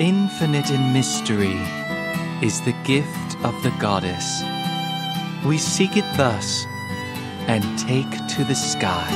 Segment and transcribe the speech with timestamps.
[0.00, 1.58] Infinite in mystery
[2.40, 4.44] is the gift of the goddess.
[5.44, 6.64] We seek it thus
[7.48, 9.10] and take to the sky.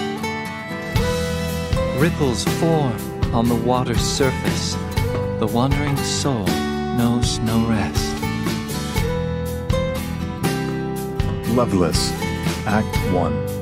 [1.99, 2.97] Ripples form
[3.33, 4.75] on the water's surface.
[5.39, 6.47] The wandering soul
[6.99, 8.17] knows no rest.
[11.55, 12.11] Loveless,
[12.67, 13.53] Act 1.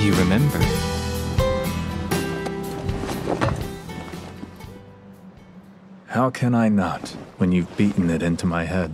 [0.00, 0.77] You remember?
[6.18, 8.92] How can I not when you've beaten it into my head?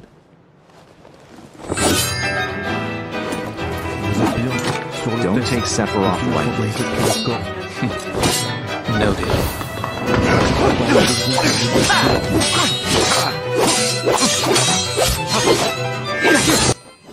[5.23, 6.69] Don't take Sephiroth lightly.
[9.01, 9.27] Noted.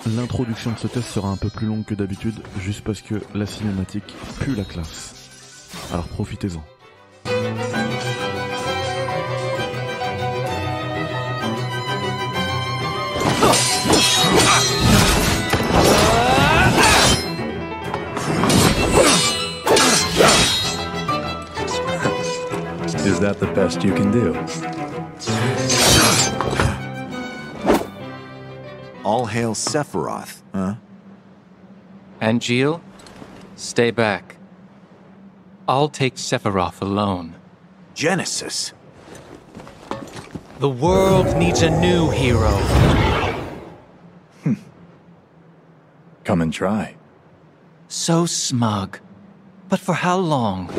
[0.07, 3.45] L'introduction de ce test sera un peu plus longue que d'habitude, juste parce que la
[3.45, 5.13] cinématique pue la classe.
[5.93, 6.61] Alors profitez-en.
[23.21, 24.33] That the best you can do?
[29.03, 30.75] All hail Sephiroth, huh?
[32.19, 32.81] Angeal,
[33.55, 34.37] stay back.
[35.67, 37.35] I'll take Sephiroth alone.
[37.93, 38.73] Genesis.
[40.59, 42.51] The world needs a new hero.
[46.23, 46.95] Come and try.
[47.87, 48.99] So smug.
[49.69, 50.69] But for how long?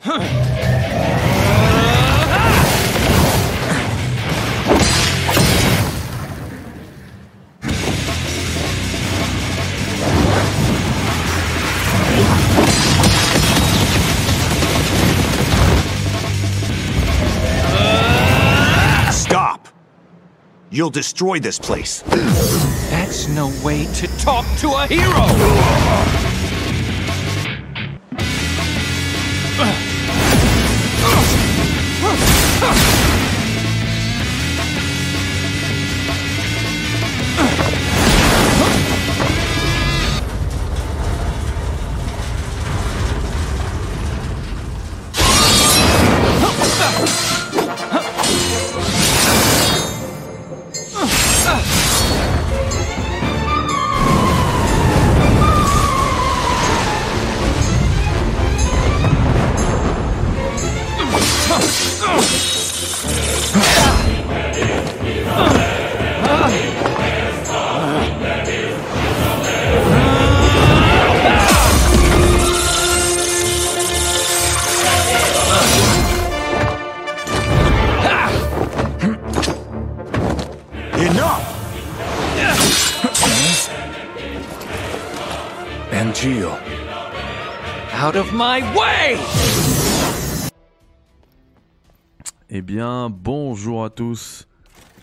[0.02, 1.26] Huh!
[20.72, 22.02] You'll destroy this place.
[22.90, 25.24] That's no way to talk to a hero!
[32.62, 32.96] Enough!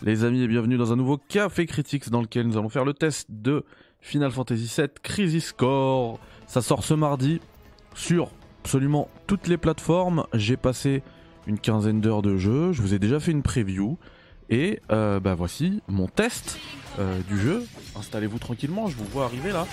[0.02, 2.94] les amis, et bienvenue dans un nouveau Café Critics dans lequel nous allons faire le
[2.94, 3.64] test de
[4.00, 6.20] Final Fantasy VII Crisis Core.
[6.46, 7.40] Ça sort ce mardi
[7.94, 8.30] sur
[8.62, 10.24] absolument toutes les plateformes.
[10.34, 11.02] J'ai passé
[11.46, 13.98] une quinzaine d'heures de jeu, je vous ai déjà fait une preview.
[14.50, 16.58] Et euh, bah voici mon test
[16.98, 17.66] euh, du jeu.
[17.96, 19.66] Installez-vous tranquillement, je vous vois arriver là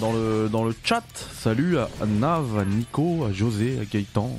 [0.00, 1.04] dans le, dans le chat.
[1.14, 4.30] Salut à, Nav, à Nico, à José, à Gaëtan,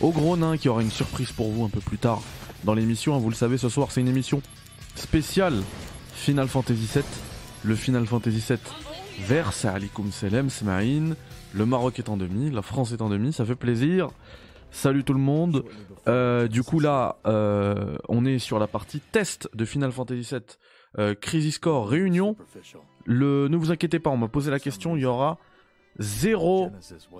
[0.00, 2.22] au gros nain qui aura une surprise pour vous un peu plus tard
[2.62, 3.18] dans l'émission.
[3.18, 4.42] Vous le savez, ce soir c'est une émission
[4.94, 5.62] spéciale
[6.14, 7.04] Final Fantasy VII.
[7.64, 8.58] Le Final Fantasy VII
[9.26, 11.16] verse à Alikum Selem, Smaïn.
[11.52, 14.08] Le Maroc est en demi, la France est en demi, ça fait plaisir.
[14.70, 15.64] Salut tout le monde.
[16.08, 20.40] Euh, du coup là, euh, on est sur la partie test de Final Fantasy VII
[20.98, 22.36] euh, Crisis Core Réunion.
[23.04, 25.38] Le, ne vous inquiétez pas, on m'a posé la question, il y aura
[25.98, 26.70] zéro,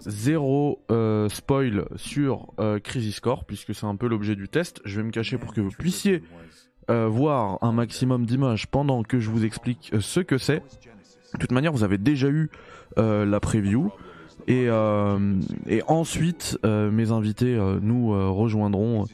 [0.00, 4.80] zéro euh, spoil sur euh, Crisis Core puisque c'est un peu l'objet du test.
[4.84, 6.22] Je vais me cacher pour que vous puissiez
[6.90, 10.62] euh, voir un maximum d'images pendant que je vous explique euh, ce que c'est.
[11.34, 12.50] De toute manière, vous avez déjà eu
[12.98, 13.90] euh, la preview.
[14.48, 14.66] Et,
[15.68, 19.06] et ensuite, mes invités nous rejoindront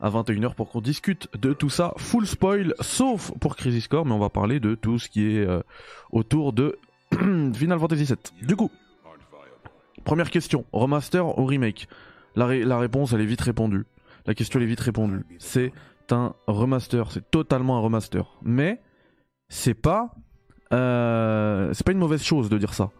[0.00, 1.92] à 21h pour qu'on discute de tout ça.
[1.96, 5.44] Full spoil, sauf pour Crisis Core, mais on va parler de tout ce qui est
[6.12, 6.78] autour de
[7.12, 8.46] Final Fantasy VII.
[8.46, 8.70] Du coup,
[10.04, 11.88] première question, remaster ou remake?
[12.36, 13.86] La, la réponse, elle est vite répondue.
[14.24, 15.24] La question, elle est vite répondue.
[15.40, 15.72] C'est
[16.12, 18.38] un remaster, c'est totalement un remaster.
[18.42, 18.80] Mais,
[19.48, 20.10] c'est pas...
[20.72, 22.90] euh, c'est pas une mauvaise chose de dire ça.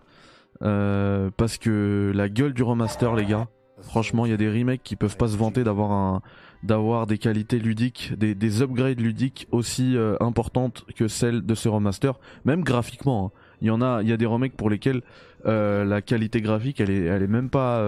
[0.63, 3.49] Euh, parce que la gueule du remaster, les gars,
[3.81, 6.23] franchement, il y a des remakes qui peuvent pas se vanter d'avoir un,
[6.63, 11.69] d'avoir des qualités ludiques, des, des upgrades ludiques aussi euh, importantes que celles de ce
[11.69, 13.27] remaster, même graphiquement.
[13.27, 13.39] hein.
[13.61, 15.03] Il y en a, il y a des remakes pour lesquels
[15.45, 17.81] la qualité graphique, elle est, elle est même pas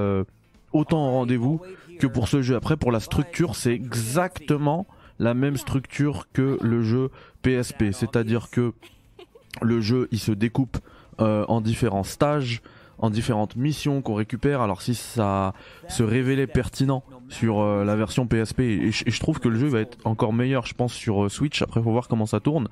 [0.72, 1.60] autant en rendez-vous
[1.98, 2.54] que pour ce jeu.
[2.54, 4.86] Après, pour la structure, c'est exactement
[5.18, 7.10] la même structure que le jeu
[7.42, 8.72] PSP, c'est-à-dire que
[9.62, 10.78] le jeu, il se découpe
[11.20, 12.62] euh, en différents stages,
[12.98, 14.60] en différentes missions qu'on récupère.
[14.60, 15.52] Alors si ça
[15.88, 19.80] se révélait pertinent sur euh, la version PSP, et je, trouve que le jeu va
[19.80, 21.62] être encore meilleur, je pense, sur euh, Switch.
[21.62, 22.68] Après, faut voir comment ça tourne.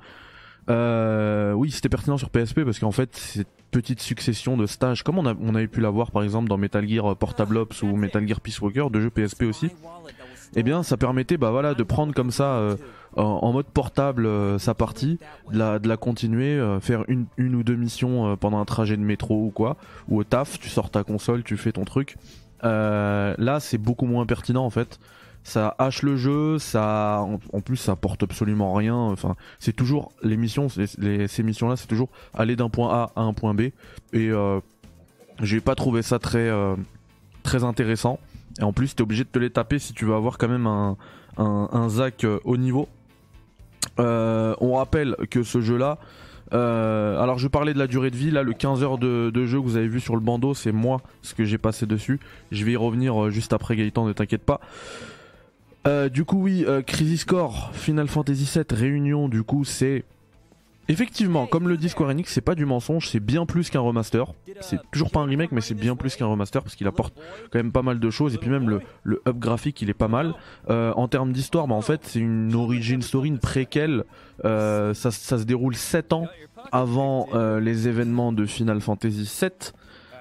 [0.69, 5.25] Oui, c'était pertinent sur PSP parce qu'en fait, cette petite succession de stages, comme on,
[5.25, 8.41] a, on avait pu l'avoir par exemple dans Metal Gear Portable Ops ou Metal Gear
[8.41, 9.69] Peace Walker, de jeux PSP aussi,
[10.55, 12.75] eh bien, ça permettait, bah de prendre comme ça euh,
[13.15, 15.19] en, mode portable euh, sa partie,
[15.51, 19.49] de la, continuer, euh, faire une, ou deux missions pendant un trajet de métro ou
[19.49, 19.77] quoi,
[20.07, 22.17] ou au taf, tu sors ta console, tu fais ton truc.
[22.63, 24.99] Là, c'est beaucoup moins pertinent en fait.
[25.43, 29.15] Ça hache le jeu, ça, en, plus, ça apporte absolument rien.
[29.59, 33.53] C'est toujours les missions, ces missions-là, c'est toujours aller d'un point A à un point
[33.53, 33.69] B.
[34.11, 34.29] Et
[35.41, 38.19] j'ai pas trouvé ça très intéressant.
[38.59, 40.67] Et en plus, t'es obligé de te les taper si tu veux avoir quand même
[40.67, 40.97] un,
[41.37, 42.87] un, un Zac euh, haut niveau.
[43.99, 45.97] Euh, on rappelle que ce jeu-là,
[46.53, 49.59] euh, alors je parlais de la durée de vie, là le 15 heures de, jeu
[49.59, 52.19] que vous avez vu sur le bandeau, c'est moi ce que j'ai passé dessus.
[52.51, 54.59] Je vais y revenir juste après Gaëtan, ne t'inquiète pas.
[56.09, 60.03] Du coup oui, Crisis Core, Final Fantasy VII, Réunion, du coup c'est...
[60.89, 64.33] Effectivement, comme le dit Square Enix, c'est pas du mensonge, c'est bien plus qu'un remaster.
[64.61, 67.13] C'est toujours pas un remake, mais c'est bien plus qu'un remaster parce qu'il apporte
[67.51, 70.07] quand même pas mal de choses et puis même le, le graphique il est pas
[70.07, 70.33] mal.
[70.69, 74.05] Euh, en termes d'histoire, bah en fait c'est une origin story, une préquelle.
[74.45, 76.27] Euh, ça, ça se déroule 7 ans
[76.71, 79.51] avant euh, les événements de Final Fantasy VII.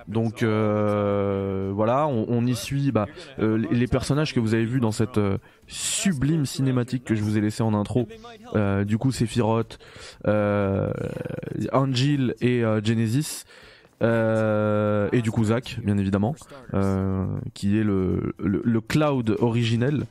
[0.08, 3.06] Donc euh, voilà, on, y suit bah,
[3.38, 7.37] euh, les, personnages que vous avez vus dans cette euh, sublime cinématique que je vous
[7.37, 8.08] ai laissé en intro.
[8.85, 9.79] Du coup, Sephiroth,
[11.73, 13.44] Angel et Genesis.
[14.03, 16.37] Et du coup Zack, bien évidemment,
[17.55, 18.32] qui est le,
[18.87, 20.05] Cloud originel.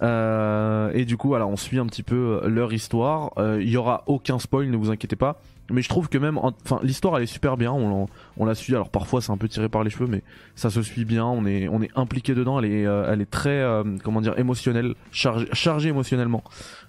[0.00, 3.32] Et du coup, voilà, on suit un petit peu leur histoire.
[3.58, 5.42] Il y aura aucun spoil, ne vous inquiétez pas.
[5.70, 7.72] Mais je trouve que même, en- enfin, l'histoire elle est super bien.
[7.72, 8.74] On, on la suit.
[8.74, 10.22] Alors parfois c'est un peu tiré par les cheveux, mais
[10.56, 11.24] ça se suit bien.
[11.26, 12.58] On est, on est impliqué dedans.
[12.60, 16.42] Elle est, euh, elle est très, euh, comment dire, émotionnelle, chargée, chargée émotionnellement.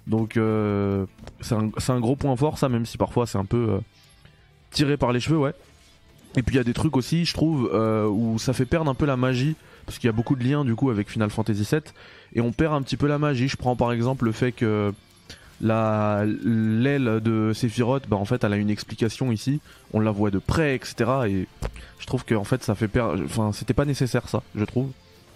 [0.06, 1.06] Donc euh,
[1.40, 3.80] c'est un, un gros point fort, ça, même si parfois c'est un peu
[4.70, 5.52] tiré par les cheveux, ouais.
[6.36, 7.70] Et puis il y a des trucs aussi, je trouve,
[8.10, 9.54] où ça fait perdre un peu la magie,
[9.84, 11.80] parce qu'il y a beaucoup de liens du coup avec Final Fantasy VII,
[12.34, 13.48] et on perd un petit peu la magie.
[13.48, 14.94] Je prends par exemple le fait que
[15.62, 19.60] la l'aile de Sephiroth, bah en fait, elle a une explication ici.
[19.92, 20.94] On la voit de près, etc.
[21.28, 21.46] Et
[21.98, 23.22] je trouve que en fait, ça fait perdre.
[23.24, 24.90] Enfin, c'était pas nécessaire ça, je trouve.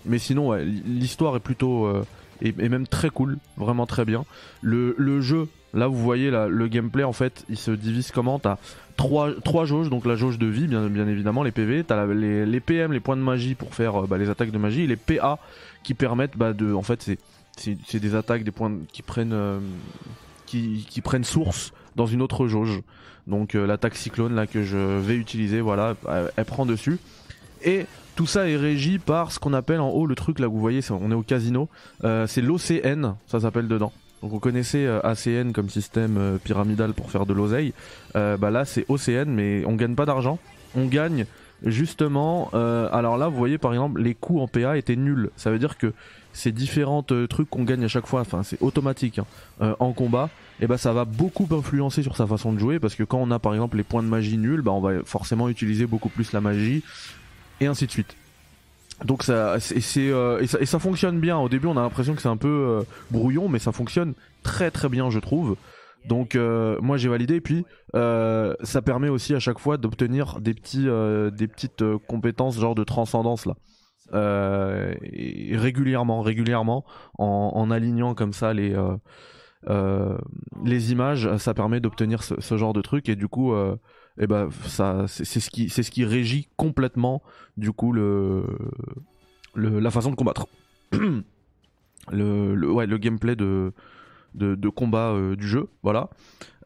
[0.04, 2.04] Mais sinon, ouais, l'histoire est plutôt euh,
[2.42, 4.24] est même très cool, vraiment très bien.
[4.62, 8.38] Le, le jeu, là, vous voyez là, le gameplay en fait, il se divise comment?
[8.38, 8.58] T'as
[8.96, 11.84] trois, trois jauges, donc la jauge de vie, bien, bien évidemment, les PV.
[11.84, 14.58] T'as les, les PM, les points de magie pour faire euh, bah, les attaques de
[14.58, 15.38] magie, et les PA
[15.82, 17.18] qui permettent bah, de, en fait, c'est
[17.56, 19.58] c'est des attaques, des points qui prennent euh,
[20.46, 22.80] qui, prennent source dans une autre jauge.
[23.26, 25.94] Donc euh, l'attaque cyclone là que je vais utiliser, voilà,
[26.36, 26.98] elle, prend dessus.
[27.64, 30.60] Et tout ça est régi par ce qu'on appelle en haut le truc là vous
[30.60, 31.68] voyez, on est au casino,
[32.04, 33.92] euh, c'est l'OCN, ça s'appelle dedans.
[34.22, 37.72] Donc vous connaissez euh, ACN comme système pyramidal pour faire de l'oseille.
[38.14, 40.38] Bah là c'est OCN mais on gagne pas d'argent.
[40.74, 41.26] On gagne
[41.64, 42.50] justement.
[42.52, 45.30] alors là vous voyez par exemple les coûts en PA étaient nuls.
[45.36, 45.92] Ça veut dire que
[46.36, 49.26] ces différents euh, trucs qu'on gagne à chaque fois, enfin c'est automatique hein,
[49.62, 50.28] euh, en combat,
[50.60, 53.30] et bah ça va beaucoup influencer sur sa façon de jouer parce que quand on
[53.30, 56.32] a par exemple les points de magie nuls, bah on va forcément utiliser beaucoup plus
[56.32, 56.82] la magie
[57.60, 58.16] et ainsi de suite.
[59.04, 61.36] Donc ça, c'est, euh, et ça, et ça fonctionne bien.
[61.36, 64.70] Au début, on a l'impression que c'est un peu euh, brouillon, mais ça fonctionne très
[64.70, 65.56] très bien, je trouve.
[66.08, 67.36] Donc euh, moi j'ai validé.
[67.36, 67.64] Et puis
[67.94, 72.84] euh, ça permet aussi à chaque fois d'obtenir des petits, des petites compétences genre de
[72.84, 73.54] transcendance là.
[74.12, 74.94] Euh,
[75.52, 76.84] régulièrement, régulièrement,
[77.18, 78.96] en, alignant comme ça les euh,
[79.68, 80.16] euh,
[80.64, 83.08] les images, ça permet d'obtenir ce, genre de truc.
[83.08, 83.54] Et du coup,
[84.18, 87.22] et ben ça, c'est, ce qui, c'est ce qui régit complètement
[87.56, 88.44] du coup le,
[89.54, 90.46] la façon de combattre.
[90.92, 93.72] le, le- ouais, le gameplay de,
[94.34, 95.68] de, combat du jeu.
[95.82, 96.10] Voilà.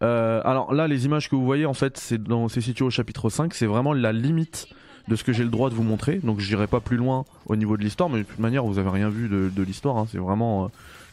[0.01, 3.55] Alors là, les images que vous voyez, en fait, c'est c'est situé au chapitre 5.
[3.55, 4.69] C'est vraiment la limite
[5.09, 6.17] de ce que j'ai le droit de vous montrer.
[6.17, 8.91] Donc j'irai pas plus loin au niveau de l'histoire, mais de toute manière, vous avez
[8.91, 9.97] rien vu de, l'histoire.
[9.99, 10.07] hein.
[10.11, 10.69] C'est vraiment euh,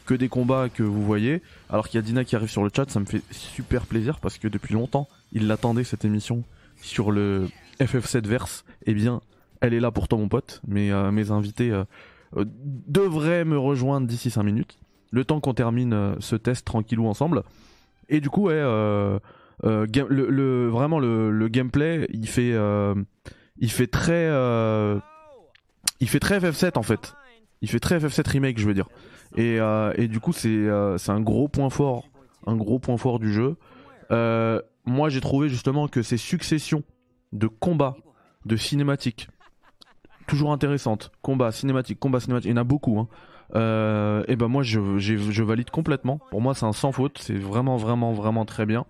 [0.06, 1.42] que des combats que vous voyez.
[1.68, 4.20] Alors qu'il y a Dina qui arrive sur le chat, ça me fait super plaisir
[4.20, 6.44] parce que depuis longtemps, il l'attendait cette émission
[6.80, 7.48] sur le
[7.80, 8.64] FF7 verse.
[8.86, 9.20] Eh bien,
[9.60, 10.62] elle est là pour mon pote.
[10.66, 11.84] Mes, euh, mes invités euh,
[12.36, 14.78] devraient me rejoindre d'ici 5 minutes.
[15.10, 17.42] Le temps qu'on termine ce test tranquillou ensemble.
[18.10, 19.20] Et du coup, vraiment
[19.62, 22.52] le, le gameplay, il fait,
[23.60, 24.98] il fait très, euh,
[26.00, 27.14] il fait très FF7 en fait.
[27.60, 28.88] Il fait très FF7 remake, je veux dire.
[29.36, 32.08] Et, euh, et du coup, c'est, euh, c'est un gros point fort,
[32.46, 33.56] un gros point fort du jeu.
[34.86, 36.82] Moi, j'ai trouvé justement que ces successions
[37.32, 37.96] de combats,
[38.46, 39.28] de cinématiques,
[40.26, 42.98] toujours intéressantes, combats, cinématiques, combats, cinématiques, il y en a beaucoup.
[42.98, 43.08] Hein.
[44.28, 46.20] Et ben moi, je, je valide complètement.
[46.30, 47.18] Pour moi, c'est un sans faute.
[47.18, 48.86] C'est vraiment, vraiment, vraiment très bien.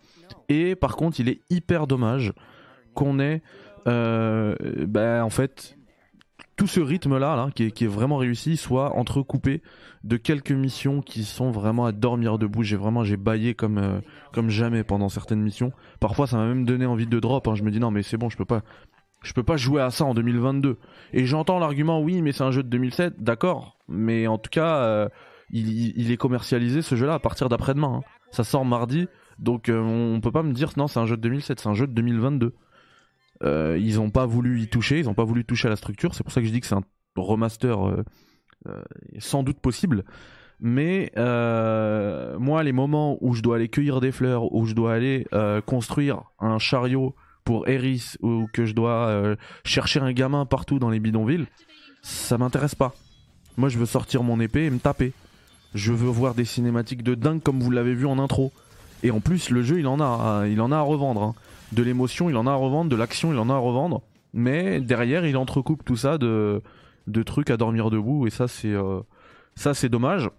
[0.48, 2.32] Et par contre, il est hyper dommage
[2.94, 3.42] qu'on ait,
[3.88, 4.54] euh,
[4.86, 5.76] ben, en fait,
[6.56, 9.62] tout ce rythme-là, là, qui, est, vraiment réussi, soit entrecoupé
[10.04, 12.62] de quelques missions qui sont vraiment à dormir debout.
[12.62, 14.00] J'ai vraiment, j'ai baillé comme, euh,
[14.32, 15.72] comme jamais pendant certaines missions.
[16.00, 17.48] Parfois, ça m'a même donné envie de drop.
[17.48, 17.54] hein.
[17.54, 18.62] Je me dis non, mais c'est bon, je peux pas,
[19.22, 20.78] je peux pas jouer à ça en 2022.
[21.12, 23.78] Et j'entends l'argument, oui, mais c'est un jeu de 2007, d'accord.
[23.88, 25.08] Mais en tout cas, euh,
[25.50, 28.02] il est commercialisé ce jeu-là à partir d'après-demain.
[28.02, 28.18] hein.
[28.30, 31.22] Ça sort mardi, donc euh, on peut pas me dire non, c'est un jeu de
[31.22, 32.54] 2007, c'est un jeu de 2022.
[33.44, 36.14] Euh, ils ont pas voulu y toucher, ils ont pas voulu toucher à la structure.
[36.14, 36.84] C'est pour ça que je dis que c'est un
[37.16, 38.04] remaster euh,
[38.68, 38.82] euh,
[39.18, 40.04] sans doute possible.
[40.60, 45.24] Mais moi, les moments où je dois aller cueillir des fleurs, où je dois aller
[45.66, 47.14] construire un chariot
[47.44, 51.46] pour Eris, ou que je dois chercher un gamin partout dans les bidonvilles,
[52.02, 52.92] ça m'intéresse pas.
[53.56, 55.12] Moi, je veux sortir mon épée et me taper.
[55.74, 58.52] Je veux voir des cinématiques de dingue comme vous l'avez vu en intro.
[59.04, 61.22] Et en plus, le jeu, il en a, hein, il en a à revendre.
[61.22, 61.34] hein.
[61.72, 62.90] De l'émotion, il en a à revendre.
[62.90, 64.02] De l'action, il en a à revendre.
[64.32, 66.62] Mais derrière, il entrecoupe tout ça de,
[67.06, 68.26] de trucs à dormir debout.
[68.26, 69.00] Et ça, c'est, euh,
[69.88, 70.30] dommage.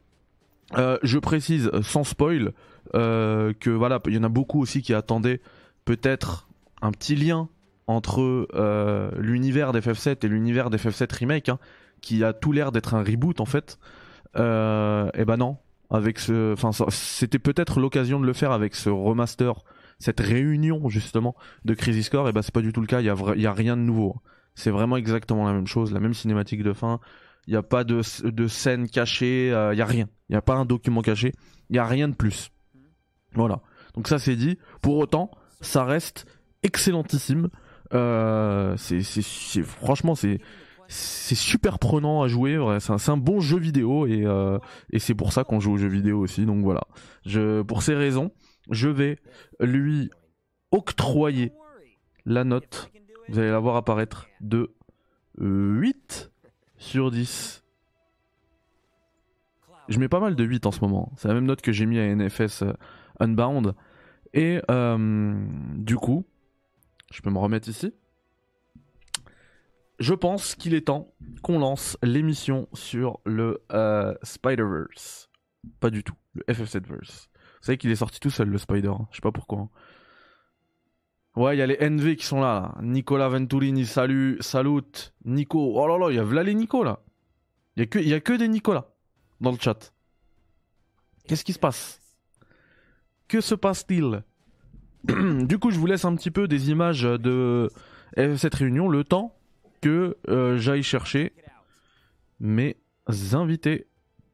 [0.77, 2.53] Euh, je précise, sans spoil,
[2.95, 5.41] euh, que voilà, il y en a beaucoup aussi qui attendaient
[5.85, 6.47] peut-être
[6.81, 7.49] un petit lien
[7.87, 8.47] entre
[9.17, 11.57] l'univers d'FF7 et l'univers d'FF7 Remake, hein,
[12.01, 13.79] qui a tout l'air d'être un reboot en fait.
[14.35, 15.57] Et ben non,
[15.89, 19.63] avec ce, enfin, c'était peut-être l'occasion de le faire avec ce remaster,
[19.99, 22.29] cette réunion justement de Crisis Core.
[22.29, 23.01] Et ben c'est pas du tout le cas.
[23.01, 24.15] Il y a, y a rien de nouveau.
[24.55, 26.99] C'est vraiment exactement la même chose, la même cinématique de fin.
[27.47, 30.07] Il n'y a pas de, de scène cachée, euh, il y a rien.
[30.29, 31.33] Il n'y a pas un document caché,
[31.69, 32.51] il n'y a rien de plus.
[33.33, 33.61] Voilà.
[33.95, 34.57] Donc ça c'est dit.
[34.81, 36.25] Pour autant, ça reste
[36.63, 37.49] excellentissime.
[37.93, 40.39] Euh, c'est, c'est, franchement, c'est,
[40.87, 42.57] c'est super prenant à jouer.
[42.57, 42.79] ouais.
[42.79, 44.59] C'est un, un bon jeu vidéo et, euh,
[44.91, 46.45] et c'est pour ça qu'on joue aux jeux vidéo aussi.
[46.45, 46.81] Donc voilà.
[47.25, 48.31] Je, pour ces raisons,
[48.69, 49.19] je vais
[49.59, 50.09] lui
[50.71, 51.51] octroyer
[52.25, 52.91] la note.
[53.27, 54.73] Vous allez la voir apparaître de
[55.39, 56.31] euh, 8
[56.77, 57.63] sur 10.
[59.87, 61.11] Je mets pas mal de 8 en ce moment.
[61.17, 62.73] C'est la même note que j'ai mis à NFS euh,
[63.19, 63.75] Unbound.
[64.33, 65.35] Et euh,
[65.75, 66.25] du coup,
[67.11, 67.93] je peux me remettre ici.
[69.99, 75.29] Je pense qu'il est temps qu'on lance l'émission sur le euh, Spider-Verse.
[75.79, 77.29] Pas du tout, le FF7-Verse.
[77.61, 78.87] Savez qu'il est sorti tout seul, le Spider.
[78.89, 79.07] hein.
[79.11, 79.59] Je sais pas pourquoi.
[79.59, 79.69] hein.
[81.35, 82.75] Ouais, il y a les NV qui sont là.
[82.81, 84.81] Nicolas Venturini, salut, salut.
[85.25, 85.73] Nico.
[85.79, 86.99] Oh là là, il y a là les Nico là.
[87.75, 88.87] Il y, a que- il y a que des Nicolas
[89.39, 89.93] dans le chat.
[91.27, 92.01] Qu'est-ce qui se passe?
[93.27, 94.23] Que se passe-t-il?
[95.47, 97.69] Du coup, je vous laisse un petit peu des images de
[98.35, 99.37] cette réunion, le temps
[99.81, 101.31] que euh, j'aille chercher
[102.41, 102.75] mes
[103.33, 103.87] invités.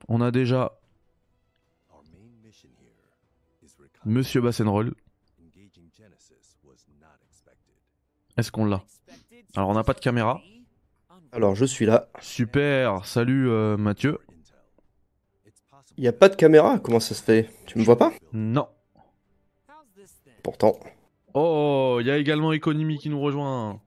[0.07, 0.71] On a déjà
[4.05, 4.93] Monsieur Bassenroll.
[8.37, 8.83] Est-ce qu'on l'a?
[9.55, 10.41] Alors, on n'a pas de caméra.
[11.31, 12.07] Alors, je suis là.
[12.21, 14.19] Super, salut euh, Mathieu.
[15.97, 17.49] Il n'y a pas de caméra, comment ça se fait?
[17.65, 18.11] Tu me vois pas?
[18.31, 18.67] Non.
[20.43, 20.77] Pourtant.
[21.33, 23.79] Oh, il y a également Economy qui nous rejoint.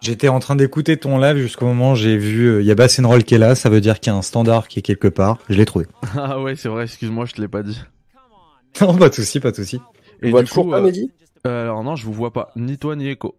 [0.00, 2.74] J'étais en train d'écouter ton live jusqu'au moment où j'ai vu euh, il y a
[2.76, 5.08] Bassenroll qui est là, ça veut dire qu'il y a un standard qui est quelque
[5.08, 5.38] part.
[5.50, 5.86] Je l'ai trouvé.
[6.16, 7.80] Ah ouais, c'est vrai, excuse-moi, je te l'ai pas dit.
[8.80, 9.80] Non, pas de souci, pas de souci.
[10.22, 11.10] Et vois du toujours coup, pas, euh, Mehdi
[11.46, 13.36] euh, alors non, je vous vois pas, ni toi ni Echo.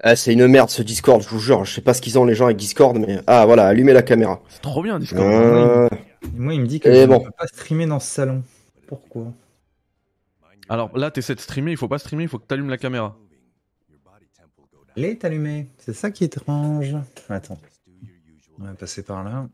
[0.00, 1.64] Ah, c'est une merde ce Discord, je vous jure.
[1.64, 3.20] Je sais pas ce qu'ils ont les gens avec Discord, mais.
[3.26, 4.40] Ah, voilà, allumez la caméra.
[4.48, 5.26] C'est trop bien Discord.
[5.26, 5.88] Euh,
[6.34, 7.18] Moi, il me dit que je bon.
[7.18, 8.44] ne peux pas streamer dans ce salon.
[8.86, 9.32] Pourquoi?
[10.68, 13.16] Alors là, t'essaies de streamer, il faut pas streamer, il faut que t'allumes la caméra.
[14.96, 15.68] Elle est allumée.
[15.78, 16.94] C'est ça qui est étrange.
[17.28, 17.58] Attends.
[18.60, 19.48] On va passer par là.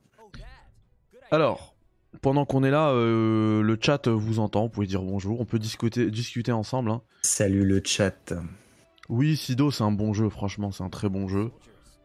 [1.30, 1.73] Alors,
[2.22, 5.58] pendant qu'on est là, euh, le chat vous entend, vous pouvez dire bonjour, on peut
[5.58, 6.90] discuter, discuter ensemble.
[6.90, 7.02] hein.
[7.22, 8.32] Salut le chat.
[9.08, 11.50] Oui, Sido, c'est un bon jeu, franchement, c'est un très bon jeu.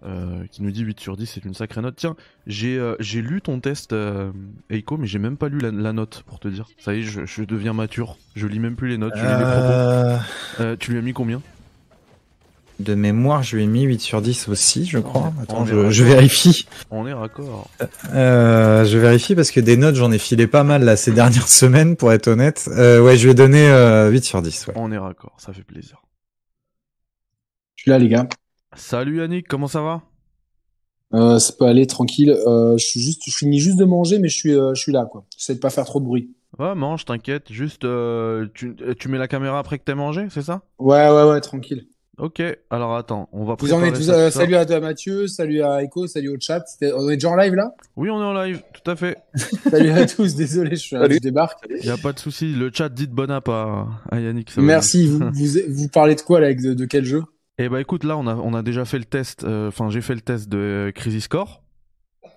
[0.06, 1.98] Euh, qui nous dit 8 sur 10, c'est une sacrée note.
[1.98, 2.16] Tiens,
[2.48, 4.32] j'ai euh, j'ai lu ton test, euh,
[4.70, 6.68] Eiko, mais j'ai même pas lu la, la note, pour te dire.
[6.80, 8.18] Ça y est, je, je deviens mature.
[8.34, 10.76] Je lis même plus les notes, je lis les propos.
[10.80, 11.42] Tu lui as mis combien?
[12.80, 15.34] De mémoire, je lui ai mis 8 sur 10 aussi, je crois.
[15.42, 16.66] Attends, je, vérifie.
[16.92, 17.70] On est raccord.
[18.14, 21.48] Euh, je vérifie parce que des notes, j'en ai filé pas mal là ces dernières
[21.50, 22.70] semaines, pour être honnête.
[22.74, 24.68] Euh, ouais, je lui ai donné euh, 8 sur 10.
[24.68, 24.74] Ouais.
[24.78, 26.02] On est raccord, ça fait plaisir.
[27.76, 28.28] Je suis là, les gars.
[28.76, 30.02] Salut Yannick, comment ça va?
[31.14, 32.32] Euh, ça peut aller tranquille.
[32.32, 34.92] Euh, je suis juste, je finis juste de manger, mais je suis, euh, je suis
[34.92, 35.26] là, quoi.
[35.38, 36.36] J'essaie de pas faire trop de bruit.
[36.58, 37.52] Ouais, mange, t'inquiète.
[37.52, 40.62] Juste, euh, tu, tu mets la caméra après que t'aies mangé, c'est ça?
[40.78, 41.88] Ouais, ouais, ouais, tranquille.
[42.20, 45.82] Ok, alors attends, on va Vous en êtes euh, salut à, à Mathieu, salut à
[45.82, 46.66] Echo, salut au chat.
[46.82, 47.72] On est déjà en live là?
[47.96, 49.18] Oui, on est en live, tout à fait.
[49.70, 51.60] Salut à tous, désolé, je, suis, je débarque.
[51.82, 52.54] Y a pas de souci.
[52.54, 54.52] Le chat dit bon app à, à Yannick.
[54.52, 55.08] ça Merci.
[55.08, 57.24] Vous, vous, vous parlez de quoi là avec de, de quel jeu?
[57.58, 60.02] Eh bah écoute, là on a, on a déjà fait le test, euh, enfin j'ai
[60.02, 61.62] fait le test de euh, Crisis Core.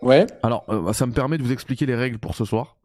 [0.01, 0.27] Ouais.
[0.45, 2.77] Alors euh, bah, ça me permet de vous expliquer les règles pour ce soir.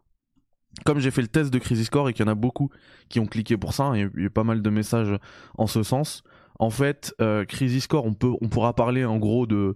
[0.86, 2.70] Comme j'ai fait le test de Crisis Core et qu'il y en a beaucoup
[3.10, 5.16] qui ont cliqué pour ça, et il y a eu pas mal de messages
[5.58, 6.24] en ce sens.
[6.60, 9.76] En fait, euh, Crisis Core, on, peut, on pourra parler en gros de,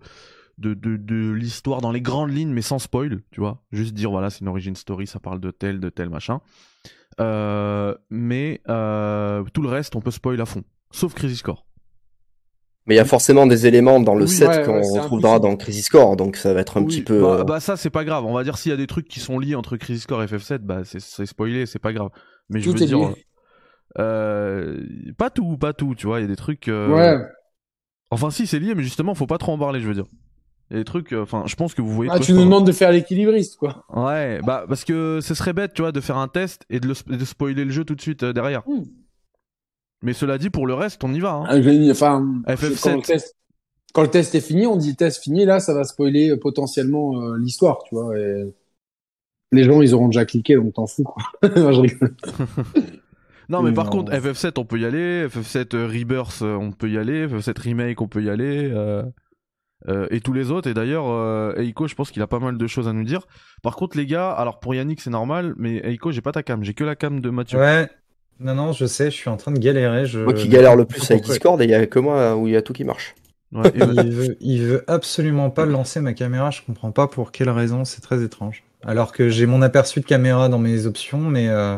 [0.58, 3.62] de, de, de l'histoire dans les grandes lignes, mais sans spoil, tu vois.
[3.72, 6.40] Juste dire voilà, c'est une origin story, ça parle de tel, de tel machin.
[7.20, 11.66] Euh, mais euh, tout le reste, on peut spoil à fond, sauf Crisis Core.
[12.88, 15.40] Mais il y a forcément des éléments dans le Oui, set ouais, qu'on ouais, retrouvera
[15.40, 17.22] dans Crisis Core, donc ça va être un Oui, petit peu.
[17.22, 18.26] Bah, euh, bah, ça, c'est pas grave.
[18.26, 20.26] On va dire s'il y a des trucs qui sont liés entre Crisis Core et
[20.26, 22.10] FF7, bah c'est spoilé, c'est pas grave.
[22.50, 23.26] Mais je veux dire, lié.
[24.00, 24.78] Euh,
[25.18, 25.96] pas tout, pas tout.
[25.96, 26.68] Tu vois, il y a des trucs.
[26.68, 27.26] euh, Ouais.
[28.10, 29.80] Enfin, si c'est lié, mais justement, faut pas trop en parler.
[29.80, 30.06] Je veux dire,
[30.70, 31.14] il y a des trucs.
[31.14, 32.12] euh, Enfin, je pense que vous voyez.
[32.14, 33.86] Ah, tu nous demandes de faire l'équilibriste, quoi.
[33.94, 36.88] Ouais, bah parce que ce serait bête, tu vois, de faire un test et de,
[36.88, 38.64] le, sp- de spoiler le jeu tout de suite derrière.
[38.68, 38.84] Hmm.
[40.04, 41.34] Mais cela dit, pour le reste, on y va.
[41.34, 41.44] Hein.
[41.48, 41.56] Ah,
[41.92, 42.82] Enfin, FF7.
[42.84, 43.36] quand le test,
[43.94, 45.46] quand le test est fini, on dit test fini.
[45.46, 48.18] Là, ça va spoiler potentiellement euh, l'histoire, tu vois.
[48.18, 48.44] et
[49.52, 51.24] Les gens, ils auront déjà cliqué, donc t'en fous, quoi.
[51.44, 52.16] Je rigole.
[53.52, 53.92] Non, mais par Non.
[53.92, 55.28] contre, FF7, on peut y aller.
[55.28, 57.28] FF7 euh, Rebirth, euh, on peut y aller.
[57.28, 58.70] FF7 Remake, on peut y aller.
[58.74, 59.04] euh,
[59.88, 60.70] euh, et tous les autres.
[60.70, 63.22] Et d'ailleurs, euh, Eiko, je pense qu'il a pas mal de choses à nous dire.
[63.64, 66.64] Par contre, les gars, alors pour Yannick, c'est normal, mais Eiko, j'ai pas ta cam.
[66.64, 67.58] J'ai que la cam de Mathieu.
[67.60, 67.90] Ouais.
[68.40, 70.06] Non, non, je sais, je suis en train de galérer.
[70.06, 70.20] Je...
[70.20, 72.54] Moi qui galère le plus avec Discord, et il y a que moi où il
[72.54, 73.14] y a tout qui marche.
[73.52, 77.32] Ouais, et- il, veut, il veut absolument pas lancer ma caméra, je comprends pas pour
[77.32, 78.64] quelle raison, c'est très étrange.
[78.84, 81.78] Alors que j'ai mon aperçu de caméra dans mes options, mais euh,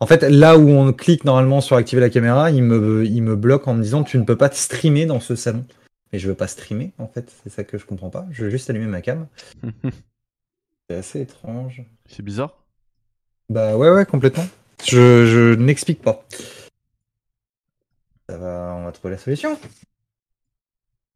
[0.00, 3.36] en fait, là où on clique normalement sur activer la caméra, il me, il me
[3.36, 5.64] bloque en me disant tu ne peux pas te streamer dans ce salon.
[6.12, 8.26] Mais je veux pas streamer, en fait, c'est ça que je comprends pas.
[8.30, 9.28] Je veux juste allumer ma cam.
[10.88, 11.84] C'est assez étrange.
[12.08, 12.64] c'est bizarre.
[13.48, 14.44] Bah ouais, ouais, complètement.
[14.84, 16.26] Je, je n'explique pas.
[18.28, 19.56] Ça va, on va trouver la solution.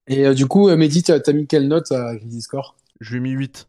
[0.06, 3.18] Et euh, du coup, euh, Mehdi, t'as mis quelle note à Crisis Core Je lui
[3.18, 3.68] ai mis 8.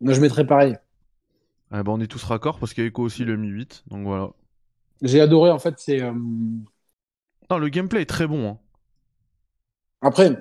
[0.00, 0.78] Moi, je mettrais pareil.
[1.70, 3.84] Ah bah, on est tous raccord parce aussi lui a mis 8.
[3.88, 4.30] Donc voilà.
[5.02, 6.00] J'ai adoré, en fait, c'est...
[6.02, 6.12] euh,
[7.50, 8.48] Non, le gameplay est très bon.
[8.50, 8.58] hein.
[10.00, 10.36] Après,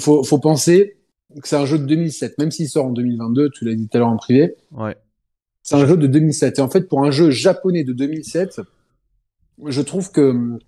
[0.00, 0.96] faut, faut penser
[1.40, 3.96] que c'est un jeu de 2007, même s'il sort en 2022, tu l'as dit tout
[3.96, 4.96] à l'heure en privé, Ouais.
[5.62, 6.58] c'est un jeu de 2007.
[6.58, 8.60] Et en fait, pour un jeu japonais de 2007,
[9.66, 10.58] je trouve que hum,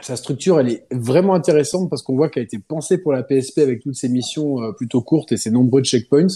[0.00, 3.22] sa structure, elle est vraiment intéressante parce qu'on voit qu'elle a été pensée pour la
[3.22, 6.26] PSP avec toutes ses missions euh, plutôt courtes et ses nombreux checkpoints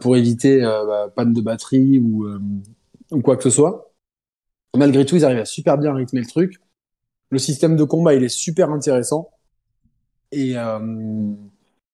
[0.00, 2.40] pour éviter euh, bah, panne de batterie ou, euh,
[3.12, 3.92] ou quoi que ce soit.
[4.76, 6.60] Malgré tout, ils arrivent à super bien rythmer le truc.
[7.30, 9.30] Le système de combat, il est super intéressant.
[10.30, 10.78] Et euh,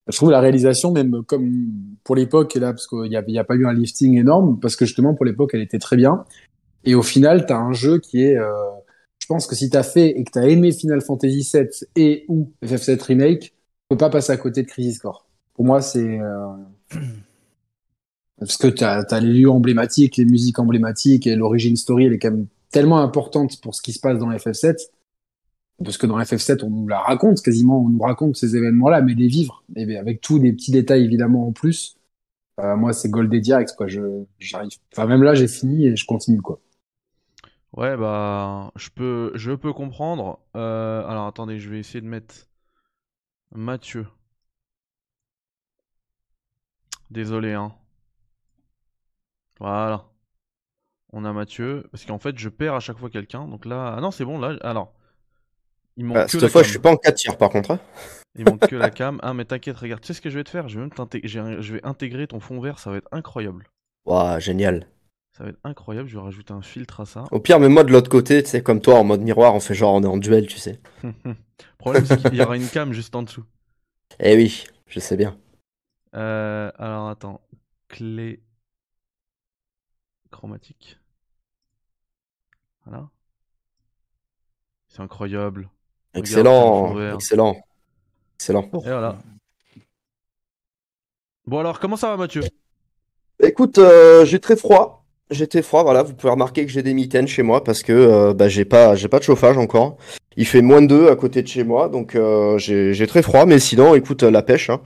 [0.08, 3.66] je trouve la réalisation, même comme pour l'époque, là, parce qu'il n'y a, pas eu
[3.66, 6.24] un lifting énorme, parce que justement, pour l'époque, elle était très bien.
[6.84, 8.36] Et au final, tu as un jeu qui est...
[8.36, 11.68] je pense que si tu as fait et que tu as aimé Final Fantasy VII
[11.96, 13.52] et ou FF7 Remake, tu
[13.88, 15.26] peux pas passer à côté de Crisis Core.
[15.54, 16.18] Pour moi, c'est...
[18.38, 22.18] Parce que tu as, les lieux emblématiques, les musiques emblématiques, et l'origine story, elle est
[22.18, 24.76] quand même tellement importante pour ce qui se passe dans FF7
[25.82, 29.14] parce que dans FF7, on nous la raconte quasiment, on nous raconte ces événements-là, mais
[29.14, 31.96] les vivre, et bien, avec tous les petits détails évidemment en plus.
[32.60, 33.86] Euh, moi, c'est Gold et direct, quoi.
[33.88, 34.70] J'arrive.
[34.92, 36.60] Enfin, même là, j'ai fini et je continue, quoi.
[37.76, 40.38] Ouais, bah, je peux, je peux comprendre.
[40.54, 42.46] Euh, alors, attendez, je vais essayer de mettre
[43.52, 44.06] Mathieu.
[47.10, 47.74] Désolé, hein.
[49.64, 50.04] Voilà.
[51.12, 51.86] On a Mathieu.
[51.90, 53.46] Parce qu'en fait, je perds à chaque fois quelqu'un.
[53.48, 53.94] Donc là.
[53.96, 54.56] Ah non, c'est bon, là.
[54.62, 54.94] Alors.
[55.96, 56.66] Il manque Ah, que cette la fois, cam.
[56.66, 57.70] je suis pas en 4 tiers par contre.
[57.72, 57.80] hein.
[58.36, 59.20] Il manque que la cam.
[59.22, 60.68] Ah, mais t'inquiète, regarde, tu sais ce que je vais te faire?
[60.68, 63.66] Je vais, même je vais intégrer ton fond vert, ça va être incroyable.
[64.04, 64.88] Waouh, génial.
[65.36, 67.24] Ça va être incroyable, je vais rajouter un filtre à ça.
[67.30, 69.60] Au pire, même moi de l'autre côté, tu sais, comme toi, en mode miroir, on
[69.60, 70.80] fait genre on est en duel, tu sais.
[71.02, 71.12] Le
[71.78, 73.44] problème, c'est qu'il y aura une cam juste en dessous.
[74.20, 75.36] Eh oui, je sais bien.
[76.14, 77.40] Euh, alors, attends.
[77.88, 78.40] Clé
[80.44, 80.98] chromatique.
[82.84, 83.08] Voilà.
[84.88, 85.70] C'est incroyable.
[86.12, 87.56] Excellent, excellent,
[88.36, 88.68] excellent.
[88.74, 89.16] Et voilà.
[91.46, 92.42] Bon alors, comment ça va Mathieu?
[93.42, 95.06] Écoute, euh, j'ai très froid.
[95.30, 96.02] J'ai très froid, voilà.
[96.02, 98.96] Vous pouvez remarquer que j'ai des mitaines chez moi parce que euh, bah, j'ai pas,
[98.96, 99.96] j'ai pas de chauffage encore.
[100.36, 103.46] Il fait moins de 2 à côté de chez moi, donc euh, j'ai très froid.
[103.46, 104.68] Mais sinon, écoute, la pêche.
[104.68, 104.82] hein.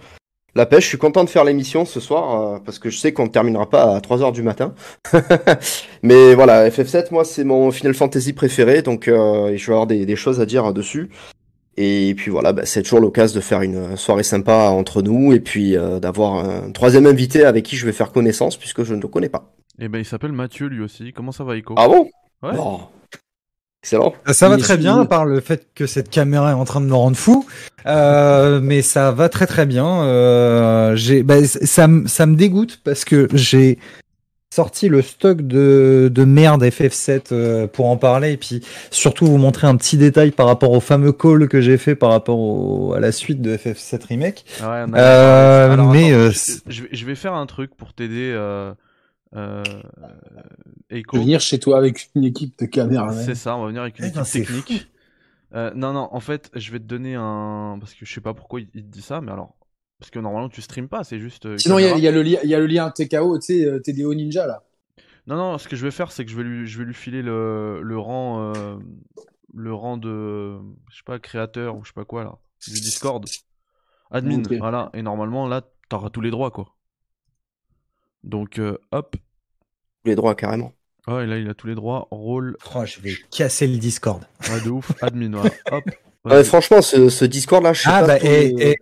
[0.58, 3.12] La pêche, je suis content de faire l'émission ce soir euh, parce que je sais
[3.12, 4.74] qu'on ne terminera pas à 3h du matin.
[6.02, 10.04] mais voilà, FF7, moi, c'est mon Final Fantasy préféré, donc euh, je vais avoir des,
[10.04, 11.10] des choses à dire dessus.
[11.76, 15.38] Et puis voilà, bah, c'est toujours l'occasion de faire une soirée sympa entre nous et
[15.38, 19.00] puis euh, d'avoir un troisième invité avec qui je vais faire connaissance puisque je ne
[19.00, 19.54] le connais pas.
[19.78, 21.12] Eh ben, il s'appelle Mathieu lui aussi.
[21.12, 22.10] Comment ça va, Ico Ah bon?
[22.42, 22.56] Ouais.
[22.58, 22.80] Oh.
[23.84, 24.14] Excellent.
[24.32, 26.86] Ça va très bien, à part le fait que cette caméra est en train de
[26.86, 27.46] me rendre fou.
[27.86, 30.02] Euh, mais ça va très très bien.
[30.02, 33.78] Euh, j'ai, bah, ça, me- ça me dégoûte parce que j'ai
[34.52, 39.36] sorti le stock de, de merde FF7 euh, pour en parler et puis surtout vous
[39.38, 42.94] montrer un petit détail par rapport au fameux call que j'ai fait par rapport au-
[42.94, 44.44] à la suite de FF7 Remake.
[44.60, 46.30] Ouais, on a- Euh, Alors, mais, attends, euh,
[46.66, 48.72] je, vais, je vais faire un truc pour t'aider, euh,
[49.34, 49.62] euh,
[50.90, 51.16] Je Eiko.
[51.18, 53.12] vais venir chez toi avec une équipe de caméras.
[53.12, 54.90] C'est ça, on va venir avec une Putain, équipe c'est technique.
[55.54, 57.76] Euh, non, non, en fait, je vais te donner un.
[57.80, 59.56] Parce que je sais pas pourquoi il, te dit ça, mais alors.
[59.98, 61.46] Parce que normalement, tu streames pas, c'est juste.
[61.46, 63.38] euh, Sinon, il y, a- y a le lien, il y a le lien TKO,
[63.38, 64.62] tu sais, euh, TDO Ninja là.
[65.26, 66.94] Non, non, ce que je vais faire, c'est que je vais lui, je vais lui
[66.94, 68.52] filer le, le rang.
[68.54, 68.76] euh,
[69.54, 70.58] le rang de.
[70.90, 72.38] Je sais pas, créateur ou je sais pas quoi, là.
[72.66, 73.24] Du Discord.
[74.10, 74.90] Admin, voilà.
[74.94, 76.74] Et normalement, là, t'auras tous les droits, quoi.
[78.24, 79.16] Donc, euh, hop.
[80.04, 80.72] Les droits carrément.
[81.06, 82.06] Ah, et là, il a tous les droits.
[82.10, 82.56] Rôle.
[82.74, 84.22] Oh, je vais casser le Discord.
[84.50, 84.92] Ouais, de ouf.
[85.02, 85.32] Admin.
[85.72, 85.84] Hop.
[86.24, 88.26] Ouais, franchement, ce, ce Discord là, je sais Ah pas, bah ce que-
[88.62, 88.76] et,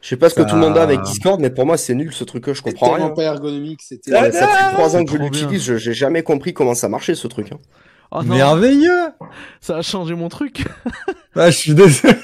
[0.00, 1.76] je sais pas ce que Ça- tout le monde a avec Discord, mais pour moi
[1.76, 3.08] c'est nul ce truc-là, je C'est comprends rien.
[3.10, 4.12] pas ergonomique, c'était.
[4.12, 7.14] Ouais, ça fait trois ans que je l'utilise, je- j'ai jamais compris comment ça marchait
[7.16, 7.50] ce truc.
[7.52, 7.58] hein.
[8.12, 9.10] Oh non, merveilleux.
[9.60, 10.64] ça a changé mon truc.
[11.36, 12.16] Ah, je suis désolé.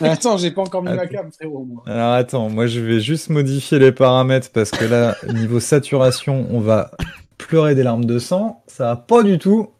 [0.00, 1.64] Attends, j'ai pas encore mis ma cam, frérot.
[1.64, 1.82] Moi.
[1.86, 6.60] Alors attends, moi je vais juste modifier les paramètres parce que là, niveau saturation, on
[6.60, 6.90] va
[7.38, 8.62] pleurer des larmes de sang.
[8.66, 9.70] Ça va pas du tout.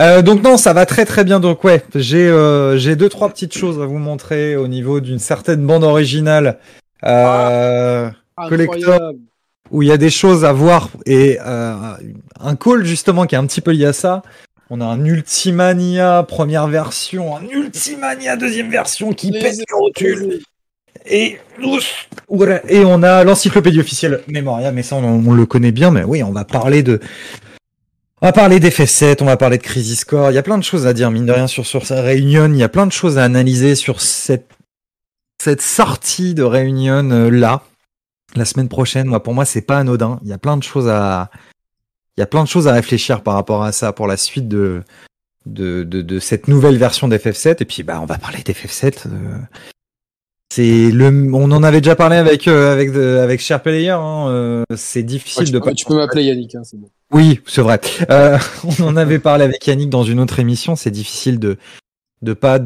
[0.00, 1.38] Euh, donc non, ça va très très bien.
[1.38, 5.20] Donc ouais, j'ai euh, j'ai deux trois petites choses à vous montrer au niveau d'une
[5.20, 6.58] certaine bande originale
[7.04, 8.10] euh,
[8.48, 8.94] Collector.
[8.94, 9.18] Incroyable.
[9.70, 11.74] Où il y a des choses à voir et euh,
[12.40, 14.22] un call justement qui est un petit peu lié à ça.
[14.70, 20.40] On a un Ultimania première version, un Ultimania deuxième version qui Les- pète les rotules.
[21.06, 21.38] Et,
[22.68, 26.22] et on a l'encyclopédie officielle Memoria, mais ça on, on le connaît bien, mais oui,
[26.22, 27.00] on va parler de.
[28.22, 30.62] On va parler d'FF7, on va parler de Crisis Core, il y a plein de
[30.64, 32.92] choses à dire, mine de rien, sur, sur sa réunion, il y a plein de
[32.92, 34.50] choses à analyser sur cette,
[35.42, 37.62] cette sortie de réunion euh, là,
[38.36, 39.06] la semaine prochaine.
[39.06, 41.30] Moi, pour moi, c'est pas anodin, il y a plein de choses à.
[42.16, 44.46] Il y a plein de choses à réfléchir par rapport à ça pour la suite
[44.48, 44.82] de,
[45.46, 47.56] de, de, de cette nouvelle version d'FF7.
[47.60, 49.06] Et puis, bah, on va parler d'FF7.
[49.06, 49.38] euh,
[50.52, 53.90] c'est le, on en avait déjà parlé avec euh, avec de- avec Cher Player.
[53.90, 56.90] Hein, euh, c'est difficile Ouais, tu, de peux, tu peux m'appeler Yannick, hein, c'est bon.
[57.12, 57.80] Oui, c'est vrai.
[58.10, 58.36] Euh,
[58.80, 60.74] on en avait parlé avec Yannick dans une autre émission.
[60.76, 61.56] C'est difficile de
[62.22, 62.58] de pas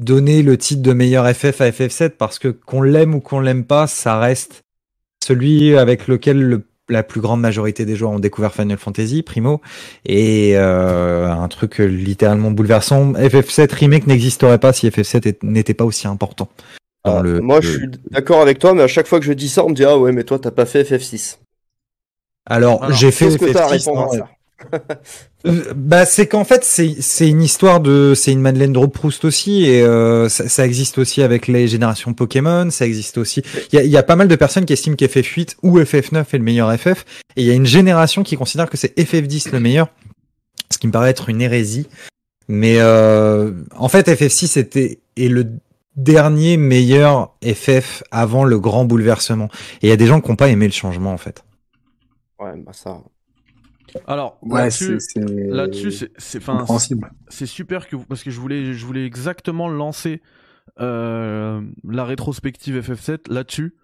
[0.00, 3.64] donner le titre de meilleur FF à FF7 parce que qu'on l'aime ou qu'on l'aime
[3.64, 4.62] pas, ça reste
[5.28, 9.60] celui avec lequel le- la plus grande majorité des joueurs ont découvert Final Fantasy, primo,
[10.06, 13.12] et euh, un truc littéralement bouleversant.
[13.12, 16.48] FF7 remake n'existerait pas si FF7 est- n'était pas aussi important.
[17.04, 19.24] dans Ah, le- Moi le- je suis d'accord avec toi, mais à chaque fois que
[19.26, 21.38] je dis ça, on me dit ah ouais, mais toi t'as pas fait FF6.
[22.46, 24.22] Alors, Alors, j'ai fait Qu'est-ce que t'as à FF6,
[25.46, 29.64] Euh, bah c'est qu'en fait c'est une histoire de c'est une Madeleine de Proust aussi
[29.66, 33.42] et euh, ça, ça existe aussi avec les générations Pokémon ça existe aussi.
[33.72, 36.38] Il y a, y a pas mal de personnes qui estiment qu'FF8 ou FF9 est
[36.38, 37.04] le meilleur FF
[37.36, 39.88] et il y a une génération qui considère que c'est FF10 le meilleur
[40.70, 41.88] ce qui me paraît être une hérésie.
[42.48, 45.46] Mais euh, en fait FF6 était est le
[45.96, 49.48] dernier meilleur FF avant le grand bouleversement.
[49.82, 51.44] Et il y a des gens qui n'ont pas aimé le changement en fait.
[52.38, 53.00] Ouais, bah ça.
[54.06, 55.20] Alors, Ouais, là-dessus, c'est.
[55.20, 55.92] c'est- là-dessus,
[57.46, 60.22] super que vous, parce que je voulais, je voulais exactement lancer
[60.80, 63.74] euh, la rétrospective FF7 là-dessus,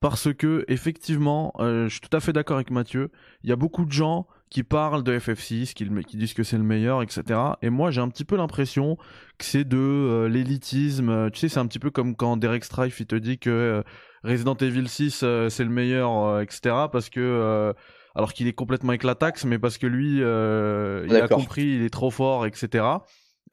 [0.00, 3.10] parce que effectivement, euh, je suis tout à fait d'accord avec Mathieu.
[3.44, 6.64] Il y a beaucoup de gens qui parlent de FF6, qui, disent que c'est le
[6.64, 7.38] meilleur, etc.
[7.62, 8.96] Et moi, j'ai un petit peu l'impression
[9.38, 11.30] que c'est de euh, l'élitisme.
[11.30, 13.84] Tu sais, c'est un petit peu comme quand Derek Strife il te dit que
[14.24, 16.74] Resident Evil 6 euh, c'est le meilleur, etc.
[16.90, 17.72] Parce que
[18.14, 21.90] alors qu'il est complètement éclataxe, mais parce que lui, euh, il a compris, il est
[21.90, 22.84] trop fort, etc.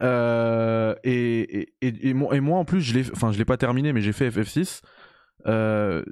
[0.04, 3.58] Euh, et, et, et, moi, et moi, en plus, je l'ai, enfin, je l'ai pas
[3.58, 4.82] terminé, mais j'ai fait FF6.
[5.48, 6.04] Euh,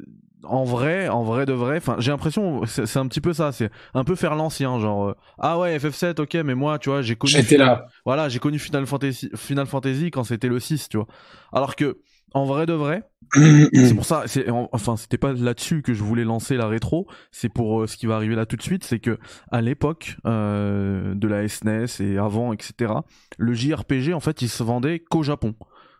[0.43, 3.51] en vrai, en vrai de vrai, enfin, j'ai l'impression, c'est c'est un petit peu ça,
[3.51, 7.01] c'est un peu faire l'ancien, genre, euh, ah ouais, FF7, ok, mais moi, tu vois,
[7.01, 7.33] j'ai connu.
[7.33, 7.87] J'étais là.
[8.05, 11.07] Voilà, j'ai connu Final Fantasy, Final Fantasy quand c'était le 6, tu vois.
[11.51, 11.97] Alors que,
[12.35, 16.25] en vrai de vrai, c'est pour ça, c'est, enfin, c'était pas là-dessus que je voulais
[16.25, 18.99] lancer la rétro, c'est pour euh, ce qui va arriver là tout de suite, c'est
[18.99, 19.17] que,
[19.51, 22.93] à l'époque, euh, de la SNES et avant, etc.,
[23.37, 25.55] le JRPG, en fait, il se vendait qu'au Japon.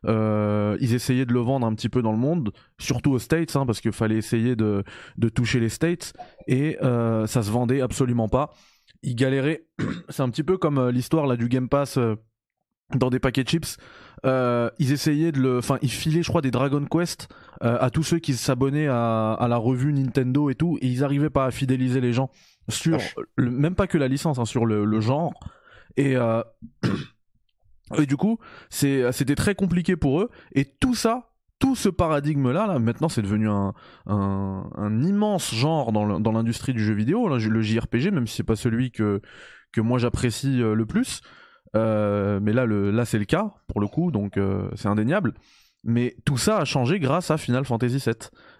[0.08, 3.56] Euh, ils essayaient de le vendre un petit peu dans le monde, surtout aux States,
[3.56, 4.84] hein, parce qu'il fallait essayer de,
[5.18, 6.12] de toucher les States,
[6.48, 8.52] et ça se vendait absolument pas.
[9.04, 9.68] Ils galéraient.
[10.10, 11.98] C'est un petit peu comme l'histoire là du Game Pass
[12.94, 13.78] dans des paquets de chips.
[14.26, 17.28] Euh, ils essayaient de le, enfin, ils filaient, je crois, des Dragon Quest
[17.64, 21.04] euh, à tous ceux qui s'abonnaient à, à la revue Nintendo et tout, et ils
[21.04, 22.30] arrivaient pas à fidéliser les gens
[22.70, 22.98] sur,
[23.36, 25.34] le- même pas que la licence, hein, sur le, le genre.
[25.98, 26.42] Et euh,
[27.98, 30.30] et du coup, c'est, c'était très compliqué pour eux.
[30.54, 33.74] Et tout ça, tout ce paradigme-là, là, maintenant, c'est devenu un,
[34.08, 38.56] un, un immense genre dans, l'industrie du jeu vidéo, le JRPG, même si c'est pas
[38.56, 39.22] celui que,
[39.72, 41.22] que moi j'apprécie euh, le plus.
[41.76, 45.34] Euh, mais là, le, là c'est le cas, pour le coup, donc euh, c'est indéniable.
[45.84, 48.14] Mais tout ça a changé grâce à Final Fantasy VII.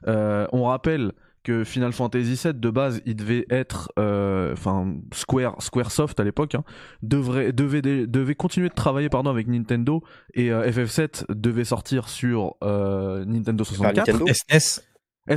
[0.08, 1.12] Euh, on rappelle
[1.44, 6.56] que Final Fantasy VII de base il devait être euh, enfin Square Squaresoft à l'époque
[6.56, 6.64] hein,
[7.04, 10.02] devrait devait devait continuer de travailler pardon avec Nintendo
[10.34, 14.34] et euh, FF7 devait sortir sur euh, Nintendo Super 64 Nintendo.
[14.34, 14.82] SNES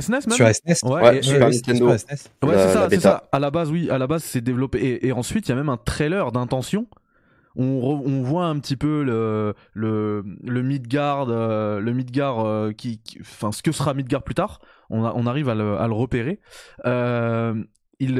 [0.01, 0.31] SNES même?
[0.31, 1.89] Sur SNES Ouais, Ouais, et- Nintendo.
[1.89, 2.17] sur SNES.
[2.43, 3.29] Ouais, c'est ça, c'est ça.
[3.31, 4.77] À la base, oui, à la base, c'est développé.
[4.79, 6.85] Et, et ensuite, il y a même un trailer d'intention.
[7.61, 12.71] On, re- on voit un petit peu le le le Midgard, euh, le Midgard euh,
[12.71, 14.61] qui, enfin, ce que sera Midgard plus tard.
[14.89, 16.39] On, a- on arrive à le, à le repérer.
[16.85, 17.53] Euh,
[17.99, 18.15] il,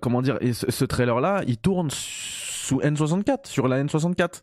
[0.00, 4.42] comment dire, et ce, ce trailer-là, il tourne sous N64, sur la N64.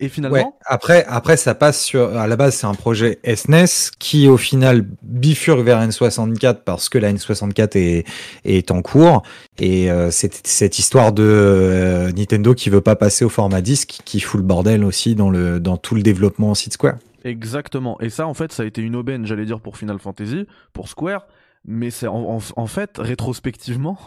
[0.00, 0.44] Et finalement, Ouais.
[0.64, 2.16] Après, après, ça passe sur.
[2.16, 6.98] À la base, c'est un projet SNES qui, au final, bifurque vers N64 parce que
[6.98, 8.04] la N64 est,
[8.44, 9.22] est en cours.
[9.58, 13.98] Et euh, c'est cette histoire de euh, Nintendo qui veut pas passer au format disque
[14.04, 16.94] qui fout le bordel aussi dans, le, dans tout le développement Seed Square.
[17.24, 18.00] Exactement.
[18.00, 20.88] Et ça, en fait, ça a été une aubaine, j'allais dire, pour Final Fantasy, pour
[20.88, 21.26] Square.
[21.66, 23.98] Mais c'est en, en- en fait, rétrospectivement,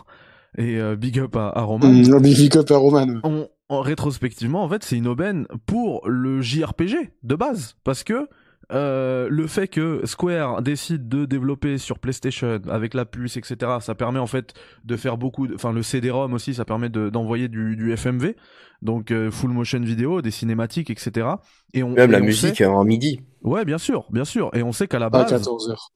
[0.58, 3.08] et euh, big up à, à Roman, Mmh, Big up à Roman.
[3.23, 7.76] on, en rétrospectivement, en fait, c'est une aubaine pour le JRPG de base.
[7.84, 8.28] Parce que
[8.72, 13.96] euh, le fait que Square décide de développer sur PlayStation avec la puce, etc., ça
[13.96, 14.54] permet en fait
[14.86, 15.48] de faire beaucoup.
[15.48, 18.36] de- Enfin, le CD-ROM aussi, ça permet de- d'envoyer du, du FMV,
[18.82, 21.28] donc euh, full motion vidéo, des cinématiques, etc.
[21.74, 23.20] Et on, Même et la on musique sait- hein, en midi.
[23.42, 24.52] Ouais, bien sûr, bien sûr.
[24.54, 25.92] Et on sait qu'à la À base, 14 heures.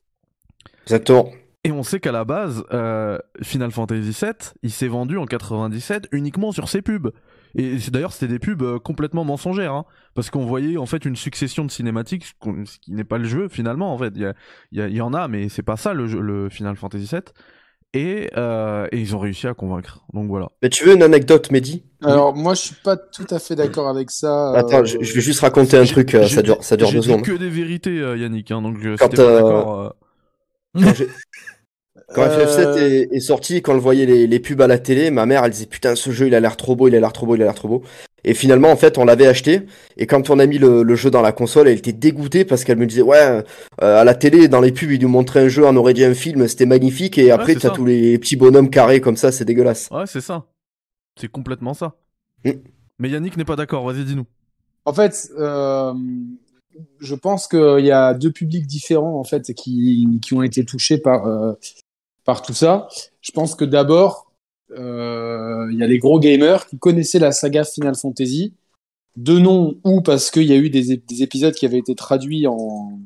[0.86, 1.30] Exactement.
[1.64, 4.32] et on sait qu'à la base, euh, Final Fantasy VII,
[4.64, 7.12] il s'est vendu en 97 uniquement sur ses pubs.
[7.58, 11.06] Et c'est- d'ailleurs, c'était des pubs euh, complètement mensongères, hein, parce qu'on voyait en fait
[11.06, 13.94] une succession de cinématiques, ce qui n'est pas le jeu finalement.
[13.94, 14.34] En fait, il y, a-
[14.72, 17.06] il y, a- y en a, mais c'est pas ça le, jeu, le Final Fantasy
[17.12, 17.22] VII.
[17.94, 20.04] Et, euh, et ils ont réussi à convaincre.
[20.14, 20.50] Donc voilà.
[20.62, 21.86] Mais tu veux une anecdote, Mehdi?
[22.04, 24.52] Alors, moi, je suis pas tout à fait d'accord avec ça.
[24.52, 27.02] Attends, euh, je, je vais juste raconter un truc, euh, ça dure, ça dure deux
[27.02, 27.22] secondes.
[27.22, 28.52] que des vérités, euh, Yannick.
[28.52, 29.96] Hein, donc euh, Quand, pas euh, d'accord,
[30.76, 31.08] Quand, j'ai-
[32.14, 34.78] quand Euh, FF7 est, est sorti, quand on le voyait les, les pubs à la
[34.78, 37.00] télé, ma mère elle disait putain ce jeu il a l'air trop beau, il a
[37.00, 37.82] l'air trop beau, il a l'air trop beau.
[38.24, 39.62] Et finalement en fait on l'avait acheté
[39.98, 42.64] et quand on a mis le, le jeu dans la console, elle était dégoûtée parce
[42.64, 43.44] qu'elle me disait ouais euh,
[43.80, 46.14] à la télé dans les pubs ils nous montraient un jeu, on aurait dit un
[46.14, 49.46] film, c'était magnifique et après c'est t'as tous les petits bonhommes carrés comme ça, c'est
[49.46, 49.90] dégueulasse.
[49.92, 50.46] ouais, c'est ça.
[51.20, 51.96] C'est complètement ça.
[52.44, 52.52] Mm.
[53.00, 53.86] Mais Yannick n'est pas d'accord.
[53.86, 54.26] Vas-y, dis-nous.
[54.86, 55.94] En fait, euh,
[57.00, 60.98] je pense qu'il y a deux publics différents en fait qui, qui ont été touchés
[60.98, 61.54] par euh,
[62.26, 62.88] par tout ça.
[63.22, 64.32] Je pense que d'abord,
[64.72, 68.54] euh, il y a les gros gamers qui connaissaient la saga Final Fantasy
[69.18, 71.96] de nom ou parce qu'il y a eu des, ép- des épisodes qui avaient été
[71.96, 73.00] traduits en,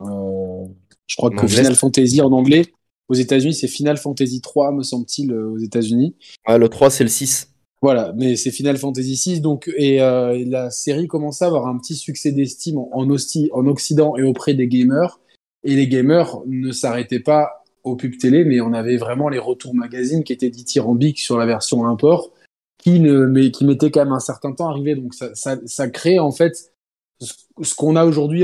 [0.00, 0.66] euh,
[1.06, 1.46] je crois En que.
[1.46, 2.66] Final Fantasy en anglais.
[3.08, 6.14] Aux États-Unis, c'est Final Fantasy 3, me semble-t-il, euh, aux États-Unis.
[6.48, 7.48] Ouais, le 3 c'est le 6.
[7.82, 11.66] Voilà, mais c'est Final Fantasy VI, donc et, euh, et la série commençait à avoir
[11.66, 15.18] un petit succès d'estime en, en, hosti- en Occident et auprès des gamers.
[15.64, 19.74] Et les gamers ne s'arrêtaient pas aux pubs télé, mais on avait vraiment les retours
[19.74, 22.32] magazines qui étaient dithyrambiques sur la version import,
[22.78, 24.94] qui ne, mais qui mettaient quand même un certain temps à arriver.
[24.94, 26.72] Donc ça, ça, ça crée en fait
[27.20, 28.42] ce, qu'on a aujourd'hui,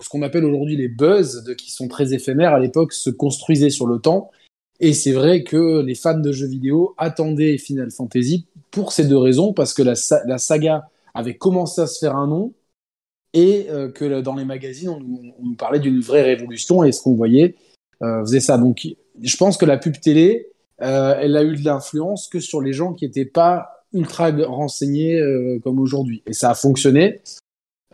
[0.00, 2.54] ce qu'on appelle aujourd'hui les buzz, de, qui sont très éphémères.
[2.54, 4.30] À l'époque, se construisaient sur le temps.
[4.80, 9.16] Et c'est vrai que les fans de jeux vidéo attendaient Final Fantasy pour ces deux
[9.18, 9.94] raisons, parce que la,
[10.26, 12.52] la saga avait commencé à se faire un nom,
[13.34, 15.00] et euh, que le- dans les magazines, on,
[15.38, 17.56] on nous parlait d'une vraie révolution, et ce qu'on voyait euh,
[18.00, 18.58] faisait ça.
[18.58, 18.86] Donc
[19.20, 20.48] je pense que la pub télé,
[20.82, 25.18] euh, elle a eu de l'influence que sur les gens qui n'étaient pas ultra renseignés
[25.20, 26.22] euh, comme aujourd'hui.
[26.26, 27.20] Et ça a fonctionné.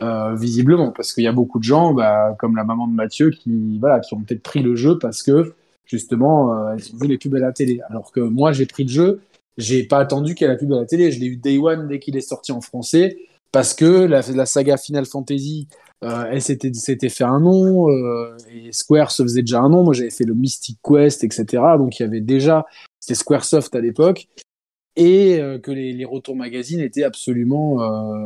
[0.01, 3.29] euh, visiblement, parce qu'il y a beaucoup de gens, bah, comme la maman de Mathieu,
[3.29, 5.53] qui, voilà, qui ont peut-être pris le jeu parce que
[5.85, 7.79] justement, euh, elles ont vu les pubs à la télé.
[7.89, 9.21] Alors que moi, j'ai pris le jeu,
[9.57, 11.57] j'ai pas attendu qu'il y ait la pub à la télé, je l'ai eu day
[11.57, 13.17] one dès qu'il est sorti en français,
[13.55, 15.69] parce que la, la saga Final Fantasy,
[16.03, 19.81] euh, elle s'était fait un nom, euh, et Square se faisait déjà un nom.
[19.85, 21.63] Moi, j'avais fait le Mystic Quest, etc.
[21.77, 22.65] Donc, il y avait déjà,
[22.99, 24.27] c'était Squaresoft à l'époque,
[24.97, 27.77] et euh, que les, les retours magazines étaient absolument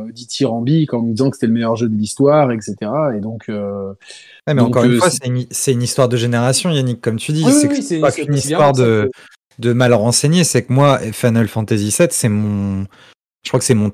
[0.06, 2.74] dithyrambiques en nous disant que c'était le meilleur jeu de l'histoire, etc.
[3.16, 7.30] Et donc, mais Donc, encore une fois, c'est- une, histoire de génération, Yannick, comme tu
[7.30, 7.44] dis.
[7.44, 9.08] Oui, c'est oui, oui, pas qu'une histoire de,
[9.60, 10.42] de mal renseigné.
[10.42, 12.86] C'est que moi, Final Fantasy VII, c'est mon.
[13.44, 13.92] Je crois que c'est mon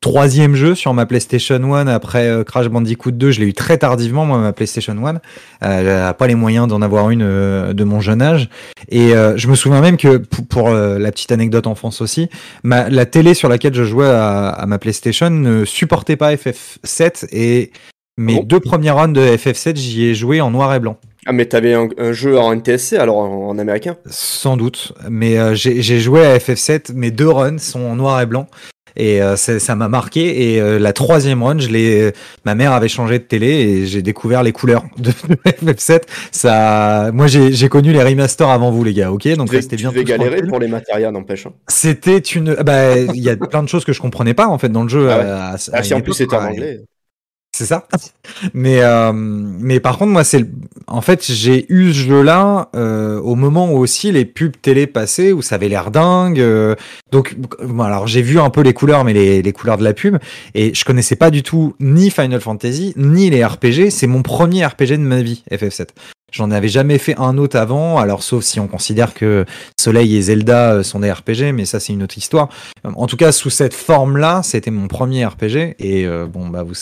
[0.00, 3.30] troisième jeu sur ma PlayStation 1 après euh, Crash Bandicoot 2.
[3.30, 5.20] Je l'ai eu très tardivement, moi, ma PlayStation 1.
[5.62, 8.50] Euh, pas les moyens d'en avoir une euh, de mon jeune âge.
[8.90, 12.28] Et euh, je me souviens même que, pour, pour, la petite anecdote enfance aussi,
[12.62, 17.26] ma, la télé sur laquelle je jouais à, à ma PlayStation ne supportait pas FF7
[17.32, 17.72] et
[18.16, 20.98] mes Ah deux premières runs de FF7, j'y ai joué en noir et blanc.
[21.26, 25.38] Ah, mais t'avais un, un jeu en NTSC alors en, en américain Sans doute, mais
[25.38, 28.46] euh, j'ai joué à FF7, mes deux runs sont en noir et blanc.
[28.96, 30.52] Et euh, ça m'a marqué.
[30.54, 32.12] Et euh, la troisième run, je l'ai.
[32.44, 36.02] Ma mère avait changé de télé et j'ai découvert les couleurs de, de FF7.
[36.30, 39.10] Ça, moi, j'ai connu les remasters avant vous, les gars.
[39.10, 39.90] Ok, donc devais, restez tu bien.
[39.90, 41.46] devais galérer pour les matérias, n'empêche.
[41.46, 41.52] hein.
[41.66, 42.54] C'était une.
[42.64, 44.88] Bah, il y a plein de choses que je comprenais pas en fait dans le
[44.88, 45.08] jeu.
[45.10, 45.24] Ah ouais.
[45.24, 46.82] à- à- à Ah, si en plus c'était en anglais.
[47.56, 47.86] C'est ça.
[48.52, 50.44] Mais euh, mais par contre moi c'est
[50.88, 55.30] en fait j'ai eu ce jeu-là euh, au moment où aussi les pubs télé passaient
[55.30, 56.40] où ça avait l'air dingue.
[56.40, 56.74] euh,
[57.12, 59.92] donc bon, alors j'ai vu un peu les couleurs mais les, les couleurs de la
[59.92, 60.18] pub
[60.56, 63.90] et je connaissais pas du tout ni Final Fantasy ni les RPG.
[63.90, 65.90] C'est mon premier RPG de ma vie FF7.
[66.32, 69.44] J'en avais jamais fait un autre avant, alors sauf si on considère que
[69.78, 72.48] Soleil et Zelda euh, sont des RPG, mais ça c'est une autre histoire.
[72.82, 75.76] En tout cas, sous cette forme-là, c'était mon premier RPG.
[75.78, 76.74] Et euh, bon, bah vous,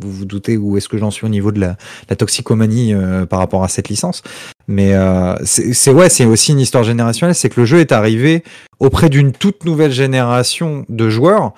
[0.00, 1.76] vous doutez où est-ce que j'en suis au niveau de la,
[2.16, 4.22] toxicomanie euh, par rapport à cette licence.
[4.68, 7.34] Mais euh, c'est- ouais, c'est aussi une histoire générationnelle.
[7.34, 8.44] C'est que le jeu est arrivé
[8.78, 11.52] auprès d'une toute nouvelle génération de joueurs.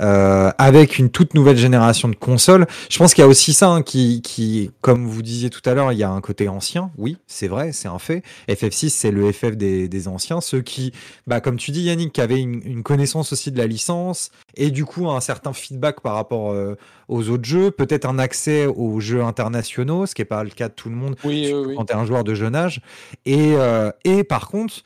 [0.00, 2.66] Euh, avec une toute nouvelle génération de consoles.
[2.88, 5.74] Je pense qu'il y a aussi ça hein, qui, qui, comme vous disiez tout à
[5.74, 6.90] l'heure, il y a un côté ancien.
[6.98, 8.22] Oui, c'est vrai, c'est un fait.
[8.48, 10.92] FF6, c'est le FF des, des anciens, ceux qui
[11.26, 14.70] bah, comme tu dis Yannick, qui avait une, une connaissance aussi de la licence et
[14.70, 16.76] du coup un certain feedback par rapport euh,
[17.08, 20.68] aux autres jeux, peut-être un accès aux jeux internationaux, ce qui n'est pas le cas
[20.68, 21.74] de tout le monde oui, oui, surtout oui.
[21.76, 22.80] quand tu es un joueur de jeune âge.
[23.26, 24.82] Et, euh, et par contre,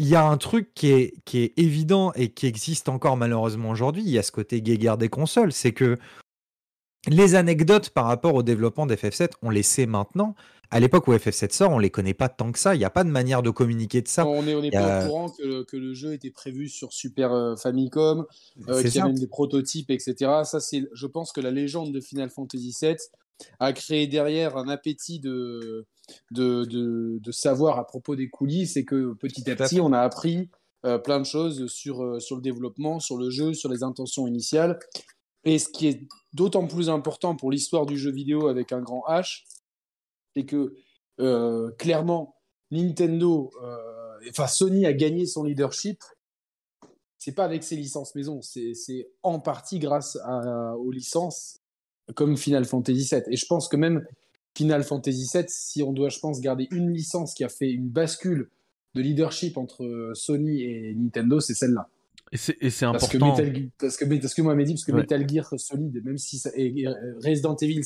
[0.00, 3.68] il y a un truc qui est, qui est évident et qui existe encore malheureusement
[3.68, 5.98] aujourd'hui, il y a ce côté guéguerre des consoles, c'est que
[7.08, 10.34] les anecdotes par rapport au développement d'FF7, on les sait maintenant.
[10.70, 12.74] À l'époque où FF7 sort, on les connaît pas tant que ça.
[12.74, 14.24] Il n'y a pas de manière de communiquer de ça.
[14.26, 16.12] On est, on est Il y a- pas au courant que, le- que le jeu
[16.12, 18.24] était prévu sur Super euh, Famicom,
[18.68, 20.14] euh, qu'il y a même des prototypes, etc.
[20.44, 22.96] Ça, c'est, je pense que la légende de Final Fantasy VII
[23.58, 25.86] a créé derrière un appétit de,
[26.30, 30.00] de, de, de savoir à propos des coulisses et que petit à petit, on a
[30.00, 30.48] appris
[30.84, 34.26] euh, plein de choses sur, euh, sur le développement, sur le jeu, sur les intentions
[34.26, 34.78] initiales.
[35.44, 39.02] Et ce qui est d'autant plus important pour l'histoire du jeu vidéo avec un grand
[39.08, 39.44] H,
[40.36, 40.74] c'est que
[41.20, 42.36] euh, clairement,
[42.70, 43.50] Nintendo,
[44.28, 45.98] enfin Sony a gagné son leadership.
[47.18, 51.58] C'est pas avec ses licences maison, c'est c'est en partie grâce à- aux licences
[52.14, 53.22] comme Final Fantasy VII.
[53.28, 54.06] Et je pense que même
[54.56, 57.88] Final Fantasy VII, si on doit, je pense, garder une licence qui a fait une
[57.88, 58.48] bascule
[58.94, 61.88] de leadership entre Sony et Nintendo, c'est celle-là.
[62.32, 63.42] Et c'est Parce que, important.
[63.42, 65.00] Metal, parce que parce que moi dit parce que Ouais.
[65.00, 66.86] Metal Gear Solid, même si ça, et,
[67.24, 67.82] Resident Evil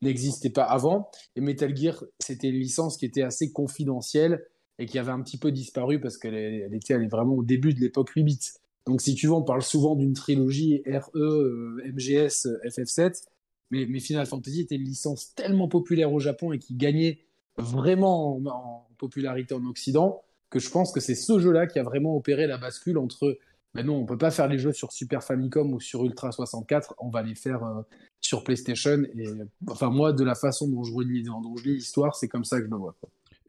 [0.00, 4.46] n'existait pas avant, et Metal Gear c'était une licence qui était assez confidentielle
[4.78, 7.42] et qui avait un petit peu disparu parce qu'elle elle était elle est vraiment au
[7.42, 8.38] début de l'époque 8 bits.
[8.86, 13.24] Donc si tu veux, on parle souvent d'une trilogie RE, euh, MGS, euh, FF7,
[13.70, 17.20] mais, mais Final Fantasy était une licence tellement populaire au Japon et qui gagnait
[17.56, 21.82] vraiment en, en popularité en Occident que je pense que c'est ce jeu-là qui a
[21.82, 23.38] vraiment opéré la bascule entre
[23.74, 26.94] ben non, on peut pas faire les jeux sur Super Famicom ou sur Ultra 64,
[26.98, 27.82] on va les faire euh,
[28.22, 29.02] sur PlayStation.
[29.18, 29.26] Et
[29.68, 32.58] enfin, moi, de la façon dont je relis, dont je lis l'histoire, c'est comme ça
[32.58, 32.96] que je le vois.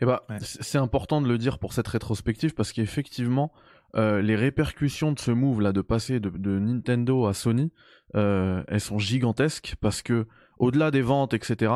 [0.01, 0.37] Eh bah, Ouais.
[0.41, 3.53] c'est important de le dire pour cette rétrospective parce qu'effectivement,
[3.95, 7.71] euh, les répercussions de ce move là, de passer de, de Nintendo à Sony,
[8.15, 10.27] euh, elles sont gigantesques parce que
[10.59, 11.71] au-delà des ventes, etc.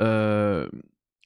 [0.00, 0.68] euh,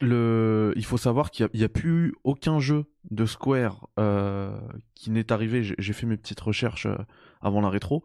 [0.02, 4.58] il faut savoir qu'il n'y a, plus aucun jeu de Square euh,
[4.94, 5.62] qui n'est arrivé.
[5.62, 6.88] J'ai fait mes petites recherches
[7.42, 8.02] avant la rétro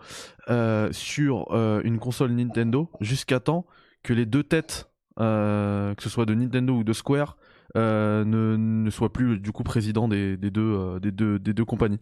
[0.91, 3.65] sur une console Nintendo jusqu'à temps
[4.03, 7.37] que les deux têtes, que ce soit de Nintendo ou de Square,
[7.75, 8.23] ne,
[8.57, 12.01] ne soient plus du coup président des, des deux, des deux compagnies.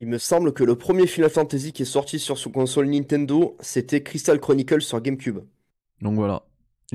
[0.00, 3.56] Il me semble que le premier Final Fantasy qui est sorti sur son console Nintendo,
[3.60, 5.38] c'était Crystal Chronicles sur GameCube.
[6.02, 6.42] Donc voilà.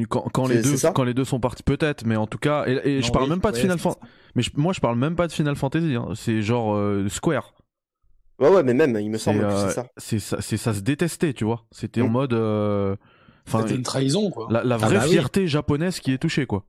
[0.09, 3.01] Quand, les deux, quand les deux sont partis, peut-être, mais en tout cas, et, et
[3.01, 3.99] je parle oui, même pas de Final Fantasy.
[4.35, 5.95] Mais je- moi, je parle même pas de Final Fantasy.
[5.95, 6.09] hein.
[6.15, 7.53] C'est genre euh, Square.
[8.39, 10.37] Ouais, ouais, mais même, il me semble que euh, c'est ça.
[10.39, 11.65] c'est ça, se détestait, tu vois.
[11.71, 12.11] C'était en Mm.
[12.11, 12.95] mode, euh,
[13.47, 14.47] enfin, C'était une trahison, quoi.
[14.49, 15.11] la, la Ah vraie bah oui.
[15.11, 16.65] fierté japonaise qui est touchée, quoi.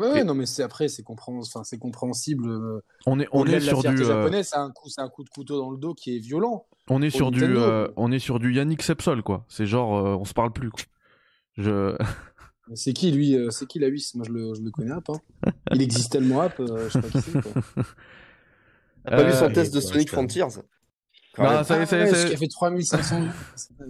[0.00, 2.48] Ouais, ouais, Et- non, mais c'est après, c'est compréhens- enfin, c'est compréhensible.
[2.50, 5.08] euh, On est, on est la sur du, euh, japonaise, c'est un coup, c'est un
[5.08, 6.66] coup de couteau dans le dos qui est violent.
[6.90, 9.44] on est sur du, euh, on est sur du Yannick Sepsol, quoi.
[9.48, 10.82] C'est genre, euh, on se parle plus, quoi.
[11.56, 11.96] Je,
[12.74, 15.08] C'est qui lui euh, C'est qui la 8 Moi, je le, je le connais App.
[15.10, 15.52] Hein.
[15.72, 17.40] Il existe tellement App, euh, je sais pas qui c'est.
[17.42, 17.62] quoi.
[19.04, 20.10] T'as pas vu son test de Sonic.
[20.10, 20.48] Frontiers?
[20.50, 20.64] Ça est,
[21.38, 21.94] Ah ça ouais, qui
[22.34, 23.30] a fait 3500 vues.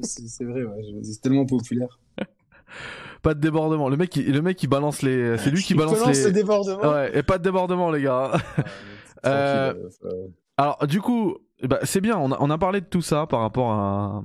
[0.02, 1.98] C'est- vrai, ouais, c'est tellement populaire.
[3.24, 3.88] pas de débordement.
[3.88, 6.42] Le mec, il, le mec, il balance les, c'est lui qui Il balance balance les.
[6.42, 8.32] Ouais, et pas de débordement, les gars.
[9.26, 10.26] Euh, Tranquille, euh,
[10.58, 12.18] Alors, du coup, eh ben, c'est bien.
[12.18, 14.22] On a, on a parlé de tout ça par rapport à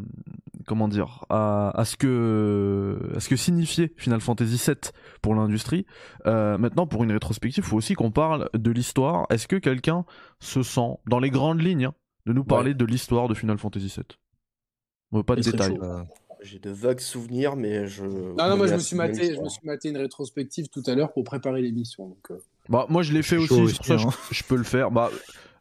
[0.67, 4.75] comment dire à, à ce que à ce que signifiait Final Fantasy VII
[5.21, 5.85] pour l'industrie.
[6.27, 9.25] Euh, maintenant, pour une rétrospective, il faut aussi qu'on parle de l'histoire.
[9.29, 10.03] Est-ce que quelqu'un
[10.41, 11.93] se sent, dans les grandes lignes, hein,
[12.25, 15.77] de nous parler de l'histoire de Final Fantasy VII Pas de détails.
[15.77, 15.83] chaud.
[15.83, 16.03] Euh,
[16.41, 18.03] J'ai de vagues souvenirs, mais je.
[18.05, 20.95] Non, non, moi je me suis maté, je me suis maté une rétrospective tout à
[20.95, 22.07] l'heure pour préparer l'émission.
[22.07, 22.35] Donc, euh,
[22.69, 23.47] Bah, moi, je l'ai fait aussi.
[23.47, 24.89] chaud c'est pour ça que je, je peux le faire.
[24.91, 25.09] Bah.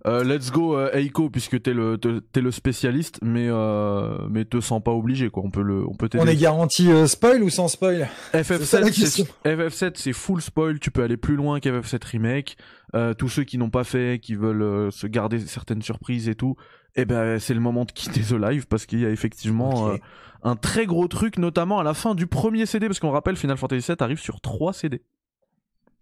[0.06, 4.60] euh, let's go euh, Eiko puisque t'es le t'es le spécialiste mais euh, mais te
[4.60, 7.42] sens pas obligé quoi on peut le on peut t'aider On est garanti euh, spoil
[7.42, 8.08] ou sans spoil?
[8.30, 9.26] C'est ça, FF7, la c'est question.
[9.44, 10.78] FF7, c'est full spoil.
[10.78, 12.56] Tu peux aller plus loin qu'FF7 remake.
[12.94, 16.36] Euh, tous ceux qui n'ont pas fait, qui veulent euh, se garder certaines surprises et
[16.36, 16.54] tout,
[16.94, 19.96] eh ben c'est le moment de quitter The Live parce qu'il y a effectivement euh,
[20.42, 23.56] un très gros truc, notamment à la fin du premier CD, parce qu'on rappelle Final
[23.56, 25.02] Fantasy VII arrive sur 3 CD.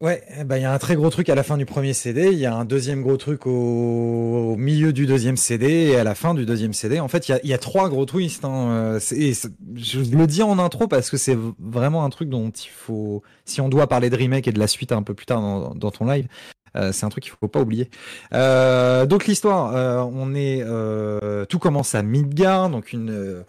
[0.03, 1.95] Ouais, eh ben, il y a un très gros truc à la fin du premier
[1.95, 6.05] CD, il y a un deuxième gros truc au, milieu du deuxième CD et à
[6.05, 7.01] la fin du deuxième CD.
[7.01, 8.45] En fait, il y a, trois gros twists.
[8.45, 8.68] Hein.
[8.68, 12.68] euh, et je le dis en intro parce que c'est vraiment un truc dont il
[12.68, 15.41] faut, si on doit parler de remake et de la suite un peu plus tard
[15.74, 16.28] dans, ton live,
[16.76, 17.89] euh, c'est un truc qu'il faut pas oublier.
[18.34, 19.72] Euh, donc l'histoire,
[20.12, 20.62] on est,
[21.49, 23.45] tout commence à Midgard, donc une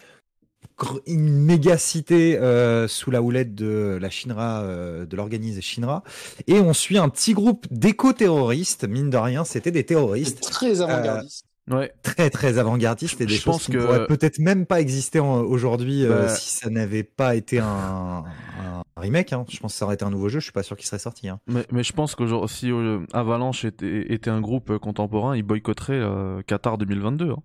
[1.07, 6.03] une méga cité euh, sous la houlette de la Shinra, euh, de l'organisme Shinra,
[6.47, 8.85] et on suit un petit groupe d'éco-terroristes.
[8.87, 11.45] Mine de rien, c'était des terroristes très avant-gardiste.
[11.69, 11.91] Ouais.
[12.01, 14.79] très très avant-gardistes et des Je choses pense qui que- ne pourraient peut-être même pas
[14.79, 16.29] exister aujourd'hui euh, Bah.
[16.29, 19.33] si ça n'avait pas été un, un remake.
[19.33, 19.43] hein.
[19.49, 20.39] Je pense que ça aurait été un nouveau jeu.
[20.39, 21.27] Je suis pas sûr qu'il serait sorti.
[21.27, 21.39] hein.
[21.47, 25.43] Mais, mais je pense que si euh, Avalanche était, était un groupe euh, contemporain, il
[25.43, 27.31] boycotterait euh, Qatar 2022.
[27.31, 27.41] hein.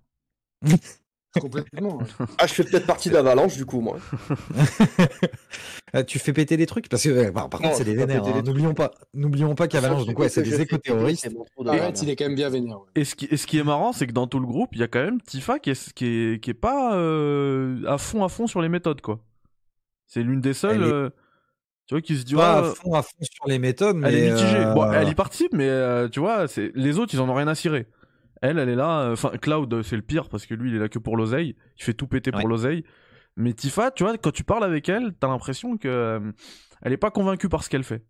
[1.39, 1.97] Complètement.
[1.97, 2.05] ouais.
[2.37, 3.97] Ah, je fais peut-être partie d'Avalanche du coup, moi.
[5.95, 7.95] Euh, tu fais péter des trucs parce que euh, par, par Non, contre c'est des
[7.95, 8.25] vénères.
[8.25, 8.41] hein.
[8.43, 10.05] N'oublions pas, n'oublions pas qu'Avalanche.
[10.05, 11.29] Donc ouais, c'est des éco-terroristes.
[11.65, 12.79] Arrête, il est quand même bien vénère.
[12.79, 12.85] ouais.
[12.95, 14.79] Et ce qui, et ce qui est marrant, c'est que dans tout le groupe, il
[14.79, 18.23] y a quand même Tifa qui est, qui est, qui est pas euh, à fond
[18.23, 19.19] à fond sur les méthodes, quoi.
[20.07, 21.09] C'est l'une des seules, est- euh,
[21.87, 24.09] tu vois, qui se dit, Pas ouais, à fond, à fond sur les méthodes, mais
[24.09, 24.57] elle est mitigée.
[24.57, 27.47] euh, Bon, elle y participe, mais euh, tu vois, les autres, ils en ont rien
[27.47, 27.87] à cirer.
[28.43, 29.03] Elle, elle est là.
[29.03, 31.15] euh, Enfin, Cloud, euh, c'est le pire parce que lui, il est là que pour
[31.15, 31.55] l'oseille.
[31.79, 32.83] Il fait tout péter pour l'oseille.
[33.37, 36.19] Mais Tifa, tu vois, quand tu parles avec elle, t'as l'impression que euh,
[36.81, 38.03] elle est pas convaincue par ce qu'elle fait.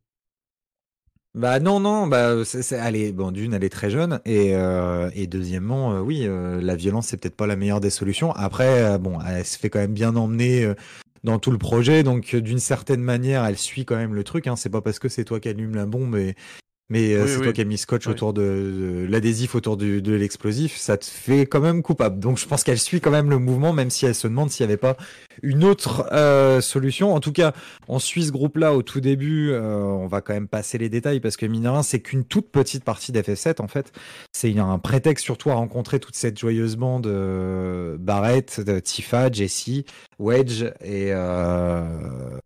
[1.36, 4.56] Bah non non bah c'est, c'est- elle est bon d'une elle est très jeune et
[4.56, 8.32] euh, et deuxièmement euh, oui euh, la violence c'est peut-être pas la meilleure des solutions
[8.34, 10.72] après bon elle se fait quand même bien emmener
[11.24, 14.56] dans tout le projet donc d'une certaine manière elle suit quand même le truc hein
[14.56, 16.36] c'est pas parce que c'est toi qui allume la bombe et
[16.90, 17.44] mais euh, Oui, c'est oui.
[17.44, 18.12] toi qui as mis scotch Oui.
[18.14, 22.38] autour de, de l'adhésif autour du, de l'explosif ça te fait quand même coupable donc
[22.38, 24.68] je pense qu'elle suit quand même le mouvement même si elle se demande s'il y
[24.68, 24.98] avait pas
[25.42, 27.54] une autre euh, solution en tout cas
[27.88, 29.52] on suit ce groupe-là au tout début.
[29.52, 32.84] euh, on va quand même passer les détails parce que mine c'est qu'une toute petite
[32.84, 33.92] partie d'FF7 en fait.
[34.34, 39.86] C'est un prétexte surtout à rencontrer toute cette joyeuse bande euh, Barrett, de Tifa, Jessie,
[40.20, 42.38] Wedge et euh,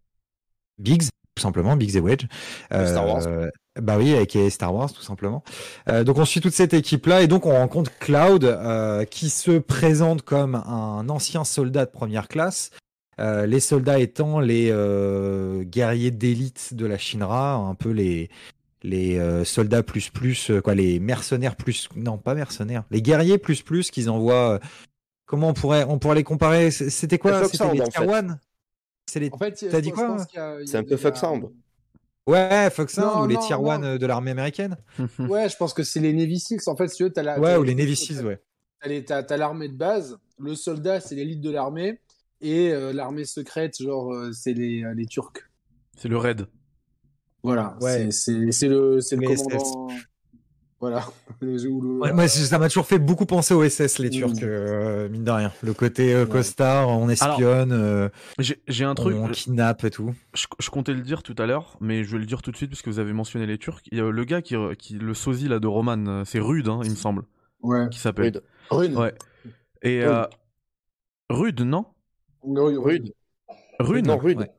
[0.77, 2.25] Biggs, tout simplement, Biggs et Wedge.
[2.71, 3.27] Star Wars.
[3.27, 5.43] Euh, Bah oui, avec Star Wars tout simplement.
[5.87, 9.59] Euh, donc on suit toute cette équipe-là et donc on rencontre Cloud euh, qui se
[9.59, 12.71] présente comme un ancien soldat de première classe.
[13.19, 14.71] Euh, les soldats étant les
[15.65, 18.29] guerriers d'élite de la Shinra, un peu les
[18.83, 23.91] les soldats plus plus quoi, les mercenaires plus non pas mercenaires, les guerriers plus plus
[23.91, 24.59] qu'ils envoient.
[25.27, 26.71] comment on pourrait on pourrait les comparer?
[26.71, 27.47] C'était quoi?
[27.47, 28.25] C'était les en fait.
[29.09, 31.49] C'est les En fait, T'as dit quoi, y C'est un peu fuck sound.
[32.27, 33.69] Ouais, Fox 1 Non, ou les Tier non.
[33.71, 34.75] 1 de l'armée américaine.
[35.19, 36.67] Ouais, je pense que c'est les Navy Six.
[36.67, 37.39] En fait, si tu veux, t'as la.
[37.39, 38.41] Ouais, ou les Navy Seals, ouais.
[39.05, 40.17] T'as l'armée de base.
[40.37, 42.01] Le soldat, c'est l'élite de l'armée.
[42.41, 45.49] Et euh, l'armée secrète, genre, euh, c'est les, euh, les Turcs.
[45.95, 46.45] C'est le raid.
[47.43, 47.77] Voilà.
[47.81, 48.11] Ouais.
[48.11, 49.87] C'est- le, c'est le Les commandant.
[50.79, 51.05] Voilà.
[51.41, 55.51] Ouais, ça m'a toujours fait beaucoup penser au SS, les Turcs, euh, mine de rien.
[55.63, 56.29] Le côté euh, Ouais.
[56.31, 58.09] costard, on espionne, euh,
[58.39, 60.13] J'ai j'ai un truc, on kidnappe et tout.
[60.33, 62.57] je, je comptais le dire tout à l'heure, mais je vais le dire tout de
[62.57, 63.81] suite puisque vous avez mentionné les Turcs.
[63.91, 66.67] Il y a le gars qui, qui le sosie là de Roman, euh, c'est Rude,
[66.67, 67.23] hein, il me semble,
[67.61, 67.87] Ouais.
[67.89, 68.25] qui s'appelle.
[68.25, 68.43] Rude.
[68.71, 68.97] Rune.
[68.97, 69.13] Ouais.
[69.83, 70.09] Et Rude.
[70.09, 70.25] euh,
[71.29, 71.85] Rude, non?
[72.43, 73.13] Rude.
[73.79, 74.05] Rude.
[74.07, 74.37] Non, rude.
[74.39, 74.51] Ouais.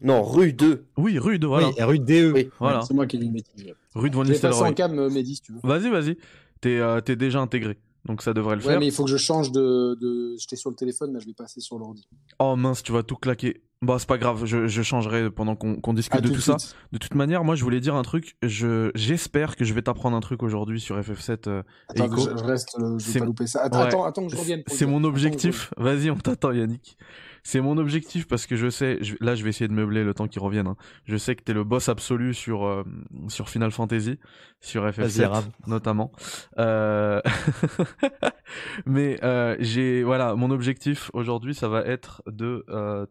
[0.00, 0.86] Non, rue 2.
[0.96, 1.68] Oui, Rude, voilà.
[1.68, 2.32] Oui, rue DE.
[2.32, 2.50] Oui.
[2.60, 2.82] Voilà.
[2.82, 3.74] C'est moi qui ai dit une bêtise.
[4.02, 4.74] Passer en Nistelrooy.
[4.74, 5.60] cam, euh, Mehdi, si tu veux.
[5.62, 6.16] Vas-y, vas-y.
[6.60, 8.80] T'es euh, t'es déjà intégré, donc ça devrait le Ouais, faire.
[8.80, 9.96] mais il faut que je change de.
[10.00, 10.36] de...
[10.38, 12.08] J'étais sur le téléphone, là, je vais passer sur l'ordi.
[12.40, 13.62] Oh mince, tu vas tout claquer.
[13.80, 16.38] Bah c'est pas grave, je, je changerai pendant qu'on qu'on discute À de tout tout
[16.40, 16.58] de ça.
[16.58, 16.74] suite.
[16.90, 18.36] De toute manière, moi je voulais dire un truc.
[18.42, 22.42] Je j'espère que je vais t'apprendre un truc aujourd'hui sur FF7 euh, Attends, je, je
[22.44, 23.60] reste, euh, je C'est- vais pas louper ça.
[23.62, 23.84] Attends, Ouais.
[23.86, 24.64] attends, attends que je revienne.
[24.64, 24.88] pour C'est dire.
[24.88, 25.72] mon Attends que je objectif.
[25.76, 26.98] Vas-y, on t'attend, Yannick.
[27.42, 28.98] C'est mon objectif parce que je sais.
[29.02, 30.66] je- là, je vais essayer de meubler le temps qu'il revienne.
[30.66, 30.76] hein.
[31.04, 32.84] Je sais que t'es le boss absolu sur euh,
[33.28, 34.18] sur Final Fantasy,
[34.60, 35.44] sur Vas-y, FF7 Arabe.
[35.66, 36.12] notamment.
[36.58, 37.20] Euh...
[38.86, 42.64] Mais euh, j'ai voilà, mon objectif aujourd'hui, ça va être de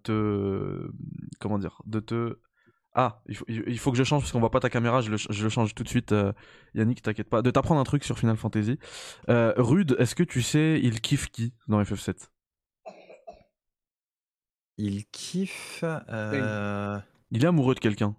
[0.04, 0.90] te
[1.40, 2.38] comment dire, de te
[3.00, 5.12] ah, il faut, il faut que je change parce qu'on voit pas ta caméra, je
[5.12, 6.34] le, je le change tout de suite, euh,
[6.74, 7.44] Yannick, t'inquiète pas.
[7.44, 8.80] De t'apprendre un truc sur Final Fantasy.
[9.30, 12.30] Euh, Rude, est-ce que tu sais, il kiffe qui dans FF7
[14.78, 15.84] Il kiffe.
[15.84, 17.00] euh,
[17.32, 18.16] Il est amoureux de quelqu'un.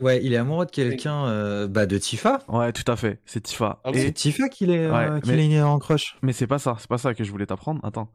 [0.00, 2.40] Ouais, il est amoureux de quelqu'un, euh, bah, de Tifa.
[2.48, 3.80] Ouais, tout à fait, c'est Tifa.
[3.84, 6.16] Ah, Et- C'est Tifa qu'il est, euh, Ouais, mais- est en crush.
[6.22, 7.80] Mais c'est pas ça, c'est pas ça que je voulais t'apprendre.
[7.84, 8.10] Attends,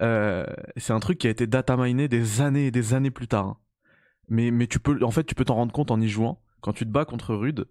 [0.00, 0.46] euh,
[0.78, 3.44] c'est un truc qui a été data miné des années et des années plus tard.
[3.46, 3.56] hein.
[4.28, 6.40] Mais mais tu peux, en fait, tu peux t'en rendre compte en y jouant.
[6.62, 7.66] Quand tu te bats contre Rude,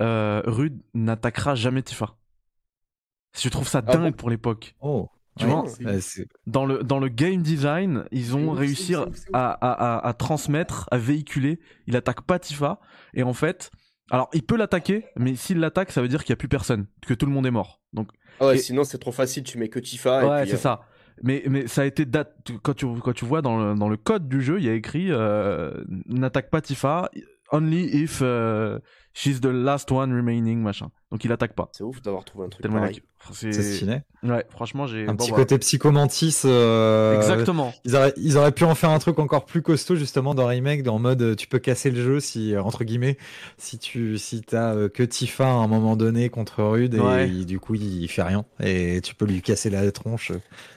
[0.00, 2.14] euh, Rude n'attaquera jamais Tifa.
[3.36, 4.74] Je trouve ça Ah dingue bon pour l'époque.
[4.80, 5.08] Oh.
[5.38, 9.04] Tu Ouais, vois, euh, c'est- dans le dans le game design, ils ont réussi à,
[9.32, 11.60] à, à, à transmettre, à véhiculer.
[11.86, 12.80] Il attaque pas Tifa
[13.14, 13.70] et en fait,
[14.10, 16.86] alors il peut l'attaquer, mais s'il l'attaque, ça veut dire qu'il y a plus personne,
[17.06, 17.80] que tout le monde est mort.
[17.92, 18.08] Donc
[18.40, 20.26] Ah ouais, Et- sinon c'est trop facile, tu mets que Tifa.
[20.26, 20.80] ouais, et puis, c'est euh, ça.
[21.22, 23.96] Mais mais ça a été date quand tu quand tu vois dans le dans le
[23.96, 25.72] code du jeu, il y a écrit euh,
[26.06, 27.10] n'attaque pas Tifa
[27.50, 28.78] only if euh,
[29.18, 30.90] she's the last one remaining machin.
[31.10, 31.68] Donc il attaque pas.
[31.72, 32.96] C'est ouf d'avoir trouvé un truc Tellement pareil.
[32.96, 34.00] il a- c'est stylé.
[34.22, 36.42] ouais, franchement, j'ai Un bon, petit bah, côté psychomantis.
[36.44, 37.74] euh, Exactement.
[37.84, 40.86] Ils auraient, ils auraient pu en faire un truc encore plus costaud justement dans remake,
[40.86, 43.16] en mode euh, tu peux casser le jeu si euh, entre guillemets
[43.56, 47.28] si tu si t'as euh, que Tifa à un moment donné contre Rude et Ouais.
[47.28, 50.32] il- du coup il, fait rien et tu peux lui casser la tronche.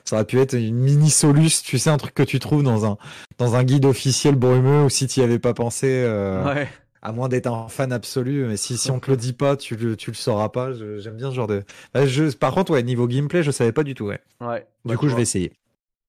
[0.05, 2.85] Ça aurait pu être une mini solus, tu sais un truc que tu trouves dans
[2.85, 2.97] un
[3.37, 5.87] dans un guide officiel brumeux ou si tu y avais pas pensé.
[5.89, 6.67] euh, Ouais.
[7.03, 9.75] À moins d'être un fan absolu, mais si, si on te le dit pas, tu
[9.75, 10.71] le, tu le sauras pas.
[10.73, 11.63] J'aime bien ce genre de.
[11.93, 14.19] Bah, je, par contre, ouais, niveau gameplay, je savais pas du tout, ouais.
[14.39, 14.67] Ouais.
[14.85, 15.53] Du coup, je vais essayer.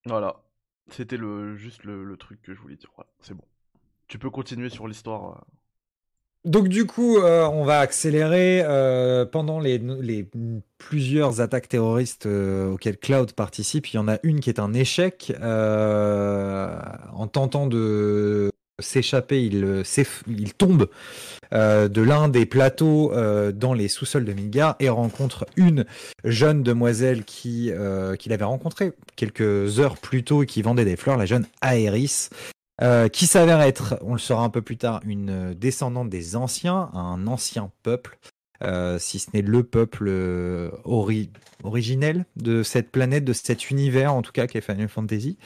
[0.05, 0.37] Voilà.
[0.91, 2.91] C'était le juste le, le truc que je voulais dire.
[2.97, 3.45] Voilà, c'est bon.
[4.09, 5.31] Tu peux continuer sur l'histoire.
[5.31, 5.41] euh.
[6.45, 10.29] Donc du coup, euh, on va accélérer euh, pendant les, les
[10.77, 13.87] plusieurs attaques terroristes euh, auxquelles Cloud participe.
[13.93, 15.33] Il y en a une qui est un échec.
[15.41, 19.83] en tentant de s'échapper, il, euh,
[20.59, 20.89] tombe
[21.53, 25.85] euh, de l'un des plateaux euh, dans les sous-sols de Midgar et rencontre une
[26.25, 27.71] jeune demoiselle qui
[28.19, 32.29] qu'il avait rencontrée quelques heures plus tôt et qui vendait des fleurs, la jeune Aéris.
[33.13, 37.29] Qui s'avère être, on le saura un peu plus tard, une descendante des anciens, un
[37.29, 38.19] ancien peuple,
[38.99, 40.11] si ce n'est le peuple
[40.85, 41.31] ori-
[41.63, 45.39] originel de cette planète, de cet univers en tout cas qu'est Final Fantasy.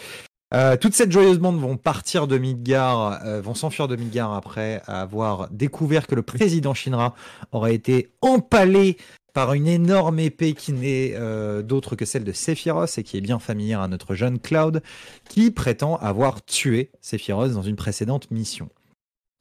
[0.55, 4.81] Euh, toute cette joyeuse bande vont partir de Midgar, euh, vont s'enfuir de Midgar après
[4.87, 7.15] avoir découvert que le président Shinra
[7.51, 8.97] aurait été empalé
[9.35, 13.21] par une énorme épée qui n'est euh, d'autre que celle de Sephiroth et qui est
[13.21, 14.83] bien familière à notre jeune Cloud,
[15.29, 18.69] qui prétend avoir tué Sephiroth dans une précédente mission.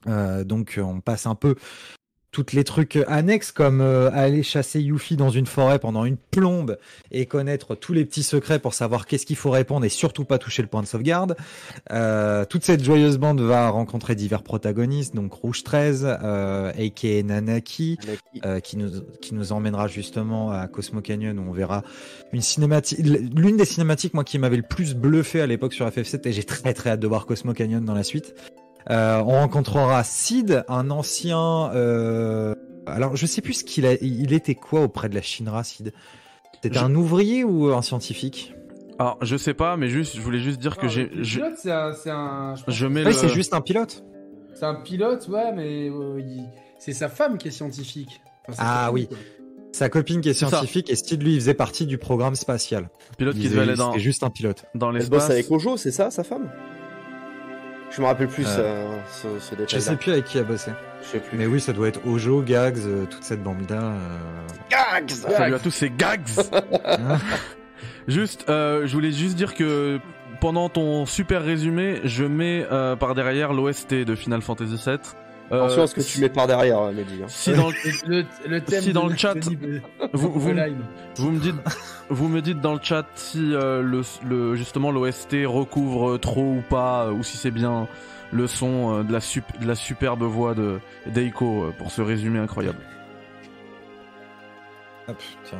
[0.07, 1.55] Donc on passe un peu
[2.35, 6.77] toutes les trucs annexes comme euh, aller chasser Yuffie dans une forêt pendant une plombe
[7.09, 10.37] et connaître tous les petits secrets pour savoir qu'est-ce qu'il faut répondre et surtout pas
[10.37, 11.37] toucher le point de sauvegarde.
[11.93, 17.97] Euh, toute cette joyeuse bande va rencontrer divers protagonistes, donc Rouge 13, euh, aka Nanaki,
[18.43, 18.89] euh, qui nous
[19.21, 21.83] qui nous emmènera justement à Cosmo Canyon où on verra
[22.33, 26.27] une cinématique l'une des cinématiques moi qui m'avait le plus bluffé à l'époque sur FF7
[26.27, 28.35] et j'ai très très hâte de voir Cosmo Canyon dans la suite.
[28.91, 32.53] Euh, on rencontrera Sid, un ancien euh,
[32.85, 35.91] alors je sais plus ce qu'il a il était quoi auprès de la Shinra Sid?
[36.61, 38.53] C'était Je- un ouvrier ou un scientifique?
[38.97, 41.71] Alors, je sais pas, mais juste, je voulais juste dire que Ah, j'ai, pilote, c'est
[41.71, 44.03] un, c'est un- je mets Oui, le, c'est juste un pilote.
[44.53, 46.47] C'est un pilote, ouais, mais euh, il-
[46.79, 48.21] c'est sa femme qui est scientifique.
[48.47, 49.07] Enfin, Ah oui.
[49.07, 49.17] quoi.
[49.73, 50.49] Sa copine qui est C'est ça.
[50.51, 52.89] scientifique et Steve, lui, il faisait partie du programme spatial.
[53.17, 54.63] Pilote Il qui faisait- devait aller dans, C'était juste un pilote.
[54.75, 55.29] dans Elle bosse l'espace.
[55.31, 56.49] avec Ojo, c'est ça, sa femme?
[57.95, 59.79] Je me rappelle plus Euh, euh, ce, ce Je détail-là.
[59.81, 60.71] sais plus avec qui a bossé.
[61.01, 61.37] Je sais plus.
[61.37, 63.81] Mais oui, ça doit être Ojo, Gags, euh, toute cette bande-là.
[63.81, 64.47] euh.
[64.69, 66.27] Gags Salut à tous, c'est Gags.
[68.07, 69.99] juste, euh, je voulais juste dire que
[70.41, 74.97] pendant ton super résumé, je mets euh, par derrière l'OST de Final Fantasy VII.
[75.51, 77.21] Euh, Attention à ce que tu mets par derrière, euh, Mehdi.
[77.21, 77.27] hein.
[77.27, 77.75] Si dans le,
[78.07, 79.35] Le, le thème Si dans de- le chat,
[80.13, 80.77] vous, vous, Valheim.
[81.17, 81.55] vous me dites,
[82.09, 86.63] vous me dites dans le chat si euh, le, le justement l'OST recouvre trop ou
[86.67, 87.87] pas, ou si c'est bien
[88.31, 92.01] le son euh, de la sup, de la superbe voix de d'Eiko euh, pour ce
[92.01, 92.79] résumé incroyable.
[95.07, 95.59] Hop, tiens.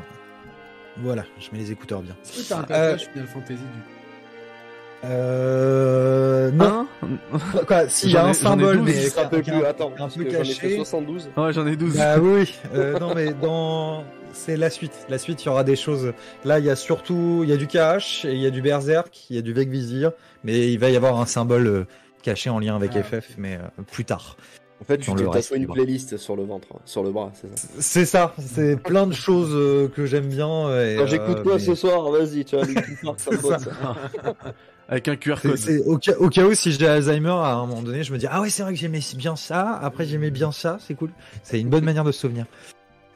[0.98, 2.16] Voilà, je mets les écouteurs bien.
[2.24, 3.95] Est-ce que t'as un tatouage Final Fantasy du coup
[5.10, 6.52] Euh...
[6.52, 6.88] Non.
[7.04, 7.08] Hein
[7.68, 9.70] Quoi, s'il y a un symbole, 12, mais Je me rappelle qui est plus, un-
[9.70, 9.92] attends.
[10.00, 10.76] un peu que j'en ai fait caché.
[10.78, 11.30] 72.
[11.38, 11.98] Ouais, j'en ai 12.
[11.98, 14.04] Bah oui, euh, non mais dans
[14.34, 14.92] c'est la suite.
[15.10, 16.12] La suite, il y aura des choses.
[16.44, 18.62] Là, il y a surtout, il y a du KH et il y a du
[18.62, 20.12] Berserk, il y a du Vecvisir,
[20.44, 21.88] mais il va y avoir un symbole euh,
[22.22, 24.36] caché en lien avec Ah, FF, mais euh, plus tard.
[24.82, 27.68] En fait, tu tatoué une playlist sur le ventre, hein, sur le bras, c'est ça.
[27.80, 30.68] C'est ça, c'est plein de choses euh, que j'aime bien.
[30.82, 32.58] Et, Quand j'écoute euh, quoi mais- ce soir Vas-y, tu
[33.04, 33.30] botte, ça.
[34.88, 35.58] Avec un QR code.
[35.58, 38.18] c'est au, cas, au cas où si j'ai Alzheimer à un moment donné, je me
[38.18, 39.80] dis ah ouais c'est vrai que j'aimais bien ça.
[39.82, 41.10] Après j'aimais bien ça, c'est cool.
[41.44, 42.46] C'est une bonne manière de se souvenir.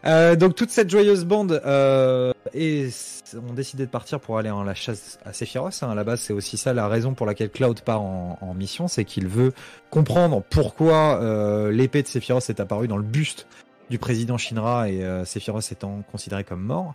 [0.05, 2.88] Euh, donc toute cette joyeuse bande euh, et
[3.36, 5.78] ont décidé de partir pour aller en la chasse à Sephiroth.
[5.82, 5.91] Hein.
[5.91, 8.88] À la base c'est aussi ça la raison pour laquelle Cloud part en, en mission,
[8.88, 9.53] c'est qu'il veut
[9.89, 13.45] comprendre pourquoi euh, l'épée de Sephiroth est apparue dans le buste
[13.89, 16.93] du président Shinra et euh, Sephiroth étant considéré comme mort.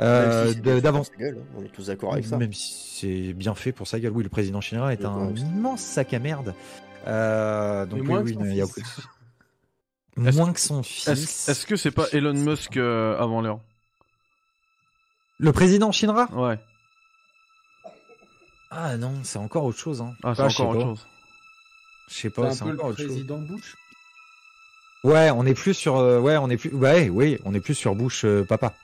[0.00, 1.10] Euh, si d'avance.
[1.20, 2.36] hein, On est tous d'accord avec ça.
[2.36, 4.12] Même si c'est bien fait pour sa gueule.
[4.12, 6.54] Oui, le président chinois est un immense sac à merde.
[7.06, 8.76] Euh, donc moins oui, que son il y a fils.
[10.16, 11.48] aucun- Est-ce- moins que son Est-ce fils.
[11.48, 13.60] est-ce que c'est pas Elon Musk euh, avant l'heure?
[15.38, 16.58] Le président Shinra Ouais.
[18.70, 20.00] Ah non, c'est encore autre chose.
[20.02, 20.14] Hein.
[20.24, 21.06] Ah, c'est Ah, encore autre chose.
[22.08, 23.06] Je sais C'est pas, un c'est peu le encore autre chose.
[23.06, 23.76] président Bush?
[25.04, 25.96] Ouais, on est plus sur.
[25.96, 26.74] euh, ouais, on est plus.
[26.74, 28.74] Ouais, oui, on est plus sur Bush euh, papa.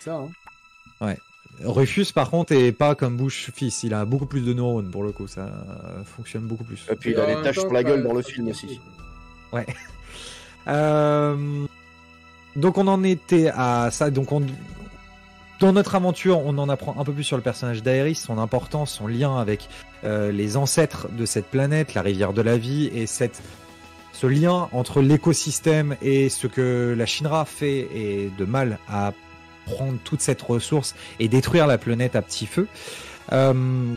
[0.00, 0.14] Ça,
[1.00, 1.14] hein.
[1.64, 3.82] Rufus, par contre, est pas comme Bush fils.
[3.82, 5.26] Il a beaucoup plus de neurones pour le coup.
[5.26, 5.50] Ça
[6.04, 6.86] fonctionne beaucoup plus.
[6.90, 8.80] Et puis il a des taches sur la gueule dans le film aussi.
[9.50, 9.64] quoi.
[10.68, 11.66] Euh,
[12.56, 14.10] donc on en était à ça.
[14.10, 14.42] Donc on,
[15.58, 18.92] dans notre aventure, on en apprend un peu plus sur le personnage d'Aeris, son importance,
[18.92, 19.68] son lien avec
[20.04, 23.42] euh, les ancêtres de cette planète, la rivière de la vie, et cette
[24.12, 29.12] ce lien entre l'écosystème et ce que la Shinra fait et de mal à
[29.70, 32.66] prendre toute cette ressource et détruire la planète à petit feu.
[33.32, 33.94] Euh,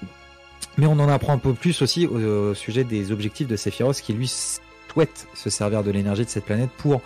[0.78, 4.02] mais on en apprend un peu plus aussi au, au sujet des objectifs de Sephiroth
[4.02, 7.02] qui lui souhaite se servir de l'énergie de cette planète pour,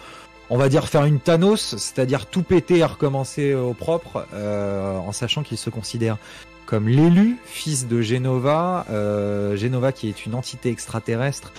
[0.50, 5.12] on va dire, faire une Thanos, c'est-à-dire tout péter et recommencer au propre, euh, en
[5.12, 6.18] sachant qu'il se considère
[6.66, 11.54] comme l'élu, fils de Genova, euh, Genova qui est une entité extraterrestre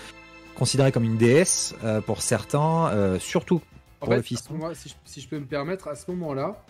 [0.54, 3.62] considérée comme une déesse euh, pour certains, surtout
[4.00, 6.62] Pour le fait, moment-là, si, je, si je peux me permettre, à ce moment-là,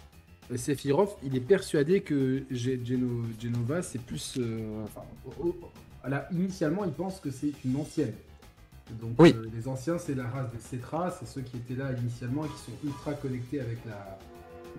[0.57, 4.37] Sephiroth, il est persuadé que Ge- Geno- Genova, c'est plus.
[4.39, 5.03] euh, enfin,
[6.33, 8.13] initialement, il pense que c'est une ancienne.
[9.01, 9.35] Donc, Oui.
[9.37, 12.49] euh, les anciens, c'est la race des Cetra, c'est ceux qui étaient là initialement et
[12.49, 14.19] qui sont ultra connectés avec la,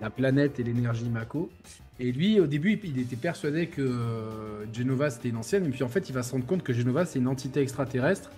[0.00, 1.48] la planète et l'énergie Mako.
[2.00, 5.84] Et lui, au début, il était persuadé que euh, Genova, c'était une ancienne, et puis
[5.84, 8.30] en fait, il va se rendre compte que Genova, c'est une entité extraterrestre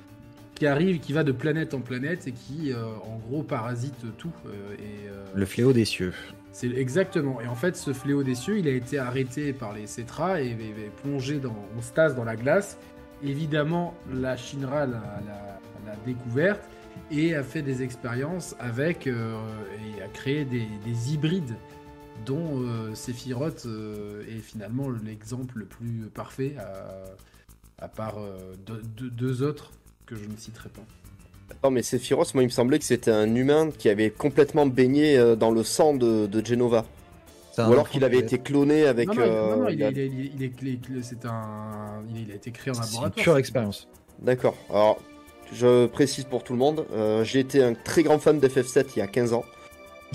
[0.63, 4.31] qui arrive, qui va de planète en planète et qui, euh, en gros, parasite tout.
[4.47, 6.13] euh, et, euh, le fléau des cieux.
[6.53, 7.41] c'est exactement.
[7.41, 10.47] Et en fait, ce fléau des cieux, il a été arrêté par les Cetra et,
[10.47, 12.79] et- et plongé dans, en stase dans la glace.
[13.25, 15.03] Évidemment, la Shinra l'a,
[16.07, 16.63] découverte
[17.11, 21.57] et a fait des expériences avec et a créé des, des hybrides
[22.25, 22.63] dont
[22.95, 23.67] Sephiroth
[24.29, 26.55] est finalement l'exemple le plus parfait
[27.81, 28.17] à, à part
[28.67, 29.73] deux, deux- deux autres
[30.07, 30.83] que je ne citerai pas.
[31.65, 35.17] Non, mais Sephiroth, moi, il me semblait que c'était un humain qui avait complètement baigné
[35.19, 36.85] euh, dans le sang de, de Genova.
[37.59, 39.09] Ou alors qu'il avait été cloné avec.
[39.09, 39.89] non, non, il- euh, non, non, il, il a-
[42.35, 43.13] été créé en C'est une laboratoire.
[43.25, 43.89] pure expérience.
[44.21, 44.57] D'accord.
[44.71, 44.99] Alors,
[45.53, 49.01] je précise pour tout le monde, euh, j'ai été un très grand fan d'FF7 il
[49.01, 49.45] y a 15 ans.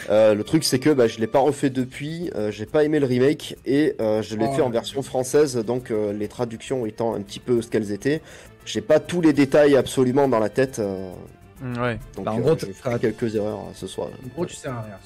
[0.10, 3.00] Euh, le truc, c'est que bah, je l'ai pas refait depuis, euh, j'ai pas aimé
[3.00, 6.86] le remake et euh, je l'ai Oh, fait en version française, donc euh, les traductions
[6.88, 8.22] étant un petit peu ce qu'elles étaient.
[8.68, 11.12] J'ai pas tous les détails absolument dans la tête, euh,
[11.60, 12.00] Mm, Ouais.
[12.16, 14.10] donc Bah, en euh, gros, j'ai t'as- fait quelques erreurs euh, ce soir.
[14.10, 15.00] En gros, tu sers à rien.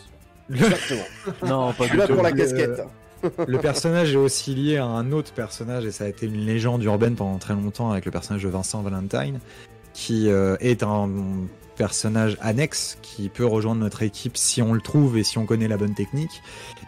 [0.66, 1.04] Exactement.
[1.48, 2.82] Non, je pas suis du là pour la Le- casquette.
[3.48, 6.84] Le personnage est aussi lié à un autre personnage et ça a été une légende
[6.84, 9.40] urbaine pendant très longtemps avec le personnage de Vincent Valentine
[9.94, 11.08] qui euh, est un
[11.78, 15.68] personnage annexe qui peut rejoindre notre équipe si on le trouve et si on connaît
[15.70, 16.42] la bonne technique.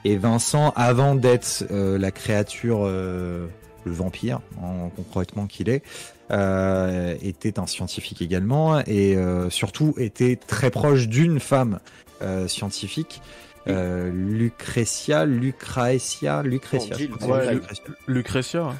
[0.05, 3.47] Et Vincent, avant d'être euh, la créature, euh,
[3.86, 5.84] le vampire, en concrètement qu'il est,
[6.32, 11.80] euh, était un scientifique également et euh, surtout était très proche d'une femme
[12.21, 13.21] euh, scientifique.
[13.67, 16.95] Euh, Lucretia, Lucretia, Lucretia.
[17.21, 17.84] Oh, ouais, Lucretia.
[18.07, 18.61] Lucretia.
[18.63, 18.76] hein.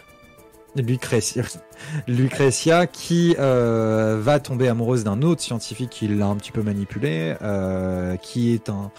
[0.76, 1.44] Lucretia,
[2.08, 7.36] Lucretia qui euh, va tomber amoureuse d'un autre scientifique qui l'a un petit peu manipulé,
[7.42, 8.92] euh, qui est un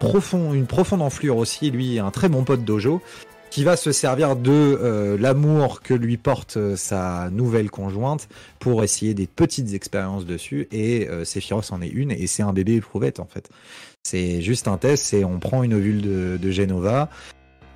[0.00, 3.00] profond, une profonde enflure aussi, lui un très bon pote dojo,
[3.50, 8.28] qui va se servir de euh, l'amour que lui porte euh, sa nouvelle conjointe
[8.58, 12.52] pour essayer des petites expériences dessus et euh, Sephiroth en est une et c'est un
[12.52, 13.48] bébé éprouvette en fait.
[14.02, 17.08] C'est juste un test, c'est on prend une ovule de, de Genova,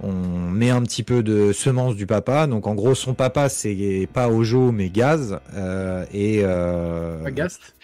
[0.03, 2.47] on met un petit peu de semence du papa.
[2.47, 5.41] Donc en gros, son papa, c'est pas Ojo, mais Gaz.
[5.55, 6.45] euh, et
[7.27, 7.75] Agast.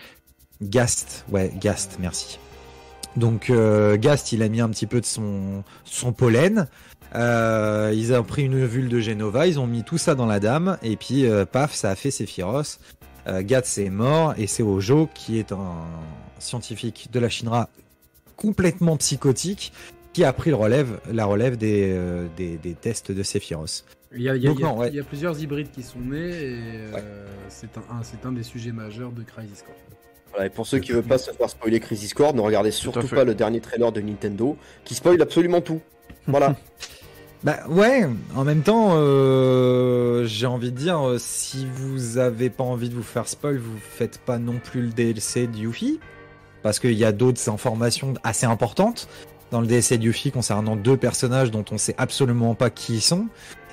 [0.62, 2.39] Gast, ouais, Gast, merci.
[3.16, 6.68] Donc euh, Gast, il a mis un petit peu de son, son pollen.
[7.16, 10.38] Euh, ils ont pris une ovule de Genova, ils ont mis tout ça dans la
[10.40, 12.78] dame, et puis euh, paf, ça a fait Sephiroth.
[13.26, 15.74] Euh, Gast est mort, et c'est Ojo qui est un
[16.38, 17.68] scientifique de la Shinra
[18.36, 19.72] complètement psychotique
[20.12, 23.84] qui a pris le relève, la relève des, euh, des, des tests de Sephiroth.
[24.14, 24.88] Il y a, il y a- Donc il y a- non, ouais.
[24.88, 26.58] il y a plusieurs hybrides qui sont nés et
[26.94, 29.74] euh, c'est un, un- c'est un des sujets majeurs de Crisis Core.
[30.30, 33.08] Voilà, et pour ceux qui veulent pas se faire spoiler Crisis Core, ne regardez surtout
[33.08, 35.80] pas le dernier trailer de Nintendo, qui spoil absolument tout.
[36.26, 36.56] Voilà.
[37.47, 42.64] Bah ouais, en même temps, euh, j'ai envie de dire, euh, si vous avez pas
[42.64, 46.01] envie de vous faire spoil, vous faites pas non plus le DLC de Yuffie,
[46.64, 49.07] parce qu'il y a d'autres informations assez importantes
[49.53, 53.01] dans le DLC de Yuffie concernant deux personnages dont on sait absolument pas qui ils
[53.01, 53.28] sont.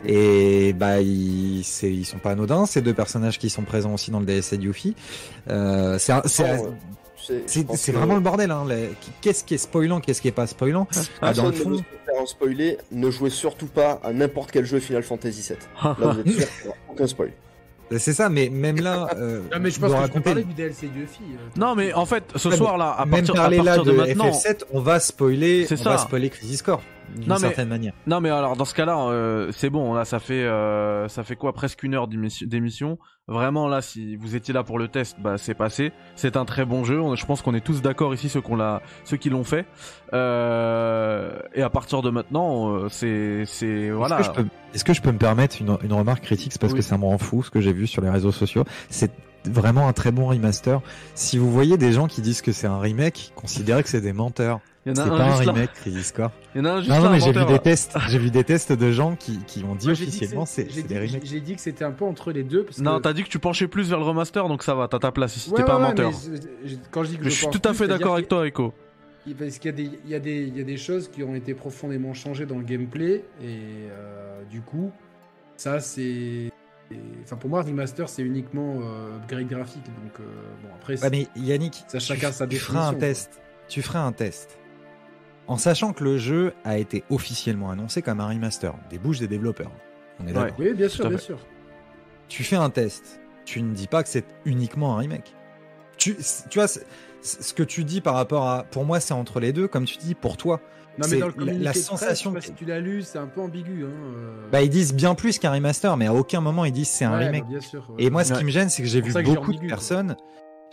[0.06, 4.20] Et bah ils, ils sont pas anodins, ces deux personnages qui sont présents aussi dans
[4.20, 4.96] le DLC de Yuffie.
[5.50, 6.22] Euh, c'est un-
[7.24, 8.52] c'est euh, je vraiment le bordel.
[8.52, 8.90] Hein, les-
[9.22, 10.88] Qu'est-ce qui est spoilant, qu'est-ce qui est pas spoilant
[11.22, 14.00] Ah, Dans Personne le ne fond, veut se faire en spoiler, ne jouez surtout pas
[14.04, 15.58] à n'importe quel jeu Final Fantasy VII.
[15.84, 17.32] Là, vous êtes sûr qu'il n'y aura aucun spoil.
[17.98, 20.88] c'est ça, mais même là, euh, Non, mais je pense que raconter- parler du DLC
[20.88, 21.22] de Yuffie.
[21.34, 23.76] euh, Non, mais en fait, ce Ouais, soir là, à même partir, à parler là
[23.76, 24.30] partir de, de, maintenant.
[24.32, 25.90] FF7, on va spoiler, C'est on ça.
[25.92, 26.82] va spoiler Crisis Core
[27.14, 27.94] d'une Non, mais- manière.
[28.08, 29.94] Non mais alors dans ce cas-là, euh, c'est bon.
[29.94, 31.54] Là, ça fait euh, ça fait quoi?
[31.54, 32.98] Presque une heure d'émission-.
[33.28, 35.94] Vraiment là, si vous étiez là pour le test, bah c'est passé.
[36.16, 37.00] C'est un très bon jeu.
[37.00, 39.66] On- Je pense qu'on est tous d'accord ici ceux qu'on l'a, ceux qui l'ont fait.
[40.14, 44.20] Euh, et à partir de maintenant, euh, c'est c'est voilà.
[44.20, 46.52] Est-ce que, je peux, que je peux me permettre une, une remarque critique?
[46.52, 46.80] C'est parce Oui.
[46.80, 48.64] que ça me rend fou ce que j'ai vu sur les réseaux sociaux.
[48.90, 49.12] C'est
[49.46, 50.82] vraiment un très bon remaster.
[51.16, 54.14] Si vous voyez des gens qui disent que c'est un remake, considérez que c'est des
[54.14, 54.60] menteurs.
[54.86, 55.54] Il y C'est en a pas un un juste là.
[55.54, 56.32] remake Crisis Core.
[56.54, 57.98] Il y en a un juste Non, non, mais j'ai vu des tests.
[58.10, 61.26] J'ai vu des tests de gens qui, qui ont dit moi, officiellement c'est- des remakes.
[61.26, 62.64] J'ai dit que c'était un peu entre les deux.
[62.66, 63.04] Parce Non, que...
[63.04, 64.90] t'as dit que tu penchais plus vers le remaster, donc ça va.
[64.90, 65.50] T'as ta place ici.
[65.52, 66.12] Ouais, T'es pas ouais, un menteur.
[66.12, 68.74] mais quand je dis que Je je suis tout à fait d'accord avec toi, Echo.
[69.40, 71.24] Parce qu'il y a, des, il, y a des, il y a des choses qui
[71.24, 73.24] ont été profondément changées dans le gameplay.
[73.42, 74.92] Et euh, du coup,
[75.56, 76.50] ça, c'est.
[77.24, 79.86] Enfin, pour moi, remaster, c'est uniquement euh, upgrade graphique.
[79.86, 80.24] Donc, euh,
[80.62, 83.40] bon, après, Ouais, mais Yannick, Ça, tu- chacun sa tu feras un test.
[83.70, 84.60] Tu feras un test.
[85.48, 89.28] En sachant que le jeu a été officiellement annoncé comme un remaster des bouches des
[89.28, 89.72] développeurs.
[90.20, 90.34] On est Ouais.
[90.34, 90.56] d'accord.
[90.60, 91.38] oui, bien sûr, bien sûr.
[92.30, 93.20] Tu fais un test.
[93.46, 95.36] Tu ne dis pas que c'est uniquement un remake.
[95.98, 96.16] Tu,
[96.50, 98.64] tu vois, ce que tu dis par rapport à.
[98.64, 100.62] Pour moi, c'est entre les deux, comme tu dis, pour toi.
[100.98, 102.80] Non, mais dans le la- la presse, sensation je sais pas que- si tu l'as
[102.80, 103.84] lu, c'est un peu ambigu.
[103.84, 104.48] Hein, euh.
[104.52, 107.18] Bah, ils disent bien plus qu'un remaster, mais à aucun moment ils disent c'est un
[107.18, 107.44] Ouais, remake.
[107.44, 107.84] bah, bien sûr.
[107.90, 108.04] ouais.
[108.04, 108.40] Et moi, ce Ouais.
[108.40, 110.16] qui me gêne, c'est que j'ai vu beaucoup de personnes.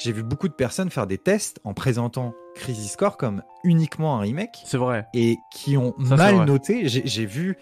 [0.02, 4.20] J'ai vu beaucoup de personnes faire des tests en présentant Crisis Core comme uniquement un
[4.20, 5.06] remake C'est vrai.
[5.14, 6.88] et qui ont Ça, mal noté.
[6.88, 7.58] J'ai vu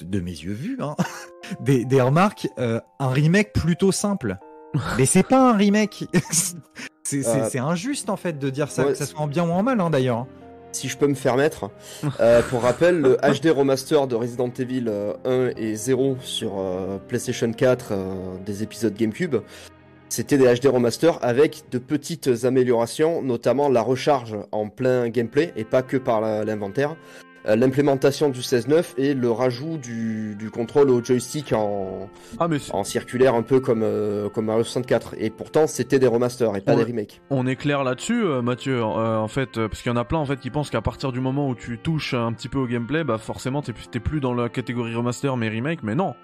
[0.00, 0.96] de- de mes yeux vus hein,
[1.60, 4.38] des, des remarques euh, un remake plutôt simple.
[4.98, 6.06] Mais c'est pas un remake.
[7.04, 9.44] c'est Euh, c'est injuste en fait de dire ça, ouais, que ça soit en bien
[9.44, 10.18] ou en mal hein, d'ailleurs.
[10.18, 10.26] hein.
[10.74, 11.70] Si je peux me faire mettre,
[12.20, 16.96] euh, pour rappel, le HD remaster de Resident Evil euh, 1 et 0 sur euh,
[17.08, 18.14] PlayStation 4 euh,
[18.46, 19.36] des épisodes GameCube,
[20.12, 25.64] c'était des HD remaster avec de petites améliorations, notamment la recharge en plein gameplay et
[25.64, 26.96] pas que par l'inventaire,
[27.48, 32.08] euh, l'implémentation du 16.9 et le rajout du, du contrôle au joystick en,
[32.38, 35.14] Ah mais c'est- en circulaire un peu comme, euh, comme Mario 64.
[35.18, 36.84] Et pourtant, c'était des remasters et pas Ouais.
[36.84, 37.20] des remakes.
[37.30, 38.76] On est clair là-dessus, euh, Mathieu.
[38.80, 41.10] euh, en fait, parce qu'il y en a plein en fait qui pensent qu'à partir
[41.10, 44.20] du moment où tu touches un petit peu au gameplay, bah forcément t'es t'es plus
[44.20, 45.80] dans la catégorie remaster mais remake.
[45.82, 46.14] Mais non,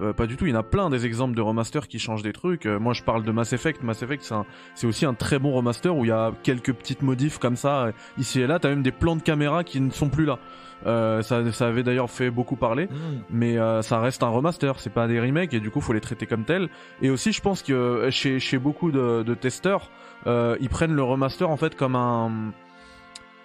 [0.00, 2.22] Euh, pas du tout, il y en a plein des exemples de remaster qui changent
[2.22, 2.66] des trucs.
[2.66, 4.30] Euh, moi je parle de Mass Effect, Mass Effect
[4.74, 7.84] c'est aussi un très bon remaster où il y a quelques petites modifs comme ça,
[7.86, 10.38] euh, ici et là, t'as même des plans de caméra qui ne sont plus là.
[10.86, 12.88] Euh, ça, ça avait d'ailleurs fait beaucoup parler,
[13.30, 16.02] mais euh, ça reste un remaster, c'est pas des remakes et du coup faut les
[16.02, 16.68] traiter comme tels.
[17.00, 19.90] Et aussi je pense que euh, chez, chez beaucoup de, de testeurs,
[20.26, 22.52] euh, ils prennent le remaster en fait comme un...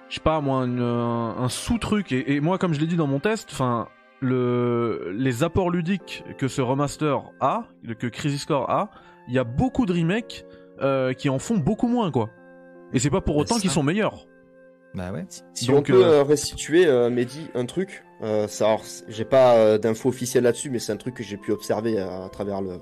[0.09, 2.11] Je sais pas moi, une- un, un sous-truc.
[2.11, 3.87] Et, et moi comme je l'ai dit dans mon test, enfin
[4.21, 7.65] le, les apports ludiques que ce remaster a,
[7.99, 8.91] que Crisis Core a,
[9.27, 10.45] il y a beaucoup de remakes
[10.81, 12.29] euh, qui en font beaucoup moins quoi.
[12.93, 14.27] Et c'est pas pour Bah, autant qu'ils sont meilleurs.
[14.93, 15.25] Bah ouais.
[15.53, 18.75] Si Donc, on peut euh, euh, restituer, euh, Mehdi, un truc, euh, ça,
[19.07, 22.25] j'ai pas euh, d'infos officielles là-dessus, mais c'est un truc que j'ai pu observer à,
[22.25, 22.73] à travers le,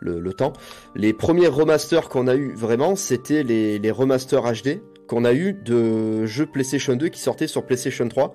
[0.00, 0.52] le, le temps.
[0.96, 5.54] Les premiers remasters qu'on a eu vraiment, c'était les, les remasters HD qu'on a eu
[5.54, 8.34] de jeux PlayStation 2 qui sortaient sur PlayStation 3.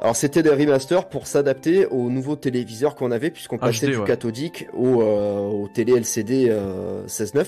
[0.00, 3.96] Alors c'était des remasters pour s'adapter aux nouveaux téléviseurs qu'on avait, puisqu'on passait HD, du
[3.98, 4.06] ouais.
[4.06, 7.46] cathodique au, euh, au télé LCD euh, 16.9.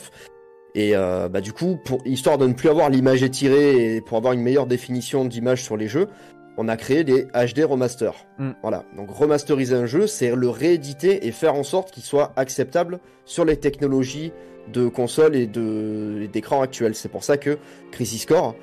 [0.74, 4.16] Et euh, bah, du coup, pour, histoire de ne plus avoir l'image étirée et pour
[4.16, 6.08] avoir une meilleure définition d'image sur les jeux,
[6.56, 8.14] on a créé les HD remaster.
[8.38, 8.50] Mm.
[8.62, 8.84] Voilà.
[8.96, 13.44] Donc remasteriser un jeu, c'est le rééditer et faire en sorte qu'il soit acceptable sur
[13.44, 14.32] les technologies
[14.72, 16.94] de console et de et d'écran actuels.
[16.94, 17.58] C'est pour ça que
[17.90, 18.54] Crisis Core,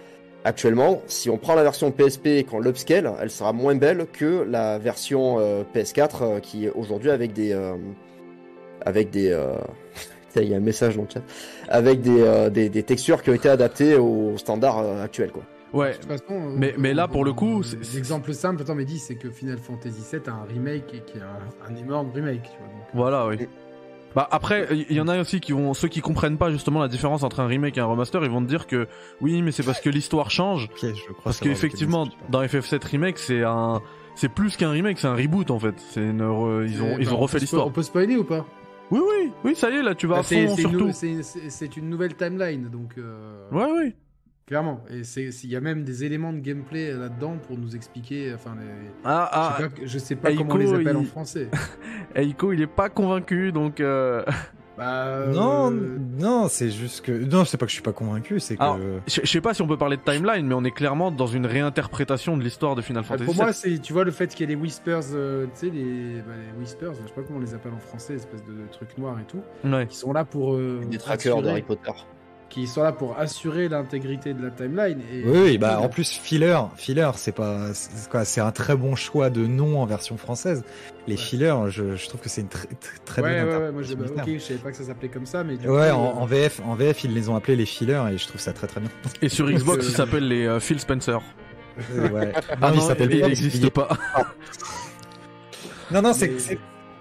[0.45, 4.45] actuellement, si on prend la version PSP et qu'on l'upscale, elle sera moins belle que
[4.49, 7.75] la version euh, PS4 euh, qui est aujourd'hui avec des euh,
[8.85, 9.55] avec des euh,
[10.37, 11.21] il y a un message dans le chat
[11.69, 15.43] avec des, euh, des, des textures qui ont été adaptées aux standards euh, actuels quoi.
[15.73, 15.91] Ouais.
[15.91, 17.61] De toute façon, euh, Mais- mais là, pour le coup,
[17.93, 21.17] l'exemple simple, attends, mais dis, c'est que Final Fantasy VII a un remake et qui
[21.17, 22.43] est un, un énorme remake.
[22.43, 23.49] Tu vois, donc, Voilà, oui.
[24.16, 26.88] Bah après, il y, en a aussi qui vont, ceux qui comprennent pas justement la
[26.88, 28.88] différence entre un remake et un remaster, ils vont te dire que
[29.20, 30.70] oui, mais c'est parce que l'histoire change.
[30.72, 33.82] Ok, je crois Parce qu'effectivement, dans FF7 remake, c'est un,
[34.16, 35.76] c'est plus qu'un remake, c'est un reboot en fait.
[35.89, 37.68] C'est une, re- ils ont, ils bah, ont on refait l'histoire.
[37.68, 38.45] On peut spoiler ou pas?
[38.91, 40.78] Oui, oui, oui, ça y est, là, tu vas Bah, à c'est- fond sur une,
[40.78, 40.91] tout.
[41.49, 42.93] c'est une nouvelle timeline, donc.
[42.97, 43.95] euh, Ouais, oui.
[44.47, 44.83] Clairement.
[44.91, 48.31] Et il y a même des éléments de gameplay là-dedans pour nous expliquer.
[48.35, 50.97] Enfin, les- Ah, ah, je sais pas, je sais pas Eiko, comment on les appelle
[50.97, 51.49] en français.
[52.15, 53.79] Eiko, il est pas convaincu, donc.
[53.79, 54.23] euh,
[54.77, 58.41] Bah, Non, euh, non, c'est juste que non, c'est pas que je suis pas convaincu,
[58.41, 58.77] c'est que Alors,
[59.07, 61.27] Je je sais pas si on peut parler de timeline, mais on est clairement dans
[61.27, 63.41] une réinterprétation de l'histoire de Final bah, Fantasy pour VII.
[63.43, 66.15] moi, c'est tu vois le fait qu'il y ait les whispers, euh, tu sais les,
[66.27, 68.97] bah, les whispers, je sais pas comment on les appelle en français, espèce de trucs
[68.97, 69.87] noirs et tout, Ouais.
[69.87, 71.91] qui sont là pour euh, Des trackers d'Harry Potter.
[72.56, 75.01] Qui sont là pour assurer l'intégrité de la timeline.
[75.14, 79.30] Et, oui, oui, bah en plus filler, filler, c'est pas, c'est un très bon choix
[79.30, 80.64] de nom en version française.
[81.06, 81.20] Les Ouais.
[81.20, 83.82] fillers, je, je trouve que c'est une très très, très ouais, bonne ouais, ouais, moi
[83.84, 84.30] je, bah, du ok, terme.
[84.30, 86.26] je savais pas que ça s'appelait comme ça, mais du Ouais, coup, en, euh, en
[86.26, 88.80] VF, en VF, ils les ont appelés les fillers et je trouve ça très très
[88.80, 88.89] bien.
[89.22, 91.20] Et sur Xbox, Euh, il s'appelle les euh, Phil Spencer.
[91.93, 92.32] Euh, ouais.
[92.62, 93.89] Ah non, s'appelle il pas, n'existe pas.
[95.91, 96.58] Non, non, c'est, Mais-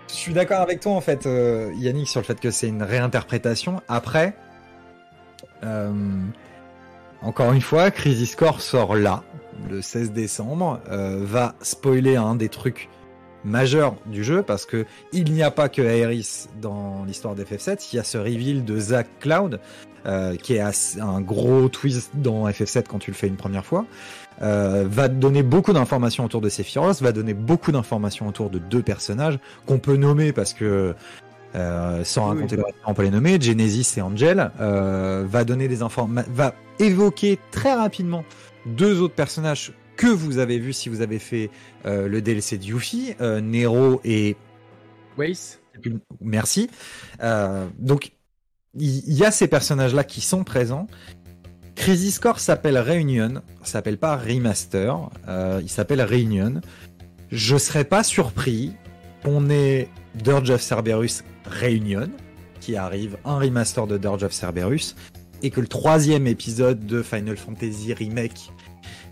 [0.09, 2.83] je suis d'accord avec toi en fait, euh, Yannick, sur le fait que c'est une
[2.83, 3.81] réinterprétation.
[3.89, 4.37] Après,
[5.65, 5.93] euh,
[7.23, 9.23] encore une fois, Crisis Core sort là,
[9.71, 12.89] le 16 décembre, euh, va spoiler un des trucs
[13.45, 17.97] majeurs du jeu parce que il n'y a pas que Aeris dans l'histoire d'FF7, il
[17.97, 19.61] y a ce reveal de Zack Cloud
[20.07, 23.87] euh, qui est un gros twist dans FF7 quand tu le fais une première fois.
[24.41, 29.39] Va donner beaucoup d'informations autour de Sephiroth, va donner beaucoup d'informations autour de deux personnages
[29.65, 30.95] qu'on peut nommer parce que
[31.55, 32.61] sans Oui, raconter oui.
[32.61, 36.55] le reste, on peut les nommer, Genesis et Angel, euh, va donner des informations, va
[36.79, 38.25] évoquer très rapidement
[38.67, 41.51] deux autres personnages que vous avez vus si vous avez fait
[41.87, 44.37] euh, le DLC de Yuffie, euh, Nero et
[45.17, 45.61] Waze.
[46.21, 46.69] Merci.
[47.23, 48.13] Euh, donc,
[48.77, 50.87] il y, y a ces personnages-là qui sont présents.
[51.77, 56.61] Crisis Core s'appelle Reunion, s'appelle pas Remaster, euh, il s'appelle Reunion.
[57.31, 58.73] Je serais pas surpris
[59.25, 62.11] qu'on ait Dirge of Cerberus Reunion,
[62.61, 64.95] qui arrive, un remaster de Dirge of Cerberus,
[65.43, 68.51] et que le troisième épisode de Final Fantasy Remake,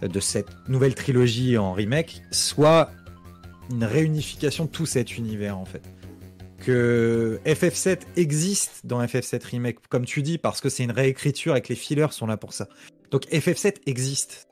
[0.03, 2.90] euh, de cette nouvelle trilogie en remake, soit
[3.70, 5.82] une réunification de tout cet univers en fait
[6.62, 11.61] que FF7 existe dans FF7 Remake, comme tu dis, parce que c'est une réécriture et
[11.61, 12.68] que les fillers sont là pour ça.
[13.11, 14.46] Donc FF7 existe.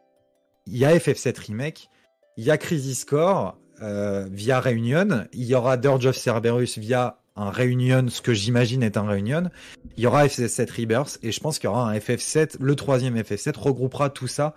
[0.67, 1.89] Il y a FF7 Remake,
[2.37, 7.19] il y a Crisis Core euh, via Reunion, il y aura Dirge of Cerberus via
[7.37, 9.51] un Reunion, ce que j'imagine est un Reunion,
[9.97, 13.17] il y aura FF7 Rebirth, et je pense qu'il y aura un FF7, le troisième
[13.17, 14.55] FF7 regroupera tout ça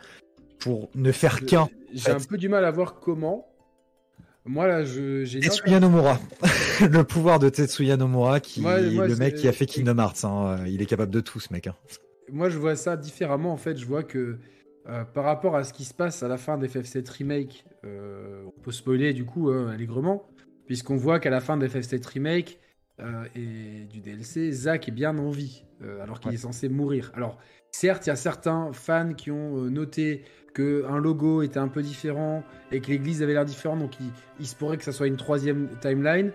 [0.59, 1.69] pour ne faire qu'un.
[1.93, 3.47] J'ai un peu du mal à voir comment.
[4.45, 6.19] Moi là, j'ai Tetsuya Nomura.
[6.81, 10.25] le pouvoir de Tetsuya Nomura, qui Moi- moi, le mec qui a fait Kingdom Hearts.
[10.25, 10.57] hein.
[10.67, 11.67] Il est capable de tout, ce mec.
[11.67, 11.75] hein.
[12.31, 13.53] Moi, je vois ça différemment.
[13.53, 14.39] En fait, je vois que
[14.89, 18.61] euh, par rapport à ce qui se passe à la fin d'FF7 Remake, euh, on
[18.61, 20.27] peut spoiler du coup hein, allègrement.
[20.65, 22.59] puisqu'on voit qu'à la fin de FF7 Remake
[22.99, 25.65] euh, et du DLC, Zack est bien en vie,
[26.01, 26.35] alors qu'il Ouais.
[26.35, 27.11] est censé mourir.
[27.15, 27.37] Alors,
[27.71, 30.23] certes, il y a certains fans qui ont noté
[30.53, 34.11] que un logo était un peu différent et que l'église avait l'air différente, donc il,
[34.39, 36.31] il se pourrait que ça soit une troisième timeline.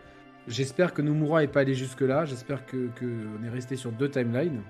[0.49, 3.05] J'espère que Nomura n'est pas allé jusque-là, j'espère que, que
[3.45, 4.63] est resté sur deux timelines.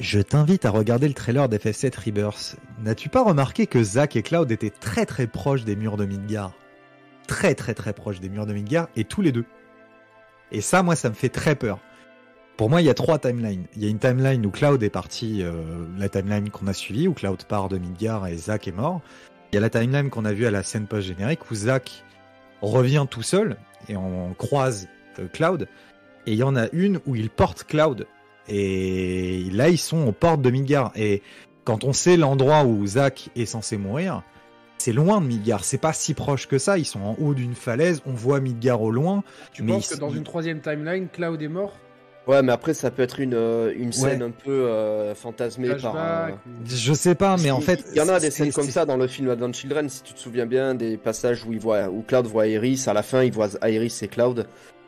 [0.00, 2.56] Je t'invite à regarder le trailer d'FF7 Rebirth.
[2.80, 6.52] N'as-tu pas remarqué que Zack et Cloud étaient très très proches des murs de Midgar?
[7.28, 9.44] Très très très proches des murs de Midgar, et tous les deux.
[10.50, 11.78] Et ça, moi, ça me fait très peur.
[12.56, 13.66] Pour moi, il y a trois timelines.
[13.76, 17.06] Il y a une timeline où Cloud est parti, euh, la timeline qu'on a suivie,
[17.06, 19.00] où Cloud part de Midgar et Zack est mort.
[19.52, 22.04] Il y a la timeline qu'on a vue à la scène post-générique, où Zack
[22.62, 23.56] revient tout seul,
[23.88, 24.88] et on croise
[25.20, 25.68] euh, Cloud.
[26.26, 28.06] Et il y en a une où il porte Cloud.
[28.48, 30.92] Et là, ils sont aux portes de Midgar.
[30.96, 31.22] Et
[31.64, 34.22] quand on sait l'endroit où Zack est censé mourir,
[34.78, 35.64] c'est loin de Midgar.
[35.64, 36.76] C'est pas si proche que ça.
[36.78, 38.02] Ils sont en haut d'une falaise.
[38.06, 39.22] On voit Midgar au loin.
[39.52, 41.72] Tu Mais penses il- que dans une troisième timeline, Cloud est mort?
[42.26, 44.28] Ouais, mais après, ça peut être une, euh, une scène Ouais.
[44.28, 45.94] un peu euh, fantasmée par.
[45.94, 46.30] Euh,
[46.64, 47.84] Je sais pas, mais en fait.
[47.92, 50.14] il y en a des scènes comme ça dans le film Advent Children, si tu
[50.14, 53.22] te souviens bien, des passages où il voit, où Cloud voit Iris, à la fin,
[53.24, 54.46] il voit Iris et Cloud.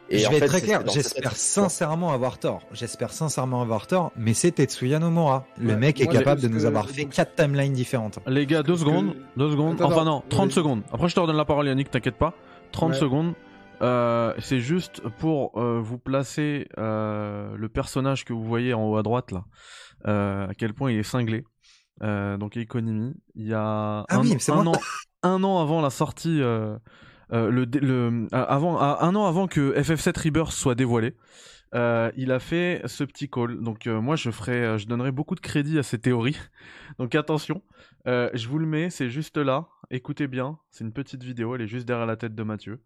[0.08, 2.62] Et je en vais fait, être très clair, j'espère sincèrement avoir tort.
[2.72, 5.46] J'espère sincèrement avoir tort, mais c'est Tetsuya Nomura.
[5.58, 8.18] Le Ouais, mec est moi, capable de nous que- avoir fait quatre timelines différentes.
[8.26, 9.74] Les gars, deux Parce que- secondes, deux secondes.
[9.80, 10.54] Attends, enfin non, 30 vas-y.
[10.54, 10.82] secondes.
[10.92, 12.34] Après, je te redonne la parole, Yannick, t'inquiète pas.
[12.72, 12.98] 30 Ouais.
[12.98, 13.34] secondes.
[13.82, 18.96] Euh, c'est juste pour euh, vous placer euh, le personnage que vous voyez en haut
[18.96, 19.44] à droite là.
[20.06, 21.44] Euh, à quel point il est cinglé.
[22.02, 24.72] Euh, donc Economy, il y a Ah un, oui, an,
[25.22, 26.40] un an avant la sortie,
[27.32, 31.14] euh, euh, avant, un an avant que FF7 Rebirth soit dévoilé,
[31.74, 33.60] euh, il a fait ce petit call.
[33.62, 36.38] Donc moi je donnerai beaucoup de crédit à ces théories.
[36.98, 37.62] Donc attention,
[38.04, 39.68] je vous le mets, c'est juste là.
[39.90, 42.80] Écoutez bien, c'est une petite vidéo, elle est juste derrière la tête de Mathieu.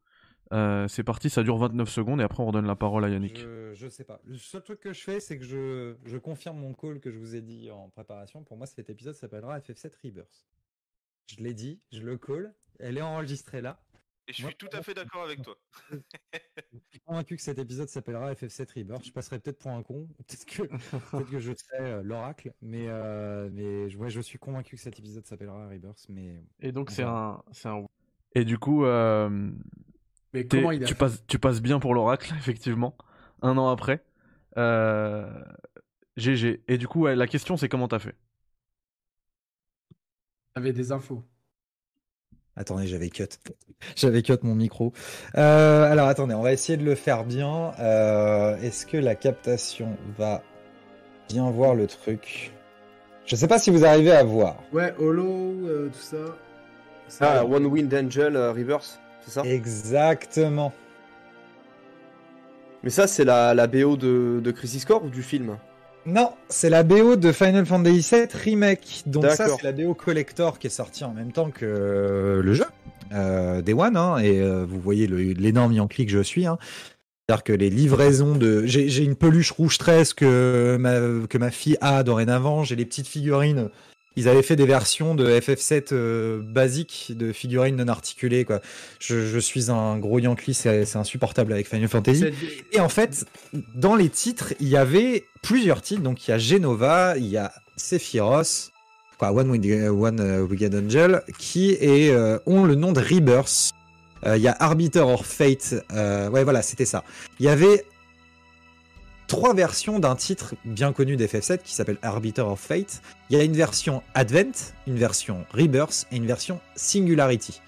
[0.88, 3.38] C'est parti, ça dure 29 secondes et après on redonne la parole à Yannick.
[3.38, 4.20] Je, je sais pas.
[4.24, 7.36] Le seul truc que je fais, c'est que je confirme mon call que je vous
[7.36, 8.42] ai dit en préparation.
[8.42, 10.46] Pour moi, cet épisode s'appellera FF7 Rebirth.
[11.26, 12.52] Je l'ai dit, je le call.
[12.80, 13.78] Elle est enregistrée là.
[14.28, 15.56] Et je suis tout à fait d'accord avec toi.
[16.72, 19.04] Je suis convaincu que cet épisode s'appellera FF7 Rebirth.
[19.04, 20.08] Je passerai peut-être pour un con.
[20.18, 20.44] Peut-être
[21.30, 22.52] que, je serai euh, l'oracle.
[22.62, 26.06] Mais, euh, mais je- ouais, je suis convaincu que cet épisode s'appellera Rebirth.
[26.08, 27.86] Mais Et donc On c'est un, c'est un.
[28.34, 29.50] Et du coup, euh,
[30.32, 32.96] Mais comment il a tu passes, tu passes bien pour l'oracle effectivement.
[33.42, 34.04] Un an après,
[34.58, 35.42] euh,
[36.16, 36.62] GG.
[36.68, 38.16] Et du coup, ouais, la question c'est comment t'as fait?
[40.54, 41.24] Avait des infos
[42.60, 43.24] Attendez, j'avais cut.
[43.96, 44.92] J'avais cut mon micro.
[45.38, 47.72] Euh, alors attendez, on va essayer de le faire bien.
[47.80, 50.42] Euh, Est-ce que la captation va
[51.30, 52.52] bien voir le truc?
[53.24, 54.56] Je sais pas si vous arrivez à voir.
[54.74, 55.24] Ouais, Holo,
[55.66, 56.16] euh, tout ça.
[57.08, 59.42] Ça, Ah, One Wind Angel euh, Reverse, c'est ça?
[59.46, 60.74] Exactement.
[62.82, 65.56] Mais ça, c'est la, la BO de, de Crisis Core ou du film?
[66.06, 69.02] Non, c'est la BO de Final Fantasy VII Remake.
[69.06, 72.54] Donc ça, c'est la BO collector qui est sortie en même temps que euh, le
[72.54, 72.64] jeu.
[73.12, 76.46] Euh, Day One, hein, et euh, vous voyez l'énorme Yankee que je suis.
[76.46, 76.58] Hein.
[77.28, 78.64] C'est-à-dire que les livraisons de...
[78.66, 82.64] J'ai une peluche rouge 13 que ma, que ma fille a dorénavant.
[82.64, 83.68] J'ai les petites figurines.
[84.16, 88.44] Ils avaient fait des versions de FF7 euh, basiques, de figurines non articulées.
[88.44, 88.60] Quoi.
[88.98, 92.24] Je, je suis un gros Yankee, c'est insupportable avec Final Fantasy.
[92.72, 93.24] Et en fait,
[93.74, 96.02] dans les titres, il y avait plusieurs titres.
[96.02, 98.72] Donc, il y a Genova, il y a Sephiroth,
[99.18, 103.70] quoi, One, Wing- One euh, Wicked Angel, qui est, euh, ont le nom de Rebirth.
[104.26, 105.74] Euh, Il y a Arbiter of Fate.
[105.94, 107.04] euh, ouais, voilà, c'était ça.
[107.38, 107.84] Il y avait
[109.30, 113.00] trois versions d'un titre bien connu d'FF7 qui s'appelle Arbiter of Fate.
[113.30, 114.50] Il y a une version Advent,
[114.88, 117.60] une version Rebirth et une version Singularity.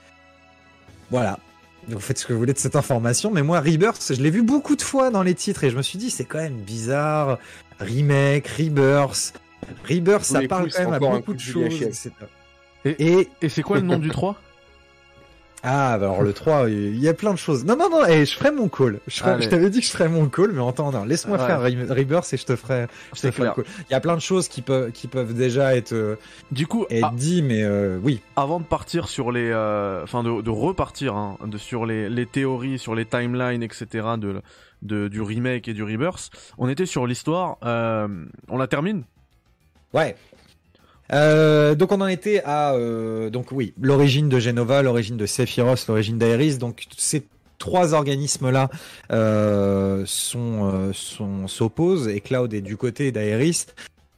[1.11, 1.39] Voilà.
[1.89, 4.31] Donc, vous faites ce que vous voulez de cette information, mais moi, Rebirth, je l'ai
[4.31, 6.59] vu beaucoup de fois dans les titres et je me suis dit, c'est quand même
[6.61, 7.39] bizarre.
[7.81, 9.33] Remake, Rebirth.
[9.89, 12.09] Rebirth, ça parle coups, quand même à beaucoup coup de choses.
[12.85, 14.37] Et- Et Et c'est quoi le nom du 3
[15.65, 17.65] ah, bah alors le 3, il y a plein de choses.
[17.65, 18.99] Non, non, non, et je ferai mon call.
[19.07, 19.43] Je, ferai- Allez.
[19.45, 21.47] je t'avais dit que je ferais mon call, mais attends, laisse-moi Ouais.
[21.47, 23.65] faire Re- Rebirth et je te ferai, je te ferai le call.
[23.89, 26.17] Il y a plein de choses qui peuvent, qui peuvent déjà être, euh,
[26.51, 28.21] Du coup, être ah, dit, mais euh, oui.
[28.37, 32.27] avant de partir sur les, euh, enfin de, de repartir hein, de, sur les, les
[32.27, 33.87] théories, sur les timelines, etc.
[34.19, 34.43] de,
[34.83, 37.59] de du remake et du rebirth, on était sur l'histoire.
[37.65, 38.09] euh,
[38.49, 39.05] on la termine?
[39.95, 40.17] Ouais.
[41.13, 45.87] Euh, donc on en était à euh, donc oui l'origine de Genova, l'origine de Sephiroth,
[45.89, 46.57] l'origine d'Aeris.
[46.59, 47.25] Donc ces
[47.59, 48.71] trois organismes là
[49.13, 50.93] euh, sont
[51.47, 53.67] s'opposent et Cloud est du côté d'Aeris.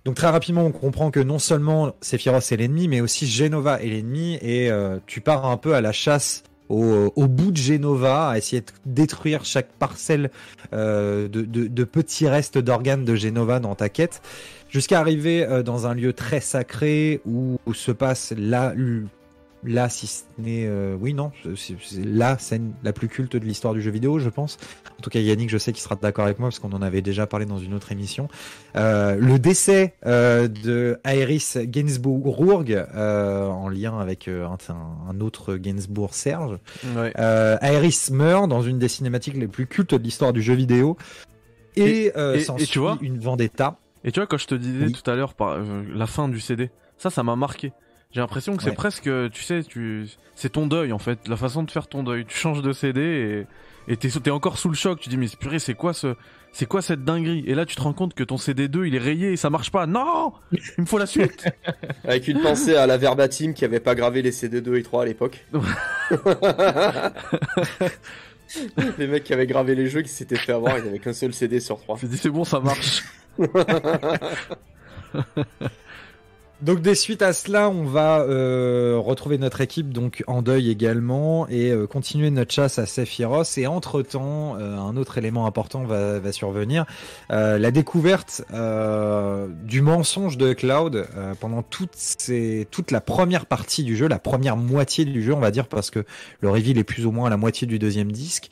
[0.04, 3.88] Donc très rapidement on comprend que non seulement Sephiroth est l'ennemi, mais aussi Genova est
[3.88, 4.70] l'ennemi et
[5.06, 9.44] tu pars un peu à la chasse au, bout de Genova, à essayer de détruire
[9.44, 10.30] chaque parcelle
[10.72, 14.22] de, de- de petits restes d'organes de Genova dans ta quête,
[14.74, 18.74] jusqu'à arriver euh, dans un lieu très sacré où, où se passe la,
[19.62, 23.72] là, si ce n'est, euh, oui, non, c'est la scène la plus culte de l'histoire
[23.72, 24.58] du jeu vidéo, je pense.
[24.98, 27.02] En tout cas, Yannick, je sais qu'il sera d'accord avec moi parce qu'on en avait
[27.02, 28.26] déjà parlé dans une autre émission.
[28.74, 34.58] Euh, le décès euh, de Aeris Gainsbourg, en lien avec un,
[35.08, 36.58] un autre Gainsbourg Serge.
[36.96, 37.12] Ouais.
[37.16, 40.96] Aeris meurt dans une des cinématiques les plus cultes de l'histoire du jeu vidéo.
[41.76, 43.78] Et, Et- et- s'ensuit et tu vois une vendetta.
[44.04, 44.92] Et tu vois, quand je te disais Oui.
[44.92, 47.72] tout à l'heure, par euh, la fin du CD, ça, ça m'a marqué.
[48.12, 48.74] J'ai l'impression que c'est Ouais.
[48.76, 52.24] presque, tu sais, tu, c'est ton deuil en fait, la façon de faire ton deuil.
[52.26, 53.46] Tu changes de CD
[53.88, 55.00] et, et t'es, t'es encore sous le choc.
[55.00, 56.14] Tu dis mais purée, c'est quoi ce,
[56.52, 57.42] c'est quoi cette dinguerie?
[57.48, 59.50] Et là, tu te rends compte que ton CD 2 il est rayé et ça
[59.50, 59.86] marche pas.
[59.86, 61.46] Non, il me faut la suite.
[62.04, 65.02] Avec une pensée à la Verbatim qui avait pas gravé les CD 2 et 3
[65.02, 65.44] à l'époque.
[68.98, 71.32] les mecs qui avaient gravé les jeux qui s'étaient fait avoir, ils avaient qu'un seul
[71.34, 71.98] CD sur 3.
[72.00, 73.02] Je dis c'est bon, ça marche.
[76.62, 81.46] Donc des suites à cela, on va euh, retrouver notre équipe donc en deuil également
[81.48, 83.58] et euh, continuer notre chasse à Sephiroth.
[83.58, 86.86] Et entre temps, un autre élément important va, survenir
[87.30, 93.94] Euh, la découverte euh, du mensonge de Cloud euh, pendant toute la première partie du
[93.96, 96.04] jeu, la première moitié du jeu, on va dire, parce que
[96.40, 98.50] le reveal est plus ou moins à la moitié du deuxième disque.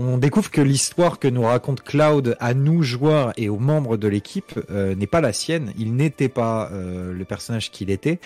[0.00, 4.06] On découvre que l'histoire que nous raconte Cloud à nous joueurs et aux membres de
[4.06, 5.72] l'équipe euh, n'est pas la sienne.
[5.76, 8.20] Il n'était pas euh, le personnage qu'il était.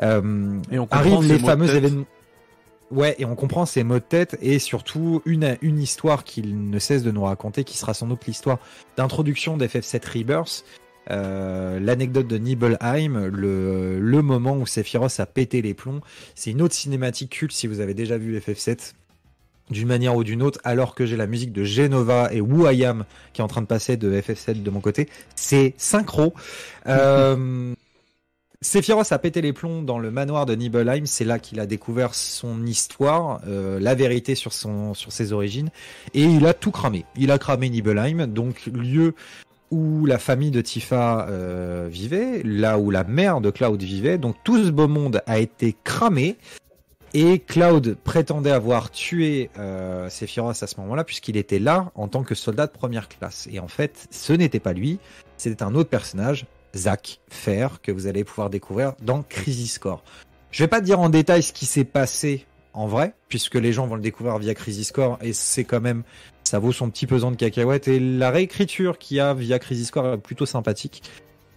[0.00, 2.04] Euh, Et on comprend arrivent les fameux événements.
[2.92, 6.78] Ouais, et on comprend ses mots de tête et surtout une, une histoire qu'il ne
[6.78, 8.60] cesse de nous raconter, qui sera sans doute l'histoire
[8.96, 10.64] d'introduction d'FF7 Rebirth.
[11.10, 16.00] Euh, L'anecdote de Nibelheim, le, le moment où Sephiroth a pété les plombs,
[16.36, 18.92] c'est une autre cinématique culte si vous avez déjà vu FF7
[19.70, 22.84] d'une manière ou d'une autre, alors que j'ai la musique de Genova et Who I
[22.84, 25.08] Am qui est en train de passer de FF7 de mon côté.
[25.34, 26.34] C'est synchro.
[26.86, 27.74] Euh,
[28.60, 31.06] Sephiroth a pété les plombs dans le manoir de Nibelheim.
[31.06, 35.68] C'est là qu'il a découvert son histoire, euh, la vérité sur, son, sur ses origines.
[36.14, 37.04] Et il a tout cramé.
[37.14, 39.14] Il a cramé Nibelheim, donc lieu
[39.70, 44.18] où la famille de Tifa euh, vivait, là où la mère de Cloud vivait.
[44.18, 46.36] Donc tout ce beau monde a été cramé.
[47.20, 52.22] Et Cloud prétendait avoir tué euh, Sephiroth à ce moment-là, puisqu'il était là en tant
[52.22, 53.48] que soldat de première classe.
[53.50, 55.00] Et en fait, ce n'était pas lui,
[55.36, 56.46] c'était un autre personnage,
[56.76, 60.04] Zack Fair, que vous allez pouvoir découvrir dans Crisis Core.
[60.52, 63.88] Je vais pas dire en détail ce qui s'est passé en vrai, puisque les gens
[63.88, 66.04] vont le découvrir via Crisis Core, et c'est quand même,
[66.44, 69.90] ça vaut son petit pesant de cacahuètes, et la réécriture qu'il y a via Crisis
[69.90, 71.02] Core est plutôt sympathique.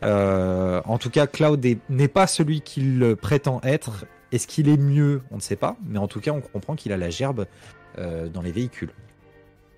[0.02, 4.06] Euh, en tout cas, Cloud est- n'est pas celui qu'il prétend être.
[4.32, 5.22] Est-ce qu'il est mieux?
[5.32, 7.46] On ne sait pas, mais en tout cas, on comprend qu'il a la gerbe
[7.98, 8.92] euh, dans les véhicules.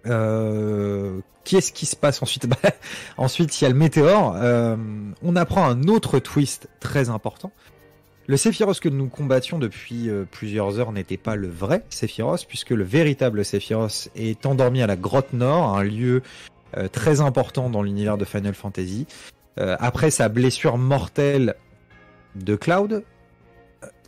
[0.06, 2.48] Euh, Qu'est-ce qui se passe ensuite?
[2.64, 2.70] Bah,
[3.18, 4.36] Ensuite, il y a le météore.
[4.38, 4.76] Euh,
[5.24, 7.52] on apprend un autre twist très important.
[8.28, 12.86] Le Sephiroth que nous combattions depuis plusieurs heures n'était pas le vrai Sephiroth, puisque le
[12.86, 16.22] véritable Sephiroth est endormi à la grotte Nord, un lieu
[16.94, 19.08] très important dans l'univers de Final Fantasy.
[19.58, 21.56] Après sa blessure mortelle
[22.36, 23.04] de Cloud,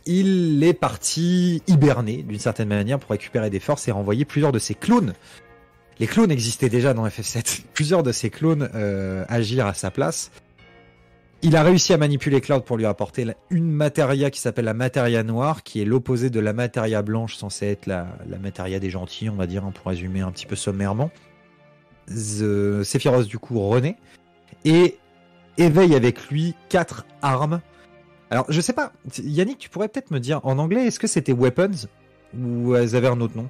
[0.06, 4.58] il est parti hiberner d'une certaine manière pour récupérer des forces et renvoyer plusieurs de
[4.58, 5.12] ses clones.
[5.98, 7.62] Les clones existaient déjà dans FF7.
[7.74, 10.30] Plusieurs de ses clones euh, agirent à sa place.
[11.42, 15.22] Il a réussi à manipuler Cloud pour lui apporter une matéria qui s'appelle la matéria
[15.22, 19.28] noire, qui est l'opposé de la matéria blanche, censée être la, la matéria des gentils,
[19.28, 21.10] on va dire, hein, pour résumer un petit peu sommairement.
[22.08, 23.96] Sephiroth, du coup, renaît
[24.64, 24.96] et
[25.58, 27.60] éveille avec lui quatre armes.
[28.30, 31.32] Alors, je sais pas, Yannick, tu pourrais peut-être me dire en anglais, est-ce que c'était
[31.32, 31.86] weapons
[32.36, 33.48] ou elles avaient un autre nom?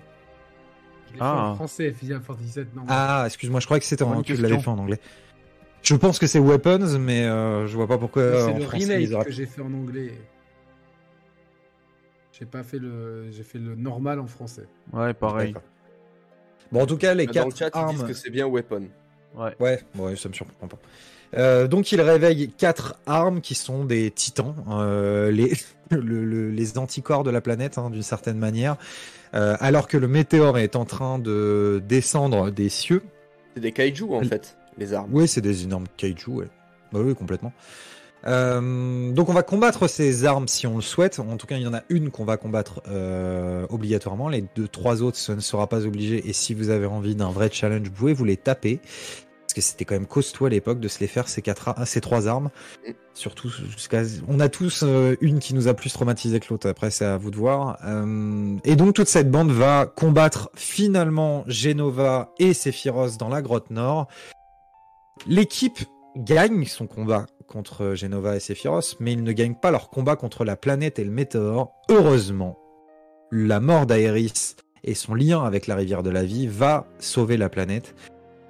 [1.18, 1.50] Ah.
[1.52, 2.82] en français, Final Fantasy VII, non.
[2.88, 5.00] Ah, excuse-moi, je crois que c'était en tu l'avais fait en anglais.
[5.82, 8.84] Je pense que c'est weapons, mais euh, je vois pas pourquoi c'est en le français,
[8.84, 10.12] remake ils auraient- que j'ai fait en anglais.
[12.32, 14.66] J'ai pas fait le, j'ai fait le normal en français.
[14.92, 15.54] Ouais, pareil.
[16.70, 17.96] Bon, en tout cas, les Dans quatre le chat, ils armes.
[17.96, 18.88] disent que c'est bien weapon.
[19.34, 19.54] Ouais.
[19.60, 20.78] Ouais, ouais, ça me surprend pas.
[21.36, 25.52] Euh, donc il réveille quatre armes qui sont des titans, euh, les,
[25.90, 28.76] le- le- les anticorps de la planète hein, d'une certaine manière,
[29.34, 33.02] Euh, alors que le météore est en train de descendre des cieux.
[33.54, 35.10] C'est des kaiju en fait, les armes.
[35.12, 36.46] Oui, c'est des énormes kaiju, ouais.
[36.92, 37.52] Bah oui, complètement.
[38.24, 41.18] Donc on va combattre ces armes si on le souhaite.
[41.20, 42.82] En tout cas, il y en a une qu'on va combattre
[43.70, 44.28] obligatoirement.
[44.28, 46.28] Les deux, trois autres, ce ne sera pas obligé.
[46.28, 48.80] Et si vous avez envie d'un vrai challenge, vous pouvez vous les taper.
[49.56, 52.28] Que c'était quand même costaud à l'époque de se les faire ces quatre, ces trois
[52.28, 52.50] armes.
[53.14, 56.68] Surtout, jusqu'à- on a tous euh, une qui nous a plus traumatisé que l'autre.
[56.68, 57.78] Après, c'est à vous de voir.
[57.86, 63.70] Euh, et donc toute cette bande va combattre finalement Genova et Sephiroth dans la grotte
[63.70, 64.08] nord.
[65.26, 65.78] L'équipe
[66.18, 70.44] gagne son combat contre Genova et Sephiroth, mais ils ne gagnent pas leur combat contre
[70.44, 71.72] la planète et le météore.
[71.88, 72.58] Heureusement,
[73.32, 77.48] la mort d'Aeris et son lien avec la rivière de la vie va sauver la
[77.48, 77.94] planète,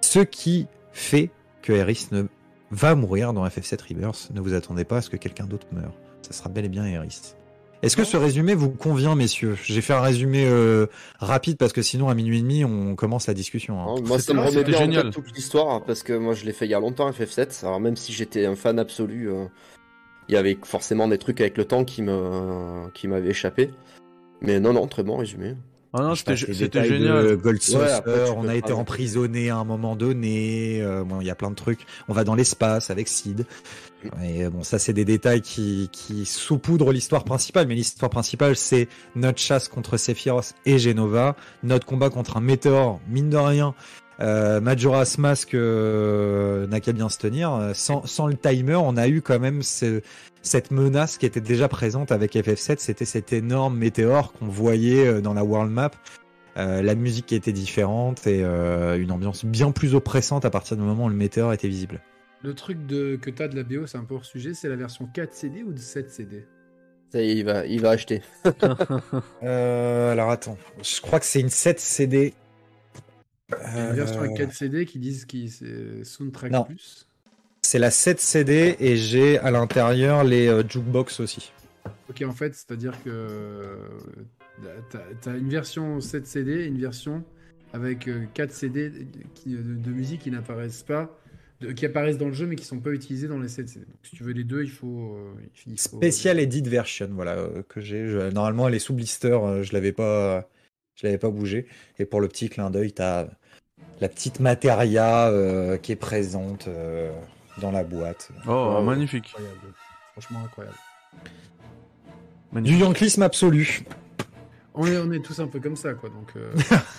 [0.01, 0.66] ce qui
[0.97, 1.31] fait
[1.62, 2.24] que Aeris ne
[2.70, 4.31] va mourir dans FF7 Rebirth.
[4.35, 5.93] Ne vous attendez pas à ce que quelqu'un d'autre meure.
[6.23, 7.35] Ça sera bel et bien Aeris.
[7.82, 9.56] Est-ce que ce résumé vous convient, messieurs?
[9.62, 10.86] J'ai fait un résumé euh,
[11.18, 13.78] rapide parce que sinon à minuit et demi on commence la discussion.
[13.81, 14.01] hein.
[14.05, 15.02] Moi, ça me remet c'était bien en génial.
[15.05, 17.64] tête toute l'histoire hein, parce que moi, je l'ai fait il y a longtemps FF7.
[17.66, 19.44] Alors même si j'étais un fan absolu, euh,
[20.28, 23.70] il y avait forcément des trucs avec le temps qui me qui m'avaient échappé.
[24.40, 25.55] Mais non, non, très bon résumé.
[25.98, 27.24] Ah non, c'était génial.
[27.78, 30.81] Ouais, après, on a été emprisonné à un moment donné.
[30.82, 31.81] euh, bon, il y a plein de trucs.
[32.09, 33.47] On va dans l'espace avec Sid.
[34.23, 37.66] Et euh, bon, ça, c'est des détails qui, qui saupoudrent l'histoire principale.
[37.66, 43.01] Mais l'histoire principale, c'est notre chasse contre Sephiroth et Genova, notre combat contre un météore,
[43.09, 43.74] mine de rien.
[44.21, 47.71] Euh, Majora's Mask euh, n'a qu'à bien se tenir.
[47.75, 50.01] Sans, sans le timer, on a eu quand même ce-
[50.43, 52.77] cette menace qui était déjà présente avec FF7.
[52.79, 55.91] C'était cet énorme météore qu'on voyait euh, dans la world map.
[56.57, 60.79] Euh, la musique qui était différente et euh, une ambiance bien plus oppressante à partir
[60.79, 62.01] du moment où le météore était visible.
[62.43, 64.77] Le truc de, que t'as de la BO, c'est un peu hors sujet, c'est la
[64.77, 66.47] version 4 CD ou de 7 CD
[67.13, 68.23] Ça y est, il va, il va acheter.
[69.43, 72.35] Euh, alors attends, je crois que c'est une 7 CD.
[73.51, 76.64] Il y a une version avec Euh, 4 CD qui disent que c'est Soundtrack Non.
[76.64, 77.06] Plus.
[77.62, 81.52] C'est la 7 CD et j'ai à l'intérieur les euh, jukebox aussi.
[82.09, 83.77] Ok, en fait, c'est-à-dire que euh,
[84.90, 87.24] t'as- t'as une version 7 CD et une version
[87.73, 89.05] avec 4 CD de,
[89.35, 91.16] qui- de- de musique qui n'apparaissent pas,
[91.60, 93.85] de- qui apparaissent dans le jeu mais qui sont pas utilisés dans les 7 CD.
[93.86, 95.16] Donc, si tu veux les deux, il faut.
[95.16, 95.32] euh,
[95.66, 98.02] il faut- Special Edit Version, voilà, euh, que j'ai.
[98.32, 100.48] Normalement, elle est sous blister, euh, je l'avais pas,
[100.97, 101.66] je l'avais pas bougé.
[101.98, 103.27] Et pour le petit clin d'œil, t'as
[104.01, 107.12] la petite matéria euh, qui est présente euh,
[107.60, 108.31] dans la boîte.
[108.48, 109.27] Oh, magnifique.
[109.36, 109.74] Incroyable.
[110.12, 110.77] Franchement incroyable.
[112.55, 113.85] Du yanklisme absolu.
[114.78, 116.10] On est, on est tous un peu comme ça, quoi.
[116.10, 116.52] Donc, euh,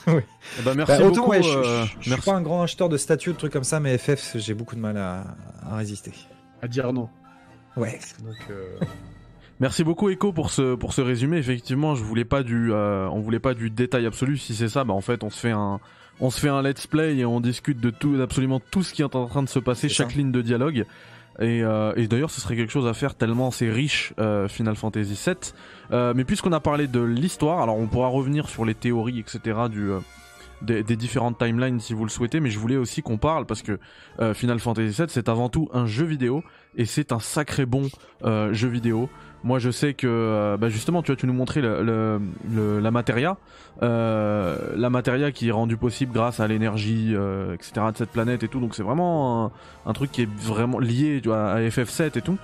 [0.59, 1.29] Eh ben, merci Bah, autant, beaucoup.
[1.31, 3.63] ouais, je, euh, je- je suis pas un grand acheteur de statues, de trucs comme
[3.63, 5.25] ça, mais FF, j'ai beaucoup de mal à,
[5.63, 6.11] à résister.
[6.63, 7.07] à dire non.
[7.75, 7.99] Ouais.
[8.23, 8.79] Donc, euh,
[9.59, 11.38] Merci beaucoup Echo pour ce pour ce résumé.
[11.38, 14.38] Effectivement, je voulais pas du euh, on voulait pas du détail absolu.
[14.38, 15.79] Si c'est ça, bah en fait on se fait un
[16.19, 19.01] on se fait un let's play et on discute de tout d'absolument tout ce qui
[19.01, 20.17] est en train de se passer, chaque ça.
[20.17, 20.85] ligne de dialogue.
[21.39, 24.75] Et, euh, et d'ailleurs, ce serait quelque chose à faire tellement c'est riche euh, Final
[24.75, 25.35] Fantasy VII.
[25.91, 29.39] Euh, mais puisqu'on a parlé de l'histoire, alors on pourra revenir sur les théories, etc.
[29.69, 29.99] du euh,
[30.61, 33.79] des, différentes timelines si vous le souhaitez, mais je voulais aussi qu'on parle parce que
[34.19, 36.43] euh, Final Fantasy VII c'est avant tout un jeu vidéo
[36.75, 37.89] et c'est un sacré bon
[38.23, 39.09] euh, jeu vidéo.
[39.43, 43.38] Moi, je sais que, euh, bah, justement, tu vois, tu nous montrais la matéria,
[43.81, 47.15] la matéria qui est rendue possible grâce à l'énergie,
[47.53, 47.71] etc.
[47.91, 48.59] de cette planète et tout.
[48.59, 49.51] Donc, c'est vraiment
[49.85, 52.38] un, truc qui est vraiment lié à FF7 et tout.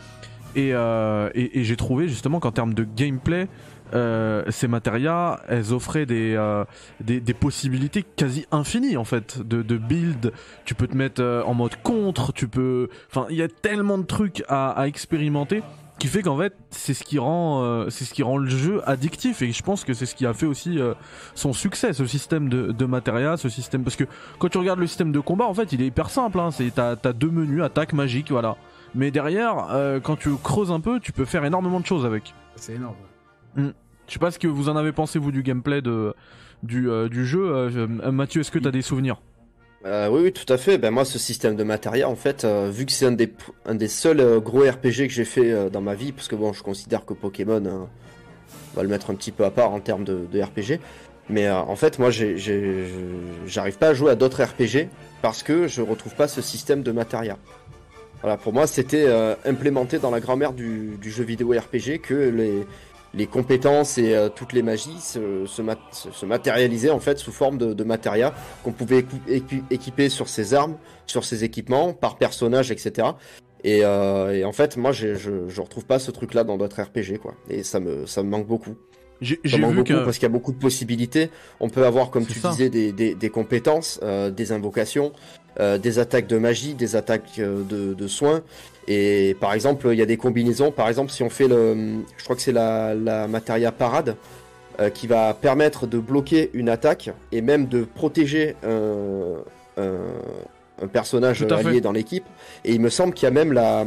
[0.56, 3.48] Et j'ai trouvé justement qu'en termes de gameplay,
[3.94, 6.65] euh, ces matérias, elles offraient des, euh,
[6.99, 10.32] des, des possibilités quasi infinies en fait de, de build.
[10.65, 12.90] Tu peux te mettre euh, en mode contre, tu peux.
[13.10, 15.64] Enfin, il y a tellement de trucs à, à expérimenter
[15.99, 19.44] qui fait qu'en fait c'est ce qui rend c'est ce qui rend le jeu addictif
[19.44, 20.80] et je pense que c'est ce qui a fait aussi
[21.36, 24.06] son succès ce système de, de matéria ce système parce que
[24.40, 26.74] quand tu regardes le système de combat en fait il est hyper simple hein, c'est
[26.74, 28.57] t'as t'as deux menus attaque magique voilà
[28.95, 29.68] mais derrière
[30.03, 32.95] quand tu creuses un peu tu peux faire énormément de choses avec c'est énorme.
[34.07, 36.13] Je sais pas ce que vous en avez pensé vous du gameplay de
[36.63, 39.21] du, euh, du jeu euh, euh, Mathieu est-ce que t'as des souvenirs?
[39.85, 40.77] Oui, oui, tout à fait.
[40.77, 43.34] Ben, moi, ce système de matériel, en fait, vu que c'est un des,
[43.65, 46.63] un des seuls gros RPG que j'ai fait dans ma vie, parce que bon, je
[46.63, 50.41] considère que Pokémon, on va le mettre un petit peu à part en termes de,
[50.41, 50.80] RPG.
[51.27, 54.88] Mais en fait, moi, j'arrive pas à jouer à d'autres RPG
[55.21, 57.35] parce que je retrouve pas ce système de matériel.
[58.21, 59.11] Voilà, pour moi, c'était
[59.43, 62.65] implémenté dans la grammaire du, du jeu vidéo RPG que les,
[63.14, 67.18] les compétences et euh, toutes les magies se, se, mat- se- se matérialisaient en fait
[67.19, 67.84] sous forme de, de
[68.64, 73.10] qu'on pouvait équi- équi- équiper sur ses armes, sur ses équipements, par personnage, etc.
[73.64, 75.15] Et, euh, et en fait, moi, je,
[75.48, 77.35] je retrouve pas ce truc-là dans d'autres RPG, quoi.
[77.49, 78.76] Et ça me, ça me manque beaucoup.
[79.44, 81.30] j'ai vu que parce qu'il y a beaucoup de possibilités.
[81.61, 82.49] On peut avoir, comme tu ça.
[82.49, 85.14] disais, des, des, des compétences, euh, des invocations,
[85.60, 88.41] euh, des attaques de magie, des attaques euh, de, de soins.
[88.88, 90.72] Et par exemple, il y a des combinaisons.
[90.72, 94.15] Par exemple, si on fait le, je crois que c'est la, la Materia Parade
[94.80, 99.35] euh, qui va permettre de bloquer une attaque et même de protéger un,
[99.77, 99.93] un,
[100.81, 101.51] un personnage fait.
[101.51, 102.26] allié dans l'équipe.
[102.65, 103.85] Et il me semble qu'il y a même la,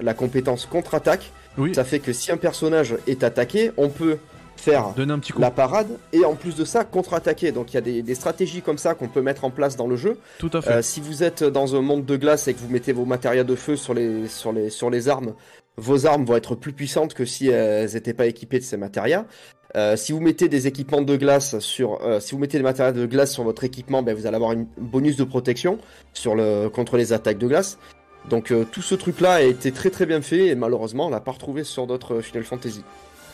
[0.00, 1.32] la compétence contre-attaque.
[1.56, 4.18] Oui, Ça fait que si un personnage est attaqué, on peut
[4.58, 5.40] faire donner un petit coup.
[5.40, 7.52] la parade et en plus de ça contre-attaquer.
[7.52, 9.86] Donc il y a des, des stratégies comme ça qu'on peut mettre en place dans
[9.86, 10.18] le jeu.
[10.38, 10.70] Tout à fait.
[10.70, 13.44] Euh, si vous êtes dans un monde de glace et que vous mettez vos matérias
[13.44, 15.34] de feu sur les, sur les, sur les armes,
[15.76, 19.24] vos armes vont être plus puissantes que si elles n'étaient pas équipées de ces matérias.
[19.76, 22.92] Euh, si vous mettez des équipements de glace sur, euh, si vous mettez des matériaux
[22.92, 25.78] de glace sur votre équipement, ben vous allez avoir une bonus de protection
[26.14, 27.78] sur le contre les attaques de glace.
[28.30, 31.20] Donc euh, tout ce truc-là a été très très bien fait et malheureusement on l'a
[31.20, 32.82] pas retrouvé sur d'autres Final Fantasy.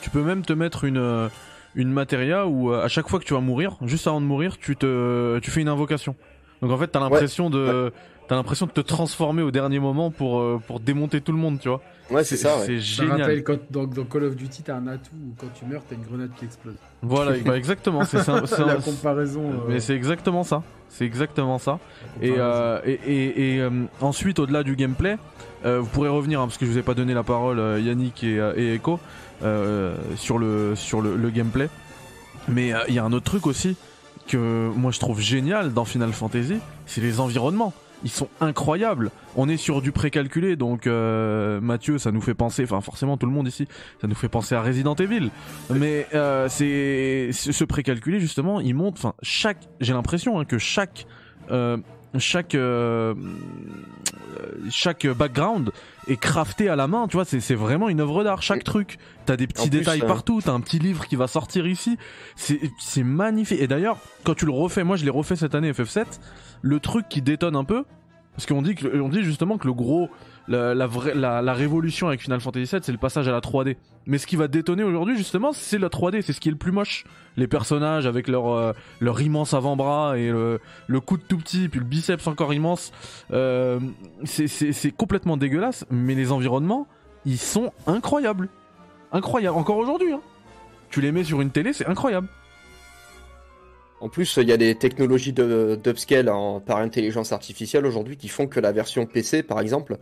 [0.05, 1.29] Tu peux même te mettre une euh,
[1.75, 4.59] une matéria où euh, à chaque fois que tu vas mourir, juste avant de mourir,
[4.59, 6.15] tu te tu fais une invocation.
[6.61, 7.91] Donc en fait, t'as l'impression de
[8.29, 11.59] t'as l'impression de te transformer au dernier moment pour euh, pour démonter tout le monde,
[11.59, 11.81] tu vois.
[12.11, 12.59] Ouais, c'est ça.
[12.59, 12.79] Ouais.
[12.79, 13.43] C'est me rappelle génial.
[13.45, 16.03] quand dans, dans Call of Duty, t'as un atout où quand tu meurs, t'as une
[16.03, 16.75] grenade qui explose.
[17.01, 18.05] Voilà, bah exactement.
[18.05, 18.43] C'est ça.
[18.45, 19.41] c'est la un- comparaison.
[19.49, 20.63] euh, Mais c'est exactement ça.
[20.91, 21.81] C'est exactement ça.
[22.21, 23.71] Et, euh, et, et, et, euh,
[24.03, 25.17] ensuite, au-delà du gameplay,
[25.65, 27.81] euh, vous pourrez revenir, hein, parce que je vous ai pas donné la parole, euh,
[27.81, 29.01] Yannick et, euh, et Echo,
[30.17, 31.69] sur, le, sur le, gameplay.
[32.49, 33.77] Mais euh, il y a un autre truc aussi
[34.27, 37.73] que moi je trouve génial dans Final Fantasy, c'est les environnements.
[38.03, 39.11] Ils sont incroyables.
[39.35, 43.25] On est sur du précalculé, donc euh, Mathieu, ça nous fait penser, enfin forcément tout
[43.27, 43.67] le monde ici,
[44.01, 45.31] ça nous fait penser à Resident Evil.
[45.71, 48.97] Mais euh, c'est ce précalculé justement, il monte.
[48.99, 51.07] Enfin chaque, j'ai l'impression hein, que chaque
[51.51, 51.79] euh,
[52.19, 53.15] chaque euh, euh,
[54.71, 55.71] chaque background
[56.09, 57.07] est crafté à la main.
[57.09, 58.43] Tu vois, c'est c'est vraiment une œuvre d'art.
[58.43, 60.41] Chaque truc, t'as des petits plus, détails euh, partout.
[60.43, 61.97] T'as un petit livre qui va sortir ici.
[62.37, 63.61] C'est c'est magnifique.
[63.61, 66.05] Et d'ailleurs, quand tu le refais, moi je l'ai refait cette année FF7.
[66.63, 67.85] Le truc qui détonne un peu,
[68.35, 70.09] parce qu'on dit que on dit justement que le gros
[70.49, 73.77] la, vraie, la, révolution avec Final Fantasy VII, c'est le passage à la 3D.
[74.07, 76.23] Mais ce qui va détonner aujourd'hui, justement, c'est la 3D.
[76.23, 77.05] C'est ce qui est le plus moche.
[77.37, 80.61] Les personnages avec leur, euh, leur immense avant-bras et le,
[81.01, 82.93] coude tout petit, puis le biceps encore immense.
[83.33, 83.81] Euh,
[84.25, 85.87] c'est- complètement dégueulasse.
[85.91, 86.87] Mais les environnements,
[87.25, 88.49] ils sont incroyables.
[89.13, 89.57] Incroyables.
[89.57, 90.13] Encore aujourd'hui.
[90.13, 90.21] Hein.
[90.91, 92.29] Tu les mets sur une télé, c'est incroyable.
[94.01, 96.31] En plus, il y a des technologies d'upscale
[96.67, 99.97] par intelligence artificielle aujourd'hui qui font que la version PC, par exemple,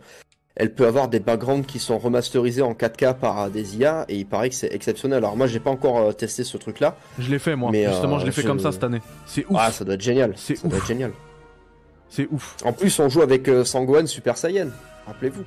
[0.55, 4.25] elle peut avoir des backgrounds qui sont remasterisés en 4K par des IA et il
[4.25, 5.17] paraît que c'est exceptionnel.
[5.19, 6.95] Alors moi, j'ai pas encore euh, testé ce truc-là.
[7.17, 7.69] Je l'ai fait, moi.
[7.71, 9.01] Mais, Justement, euh, je l'ai fait je- comme ça cette année.
[9.25, 9.57] C'est ouf.
[9.59, 10.33] Ah, ça doit être génial.
[10.35, 10.83] C'est ça doit ouf.
[10.83, 11.11] être génial.
[12.09, 12.55] C'est ouf.
[12.63, 14.67] En plus, on joue avec euh, Sangohan Super Saiyan.
[15.07, 15.43] Rappelez-vous.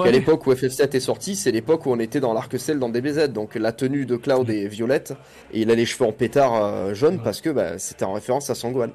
[0.00, 0.08] Ouais.
[0.08, 3.28] À l'époque où FF7 est sorti, c'est l'époque où on était dans l'arc-ciel dans DBZ.
[3.32, 5.12] Donc la tenue de Cloud est violette
[5.52, 8.48] et il a les cheveux en pétard euh, jaune parce que bah, c'était en référence
[8.48, 8.90] à Sangohan.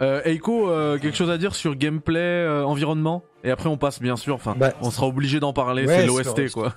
[0.00, 3.22] Euh, Eiko, euh, quelque chose à dire sur gameplay, euh, environnement?
[3.44, 6.06] Et après on passe bien sûr, enfin, Bah, on sera obligé d'en parler, Ouais, c'est
[6.06, 6.74] l'OST quoi.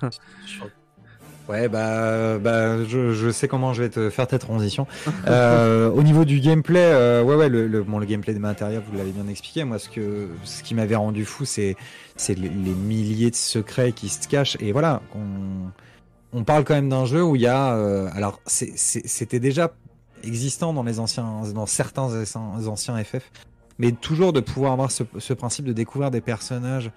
[1.48, 4.86] Ouais, bah, bah je, je sais comment je vais te faire ta transition.
[5.28, 8.80] Euh, au niveau du gameplay, euh, ouais, ouais, le, le, bon, le gameplay des matériaux,
[8.90, 9.64] vous l'avez bien expliqué.
[9.64, 11.76] Moi, ce que, ce qui m'avait rendu fou, c'est,
[12.16, 14.56] c'est les, les milliers de secrets qui se cachent.
[14.60, 15.70] Et voilà, on,
[16.38, 19.72] on parle quand même d'un jeu où il y a, euh, alors, c'était déjà
[20.22, 22.24] existant dans les anciens, dans certains
[22.66, 23.30] anciens FF,
[23.78, 26.90] mais toujours de pouvoir avoir ce, principe de découvrir des personnages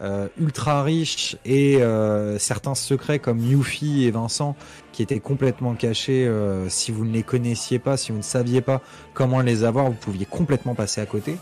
[0.00, 4.54] euh, ultra riches et euh, certains secrets comme Yuffie et Vincent
[4.92, 6.24] qui étaient complètement cachés.
[6.26, 8.80] euh, si vous ne les connaissiez pas, si vous ne saviez pas
[9.12, 11.36] comment les avoir, vous pouviez complètement passer à côté.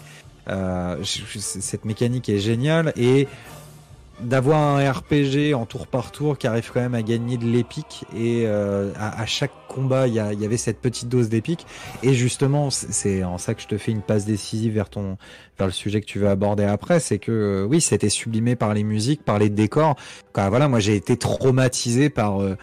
[1.02, 3.26] Cette mécanique est géniale et
[4.20, 8.04] d'avoir un RPG en tour par tour qui arrive quand même à gagner de l'épique
[8.16, 11.66] et euh, à, chaque combat il y, y avait cette petite dose d'épique.
[12.02, 15.18] Et justement c'est- en ça que je te fais une passe décisive vers ton
[15.58, 18.74] vers le sujet que tu veux aborder après c'est que euh, oui c'était sublimé par
[18.74, 19.96] les musiques par les décors.
[20.32, 22.56] Quoi, voilà moi j'ai été traumatisé par euh,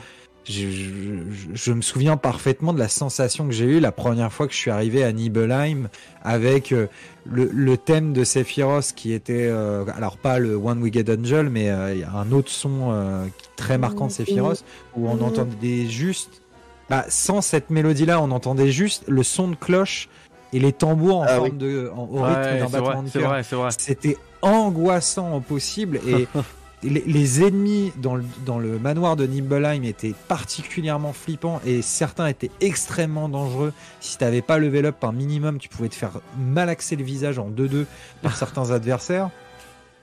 [0.45, 4.47] je, je- je me souviens parfaitement de la sensation que j'ai eue la première fois
[4.47, 5.87] que je suis arrivé à Nibelheim
[6.23, 6.87] avec euh,
[7.25, 11.69] le, le thème de Sephiroth qui était euh, alors pas le One Wicked Angel mais
[11.69, 13.25] euh, il y a un autre son euh,
[13.55, 14.63] très marquant de Sephiroth
[14.95, 16.41] où on entendait juste
[16.89, 20.09] bah, sans cette mélodie là on entendait juste le son de cloche
[20.51, 21.57] et les tambours en Ah forme oui.
[21.57, 23.69] de en, au rythme Ouais, d'un c'est vrai, battement de c'est cœur vrai, c'est vrai.
[23.77, 26.27] c'était angoissant au possible et
[26.83, 32.27] les, les ennemis dans le, dans le manoir de Nibelheim étaient particulièrement flippants et certains
[32.27, 33.73] étaient extrêmement dangereux.
[33.99, 37.49] Si t'avais pas level up un minimum, tu pouvais te faire malaxer le visage en
[37.49, 37.85] 2-2
[38.21, 39.29] par certains adversaires.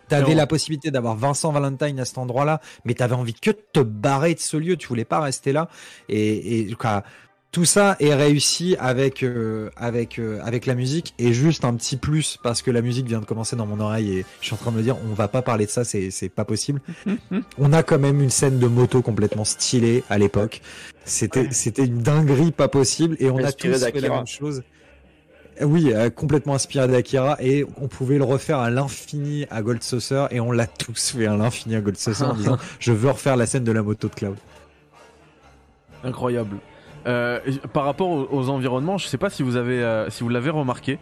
[0.08, 3.78] T'avais la possibilité d'avoir Vincent Valentine à cet endroit-là, mais t'avais envie que de te
[3.78, 5.68] barrer de ce lieu, tu voulais pas rester là.
[6.08, 6.74] Et, et
[7.52, 11.96] tout ça est réussi avec euh, avec euh, avec la musique et juste un petit
[11.96, 14.56] plus parce que la musique vient de commencer dans mon oreille et je suis en
[14.56, 16.80] train de me dire on va pas parler de ça c'est c'est pas possible.
[17.58, 20.60] on a quand même une scène de moto complètement stylée à l'époque.
[21.04, 24.62] C'était c'était une dinguerie pas possible et on a tous fait la même chose.
[25.62, 30.26] Oui, euh, complètement inspiré d'Akira et on pouvait le refaire à l'infini à Gold Saucer
[30.30, 33.36] et on l'a tous fait à l'infini à Gold Saucer en disant je veux refaire
[33.36, 34.36] la scène de la moto de Cloud.
[36.02, 36.56] Incroyable.
[37.06, 37.40] Euh,
[37.72, 40.50] par rapport aux, aux environnements, je sais pas si vous avez, euh, si vous l'avez
[40.50, 40.98] remarqué,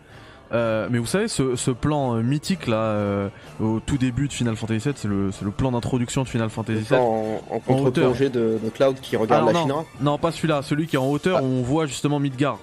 [0.52, 3.28] euh, mais vous savez ce, ce plan mythique là euh,
[3.60, 6.48] au tout début de Final Fantasy VII, c'est le, c'est le plan d'introduction de Final
[6.50, 6.98] Fantasy VII.
[6.98, 9.84] En, en contre-plongée de, de Cloud qui regarde Alors, la non, Shinra.
[10.00, 12.58] non, pas celui-là, celui qui est en hauteur, où on voit justement Midgar.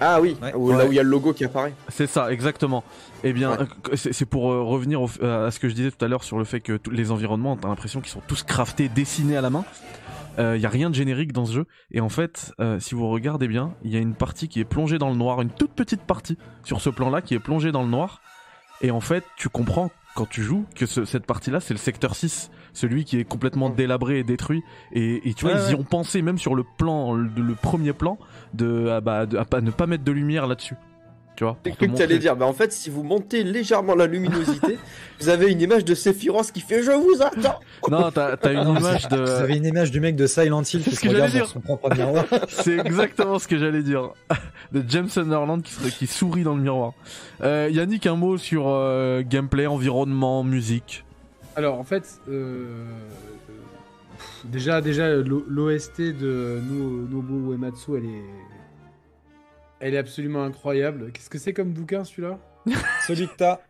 [0.00, 0.52] Ah oui, Ouais.
[0.54, 1.74] où- là où il y a le logo qui apparaît.
[1.88, 2.82] C'est ça, exactement.
[3.22, 3.56] Eh bien, Ouais.
[3.94, 6.24] c'est c'est pour euh, revenir au- euh, à ce que je disais tout à l'heure
[6.24, 9.40] sur le fait que tous les environnements, t'as l'impression qu'ils sont tous craftés, dessinés à
[9.42, 9.64] la main.
[10.38, 11.66] Il y a rien de générique dans ce jeu.
[11.90, 14.64] Et en fait, euh, si vous regardez bien, il y a une partie qui est
[14.64, 17.82] plongée dans le noir, une toute petite partie sur ce plan-là qui est plongée dans
[17.82, 18.20] le noir.
[18.80, 22.14] Et en fait, tu comprends quand tu joues que ce- cette partie-là, c'est le secteur
[22.14, 24.62] 6, celui qui est complètement délabré et détruit.
[24.92, 27.54] Et, et tu vois, Ouais, ils y ont pensé même sur le plan, le, le
[27.54, 28.18] premier plan,
[28.54, 30.74] de, ah bah, de- à ne pas mettre de lumière là-dessus.
[31.34, 34.06] Tu vois J'ai cru que t'allais dire, bah en fait, si vous montez légèrement la
[34.06, 34.76] luminosité,
[35.20, 37.58] vous avez une image de Sephiroth qui fait Je vous attends
[37.90, 39.16] Non, t'as t'as une image de.
[39.16, 41.60] Vous avez une image du mec de Silent Hill qui se que regarde dans son
[41.60, 42.24] propre miroir.
[42.48, 44.10] C'est exactement ce que j'allais dire.
[44.72, 46.92] De James Sunderland qui, serait, qui sourit dans le miroir.
[47.42, 51.04] Euh, Yannick, un mot sur euh, gameplay, environnement, musique.
[51.56, 52.84] Alors en fait, euh,
[54.44, 58.24] déjà, déjà l'O- l'OST de No- Nobuo Uematsu, elle est,
[59.82, 61.10] elle est absolument incroyable.
[61.12, 62.38] Qu'est-ce que c'est comme bouquin celui-là
[63.06, 63.60] Celui que t'as.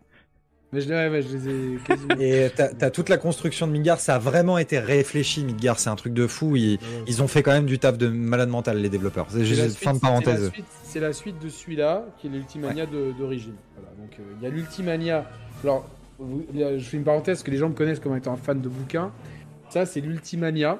[0.74, 2.14] Mais je, ouais, ouais, je les ai quasiment.
[2.18, 5.44] Et t'as toute la construction de Midgar, ça a vraiment été réfléchi.
[5.44, 6.56] Midgar, c'est un truc de fou.
[6.56, 9.26] Ils, ils ont fait quand même du taf de malade mental, les développeurs.
[9.28, 10.50] C'est juste fin suite- de parenthèse.
[10.84, 13.56] C'est la suite de celui-là, qui est l'Ultimania d'origine.
[13.76, 15.26] Voilà, donc euh, il y a l'Ultimania.
[15.62, 15.86] Alors,
[16.18, 18.60] vous- là, je fais une parenthèse que les gens me connaissent comme étant un fan
[18.60, 19.12] de bouquins.
[19.68, 20.78] Ça, c'est l'Ultimania.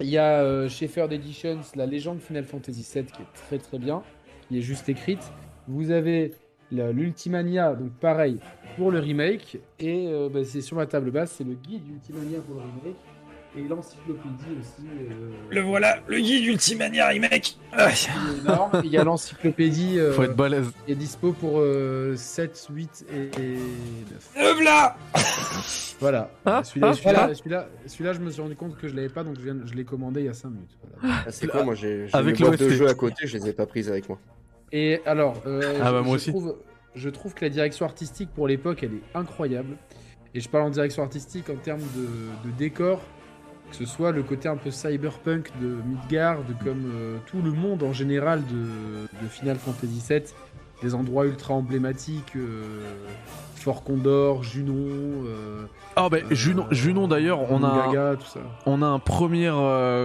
[0.00, 3.58] Il y a euh, chez Third Editions la légende Final Fantasy VII qui est très
[3.58, 4.02] très bien,
[4.48, 5.32] qui est juste écrite.
[5.68, 6.32] Vous avez
[6.70, 8.38] l'Ultimania, donc pareil
[8.76, 9.58] pour le remake.
[9.78, 12.96] Et euh, bah, c'est sur ma table basse, c'est le guide Ultimania pour le remake.
[13.54, 14.88] Et l'encyclopédie aussi.
[15.54, 18.80] euh, voilà, le guide Ultimania énorme.
[18.82, 20.70] Il y a l'encyclopédie euh, Faut être balèze.
[20.86, 24.30] qui est dispo pour euh, 7, 8 et, et 9.
[24.36, 24.96] Le voilà
[26.00, 26.30] Voilà.
[26.46, 27.34] Ah, celui-là, ah, celui-là, voilà.
[27.34, 29.74] celui-là, celui-là, je me suis rendu compte que je l'avais pas, donc je, viens- je
[29.74, 30.70] l'ai commandé il y a 5 minutes.
[31.00, 31.16] Voilà.
[31.26, 32.78] Ah, C'est quoi, moi j'ai Avec mes boîtes de l'OST.
[32.78, 34.18] jeux à côté, je les ai pas prises avec moi.
[34.72, 36.30] Et alors, euh, Ah je, bah, moi je aussi.
[36.30, 36.56] Trouve,
[36.94, 39.76] je trouve que la direction artistique pour l'époque, elle est incroyable.
[40.34, 43.02] Et je parle en direction artistique en termes de, de décor,
[43.72, 47.82] que ce soit le côté un peu cyberpunk de Midgard, comme euh, tout le monde
[47.82, 50.22] en général de, de Final Fantasy VII,
[50.82, 52.62] des endroits ultra emblématiques, euh,
[53.56, 54.74] Fort Condor, Junon,
[55.26, 55.64] euh,
[55.96, 58.40] Ah bah, Junon, Junon d'ailleurs, on a, un- Gaga, tout ça.
[58.66, 59.48] on a un premier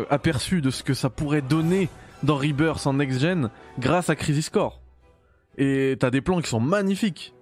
[0.10, 1.90] aperçu de ce que ça pourrait donner
[2.24, 3.50] dans Rebirth en next gen
[3.80, 4.80] grâce à Crisis Core.
[5.58, 7.34] Et t'as des plans qui sont magnifiques.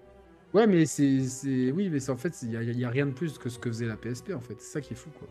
[0.54, 3.12] Ouais, mais c'est, c'est- oui, mais c'est en fait, il y, y a rien de
[3.12, 4.56] plus que ce que faisait la PSP en fait.
[4.60, 5.28] C'est ça qui est fou quoi.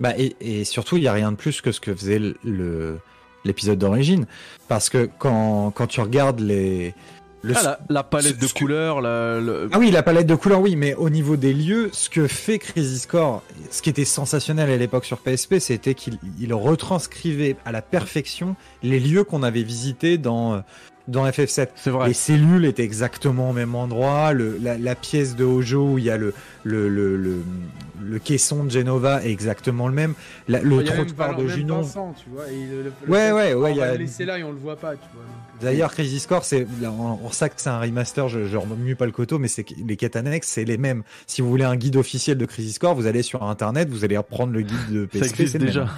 [0.00, 2.20] Bah et, et surtout, il y a rien de plus que ce que faisait
[3.44, 4.26] l'épisode d'origine,
[4.68, 6.94] parce que quand quand tu regardes les
[7.42, 10.34] le Ah, la, la palette de que- couleurs, la, le- Ah oui, la palette de
[10.34, 14.04] couleurs, oui, mais au niveau des lieux, ce que fait Crisis Core, ce qui était
[14.04, 19.44] sensationnel à l'époque sur PSP, c'était qu'il il retranscrivait à la perfection les lieux qu'on
[19.44, 20.60] avait visités dans euh,
[21.08, 21.68] dans FF7.
[21.74, 22.08] c'est vrai.
[22.08, 24.32] Les cellules étaient exactement au même endroit.
[24.32, 26.32] Le, la, la pièce de Hojo où il y a le,
[26.64, 27.42] le, le, le,
[28.00, 30.14] le caisson de Genova est exactement le même.
[30.48, 31.80] La- le Il y a même trottoir de Junon.
[31.82, 32.44] Vincent, tu vois.
[32.48, 34.92] Et le, Ouais, ouais, ouais, il a- le laisser là et on le voit pas,
[34.92, 35.22] tu vois.
[35.24, 38.44] donc, euh, D'ailleurs, Crisis Core, c'est, là, on, on sait que c'est un remaster, je,
[38.46, 41.02] je remue pas le coteau, mais c'est les quêtes annexes, c'est les mêmes.
[41.26, 44.16] Si vous voulez un guide officiel de Crisis Core, vous allez sur internet, vous allez
[44.16, 45.24] reprendre le guide de PSP.
[45.24, 45.80] ça existe déjà.
[45.80, 45.90] même.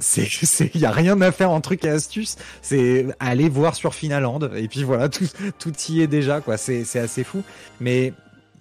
[0.00, 2.36] C'est, c'est, y a rien à faire en truc et astuce.
[2.62, 4.40] C'est aller voir sur Finaland.
[4.56, 5.26] Et puis voilà, tout,
[5.58, 6.56] tout y est déjà, quoi.
[6.56, 7.42] C'est, c'est assez fou.
[7.80, 8.12] Mais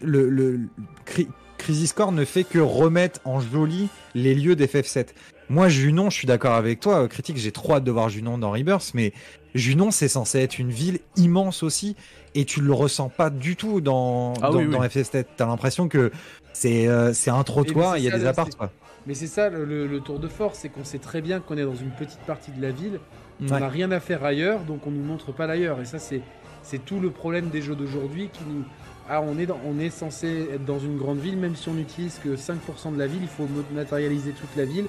[0.02, 0.60] le, le,
[1.06, 1.28] Cri-
[1.58, 5.08] Crisis Core ne fait que remettre en joli les lieux d'FF7.
[5.50, 8.38] Moi, Junon, je suis d'accord avec toi, euh, critique, j'ai trop hâte de voir Junon
[8.38, 9.14] dans Rebirth, mais
[9.54, 11.96] Junon, c'est censé être une ville immense aussi,
[12.34, 14.72] et tu le ressens pas du tout dans, Ah dans, oui, oui.
[14.72, 15.26] dans FF7.
[15.38, 16.12] T'as l'impression que
[16.54, 18.48] c'est, euh, un trottoir, il y a des apparts.
[19.06, 21.76] Mais c'est ça le, tour de force, c'est qu'on sait très bien qu'on est dans
[21.76, 23.00] une petite partie de la ville.
[23.42, 23.60] On Ouais.
[23.60, 25.82] n'a rien à faire ailleurs, donc on nous montre pas l'ailleurs.
[25.82, 26.22] Et ça, c'est
[26.66, 28.64] c'est tout le problème des jeux d'aujourd'hui qui nous.
[29.10, 31.74] Ah, on est, dans- on est censé être dans une grande ville, même si on
[31.74, 34.86] n'utilise que 5% de la ville, il faut matérialiser toute la ville.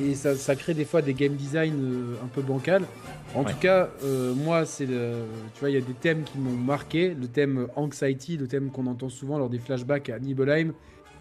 [0.00, 2.84] Et ça, ça crée des fois des game design euh, un peu bancal.
[3.34, 3.50] En Ouais.
[3.50, 5.14] tout cas, euh, moi, c'est le.
[5.54, 7.12] Tu vois, il y a des thèmes qui m'ont marqué.
[7.20, 10.72] Le thème Anxiety, le thème qu'on entend souvent lors des flashbacks à Nibelheim,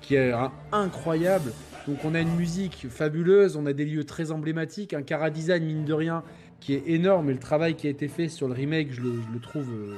[0.01, 1.51] qui est un- incroyable.
[1.89, 5.65] Donc on a une musique fabuleuse, on a des lieux très emblématiques, un cara design
[5.65, 6.23] mine de rien
[6.59, 9.39] qui est énorme et le travail qui a été fait sur le remake, je le,
[9.41, 9.95] trouve euh,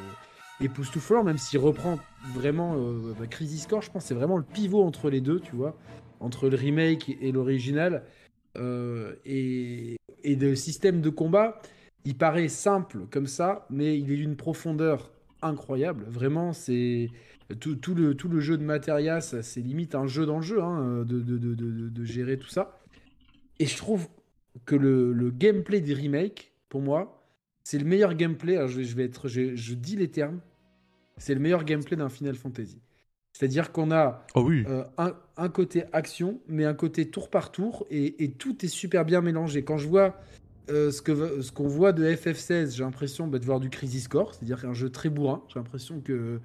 [0.62, 2.00] époustouflant, même s'il reprend
[2.34, 5.54] vraiment euh, bah, Crisis Core, je pense c'est vraiment le pivot entre les deux, tu
[5.54, 5.76] vois,
[6.22, 8.06] entre le remake et l'original.
[8.58, 11.62] Euh, et, et le système de combat,
[12.06, 15.12] il paraît simple comme ça, mais il est d'une profondeur
[15.42, 16.06] incroyable.
[16.08, 17.10] Vraiment, c'est
[17.60, 20.62] tout, tout le, tout le jeu de Materia, c'est limite un jeu dans le jeu,
[20.62, 21.56] hein, de, de, de,
[21.90, 22.80] de, gérer tout ça.
[23.60, 24.08] Et je trouve
[24.66, 27.24] que le, le gameplay des remakes, pour moi,
[27.64, 28.58] c'est le meilleur gameplay.
[28.58, 30.40] Alors je, vais, je vais être, je, je dis les termes.
[31.18, 32.80] C'est le meilleur gameplay d'un Final Fantasy.
[33.34, 34.64] C'est-à-dire qu'on a Oh oui.
[34.68, 38.70] euh, un, un côté action, mais un côté tour par tour, et, et tout est
[38.70, 39.64] super bien mélangé.
[39.64, 40.20] Quand je vois
[40.70, 44.08] euh, ce que ce qu'on voit de FF16, j'ai l'impression bah, de voir du Crisis
[44.08, 45.44] Core, c'est-à-dire un jeu très bourrin.
[45.48, 46.40] J'ai l'impression que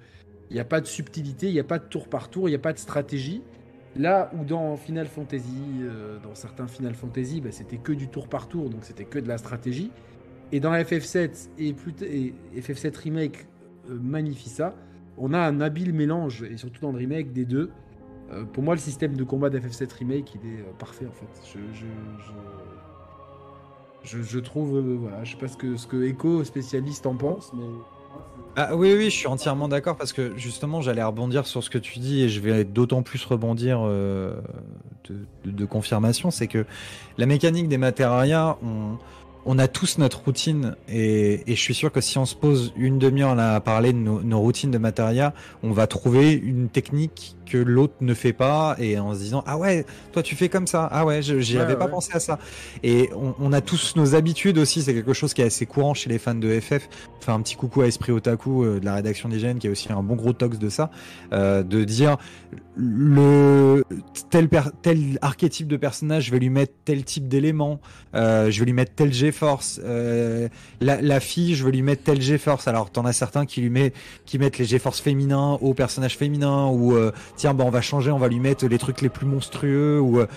[0.49, 2.51] il n'y a pas de subtilité, il n'y a pas de tour par tour, il
[2.51, 3.41] n'y a pas de stratégie.
[3.95, 8.27] Là où dans Final Fantasy, euh, dans certains Final Fantasy, bah, c'était que du tour
[8.27, 9.91] par tour, donc c'était que de la stratégie.
[10.51, 13.47] Et dans FF7 et, plus t- et FF7 Remake
[13.89, 14.75] euh, magnifie ça.
[15.17, 17.71] On a un habile mélange, et surtout dans le remake des deux.
[18.31, 21.25] Euh, pour moi, le système de combat d'FF7 Remake, il est euh, parfait en fait.
[21.53, 21.85] Je, je,
[24.03, 27.51] je, je- trouve, voilà, je sais pas ce que, ce que Echo, spécialiste, en pense,
[27.53, 27.65] mais.
[28.59, 31.77] Ah oui, oui, je suis entièrement d'accord parce que justement, j'allais rebondir sur ce que
[31.77, 34.33] tu dis et je vais d'autant plus rebondir euh,
[35.45, 36.31] de, confirmation.
[36.31, 36.65] C'est que
[37.19, 38.57] la mécanique des matérias,
[39.45, 42.97] on, a tous notre routine et, je suis sûr que si on se pose une
[42.97, 47.57] demi-heure à parler de nos, nos routines de matérias, on va trouver une technique que
[47.57, 50.87] l'autre ne fait pas et en se disant ah ouais toi tu fais comme ça.
[50.91, 52.37] Ah ouais j'y Ouais, avais pas pensé à ça.
[52.83, 54.81] Et on, on a tous nos habitudes aussi.
[54.81, 56.87] C'est quelque chose qui est assez courant chez les fans de FF
[57.19, 59.91] enfin un petit coucou à Esprit Otaku euh, de la rédaction d'IGN qui a aussi
[59.91, 60.91] un bon gros tox de ça.
[61.33, 62.17] Euh, de dire
[62.75, 63.83] le
[64.29, 64.47] tel
[64.81, 67.79] tel archétype de personnage je vais lui mettre tel type d'élément.
[68.15, 72.21] Euh, je vais lui mettre tel G-force la, la fille je vais lui mettre tel
[72.21, 73.93] G-force alors t'en as certains qui lui met
[74.25, 76.95] qui mettent les G-force féminins aux personnages féminins ou
[77.37, 80.19] tiens bah on va changer on va lui mettre les trucs les plus monstrueux ou
[80.19, 80.27] euh,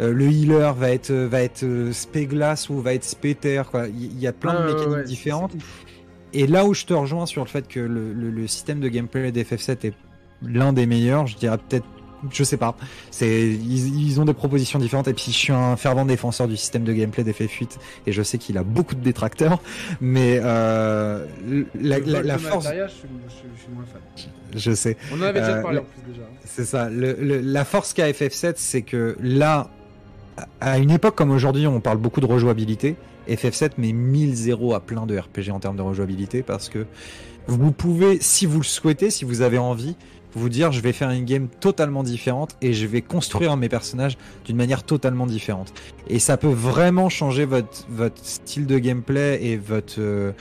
[0.00, 3.88] euh, le healer va être va être euh, Spéglas ou va être Spéter quoi.
[3.88, 5.52] Il y a plein de ouais, mécaniques ouais, différentes.
[6.32, 8.88] et là où je te rejoins sur le fait que le, le- le système de
[8.88, 9.94] gameplay d'FF7 est
[10.42, 11.84] l'un des meilleurs, je dirais peut-être,
[12.30, 12.76] je sais pas,
[13.10, 16.56] c'est ils, ils ont des propositions différentes et puis je suis un fervent défenseur du
[16.56, 19.60] système de gameplay d'FF8 et je sais qu'il a beaucoup de détracteurs,
[20.00, 21.24] mais euh,
[21.80, 24.00] la, force, Materia, je, suis, je suis- je suis moins fan.
[24.54, 26.22] je sais, On en avait déjà Euh, parlé en plus déjà.
[26.44, 26.88] c'est ça.
[26.90, 29.70] Le, le- la force qu'a FF7, c'est que là,
[30.60, 32.96] à une époque comme aujourd'hui, on parle beaucoup de rejouabilité.
[33.28, 36.86] FF7 met 1000 zéros à plein de RPG en termes de rejouabilité parce que
[37.46, 39.96] vous pouvez, si vous le souhaitez, si vous avez envie,
[40.34, 44.16] vous dire je vais faire une game totalement différente et je vais construire mes personnages
[44.44, 45.72] d'une manière totalement différente.
[46.08, 50.32] Et ça peut vraiment changer votre, votre style de gameplay et votre, euh,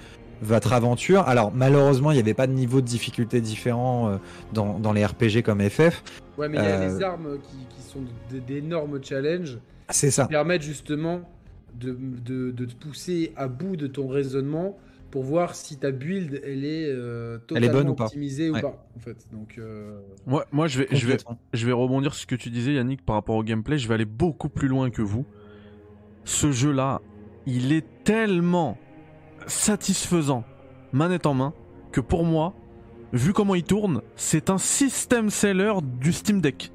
[0.41, 1.28] votre aventure.
[1.28, 4.18] Alors malheureusement, il n'y avait pas de niveau de difficulté différent euh,
[4.53, 6.03] dans, dans les RPG comme FF.
[6.38, 7.99] Ouais, mais il y a Euh, les armes qui, qui sont
[8.48, 9.57] d'énormes challenges
[9.90, 10.24] C'est ça.
[10.24, 11.22] qui permettent justement
[11.80, 14.78] de, de, de te pousser à bout de ton raisonnement
[15.11, 18.06] pour voir si ta build elle est euh, Elle est totalement bonne ou pas.
[18.06, 18.60] optimisée Ouais.
[18.60, 19.27] ou pas en fait.
[19.31, 21.40] Donc euh, Moi, moi je, vais, je, vais, Complètement.
[21.53, 23.77] je vais rebondir sur ce que tu disais, Yannick, par rapport au gameplay.
[23.77, 25.26] Je vais aller beaucoup plus loin que vous.
[26.26, 27.02] Ce jeu-là,
[27.45, 28.77] il est tellement
[29.48, 30.44] satisfaisant,
[30.91, 31.53] manette en main,
[31.91, 32.53] que pour moi,
[33.14, 36.72] vu comment il tourne, c'est un système seller du Steam Deck.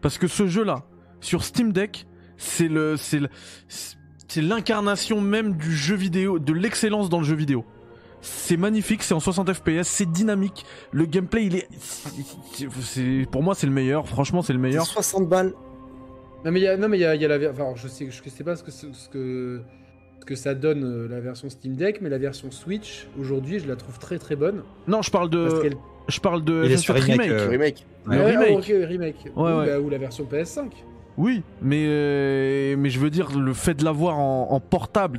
[0.00, 0.84] Parce que ce jeu-là,
[1.20, 2.06] sur Steam Deck,
[2.38, 3.28] c'est le, c'est le-
[4.28, 7.64] c'est l'incarnation même du jeu vidéo, de l'excellence dans le jeu vidéo.
[8.22, 10.64] C'est magnifique, c'est en 60 FPS, c'est dynamique.
[10.90, 11.68] Le gameplay, il est,
[12.80, 14.08] c'est- pour moi, c'est le meilleur.
[14.08, 14.84] Franchement, c'est le meilleur.
[14.86, 15.52] 60 balles.
[16.44, 17.72] non mais il y a non mais il y a, il y a la enfin,
[17.76, 19.60] je sais je sais pas ce que ce que
[20.20, 23.66] ce que ça donne euh, la version Steam Deck mais la version Switch aujourd'hui je
[23.66, 25.76] la trouve très très bonne Non, je parle parce de, qu'elle
[26.08, 27.30] je parle de Il est FF7 sur remake, remake.
[27.32, 27.86] euh, remake.
[28.06, 28.16] Ouais.
[28.16, 28.48] Le Ouais, remake.
[28.50, 29.16] ah, ok, remake.
[29.24, 29.66] Ouais, Oui, ouais.
[29.66, 30.70] bah, ou la version PS5
[31.18, 35.18] Oui, mais euh, mais je veux dire le fait de l'avoir en, en portable,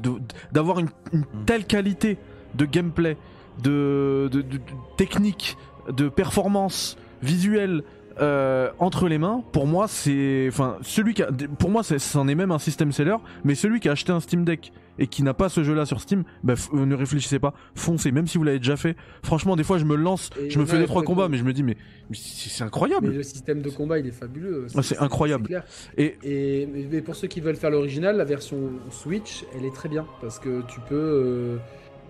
[0.51, 1.45] d'avoir une, une Mm.
[1.45, 2.17] telle qualité
[2.55, 3.17] de gameplay,
[3.63, 4.59] de, de, de- de
[4.97, 5.57] technique,
[5.89, 7.83] de performance visuelle
[8.21, 11.29] euh, entre les mains, pour moi c'est, enfin celui qui, a,
[11.59, 14.43] pour moi c'en est même un système seller, mais celui qui a acheté un Steam
[14.45, 18.11] Deck et qui n'a pas ce jeu-là sur Steam, bah, euh, ne réfléchissez pas, foncez,
[18.11, 18.95] même si vous l'avez déjà fait.
[19.23, 21.43] Franchement, des fois je me lance, Et je me fais deux trois combats, mais je
[21.43, 21.77] me dis mais,
[22.09, 23.07] mais c'est c'est mais incroyable.
[23.13, 25.45] le système de combat il est fabuleux Ah, c'est incroyable.
[25.47, 25.63] clair.
[25.97, 28.57] Et Et mais- mais pour ceux qui veulent faire l'original, la version
[28.89, 31.57] Switch, elle est très bien parce que tu peux, euh,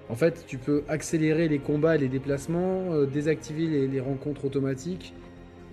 [0.09, 4.45] en fait, tu peux accélérer les combats et les déplacements, euh, désactiver les, les rencontres
[4.45, 5.13] automatiques.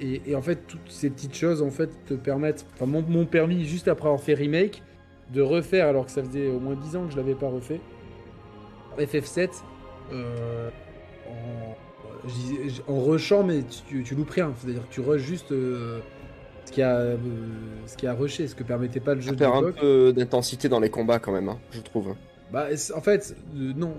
[0.00, 3.64] Et, et en fait, toutes ces petites choses en fait te permettent, enfin, m'ont permis
[3.64, 4.82] juste après avoir fait remake
[5.32, 7.80] de refaire, alors que ça faisait au moins 10 ans que je l'avais pas refait,
[8.98, 9.50] FF7
[10.12, 10.70] euh,
[12.88, 14.52] en, rushant, mais tu, tu loupes rien.
[14.58, 16.00] C'est-à-dire que tu rushes juste euh,
[16.64, 17.16] ce qui a, euh,
[17.86, 20.12] ce qui a rushé, ce que permettait pas le jeu Ça de perd un peu
[20.12, 22.14] d'intensité dans les combats quand même, hein, je trouve.
[22.52, 23.94] Bah, c'est- en fait, non.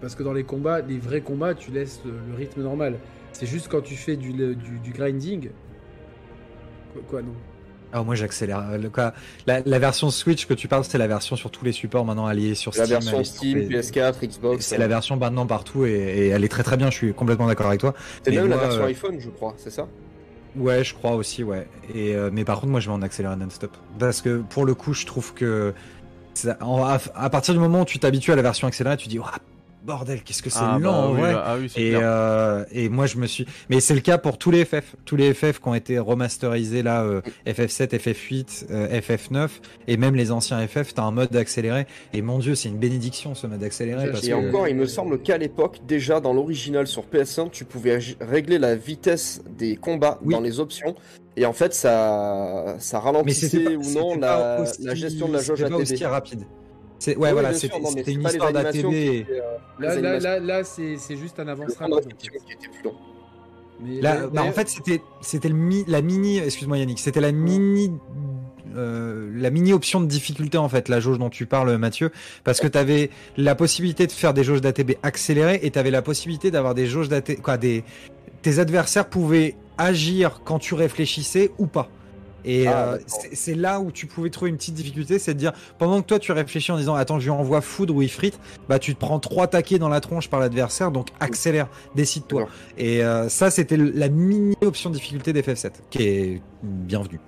[0.00, 2.98] parce que dans les combats, les vrais combats, tu laisses le rythme normal.
[3.38, 5.50] C'est juste quand tu fais du, le- du, du grinding.
[6.92, 7.34] Quoi, quoi, non
[7.92, 8.68] Ah, moi j'accélère.
[8.70, 9.12] Euh, le- quoi,
[9.46, 12.26] La, la version Switch que tu parles, c'est la version sur tous les supports maintenant
[12.26, 12.96] alliés sur La Steam.
[12.98, 14.66] version elle est sur Steam, les- PS4, Xbox.
[14.66, 16.90] C'est la version maintenant partout et, et elle est très très bien.
[16.90, 17.94] Je suis complètement d'accord avec toi.
[18.24, 19.86] C'est même la version euh, iPhone, je crois, c'est ça?
[20.56, 21.68] Ouais, je crois aussi, ouais.
[21.94, 23.70] Et euh, mais par contre, moi, je vais en accélérer non-stop
[24.00, 25.72] parce que pour le coup, je trouve que
[26.34, 29.06] ça- en- à, à partir du moment où tu t'habitues à la version accélérée, tu
[29.08, 29.30] dis, Ouah,
[29.88, 31.32] bordel, qu'est-ce que c'est Ah, lent bah en oui, vrai.
[31.32, 33.46] bah, ah oui, Et, euh, et moi, je me suis.
[33.70, 34.94] Mais c'est le cas pour tous les FF.
[35.04, 39.48] Tous les FF qui ont été remasterisés là, euh, FF7, FF8, euh, FF9,
[39.88, 41.86] et même les anciens FF, t'as un mode accéléré.
[42.12, 44.10] Et mon dieu, c'est une bénédiction ce mode accéléré.
[44.12, 44.34] Parce Et que...
[44.34, 48.76] encore, il me semble qu'à l'époque, déjà dans l'original sur PS1, tu pouvais régler la
[48.76, 50.34] vitesse des combats Oui.
[50.34, 50.94] dans les options.
[51.36, 55.28] Et en fait, ça, ça ralentissait c'était pas, ou c'était non la, aussi- la gestion
[55.28, 55.80] de la jauge c'était ATB.
[55.82, 56.42] aussi rapide.
[56.98, 57.68] C'est ouais, Oui, voilà, c'est
[58.12, 58.92] une histoire d'ATB.
[58.92, 59.40] et- euh,
[59.78, 61.92] Là, là, là, là, c'est c'est juste un avance temps rapide.
[61.94, 62.38] en d'inscription fait.
[62.46, 62.94] qui était plus long.
[63.80, 67.20] Mais Là, là- bah, en fait, c'était c'était le mi- la mini, excuse-moi Yannick, c'était
[67.20, 67.92] la mini
[68.76, 72.10] euh, la mini option de difficulté en fait, la jauge dont tu parles Mathieu,
[72.44, 75.90] parce que tu avais la possibilité de faire des jauges d'ATB accélérées et tu avais
[75.90, 77.82] la possibilité d'avoir des jauges d'ATB quoi des
[78.42, 81.88] tes adversaires pouvaient agir quand tu réfléchissais ou pas.
[82.48, 85.52] Et Ah, euh, c'est là où tu pouvais trouver une petite difficulté, c'est de dire
[85.78, 88.32] pendant que toi tu réfléchis en disant attends je lui envoie foudre ou ifrit,
[88.68, 92.48] bah tu te prends trois taquets dans la tronche par l'adversaire donc accélère, décide-toi.
[92.78, 97.20] Et euh, ça c'était la mini option difficulté d'FF7 qui est bienvenue.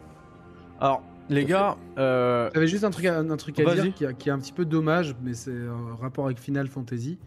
[0.80, 3.92] Alors, les gars, euh, J'avais juste un truc à, un truc à Vas-y.
[3.92, 7.18] dire qui, est un petit peu dommage, mais c'est un rapport avec Final Fantasy.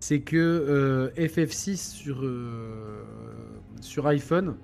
[0.00, 3.04] C'est que euh, FF6 sur, euh,
[3.80, 4.56] sur iPhone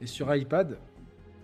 [0.00, 0.78] et sur iPad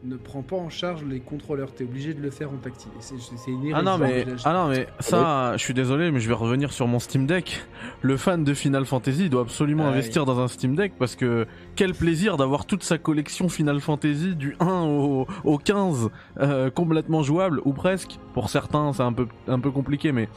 [0.05, 1.73] ne prend pas en charge les contrôleurs.
[1.73, 2.91] T'es obligé de le faire en tactile.
[3.01, 3.17] C'est
[3.51, 6.73] une Ah non mais ah non mais ça je suis désolé mais je vais revenir
[6.73, 7.61] sur mon Steam Deck.
[8.03, 11.47] Le fan de Final Fantasy doit absolument Ah, investir dans un Steam Deck parce que
[11.75, 17.23] quel plaisir d'avoir toute sa collection Final Fantasy du 1 au, au 15 euh, complètement
[17.23, 18.19] jouable ou presque.
[18.35, 20.29] Pour certains c'est un peu un peu compliqué mais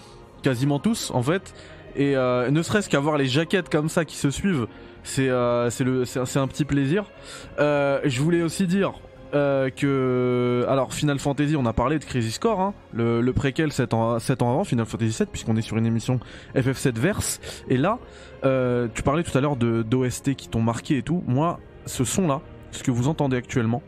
[0.42, 1.54] quasiment tous en fait.
[1.96, 4.66] Et euh, ne serait-ce qu'avoir les jaquettes comme ça qui se suivent,
[5.04, 7.06] c'est euh, c'est le c'est c'est un petit plaisir.
[7.60, 8.94] Euh, je voulais aussi dire
[9.34, 13.94] euh, que alors Final Fantasy on a parlé de Crisis Core hein, le, préquel 7
[13.94, 16.20] ans, 7 ans avant Final Fantasy 7 puisqu'on est sur une émission
[16.56, 17.40] FF7 verse.
[17.70, 18.00] Et là
[18.44, 21.24] euh, tu parlais tout à l'heure d'OST qui t'ont marqué et tout.
[21.28, 22.42] Moi ce son là
[22.72, 23.82] ce que vous entendez actuellement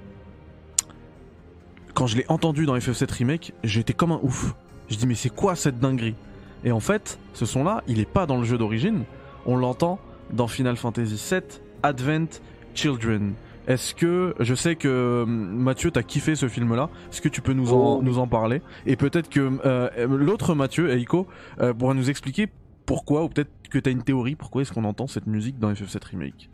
[1.93, 4.55] quand je l'ai entendu dans FF7 remake j'étais comme un ouf.
[4.89, 6.15] Je dis mais c'est quoi cette dinguerie?
[6.63, 9.03] Et en fait ce son là il est pas dans le jeu d'origine.
[9.45, 9.99] On l'entend
[10.31, 12.39] dans Final Fantasy 7 Advent
[12.75, 13.33] Children
[13.67, 17.53] est-ce que je sais que hum, Mathieu t'as kiffé ce film-là Est-ce que tu peux
[17.53, 18.01] nous en Oh.
[18.03, 18.61] nous en parler?
[18.85, 21.27] Et peut-être que euh, l'autre Mathieu, Eiko,
[21.59, 22.47] euh, pourra nous expliquer
[22.85, 26.03] pourquoi ou peut-être que t'as une théorie pourquoi est-ce qu'on entend cette musique dans FF7
[26.11, 26.49] remake?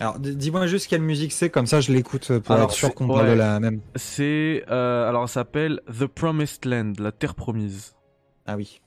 [0.00, 3.06] Alors dis-moi juste quelle musique c'est comme ça je l'écoute pour Alors, être sûr qu'on
[3.06, 3.80] parle de la même.
[3.94, 7.94] C'est euh, alors ça s'appelle The Promised Land, la terre promise.
[8.44, 8.80] Ah oui.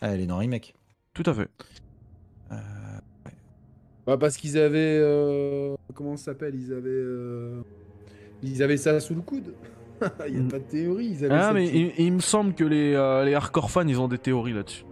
[0.00, 0.74] Ah, elle est dans remake.
[1.14, 1.48] Tout à fait.
[4.06, 4.98] Bah, parce qu'ils avaient.
[5.00, 6.88] euh, Comment ça s'appelle Ils avaient.
[6.90, 7.62] euh,
[8.42, 9.54] Ils avaient ça sous le coude.
[10.26, 10.48] Il n'y a Mm.
[10.48, 11.06] pas de théorie.
[11.06, 14.00] Ils avaient Ah mais il, il me semble que les euh, les hardcore fans ils
[14.00, 14.84] ont des théories là-dessus.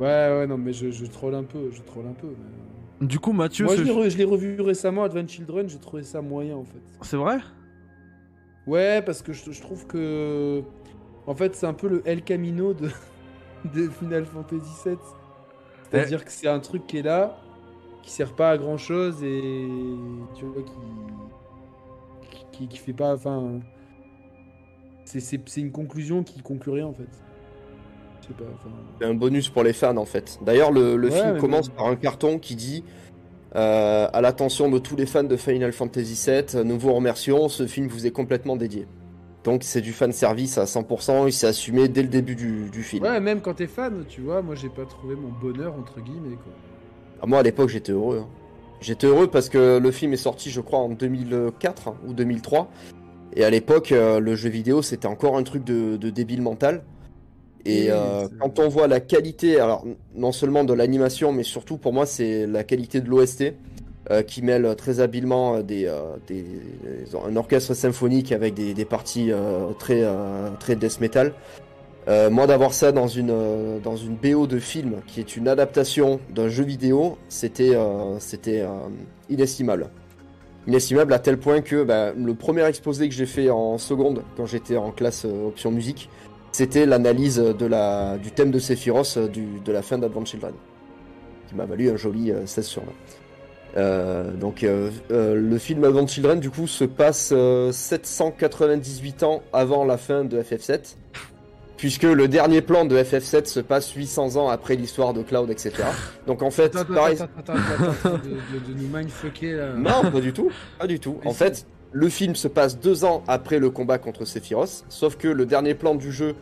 [0.00, 1.70] Ouais, ouais, non, mais je, je troll un peu.
[1.70, 2.28] Je troll un peu.
[2.28, 5.68] mais- Du coup Mathieu, Moi, je l'ai re- revu récemment, Advent Children.
[5.68, 6.80] J'ai trouvé ça moyen en fait.
[7.02, 7.38] c'est vrai?
[8.66, 10.62] Ouais, parce que je, je trouve que.
[11.26, 12.88] En fait, c'est un peu le El Camino de,
[13.74, 14.96] de Final Fantasy VII.
[15.90, 17.38] C'est-à-dire que c'est un truc qui est là,
[18.04, 19.66] qui sert pas à grand chose et.
[20.34, 20.72] Tu vois, qui.
[22.52, 23.14] qui, qui fait pas.
[23.14, 23.60] Enfin.
[25.04, 27.08] C'est- une conclusion qui conclut rien en fait.
[28.38, 28.44] Pas.
[29.00, 30.38] C'est un bonus pour les fans en fait.
[30.42, 31.76] D'ailleurs, le, le Ouais, film commence bon.
[31.76, 32.82] par un carton qui dit
[33.54, 37.66] euh, À l'attention de tous les fans de Final Fantasy VII, nous vous remercions, ce
[37.66, 38.86] film vous est complètement dédié.
[39.44, 42.82] Donc c'est du fan service à 100%, il s'est assumé dès le début du, du
[42.82, 43.04] film.
[43.04, 46.36] Ouais, même quand t'es fan, tu vois, moi j'ai pas trouvé mon bonheur entre guillemets
[46.36, 46.52] quoi.
[47.24, 48.20] Ah, moi à l'époque j'étais heureux.
[48.22, 48.28] hein.
[48.82, 52.70] J'étais heureux parce que le film est sorti je crois en 2004 hein, ou 2003.
[53.34, 56.82] Et à l'époque euh, le jeu vidéo c'était encore un truc de, de débile mental.
[57.64, 61.94] Et euh, quand on voit la qualité, alors non seulement de l'animation mais surtout pour
[61.94, 63.54] moi c'est la qualité de l'OST.
[64.10, 66.44] euh, qui mêle très habilement des, euh, des-
[67.26, 69.30] un orchestre symphonique avec des, des parties
[69.78, 70.02] très,
[70.60, 71.32] très death metal.
[72.06, 75.48] Euh, moi, d'avoir ça dans une, euh, dans une BO de film qui est une
[75.48, 78.66] adaptation d'un jeu vidéo, c'était euh, c'était
[79.30, 79.88] inestimable.
[80.66, 84.46] Inestimable à tel point que bah, le premier exposé que j'ai fait en seconde, quand
[84.46, 86.08] j'étais en classe option musique,
[86.54, 90.52] c'était l'analyse la, du thème de Sephiroth de la fin d'Advent Children,
[91.48, 92.88] qui m'a valu un joli euh, 16 sur 20.
[93.76, 94.64] Euh, donc
[95.10, 100.40] le film Advent Children du coup se passe euh, 798 ans avant la fin de
[100.40, 100.94] FF7
[101.76, 105.72] puisque le dernier plan de FF7 se passe 800 ans après l'histoire de Cloud etc.
[106.26, 108.30] Donc en fait Attends, pareil attends, attends, attends, attends, de,
[108.68, 109.72] de- de nous mindfucker là.
[109.76, 113.04] non pas du tout pas du tout Mais en fait le film se passe deux
[113.04, 116.34] ans après le combat contre Sephiroth sauf que le dernier plan du jeu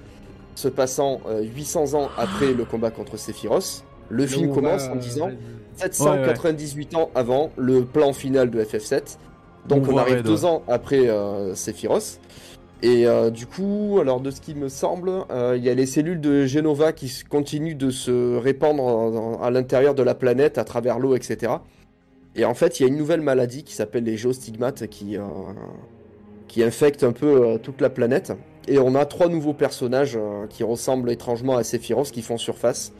[0.55, 4.97] se passant euh, 800 ans après le combat contre Sephiroth le film commence va, en
[4.97, 5.39] disant vas-y.
[5.77, 9.17] 798 ans avant le plan final de FF7.
[9.67, 12.19] Donc On arrive deux ans après euh, Sephiroth.
[12.83, 15.87] Et euh, du coup, alors de ce qui me semble, euh, il y a les
[15.87, 20.99] cellules de Genova qui continuent de se répandre à l'intérieur de la planète, à travers
[20.99, 21.53] l'eau, etc.
[22.35, 25.23] Et en fait, il y a une nouvelle maladie qui s'appelle les géostigmates qui, euh,
[26.49, 28.33] qui infecte un peu toute la planète.
[28.67, 30.19] Et on a trois nouveaux personnages
[30.49, 32.93] qui ressemblent étrangement à Sephiroth qui font surface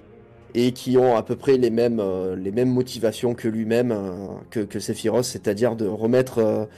[0.55, 4.27] et qui ont à peu près les mêmes, euh, les mêmes motivations que lui-même, euh,
[4.51, 6.69] que, que Sephiroth, c'est-à-dire de remettre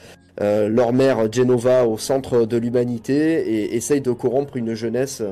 [0.40, 5.22] euh, leur mère Genova au centre de l'humanité et essaye de corrompre une jeunesse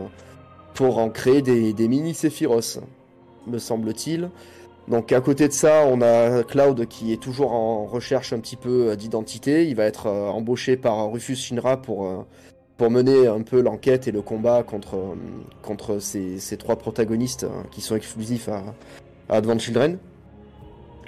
[0.75, 2.81] pour en créer des, des mini-Sephiroth,
[3.47, 4.31] me semble-t-il.
[4.89, 8.57] Donc à côté de ça, on a Cloud qui est toujours en recherche un petit
[8.57, 9.67] peu d'identité.
[9.69, 12.27] Il va être embauché par Rufus Shinra pour,
[12.83, 15.15] pour mener un peu l'enquête et le combat contre, euh,
[15.63, 18.65] contre ces, ces trois protagonistes euh, qui sont exclusifs à,
[19.29, 19.99] à Advent Children.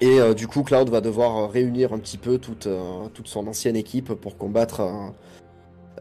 [0.01, 3.49] Et euh, du coup, Cloud va devoir réunir un petit peu toute, euh, toute son
[3.49, 4.83] ancienne équipe pour combattre.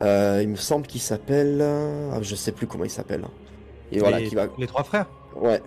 [0.04, 1.60] euh, il me semble qu'il s'appelle.
[1.64, 3.26] ah, je sais plus comment il s'appelle.
[3.91, 4.45] Et voilà, les, qui va.
[4.60, 5.08] les trois frères?
[5.36, 5.60] Ouais,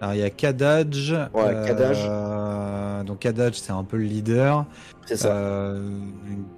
[0.00, 1.10] Alors il y a Kadaj.
[1.34, 3.04] Ouais, Kadaj.
[3.04, 4.64] donc Kadaj, c'est un peu le leader.
[5.06, 5.74] c'est ça.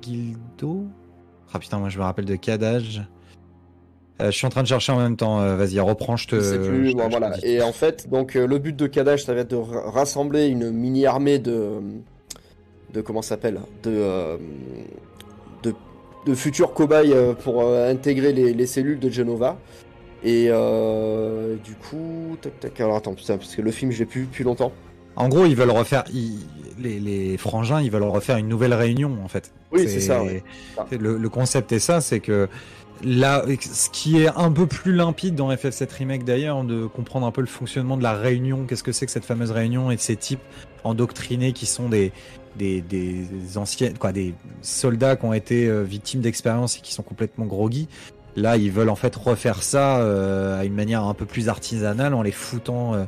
[0.03, 0.85] Gildo?
[1.53, 3.03] Ah putain, moi je me rappelle de Kadaj.
[4.21, 5.41] Euh, je suis en train de chercher en même temps.
[5.41, 6.41] euh, Vas-y, reprends, je te.
[6.41, 7.33] Je plus, bon, je voilà.
[7.45, 10.47] Et en fait, donc euh, le but de Kadash, ça va être de ra- rassembler
[10.47, 11.81] une mini armée de,
[12.95, 14.39] de comment ça s'appelle, de,
[15.63, 15.75] de,
[16.25, 19.59] de futurs cobayes pour intégrer les, les cellules de Genova.
[20.25, 22.81] Et euh, du coup, tac tac.
[22.81, 24.73] Alors attends, putain, parce que le film, je l'ai plus depuis longtemps.
[25.17, 26.05] En gros, ils veulent refaire.
[26.13, 26.39] ils-
[26.79, 29.51] Les, les frangins, ils veulent refaire une nouvelle réunion en fait.
[29.73, 30.43] Oui, c'est ça, ouais.
[30.91, 32.49] Le, le concept est ça, c'est que
[33.03, 37.31] là, ce qui est un peu plus limpide dans FF7 Remake d'ailleurs, de comprendre un
[37.31, 40.01] peu le fonctionnement de la réunion, qu'est-ce que c'est que cette fameuse réunion et de
[40.03, 40.43] ces types
[40.85, 42.13] endoctrinés qui sont des
[42.57, 43.27] des, des
[43.57, 47.89] anciennes quoi des soldats qui ont été euh, victimes d'expériences et qui sont complètement groggy.
[48.37, 52.13] Là, ils veulent en fait refaire ça euh, à une manière un peu plus artisanale
[52.13, 53.05] en les foutant euh,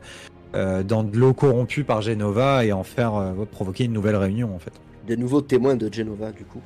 [0.55, 4.55] euh, dans de l'eau corrompue par Genova et en faire euh, provoquer une nouvelle réunion
[4.55, 4.73] en fait,
[5.07, 6.61] Des nouveaux témoins de Genova, du coup.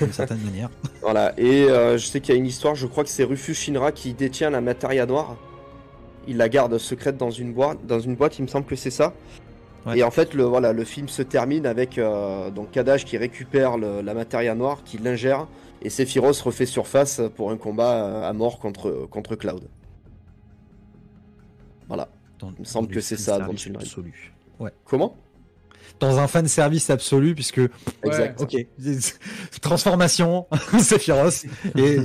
[0.00, 0.70] d'une certaine manière.
[1.02, 3.54] Voilà, et euh, je sais qu'il y a une histoire, je crois que c'est Rufus
[3.54, 5.36] Shinra qui détient la Materia Noire.
[6.28, 8.90] Il la garde secrète dans une boîte, dans une boîte, il me semble que c'est
[8.90, 9.14] ça.
[9.86, 9.98] Ouais.
[9.98, 11.98] Et en fait, le, voilà, le film se termine avec
[12.54, 15.46] donc Kadash qui récupère le- la Materia Noire, qui l'ingère,
[15.80, 19.62] et Sephiroth refait surface pour un combat à mort contre, contre Cloud.
[21.88, 22.08] Voilà.
[22.40, 23.82] Dans- Il me semble dans que c'est ça, service Children.
[23.82, 24.32] absolu.
[24.84, 25.16] Comment?
[25.98, 27.60] Dans un fan service absolu puisque
[28.04, 28.40] Exact.
[28.40, 28.56] Ok.
[29.60, 30.46] Transformation,
[30.78, 31.44] Sephiroth.
[31.76, 31.98] Et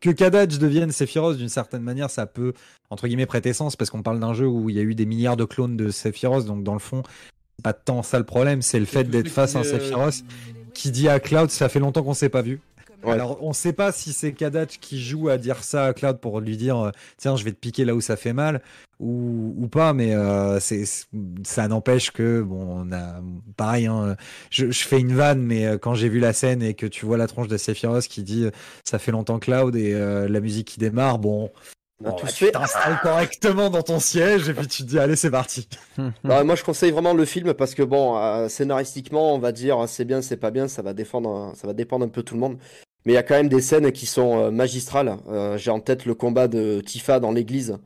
[0.00, 2.52] que Kadaj devienne Sephiroth, d'une certaine manière, ça peut,
[2.90, 5.06] entre guillemets, prêter sens, parce qu'on parle d'un jeu où il y a eu des
[5.06, 7.02] milliards de clones de Sephiroth, donc dans le fond,
[7.56, 10.24] c'est pas tant ça le problème, c'est le fait d'être face à un euh, Sephiroth
[10.74, 12.60] qui dit à Cloud, ça fait longtemps qu'on s'est pas vu.
[13.04, 13.12] Ouais.
[13.12, 16.40] Alors, on sait pas si c'est Kadaj qui joue à dire ça à Cloud pour
[16.40, 18.62] lui dire, euh, tiens, je vais te piquer là où ça fait mal,
[19.00, 20.84] ou, ou pas, mais euh, c'est,
[21.44, 23.20] ça n'empêche que, bon, on a,
[23.56, 24.16] pareil, hein,
[24.50, 27.04] je, je fais une vanne, mais euh, quand j'ai vu la scène et que tu
[27.04, 28.46] vois la tronche de Sephiroth qui dit,
[28.84, 31.50] ça fait longtemps Cloud et euh, la musique qui démarre, bon,
[32.02, 35.68] bah, tu t'installes correctement dans ton siège et puis tu te dis, allez, c'est parti.
[36.24, 39.84] Non, moi je conseille vraiment le film parce que bon, euh, scénaristiquement, on va dire
[39.88, 42.40] c'est bien, c'est pas bien, ça va défendre, ça va dépendre un peu tout le
[42.40, 42.58] monde.
[43.04, 45.16] Mais il y a quand même des scènes qui sont euh, magistrales.
[45.28, 47.78] Euh, J'ai en tête le combat de Tifa dans l'église,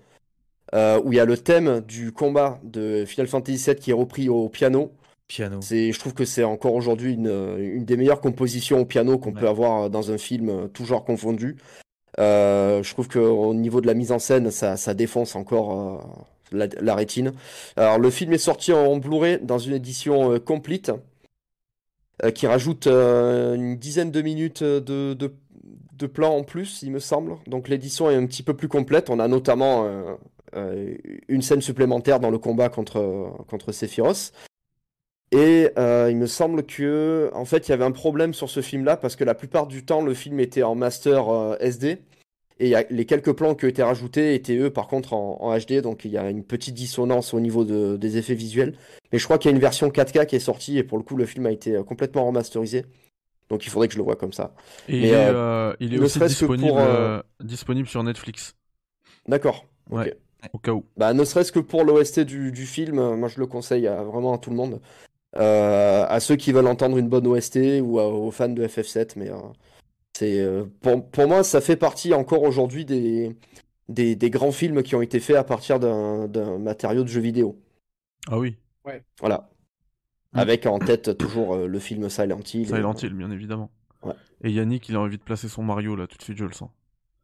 [0.75, 3.95] euh, où il y a le thème du combat de Final Fantasy VII qui est
[3.95, 4.93] repris au piano.
[5.29, 5.61] Piano.
[5.61, 9.41] Je trouve que c'est encore aujourd'hui une, une des meilleures compositions au piano qu'on Ouais.
[9.41, 11.57] peut avoir dans un film, tout genre confondu.
[12.21, 16.67] Euh, je trouve qu'au niveau de la mise en scène, ça, ça défonce encore la,
[16.81, 17.33] la rétine.
[17.77, 20.95] Alors, le film est sorti en Blu-ray dans une édition complete euh,
[22.35, 25.35] qui rajoute euh, une dizaine de minutes de, de,
[25.93, 27.37] de plans en plus, il me semble.
[27.47, 29.11] Donc l'édition est un petit peu plus complète.
[29.11, 30.15] On a notamment euh,
[30.55, 30.95] euh,
[31.29, 34.33] une scène supplémentaire dans le combat contre, contre Sephiroth.
[35.33, 38.63] Et euh, il me semble que, en fait, il y avait un problème sur ce
[38.63, 41.99] film-là parce que la plupart du temps, le film était en master euh, SD.
[42.59, 45.83] Et les quelques plans qui ont été rajoutés étaient eux, par contre, en, en HD.
[45.83, 48.77] Donc il y a une petite dissonance au niveau de- des effets visuels.
[49.13, 51.05] Mais je crois qu'il y a une version 4K qui est sortie et pour le
[51.05, 52.87] coup, le film a été euh, complètement remasterisé.
[53.51, 54.55] Donc il faudrait que je le vois comme ça.
[54.89, 58.03] Et Mais, il est, euh, euh, il est ne aussi disponible, pour, euh, disponible sur
[58.03, 58.57] Netflix,
[59.29, 59.67] D'accord.
[59.91, 60.17] Ouais.
[60.53, 60.85] au cas où.
[60.97, 64.33] Bah, ne serait-ce que pour l'OST du, du film, moi je le conseille à, vraiment
[64.35, 64.81] à tout le monde.
[65.37, 69.13] Euh, à ceux qui veulent entendre une bonne OST ou à- aux fans de FF7.
[69.17, 69.37] Mais euh,
[70.19, 73.37] c'est euh, pour, pour moi, ça fait partie encore aujourd'hui des,
[73.89, 77.21] des, des grands films qui ont été faits à partir d'un d'un matériau de jeu
[77.21, 77.61] vidéo.
[78.29, 78.57] Ah oui,
[79.21, 79.51] Voilà.
[80.33, 80.39] Mm.
[80.39, 82.67] Avec en tête toujours euh, le film Silent Hill.
[82.67, 83.71] Silent Hill, bien évidemment.
[84.03, 84.15] Ouais.
[84.43, 86.53] Et Yannick, il a envie de placer son Mario là, tout de suite, je le
[86.53, 86.71] sens.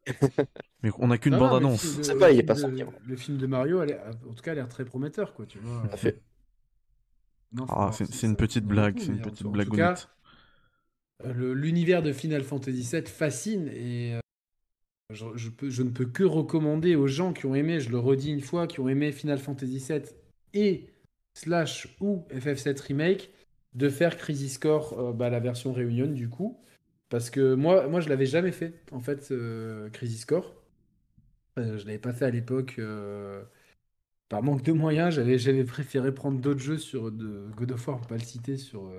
[0.83, 1.81] mais on a qu'une le bande-annonce.
[2.01, 2.83] C'est pas, le il est film pas de- sorti.
[3.07, 5.81] Le film de Mario, en tout cas, a l'air très prometteur, quoi, tu vois.
[5.87, 6.21] Tout à fait.
[7.53, 9.77] Non, faut Ah, c'est une petite blague, le c'est une petite tout- en tout blagounette.
[9.77, 10.09] cas, euh, le-
[11.23, 14.19] L'univers de Final Fantasy VII fascine et euh,
[15.11, 18.67] je, ne peux que recommander aux gens qui ont aimé, je le redis une fois,
[18.67, 20.01] qui ont aimé Final Fantasy VII
[20.53, 20.89] et
[21.33, 23.31] slash ou FF7 Remake,
[23.73, 26.59] de faire Crisis Core, euh, bah, la version Réunion du coup.
[27.13, 30.55] Parce que moi, moi je l'avais jamais fait, en fait, euh, Crisis Core.
[31.59, 32.77] Euh, je l'avais pas fait à l'époque.
[32.79, 33.43] euh,
[34.29, 38.23] par manque de moyens, j'avais, préféré prendre d'autres jeux sur God of War, pas le
[38.23, 38.91] citer, sur,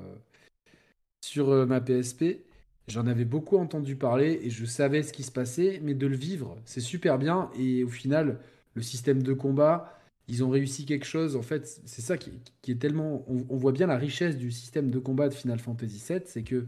[1.24, 2.44] sur euh, ma PSP.
[2.86, 6.16] J'en avais beaucoup entendu parler et je savais ce qui se passait, mais de le
[6.16, 7.50] vivre, c'est super bien.
[7.58, 8.40] Et au final,
[8.74, 9.98] le système de combat,
[10.28, 11.34] ils ont réussi quelque chose.
[11.34, 12.30] En fait, c'est ça qui,
[12.68, 13.24] est tellement.
[13.26, 16.66] On, voit bien la richesse du système de combat de Final Fantasy VII, c'est que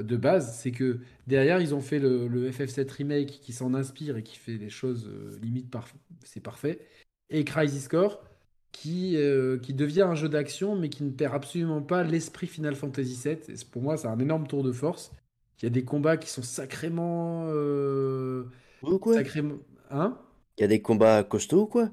[0.00, 4.16] de base, c'est que derrière, ils ont fait le, le FF7 Remake qui s'en inspire
[4.16, 5.74] et qui fait des choses euh, limite
[6.22, 6.78] c'est parfait.
[7.30, 8.22] Et Crisis Core
[8.72, 12.74] qui, euh, qui devient un jeu d'action mais qui ne perd absolument pas l'esprit Final
[12.76, 13.38] Fantasy VII.
[13.48, 15.12] Et pour moi, c'est un énorme tour de force.
[15.60, 17.46] Il y a des combats qui sont sacrément.
[17.50, 18.44] euh,
[18.82, 19.14] Ou quoi?
[19.14, 19.56] sacrément.
[19.90, 20.18] Hein?
[20.58, 21.90] Il y a des combats costauds ou quoi?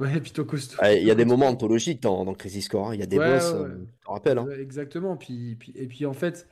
[0.00, 0.76] Ouais, plutôt costaud.
[0.80, 2.88] Ah, Il y a des moments anthologiques dans, dans Crisis Core.
[2.90, 2.94] hein.
[2.94, 3.86] Il y a des Ouais, boss, ouais, euh, ouais.
[4.00, 4.38] je te rappelle.
[4.38, 4.48] Hein.
[4.58, 5.16] Exactement.
[5.16, 6.48] Puis, puis- et puis en fait,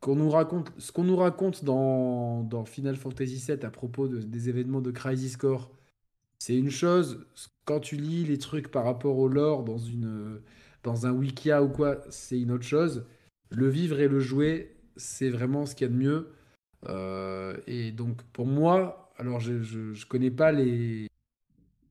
[0.00, 4.20] qu'on nous raconte, ce qu'on nous raconte dans, dans Final Fantasy VII à propos de-
[4.22, 5.70] des événements de Crisis Core,
[6.38, 7.26] c'est une chose.
[7.68, 10.40] Quand tu lis les trucs par rapport au lore dans, une,
[10.84, 13.04] dans un wikia ou quoi, c'est une autre chose.
[13.50, 16.32] Le vivre et le jouer, c'est vraiment ce qu'il y a de mieux.
[16.88, 21.08] Euh, et donc pour moi, alors je, je, connais pas les,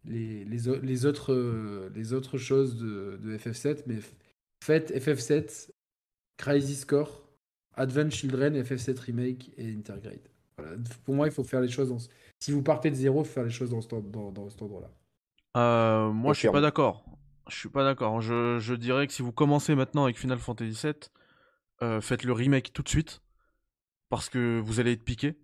[0.05, 1.35] les, les, autres,
[1.93, 3.99] les autres choses de, de FF7, mais
[4.63, 5.69] faites FF7,
[6.37, 7.29] Crisis Core,
[7.75, 10.27] Advent Children, FF7 Remake et Intergrade.
[11.05, 11.99] Pour moi, il faut faire les choses dans
[12.39, 14.91] Si vous partez de zéro, faire les choses dans, ce- dans, dans cet endroit-là.
[15.55, 17.03] Euh, moi, je suis pas d'accord.
[17.49, 18.21] Je suis pas d'accord.
[18.21, 20.93] Je, je dirais que si vous commencez maintenant avec Final Fantasy VII,
[21.81, 23.21] euh, faites le remake tout de suite.
[24.09, 25.37] Parce que vous allez être piqué.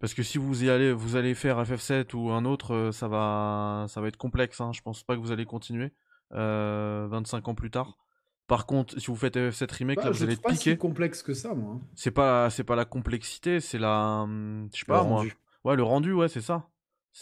[0.00, 3.08] Parce que si vous y allez, vous allez faire FF7 ou un autre, euh, ça
[3.08, 4.60] va, ça va être complexe.
[4.60, 4.70] Hein.
[4.72, 5.92] Je pense pas que vous allez continuer
[6.34, 7.98] euh, 25 ans plus tard.
[8.46, 10.58] Par contre, si vous faites FF7 remake, Bah, là, vous je allez trouve être pas
[10.58, 10.70] piqué.
[10.72, 11.74] si complexe que ça, moi.
[11.74, 11.80] hein.
[11.94, 15.18] C'est pas, c'est pas la complexité, c'est la, hum, je sais Le pas moi.
[15.18, 15.36] rendu.
[15.64, 16.68] Ouais, le rendu, ouais, c'est ça.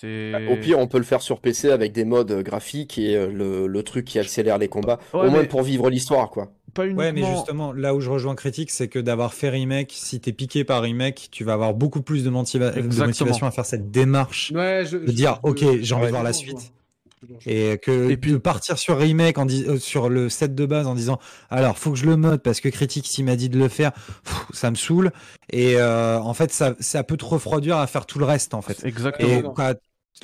[0.02, 3.16] Bah, Au pire, on peut le faire sur PC avec des modes euh, graphiques et
[3.16, 4.98] euh, le, le truc qui accélère les combats.
[5.14, 6.52] Ouais, Au moins mais- pour vivre l'histoire, quoi.
[6.74, 7.02] pas uniquement.
[7.02, 10.32] Ouais, mais justement, là où je rejoins Critique, c'est que d'avoir fait remake, si t'es
[10.32, 13.06] piqué par remake, tu vas avoir beaucoup plus de, motiva- de Exactement.
[13.06, 16.32] motivation à faire cette démarche Ouais, je, de dire, ok, j'ai envie de voir la
[16.32, 16.72] suite.
[17.46, 20.66] Et que Et puis- de partir sur remake en dis- euh, sur le set de
[20.66, 21.18] base en disant
[21.50, 23.92] alors faut que je le mode parce que critique s'il m'a dit de le faire.
[23.92, 25.10] Pff, ça me saoule.
[25.50, 28.62] Et euh, en fait ça ça peut te refroidir à faire tout le reste en
[28.62, 28.84] fait.
[28.84, 29.28] Exactement.
[29.28, 29.42] et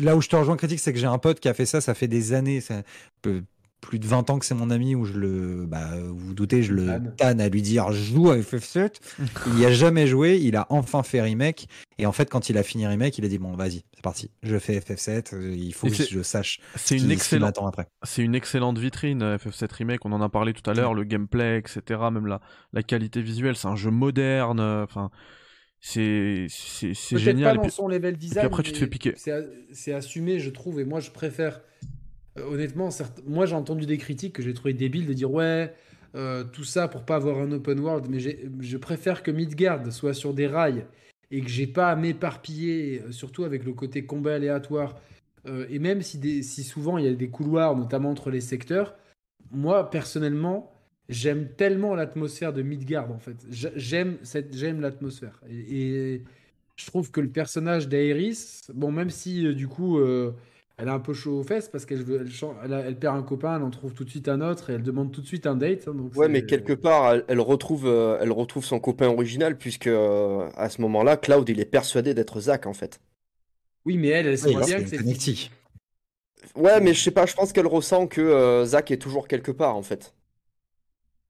[0.03, 1.81] là où je te rejoins critique c'est que j'ai un pote qui a fait ça
[1.83, 2.83] ça fait des années ça
[3.21, 3.43] peut-
[3.83, 6.63] plus de 20 ans que c'est mon ami où je le bah vous vous doutez
[6.63, 6.87] je le
[7.19, 7.41] Tanne.
[7.41, 8.95] à lui dire je joue à FF7
[9.49, 11.67] il y a jamais joué il a enfin fait remake
[11.99, 14.31] et en fait quand il a fini remake il a dit bon vas-y c'est parti
[14.45, 17.49] je fais FF7 euh, il faut Et que je sache C'est ce une excellente.
[17.49, 20.75] m'attend après C'est une excellente vitrine, euh, FF7 Remake, on en a parlé tout à
[20.75, 22.41] l'heure, le gameplay, etc., même la,
[22.73, 25.11] la qualité visuelle, c'est un jeu moderne, euh, enfin,
[25.81, 27.43] c'est génial.
[27.45, 28.47] pas et dans puis- son level design.
[28.47, 29.15] après, tu te fais piquer.
[29.73, 31.61] C'est assumé, je trouve, et moi je préfère.
[32.39, 35.75] Euh, honnêtement, certes- moi j'ai entendu des critiques que j'ai trouvé débiles de dire ouais,
[36.15, 40.15] euh, tout ça pour pas avoir un open world, mais je préfère que Midgard soit
[40.15, 40.87] sur des rails
[41.31, 44.97] et que j'ai pas à m'éparpiller, euh, surtout avec le côté combat aléatoire.
[45.71, 48.95] Et même si, si souvent il y a des couloirs, notamment entre les secteurs,
[49.51, 50.73] moi personnellement,
[51.09, 53.37] j'aime tellement l'atmosphère de Midgard en fait.
[53.51, 55.41] J'a- J'aime cette, j'aime l'atmosphère.
[55.51, 56.23] Et,
[56.77, 59.99] je trouve que le personnage d'Aeris, bon, même si du coup
[60.79, 62.27] elle a un peu chaud aux fesses parce qu'elle veut-
[62.65, 65.13] elle, perd un copain, elle en trouve tout de suite un autre et elle demande
[65.13, 65.89] tout de suite un date.
[65.89, 69.57] hein, donc Ouais, mais quelque part, elle, elle retrouve, euh, elle retrouve son copain original,
[69.59, 73.01] puisque euh, à ce moment-là, Cloud, il est persuadé d'être Zack, en fait.
[73.85, 75.51] Oui, mais elle, elle sait Oui, bien c'est que c'est connectie.
[76.57, 79.51] Ouais, mais je sais pas, je pense qu'elle ressent que euh, Zack est toujours quelque
[79.53, 80.15] part, en fait.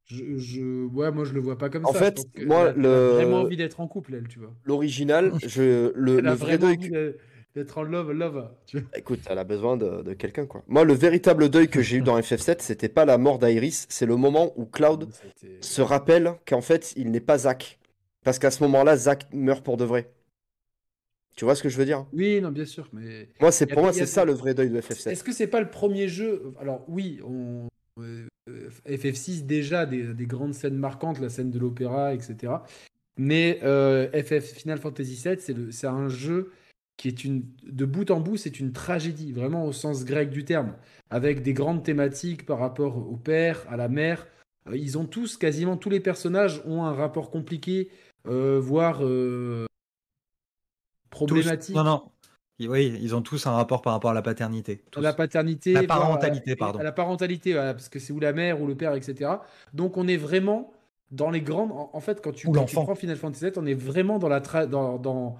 [0.04, 2.04] Je, je- ouais, moi je le vois pas comme En ça.
[2.04, 4.28] fait, pense que moi, elle a- elle a le- vraiment envie d'être en couple, elle,
[4.28, 4.54] tu vois.
[4.64, 7.18] L'original, je, le, Elle le a vrai envie de-
[7.54, 8.50] d'être en love, love.
[8.66, 8.88] Tu vois.
[8.96, 10.62] Écoute, elle a besoin de, de quelqu'un, quoi.
[10.68, 14.06] Moi, le véritable deuil que j'ai eu dans FF7, c'était pas la mort d'Iris, c'est
[14.06, 17.78] le moment où Cloud Ça a été- se rappelle qu'en fait, il n'est pas Zack.
[18.24, 20.10] Parce qu'à ce moment-là, Zack meurt pour de vrai.
[21.36, 22.06] Tu vois ce que je veux dire?
[22.12, 24.80] Oui, non, bien sûr, mais Moi, c'est pour moi, c'est ça le vrai deuil de
[24.80, 25.12] FF7.
[25.12, 26.52] Est-ce que c'est pas le premier jeu?
[26.60, 27.68] Alors oui, on...
[28.00, 32.52] euh, euh, FF6 déjà des, des grandes scènes marquantes, la scène de l'opéra, etc.
[33.16, 36.52] Mais euh, FF Final Fantasy VII, c'est un jeu
[36.96, 40.44] qui est une de bout en bout, c'est une tragédie, vraiment au sens grec du
[40.44, 40.74] terme,
[41.10, 44.26] avec des grandes thématiques par rapport au père, à la mère.
[44.68, 47.88] Euh, Ils ont tous, quasiment tous les personnages ont un rapport compliqué,
[48.28, 49.66] euh, voire euh,
[51.10, 51.74] Tous- problématique.
[51.74, 52.02] Non, non.
[52.60, 54.84] Oui, ils ont tous un rapport par rapport à la paternité.
[54.92, 55.00] tous.
[55.00, 56.78] la paternité, La à- parentalité, pardon.
[56.78, 59.30] À la parentalité, voilà, parce que c'est ou la mère ou le père, etc.
[59.74, 60.72] Donc on est vraiment
[61.10, 61.72] dans les grandes.
[61.72, 64.28] En, en fait, quand tu, quand tu prends Final Fantasy VII, on est vraiment dans
[64.28, 65.36] la tra- dans, dans-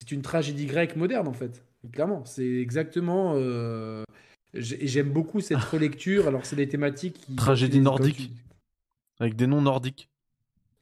[0.00, 1.64] c'est une tragédie grecque moderne en fait.
[1.92, 3.34] Clairement, c'est exactement.
[3.36, 4.04] euh,
[4.54, 6.26] J'aime beaucoup cette relecture.
[6.28, 7.20] Alors c'est des thématiques.
[7.20, 8.32] Qui, Tragédie tu- nordique.
[9.20, 10.08] Avec des noms nordiques.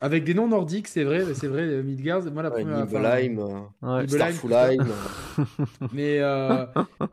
[0.00, 1.62] Avec des noms nordiques, c'est vrai, c'est vrai.
[1.62, 2.78] euh, Midgard, moi la Ouais, première.
[2.84, 3.38] enfin, Nibelheim,
[3.82, 4.08] euh, Ouais.
[4.08, 4.84] Starfulheim.
[5.92, 6.66] Mais, euh,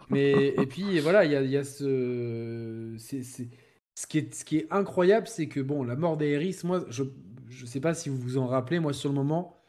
[0.10, 3.50] mais et puis voilà, il y a, y a ce, c'est, c'est-
[3.96, 7.04] ce qui est, ce qui est incroyable, c'est que bon, la mort d'Aerys, moi, je,
[7.50, 9.61] je sais pas si vous vous en rappelez, moi sur le moment,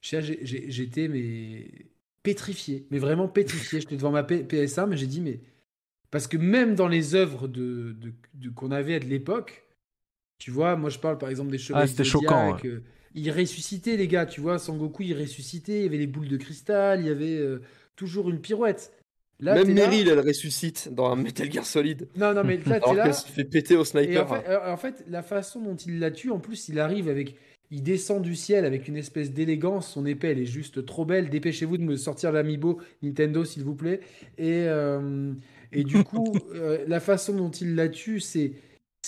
[0.00, 1.70] j'étais mais
[2.22, 3.80] pétrifié, mais vraiment pétrifié.
[3.80, 5.40] J'étais devant ma P- PS1, mais j'ai dit mais
[6.10, 9.66] parce que même dans les œuvres de, de- de- qu'on avait de l'époque,
[10.38, 11.84] tu vois, moi je parle par exemple des chevaliers.
[11.84, 12.82] Ah, c'était choquant, Zodiaque, euh,
[13.14, 16.36] Ils ressuscitaient les gars, tu vois, Sangoku il ressuscitait, il y avait les boules de
[16.36, 17.60] cristal, il y avait euh,
[17.96, 18.92] toujours une pirouette.
[19.40, 22.08] Là, Même Meryl, elle ressuscite dans un Metal Gear Solid.
[22.16, 23.12] Non, non, mais là, Alors là.
[23.12, 24.22] se fait péter au Et sniper.
[24.24, 27.08] en fait, euh, en fait, la façon dont il la tue, en plus, il arrive
[27.08, 27.36] avec.
[27.70, 29.92] Il descend du ciel avec une espèce d'élégance.
[29.92, 31.28] Son épée, elle est juste trop belle.
[31.28, 34.00] Dépêchez-vous de me sortir l'amiibo Nintendo, s'il vous plaît.
[34.38, 35.32] Et, euh,
[35.72, 38.52] et du coup, euh, la façon dont il la tue, c'est.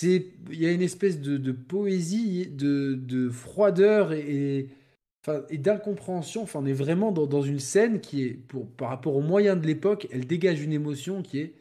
[0.03, 0.23] Il
[0.59, 4.67] y a une espèce de, de poésie, de, de froideur et,
[5.49, 6.41] et, d'incompréhension.
[6.43, 9.59] Enfin, on est vraiment dans, dans une scène qui est, pour, par rapport aux moyens
[9.61, 11.53] de l'époque, elle dégage une émotion qui est.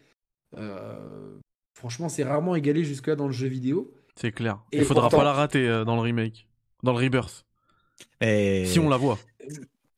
[0.57, 1.39] euh,
[1.77, 3.93] franchement, c'est rarement égalé jusque-là dans le jeu vidéo.
[4.17, 4.61] C'est clair.
[4.73, 6.47] Et Il faudra pourtant- pas la rater euh, dans le remake.
[6.83, 7.45] Dans le Rebirth.
[8.21, 8.65] Et...
[8.67, 9.19] Si on la voit.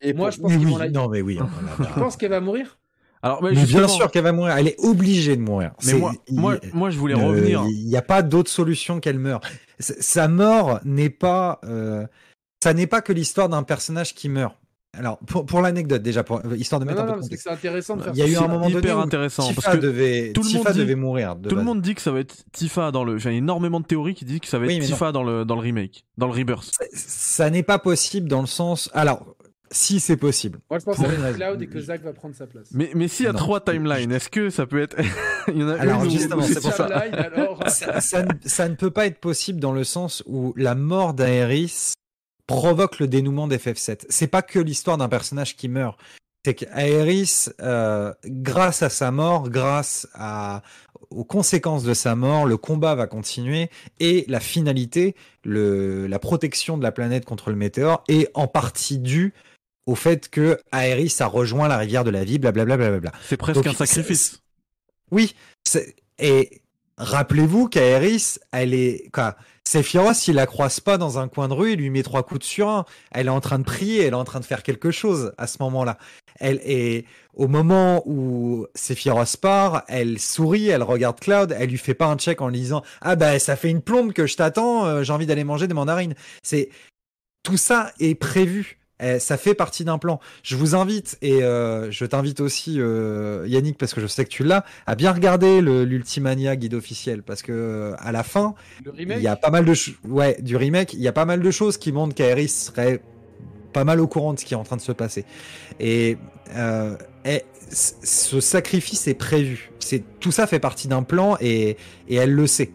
[0.01, 1.39] Et Moi, je pense Oui, la- non, mais oui.
[1.79, 2.77] on Tu penses qu'elle va mourir?
[3.21, 4.57] Alors, mais Mais bien sûr qu'elle va mourir.
[4.57, 5.71] Elle est obligée de mourir.
[5.85, 7.63] Mais moi, il- moi, moi, je voulais Euh, revenir.
[7.69, 9.39] Il n'y a pas d'autre solution qu'elle meure.
[9.79, 11.59] Sa mort n'est pas.
[11.63, 12.05] euh,
[12.61, 14.55] ça n'est pas que l'histoire d'un personnage qui meurt.
[14.95, 17.29] Alors, pour, pour l'anecdote, déjà, pour, euh, histoire de mettre non, un non, peu de
[17.29, 17.61] parce que contexte.
[17.61, 19.75] c'est intéressant de faire Il y a eu un moment hyper donné intéressant, Tifa, parce
[19.77, 21.35] que devait, tout le Tifa monde dit- devait mourir.
[21.35, 23.15] de Tout le monde dit que ça va être Tifa dans le.
[23.15, 25.11] Enfin, il y a énormément de théories qui disent que ça va être Oui, Tifa
[25.11, 26.71] dans le, dans le remake, dans le Rebirth.
[26.93, 28.89] Ça n'est pas possible dans le sens.
[28.93, 29.35] Alors,
[29.71, 30.59] si c'est possible.
[30.69, 31.35] Moi, je pense Pour que ça va être.
[31.37, 32.67] Cloud et que Zack va prendre sa place.
[32.71, 33.39] Mais, mais s'il y a Non.
[33.39, 34.95] trois timelines, est-ce que ça peut être.
[35.47, 36.85] il y en a Alors, une justement, c'est pour ça.
[36.85, 37.63] Alors.
[37.67, 41.15] ça, ça ne, ça ne peut pas être possible dans le sens où la mort
[41.15, 41.93] d'Aerys
[42.47, 44.05] provoque le dénouement d'FF7.
[44.09, 45.99] C'est pas que l'histoire d'un personnage qui meurt.
[46.45, 50.61] C'est qu'Aerys, euh, grâce à sa mort, grâce à,
[51.09, 53.69] aux conséquences de sa mort, le combat va continuer
[54.01, 55.15] et la finalité,
[55.45, 59.33] le, la protection de la planète contre le météore est en partie due
[59.85, 62.77] au fait que Aerys a rejoint la rivière de la vie, blablabla.
[62.77, 63.11] blablabla.
[63.27, 64.41] C'est presque Donc, un sacrifice.
[65.11, 65.35] Oui,
[66.19, 66.61] et
[66.97, 71.73] rappelez-vous qu'Aerys, elle est quoi Sephiroth, il la croise pas dans un coin de rue,
[71.73, 72.85] il lui met trois coups de surin.
[73.11, 75.47] Elle est en train de prier, elle est en train de faire quelque chose à
[75.47, 75.97] ce moment-là.
[76.39, 81.93] Elle est au moment où Sephiroth part, elle sourit, elle regarde Cloud, elle lui fait
[81.93, 84.85] pas un check en lui disant ah bah ça fait une plombe que je t'attends,
[84.85, 86.15] euh, j'ai envie d'aller manger des mandarines.
[86.43, 86.69] C'est
[87.43, 88.82] tout ça est prévu.
[89.03, 90.19] Eh, ça fait partie d'un plan.
[90.43, 94.29] Je vous invite et euh, je t'invite aussi euh, Yannick parce que je sais que
[94.29, 98.55] tu l'as à bien regarder l'Ultimania guide officiel parce que euh, à la fin
[98.97, 99.73] il y a pas mal de
[100.07, 103.01] ouais du remake il y a pas mal de choses qui montrent qu'Aerys serait
[103.73, 105.25] pas mal au courant de ce qui est en train de se passer.
[105.79, 106.17] Et,
[106.55, 106.95] euh,
[107.71, 109.71] ce sacrifice est prévu.
[109.79, 111.77] C'est tout ça fait partie d'un plan et,
[112.07, 112.71] et elle le sait.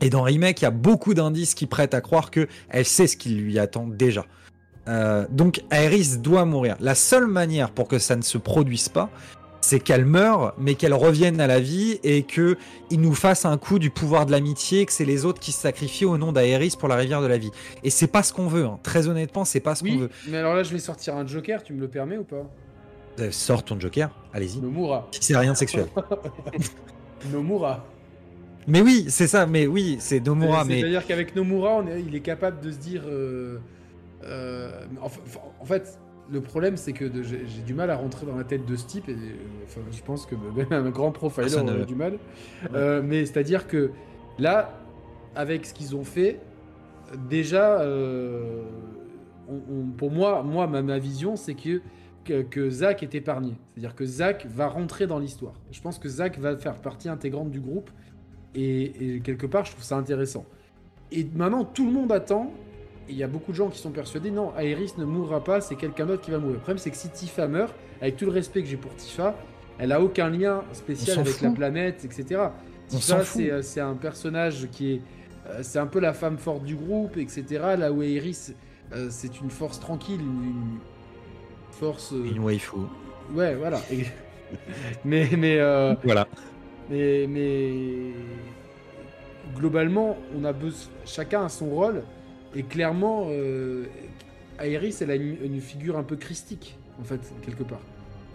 [0.00, 3.06] Et dans remake il y a beaucoup d'indices qui prêtent à croire que elle sait
[3.06, 4.24] ce qui lui attend déjà
[4.88, 6.76] Euh, donc Aerys doit mourir.
[6.80, 9.08] La seule manière pour que ça ne se produise pas,
[9.62, 12.58] c'est qu'elle meure, mais qu'elle revienne à la vie et que
[12.90, 15.60] il nous fasse un coup du pouvoir de l'amitié, que c'est les autres qui se
[15.62, 17.50] sacrifient au nom d'Aerys pour la rivière de la vie.
[17.82, 18.66] Et c'est pas ce qu'on veut.
[18.66, 18.78] hein.
[18.82, 20.10] Très honnêtement, c'est pas ce qu'on veut.
[20.28, 22.44] mais alors là, je vais sortir un Joker, tu me le permets ou pas?
[23.20, 24.58] Euh, Sors ton Joker, allez-y.
[24.58, 25.08] Nomura.
[25.12, 25.86] Si c'est rien de sexuel.
[27.32, 27.84] Nomura.
[28.66, 29.46] mais oui, c'est ça.
[29.46, 30.64] Mais oui, c'est Nomura.
[30.64, 33.02] Mais C'est-à-dire qu'avec Nomura, on est- il est capable de se dire.
[33.06, 33.58] euh,
[35.02, 35.20] en, fa-
[35.60, 35.98] en fait,
[36.30, 39.08] le problème, c'est que j'ai du mal à rentrer dans la tête de ce type.
[39.08, 39.34] Et, euh,
[39.64, 42.18] enfin, je pense que même un grand profiler Personne aurait du mal.
[42.74, 43.90] Euh, mais c'est-à-dire que
[44.38, 44.78] là,
[45.34, 46.40] avec ce qu'ils ont fait,
[47.28, 48.62] déjà, euh,
[49.48, 51.82] on- on- pour moi, moi ma, ma vision, c'est que,
[52.24, 53.54] que, que Zach est épargné.
[53.74, 55.54] C'est-à-dire que Zach va rentrer dans l'histoire.
[55.70, 57.90] Je pense que Zach va faire partie intégrante du groupe.
[58.54, 60.46] Et, et quelque part, je trouve ça intéressant.
[61.12, 62.50] Et maintenant, tout le monde attend.
[63.08, 65.60] Et il y a beaucoup de gens qui sont persuadés, non, Aerys ne mourra pas,
[65.60, 66.54] c'est quelqu'un d'autre qui va mourir.
[66.54, 69.34] Le problème, c'est que si Tifa meurt, avec tout le respect que j'ai pour Tifa,
[69.78, 71.42] elle a aucun lien spécial avec fout.
[71.42, 72.40] la planète, etc.
[72.92, 75.00] On Tifa, c'est euh, c'est un personnage qui est.
[75.48, 77.44] euh, c'est un peu la femme forte du groupe, etc.
[77.78, 78.54] Là où Aerys,
[78.94, 80.78] euh, c'est une force tranquille, une,
[81.72, 82.12] force.
[82.12, 82.76] une waifu.
[83.32, 83.80] Ouais, voilà.
[85.04, 86.28] Mais, mais, euh, Voilà.
[86.88, 88.12] mais, mais
[89.56, 92.02] globalement, on a besoin, chacun a son rôle
[92.54, 93.84] et clairement, euh,
[94.60, 97.80] Aerys, elle a une, une figure un peu christique en fait quelque part.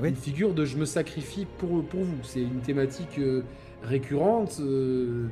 [0.01, 0.09] Oui.
[0.09, 2.17] Une figure de je me sacrifie pour pour vous.
[2.23, 3.41] C'est une thématique euh,
[3.83, 5.27] récurrente euh,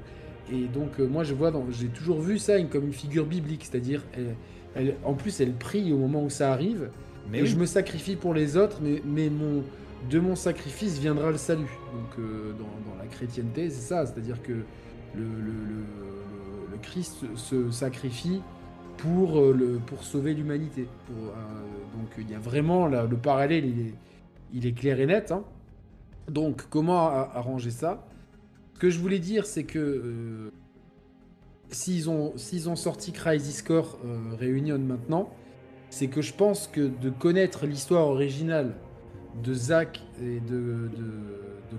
[0.52, 3.66] et donc euh, moi je vois, j'ai toujours vu ça une- comme une figure biblique,
[3.70, 4.36] c'est-à-dire elle,
[4.76, 6.90] elle- en plus elle prie au moment où ça arrive
[7.30, 7.48] Mais et oui.
[7.48, 9.64] je me sacrifie pour les autres, mais, mais mon,
[10.10, 11.72] de mon sacrifice viendra le salut.
[11.94, 12.26] Donc
[12.58, 14.64] dans, dans la chrétienté, c'est ça, c'est-à-dire que le,
[15.16, 18.42] le, le- le- le Christ se sacrifie
[18.98, 20.88] pour, euh, le, pour sauver l'humanité.
[21.12, 21.14] Euh,
[21.98, 23.66] donc il y a vraiment le parallèle,
[24.54, 25.32] il est, clair et net.
[25.32, 25.44] hein.
[26.30, 28.06] Donc comment arranger ça?
[28.74, 30.52] Ce que je voulais dire, c'est que euh,
[31.70, 35.32] s'ils ont, sorti Crisis Core euh, maintenant,
[35.90, 38.76] c'est que je pense que de connaître l'histoire originale
[39.44, 40.92] de Zack et de,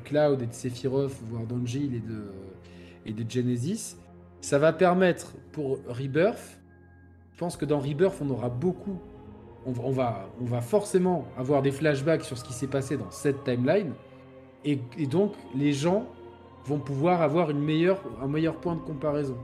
[0.05, 2.03] Cloud et de Sephiroth, voire d'Angel
[3.07, 3.97] et de Genesis,
[4.41, 6.58] ça va permettre pour Rebirth,
[7.39, 8.99] je pense que dans Rebirth, on aura beaucoup,
[9.65, 12.97] on, va- on va, on va forcément avoir des flashbacks sur ce qui s'est passé
[12.97, 13.93] dans cette timeline,
[14.65, 16.07] et, et donc les gens
[16.65, 19.37] vont pouvoir avoir une meilleure, un meilleur point de comparaison.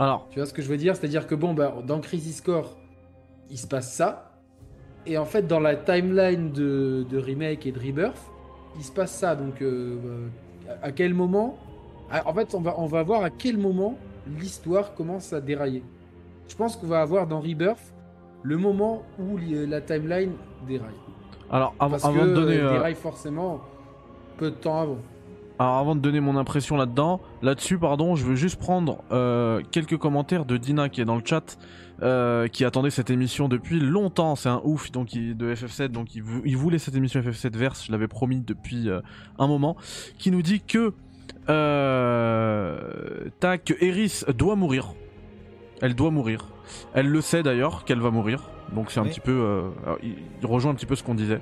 [0.00, 0.96] Alors, Tu vois ce que je veux dire?
[0.96, 2.76] C'est-à-dire que bon, bah, dans Crisis Core,
[3.48, 4.32] il se passe ça.
[5.06, 8.18] Et en fait, dans la timeline de, de Remake et de Rebirth,
[8.76, 9.36] il se passe ça.
[9.36, 10.26] Donc, euh,
[10.82, 11.56] à quel moment?
[12.10, 13.96] À- En fait, on va, on va voir à quel moment
[14.26, 15.84] l'histoire commence à dérailler.
[16.52, 17.94] Je pense qu'on va avoir dans Rebirth
[18.42, 20.32] le moment où li- la timeline
[20.68, 20.90] déraille.
[21.50, 23.60] alors av- Parce avant que de donner, euh, déraille forcément
[24.36, 24.98] peu de temps avant.
[25.58, 29.96] alors avant de donner mon impression là-dedans, là-dessus, pardon, je veux juste prendre euh, quelques
[29.96, 31.56] commentaires de Dina qui est dans le chat,
[32.02, 34.36] euh, qui attendait cette émission depuis longtemps.
[34.36, 37.56] C'est un ouf, donc il, de FF7, donc il, vou- il voulait cette émission FF7
[37.56, 37.86] verse.
[37.86, 39.00] Je l'avais promis depuis euh,
[39.38, 39.74] un moment,
[40.18, 40.92] qui nous dit que
[41.48, 44.92] euh, tac, que Eris doit mourir.
[45.82, 46.46] Elle doit mourir.
[46.94, 48.44] Elle le sait d'ailleurs qu'elle va mourir.
[48.72, 49.10] Donc c'est un Oui.
[49.10, 51.40] petit peu, euh, alors, il, il rejoint un petit peu ce qu'on disait.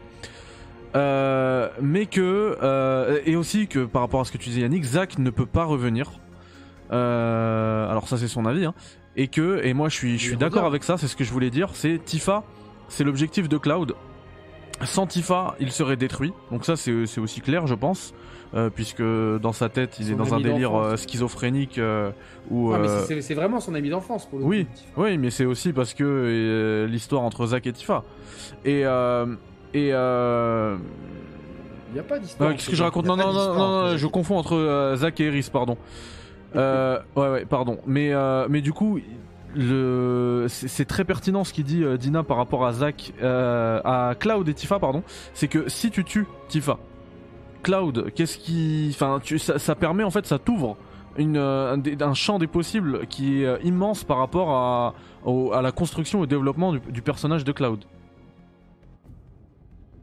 [0.96, 4.82] Euh, mais que euh, et aussi que par rapport à ce que tu disais Yannick,
[4.82, 6.10] Zach ne peut pas revenir.
[6.90, 8.74] Alors ça c'est son avis, hein.
[9.14, 10.98] et que et moi je suis je suis d'accord avec ça.
[10.98, 11.70] C'est ce que je voulais dire.
[11.74, 12.42] C'est Tifa,
[12.88, 13.94] c'est l'objectif de Cloud.
[14.82, 16.32] Sans Tifa, il serait détruit.
[16.50, 18.12] Donc ça c'est c'est aussi clair, je pense,
[18.54, 22.10] euh, puisque dans sa tête il Son est dans un délire euh, schizophrénique euh,
[22.50, 22.88] où Ah, mais
[23.20, 25.02] c'est- vraiment son ami d'enfance pour le oui, coup.
[25.02, 28.02] oui, mais c'est aussi parce que l'histoire entre Zach et Tifa.
[28.64, 28.80] Et
[29.72, 30.76] et Il n'y a
[32.02, 32.52] pas d'histoire.
[32.52, 35.76] qu'est-ce que je raconte Non, non, non, non, je confonds entre Zach et Eris, pardon.
[36.54, 37.78] Ouais, ouais, pardon.
[37.86, 38.12] Mais,
[38.48, 38.98] mais du coup,
[39.54, 44.48] le, c'est très pertinent ce qu'il dit Dina par rapport à Zach, euh, à Cloud
[44.48, 45.02] et Tifa, pardon.
[45.34, 46.78] C'est que si tu tues Tifa,
[47.62, 50.76] Cloud, qu'est-ce qui, enfin, ça, permet en fait, ça t'ouvre
[51.18, 56.22] euh, un, champ des possibles qui est euh, immense par rapport à, la construction et
[56.22, 57.84] au développement du, personnage de Cloud.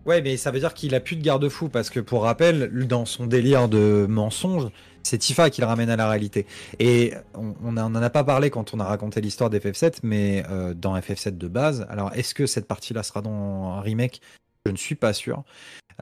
[0.05, 3.05] Ouais, mais ça veut dire qu'il a plus de garde-fou parce que pour rappel, dans
[3.05, 4.69] son délire de mensonge,
[5.03, 6.45] c'est Tifa qui le ramène à la réalité.
[6.79, 10.73] Et on, on en a pas parlé quand on a raconté l'histoire d'FF7, mais euh,
[10.73, 11.85] dans FF7 de base.
[11.89, 14.21] Alors, est-ce que cette partie-là sera dans un remake?
[14.65, 15.43] Je ne suis pas sûr.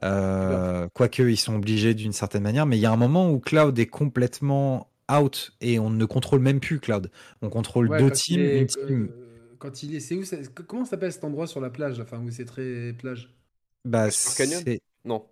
[0.03, 3.39] Euh, Quoique ils sont obligés d'une certaine manière, mais il y a un moment où
[3.39, 7.11] Cloud est complètement out et on ne contrôle même plus Cloud.
[7.41, 9.09] On contrôle Ouais, deux teams, est- une team.
[9.11, 12.19] euh, quand il est, c'est où ça- Comment s'appelle cet endroit sur la plage, enfin
[12.19, 13.33] où c'est très plage?
[13.85, 14.79] Bah, c'est.
[15.05, 15.25] Non.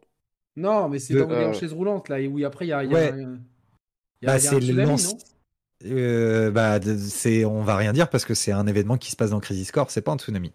[0.56, 2.92] Non, mais c'est dans euh, chaise roulante là, et où après il y a, il
[2.92, 3.12] y a Ouais.
[3.12, 3.40] un-
[4.22, 5.18] il y a- Bah, y a c'est
[5.86, 9.32] Euh, bah, c'est, on va rien dire parce que c'est un événement qui se passe
[9.32, 10.54] dans Crisis Core, c'est pas un tsunami.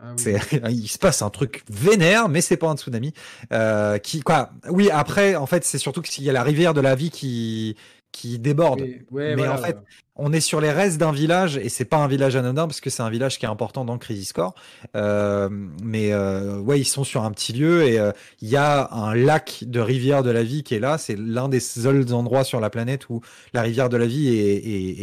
[0.00, 0.34] Ah oui.
[0.70, 3.12] Il se passe un truc vénère, mais c'est pas un tsunami.
[3.52, 6.80] Euh, qui, quoi Oui, après, en fait, c'est surtout qu'il y a la rivière de
[6.80, 7.76] la vie qui,
[8.12, 8.80] qui déborde.
[8.80, 9.76] Oui, ouais, mais voilà, en fait,
[10.16, 12.90] on est sur les restes d'un village et c'est pas un village anodin parce que
[12.90, 14.54] c'est un village qui est important dans Crisis Core.
[14.96, 15.48] Euh,
[15.82, 19.14] mais euh, ouais, ils sont sur un petit lieu et euh, il y a un
[19.14, 20.98] lac de rivière de la vie qui est là.
[20.98, 23.20] C'est l'un des seuls endroits sur la planète où
[23.52, 24.56] la rivière de la vie est,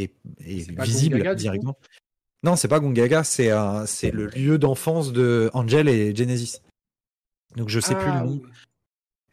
[0.03, 0.11] est,
[0.45, 1.77] est- visible directement.
[2.45, 6.61] Non, c'est pas Gongaga, c'est un- c'est le lieu d'enfance de Angel et Genesis.
[7.57, 8.33] Donc je sais plus Ah, le nom.
[8.33, 8.43] oui.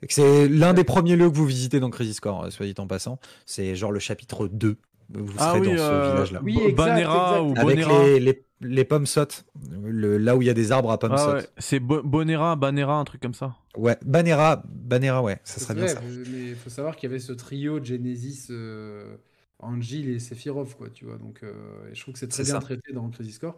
[0.08, 2.86] C'est l'un des premiers lieux que vous visitez dans Crisis Core, euh, soit dit en
[2.88, 3.18] passant.
[3.46, 4.76] C'est genre le chapitre 2.
[5.14, 6.40] Vous Ah serez oui, dans ce euh, village-là.
[6.42, 7.40] Oui, exact, Banera exact.
[7.42, 8.04] ou Avec Bonera.
[8.04, 9.44] les, les, les pommes sautes.
[9.84, 12.56] Le, là où il y a des arbres à pommes Ah ouais, c'est Bo- Bonera,
[12.56, 13.54] Banera, un truc comme ça.
[13.76, 16.00] Ouais, Banera, Banera, ouais, ça serait bien ça.
[16.02, 19.16] mais il faut savoir qu'il y avait ce trio Genesis, euh,
[19.62, 21.18] Angel et Sephiroth, quoi, tu vois.
[21.18, 22.60] Donc, euh, et je trouve que c'est très C'est bien ça.
[22.60, 23.56] traité dans Crisis Core.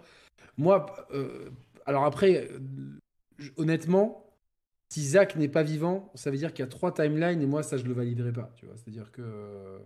[0.59, 1.51] Moi, euh,
[1.87, 2.61] alors après, euh,
[3.57, 4.27] honnêtement,
[4.91, 7.63] si Zack n'est pas vivant, ça veut dire qu'il y a trois timelines et moi,
[7.63, 8.77] ça, je le validerai pas, tu vois.
[8.77, 9.23] C'est-à-dire que.
[9.23, 9.79] euh,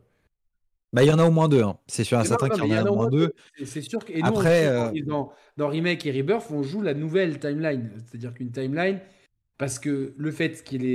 [0.93, 1.63] Bah, il y en a au moins deux.
[1.63, 1.79] hein.
[1.87, 3.33] C'est sûr et Non, certain non, qu'il y en a au moins deux.
[3.59, 4.13] C'est c'est sûr que.
[4.13, 7.91] Et nous, Après, on- euh, dans, dans Remake et Rebirth, on joue la nouvelle timeline.
[8.07, 9.01] C'est-à-dire qu'une timeline,
[9.59, 10.95] parce que le fait qu'il y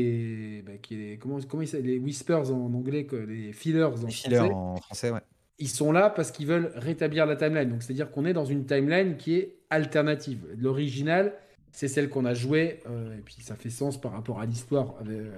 [0.57, 4.11] ait bah, qu'il les, comment, comment s'appellent, les whispers en anglais, les fillers en Les
[4.11, 5.19] fillers français, en français, ouais.
[5.59, 7.69] ils sont là parce qu'ils veulent rétablir la timeline.
[7.69, 10.39] Donc c'est-à-dire qu'on est dans une timeline qui est alternative.
[10.57, 11.33] L'original,
[11.71, 14.95] c'est celle qu'on a jouée, euh, et puis ça fait sens par rapport à l'histoire.
[15.09, 15.31] euh,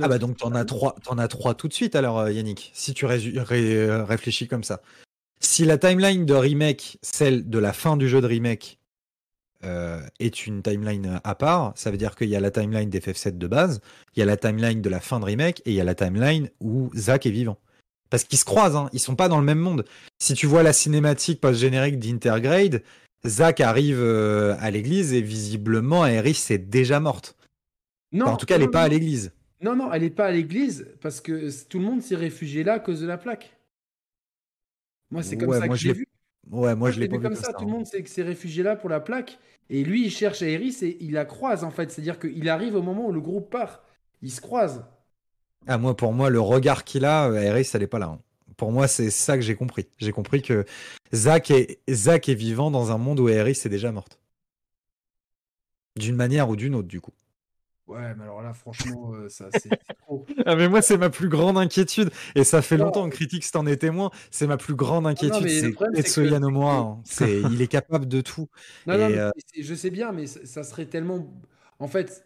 [0.00, 2.70] Ah bah donc t'en as trois, t'en as trois tout de suite alors euh, Yannick,
[2.74, 3.20] si tu ré-
[4.02, 4.80] réfléchis comme ça.
[5.38, 8.78] Si la timeline de remake, celle de la fin du jeu de remake,
[9.66, 13.36] euh, est une timeline à part, ça veut dire qu'il y a la timeline d'FF7
[13.36, 13.80] de base,
[14.14, 15.94] il y a la timeline de la fin de remake et il y a la
[15.94, 17.58] timeline où Zack est vivant.
[18.08, 19.84] Parce qu'ils se croisent, hein, ils sont pas dans le même monde.
[20.18, 22.82] Si tu vois la cinématique post-générique d'Intergrade,
[23.26, 27.36] Zack arrive euh, à l'église et visiblement Aerys est déjà morte.
[28.12, 29.32] Non, Enfin, en tout cas, elle non, est pas à l'église.
[29.60, 32.74] Non, non, elle n'est pas à l'église parce que tout le monde s'est réfugié là
[32.74, 33.56] à cause de la plaque.
[35.10, 36.08] Moi, c'est comme Ouais, ça que je l'ai vu.
[36.50, 37.52] Ouais, moi je l'ai pas vu comme comme ça.
[37.52, 37.66] Tout hein.
[37.66, 39.38] le monde s'est s'est réfugié là pour la plaque.
[39.68, 41.90] Et lui, il cherche Aerys et il la croise en fait.
[41.90, 43.82] C'est-à-dire qu'il arrive au moment où le groupe part.
[44.22, 44.84] Ils se croisent.
[45.66, 48.06] Ah, moi, pour moi, le regard qu'il a, euh, Aerys, elle est pas là.
[48.06, 48.20] hein.
[48.56, 49.86] Pour moi, c'est ça que j'ai compris.
[49.98, 50.64] J'ai compris que
[51.12, 54.18] Zack est, est vivant dans un monde où Aerys est déjà morte.
[55.98, 57.12] D'une manière ou d'une autre, du coup.
[57.86, 60.26] Ouais, mais alors là, franchement, euh, ça, c'est trop.
[60.46, 62.10] Ah, mais moi, c'est ma plus grande inquiétude.
[62.34, 62.86] Et ça fait Non.
[62.86, 64.10] longtemps en critique, si t'en es témoin.
[64.32, 65.48] C'est ma plus grande inquiétude.
[65.48, 66.74] c'est que- Tetsuya Nomura.
[66.74, 67.00] que- hein.
[67.04, 68.48] C'est, il est capable de tout.
[68.86, 71.32] Non, non, mais euh, je sais bien, mais ça, ça serait tellement.
[71.78, 72.24] En fait,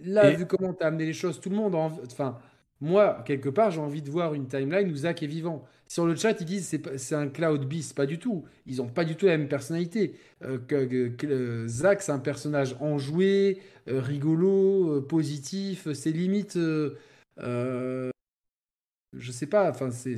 [0.00, 2.00] là, Et- vu comment tu as amené les choses, tout le monde envie.
[2.10, 2.38] Enfin,
[2.80, 5.64] moi, quelque part, j'ai envie de voir une timeline où Zach est vivant.
[5.88, 7.94] Sur le chat, ils disent c'est un Cloud Beast.
[7.94, 8.44] Pas du tout.
[8.66, 10.14] Ils ont pas du tout la même personnalité.
[10.42, 15.90] Euh, que, que- que, euh, Zach, c'est un personnage enjoué, euh, rigolo, euh, positif.
[15.94, 16.58] C'est limite.
[16.58, 18.10] je
[19.32, 19.70] sais pas.
[19.70, 20.16] Enfin, c'est.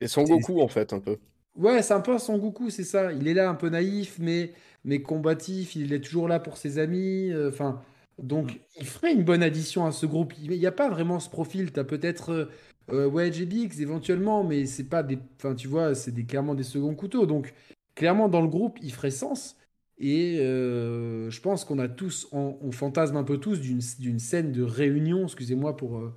[0.00, 1.16] Et Son Goku, en fait, un peu.
[1.56, 3.12] Ouais, c'est un peu Son Goku, c'est ça.
[3.12, 4.52] Il est là un peu naïf, mais,
[4.84, 5.76] mais combatif.
[5.76, 7.32] Il est toujours là pour ses amis.
[7.48, 7.80] Enfin,
[8.18, 10.32] donc, il ferait une bonne addition à ce groupe.
[10.40, 11.72] Il n'y a pas vraiment ce profil.
[11.72, 12.44] Tu as peut-être euh,
[12.92, 15.18] euh, Wedge et Biggs éventuellement, mais c'est pas des.
[15.36, 17.26] Enfin, tu vois, c'est des, clairement des seconds couteaux.
[17.26, 17.54] Donc,
[17.94, 19.56] clairement, dans le groupe, il ferait sens.
[19.98, 24.18] Et euh, je pense qu'on a tous, on, on fantasme un peu tous d'une d'une
[24.18, 26.14] scène de réunion, excusez-moi pour, euh,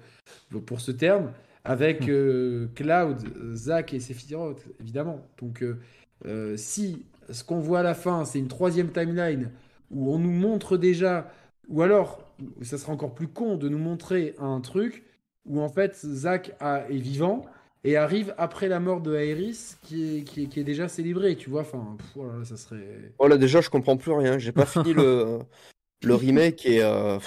[0.65, 1.31] pour ce terme,
[1.63, 5.21] avec euh, Cloud, euh, Zach et Sephiroth, évidemment.
[5.39, 5.79] Donc, euh,
[6.25, 9.51] euh, si ce qu'on voit à la fin, c'est une troisième timeline
[9.91, 11.31] où on nous montre déjà,
[11.69, 12.21] ou alors,
[12.61, 15.03] ça sera encore plus con de nous montrer un truc
[15.45, 17.45] où en fait Zach a- est vivant
[17.83, 21.35] et arrive après la mort de Aerys qui est, qui est, qui est déjà célébré,
[21.35, 21.61] tu vois.
[21.61, 23.13] Enfin, pff, oh là là, ça serait.
[23.19, 24.37] Oh là, déjà, je comprends plus rien.
[24.37, 25.39] J'ai pas fini le,
[26.03, 26.83] le remake et.
[26.83, 27.17] euh,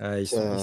[0.00, 0.56] ah, ils sont, Euh,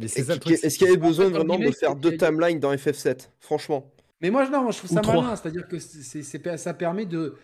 [0.00, 0.34] ils sont-.
[0.34, 3.90] Est-ce qu'il y avait besoin vraiment de faire deux timelines dans FF7 Franchement.
[4.20, 7.34] Mais moi, non, je trouve Ou ça malin, c'est-à-dire que ça permet de,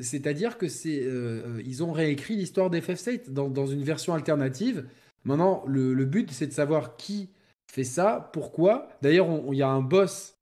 [0.00, 4.86] c'est-à-dire que c'est, euh, ils ont réécrit l'histoire d'FF7 dans, dans une version alternative.
[5.24, 7.30] Maintenant, le, le but, c'est de savoir qui
[7.70, 8.88] fait ça, pourquoi.
[9.02, 10.38] D'ailleurs, il y a un boss,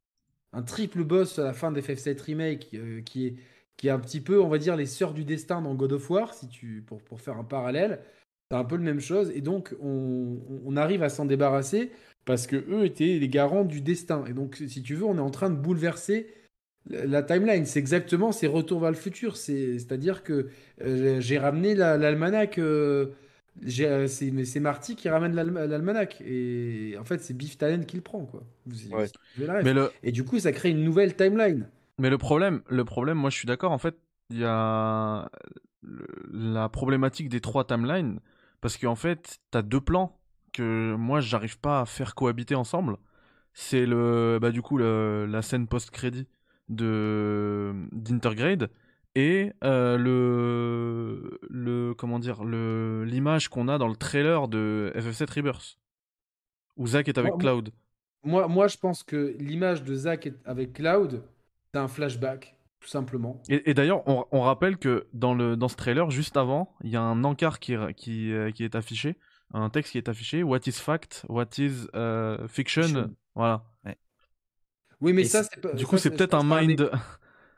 [0.53, 3.37] un triple boss à la fin d'FF7 remake euh, qui est
[3.77, 6.09] qui est un petit peu, on va dire, les sœurs du destin dans God of
[6.09, 8.01] War, si tu, pour, pour faire un parallèle.
[8.51, 9.33] C'est un peu la même chose.
[9.35, 11.91] Et donc, on, on arrive à s'en débarrasser
[12.25, 14.25] parce que eux étaient les garants du destin.
[14.27, 16.29] Et donc, si tu veux, on est en train de bouleverser
[16.91, 19.37] la timeline, c'est exactement, c'est retour vers le futur.
[19.37, 20.49] C'est, c'est-à-dire que
[20.83, 22.59] euh, j'ai ramené la- l'almanach.
[22.59, 23.07] euh,
[23.81, 26.21] euh, c'est, mais c'est Marty qui ramène l'alma- l'almanach.
[26.23, 28.43] Et en fait, c'est Biff Tannen qui le prend, quoi.
[28.67, 29.07] Vous, Ouais.
[29.37, 29.65] vous avez la ref.
[29.65, 31.69] Mais le, Et du coup, ça crée une nouvelle timeline.
[31.99, 33.95] Mais le problème, le problème, moi je suis d'accord, en fait,
[34.31, 35.31] il y a
[35.83, 38.21] le- la problématique des trois timelines,
[38.61, 40.19] parce qu'en fait, t'as deux plans
[40.53, 42.97] que moi j'arrive pas à faire cohabiter ensemble.
[43.53, 46.27] C'est le, bah du coup, le- la scène post-crédit
[46.69, 48.71] de d'Intergrade
[49.15, 55.35] et euh, le, le, comment dire, le, l'image qu'on a dans le trailer de FF7
[55.37, 55.79] Rebirth,
[56.77, 57.71] où Zack est avec Moi- Cloud.
[58.25, 61.23] Moi, moi, je pense que l'image de Zack est- avec Cloud,
[61.75, 63.43] c'est un flashback, tout simplement.
[63.49, 66.91] Et, et d'ailleurs, on, on rappelle que dans, le, dans ce trailer, juste avant, il
[66.91, 69.17] y a un encart qui, qui, euh, qui est affiché,
[69.53, 72.83] un texte qui est affiché, What is fact, what is euh, fiction?
[72.85, 73.11] Fiction.
[73.35, 73.65] Voilà.
[75.03, 76.91] Oui, mais Et ça, c'est- Du coup, c'est je peut-être pense un que mind.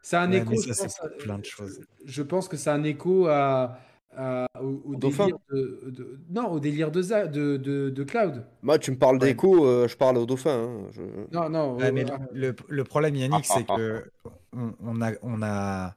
[0.02, 1.80] C'est un Ouais, écho, je ça, pense, c'est à- plein de choses.
[2.04, 3.78] Je pense que c'est un écho à,
[4.16, 8.44] à- au, délire de, de- non, au délire de, Za- de, de, de Cloud.
[8.62, 9.28] Moi, tu me parles Ouais.
[9.32, 10.50] d'écho, euh, je parle au dauphin.
[10.50, 11.02] hein, je-
[11.32, 11.76] Non, non.
[11.76, 14.04] Ouais, euh, mais euh, le, le problème, Yannick, c'est que
[14.52, 15.96] on, on a, on a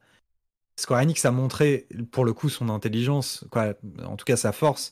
[0.80, 3.74] Square Enix a montré pour le coup son intelligence, quoi,
[4.06, 4.92] en tout cas sa force.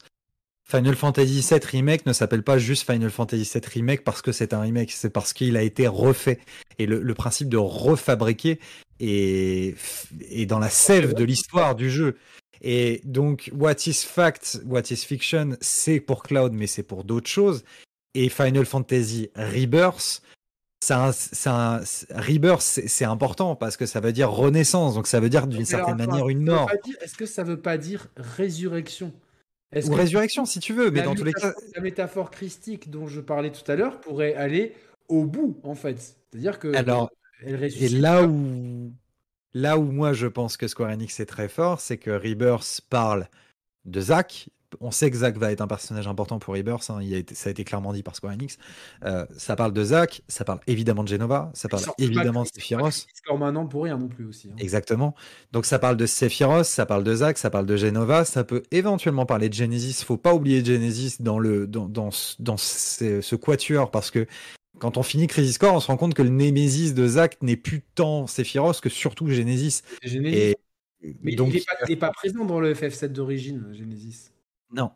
[0.67, 4.51] Final Fantasy VII Remake ne s'appelle pas juste Final Fantasy VII Remake parce que c'est
[4.53, 6.39] un remake, c'est parce qu'il a été refait.
[6.79, 8.59] Et le, le principe de refabriquer
[8.99, 9.75] est,
[10.31, 12.17] est dans la sève de l'histoire du jeu.
[12.61, 17.29] Et donc, What is Fact, What is Fiction, c'est pour Cloud, mais c'est pour d'autres
[17.29, 17.63] choses.
[18.15, 20.23] Et Final Fantasy Rebirth,
[20.89, 25.97] Rebirth, c'est important parce que ça veut dire renaissance, donc ça veut dire d'une certaine
[25.97, 26.71] manière une mort.
[27.01, 29.13] Est-ce que ça veut pas dire résurrection?
[29.71, 31.81] Est-ce Ou que résurrection si tu veux, mais la dans tous les cas, métaphore- La
[31.81, 34.73] métaphore christique dont je parlais tout à l'heure pourrait aller
[35.09, 35.99] au bout, en fait.
[35.99, 37.09] C'est-à-dire que alors,
[37.41, 38.93] elle et là où,
[39.53, 43.27] là où moi je pense que Square Enix est très fort, c'est que Rebirth parle
[43.85, 44.49] de Zack.
[44.81, 47.35] On sait que Zack va être un personnage important pour Rebirth, hein, il a été-
[47.35, 48.57] ça a été clairement dit par Square Enix.
[49.03, 53.07] Euh, ça parle de Zack, ça parle évidemment de Genova, ça parle évidemment de Sephiroth.
[53.13, 54.49] Score maintenant pour rien non plus aussi.
[54.49, 54.55] hein.
[54.57, 55.15] Exactement.
[55.51, 58.63] Donc ça parle de Sephiroth, ça parle de Zack, ça parle de Genova, ça peut
[58.71, 60.03] éventuellement parler de Genesis.
[60.03, 64.25] Faut pas oublier Genesis dans le dans dans ce- dans ce, ce quatuor parce que
[64.79, 67.55] quand on finit Crisis Core, on se rend compte que le Némésis de Zack n'est
[67.55, 69.81] plus tant Sephiroth que surtout Genesis.
[70.33, 70.55] Et
[71.21, 74.31] Mais donc il est, pas, il pas présent dans le FF7 d'origine, Genesis.
[74.73, 74.91] Non.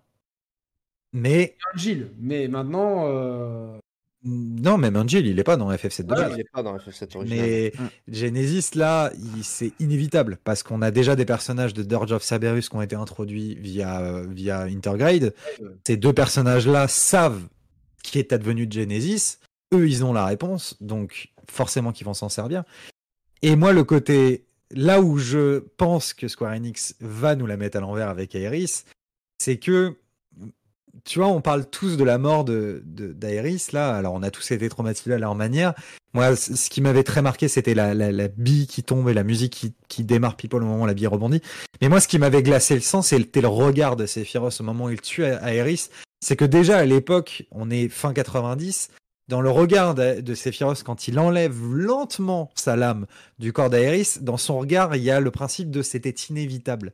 [1.14, 3.06] Mais Gilles, mais maintenant.
[3.08, 3.78] euh,
[4.24, 6.34] non, même Angel, il est pas dans FF7 de Ah, base.
[6.36, 7.40] il est pas dans FF7 original.
[7.48, 7.72] Mais
[8.10, 12.76] Genesis, là, c'est inévitable parce qu'on a déjà des personnages de Dirge of Cerberus qui
[12.76, 15.34] ont été introduits via, via Intergrade.
[15.62, 15.68] Ouais.
[15.88, 17.48] Ces deux personnages-là savent
[18.04, 19.38] qui est advenu de Genesis.
[19.74, 22.64] Eux, ils ont la réponse, donc forcément qu'ils vont s'en servir.
[23.42, 27.78] Et moi, le côté, là où je pense que Square Enix va nous la mettre
[27.78, 28.84] à l'envers avec Aeris,
[29.40, 29.98] c'est que
[31.06, 33.96] tu vois, on parle tous de la mort de d'Aeris là.
[33.96, 35.74] Alors, on a tous été traumatisés à leur manière.
[36.14, 39.54] Moi, ce qui m'avait très marqué, c'était la, la, bille qui tombe et la musique
[39.54, 41.42] qui, qui démarre people au moment où la bille rebondit.
[41.82, 44.86] Mais moi, ce qui m'avait glacé le sang, c'était le regard de Sephiroth au moment
[44.86, 45.90] où il tue A- Aeris.
[46.20, 48.90] C'est que déjà à l'époque, on est fin 90,
[49.30, 53.06] dans le regard de Sephiroth, quand il enlève lentement sa lame
[53.38, 56.94] du corps d'Aeris, dans son regard, il y a le principe de c'était inévitable.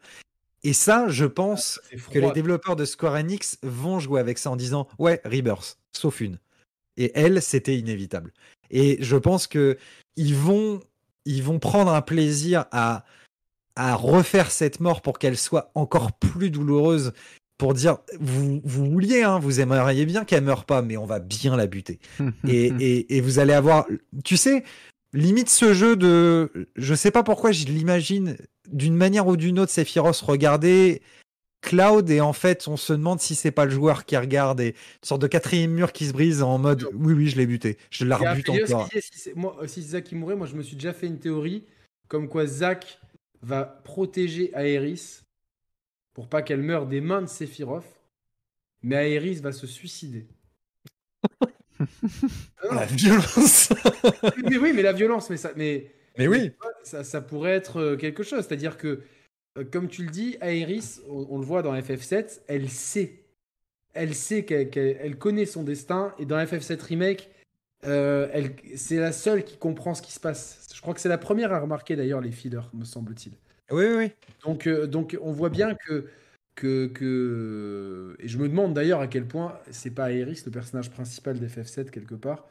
[0.65, 4.49] Et ça, je pense c'est que les développeurs de Square Enix vont jouer avec ça
[4.49, 6.39] en disant ouais Rebirth sauf une.
[6.97, 8.33] Et elle c'était inévitable.
[8.71, 9.77] Et je pense que
[10.15, 10.81] ils vont
[11.25, 13.05] ils vont prendre un plaisir à
[13.75, 17.13] à refaire cette mort pour qu'elle soit encore plus douloureuse
[17.59, 21.19] pour dire vous vous vouliez hein, vous aimeriez bien qu'elle meure pas mais on va
[21.19, 21.99] bien la buter.
[22.47, 23.85] Et, et, et vous allez avoir
[24.23, 24.63] tu sais
[25.15, 28.37] limite ce jeu de je sais pas pourquoi je l'imagine
[28.71, 31.01] d'une manière ou d'une autre Sephiroth regarder
[31.61, 34.69] Cloud et en fait on se demande si c'est pas le joueur qui regarde et
[34.69, 37.77] une sorte de quatrième mur qui se brise en mode oui oui je l'ai buté.
[37.89, 38.85] Je la rebute encore.
[38.89, 41.19] disait, si, c'est- moi, si Zack il mourait, moi je me suis déjà fait une
[41.19, 41.63] théorie
[42.07, 42.99] comme quoi Zack
[43.41, 45.21] va protéger Aeris
[46.13, 47.99] pour pas qu'elle meure des mains de Sephiroth,
[48.83, 50.27] mais Aeris va se suicider.
[52.71, 53.69] La violence
[54.43, 56.51] mais oui, mais la violence, mais ça, mais mais oui
[56.83, 58.45] ça, ça pourrait être euh, quelque chose.
[58.47, 59.01] C'est-à-dire que,
[59.57, 63.23] euh, comme tu le dis, Aeris, on, on le voit dans FF7, elle sait.
[63.93, 66.13] Elle sait qu'elle qu'elle- elle connaît son destin.
[66.19, 67.29] Et dans FF7 Remake,
[67.85, 70.67] euh, elle- c'est la seule qui comprend ce qui se passe.
[70.73, 73.33] Je crois que c'est la première à remarquer d'ailleurs les fillers, me semble-t-il.
[73.71, 74.11] oui oui, oui.
[74.45, 76.05] Donc, euh, donc on voit bien que,
[76.55, 78.15] que, que...
[78.19, 81.89] Et je me demande d'ailleurs à quel point c'est pas Aeris, le personnage principal d'FF7,
[81.89, 82.47] quelque part.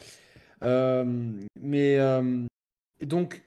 [0.62, 1.98] Euh, mais...
[1.98, 2.44] euh,
[3.02, 3.42] donc,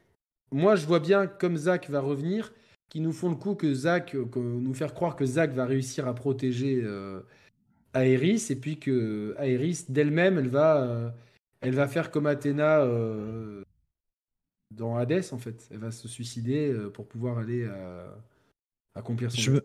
[0.52, 2.54] moi, je vois bien comme Zach va revenir,
[2.90, 5.66] qui nous font le coup que Zach, euh, que- nous faire croire que Zach va
[5.66, 7.22] réussir à protéger euh,
[7.94, 11.14] Aerys, et puis que Aerys d'elle-même, elle va,
[11.62, 12.86] elle va faire comme Athéna
[14.72, 15.68] dans Hades, en fait.
[15.72, 17.68] Elle va se suicider pour pouvoir aller
[18.94, 19.62] accomplir son Je me,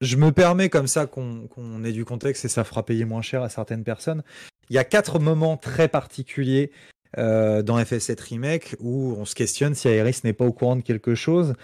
[0.00, 3.42] je me permets comme ça qu'on ait du contexte et ça fera payer moins cher
[3.42, 4.22] à certaines personnes.
[4.68, 6.70] Il y a quatre moments très particuliers
[7.18, 10.82] euh, dans FF7 Remake où on se questionne si Aerys n'est pas au courant de
[10.82, 11.54] quelque chose.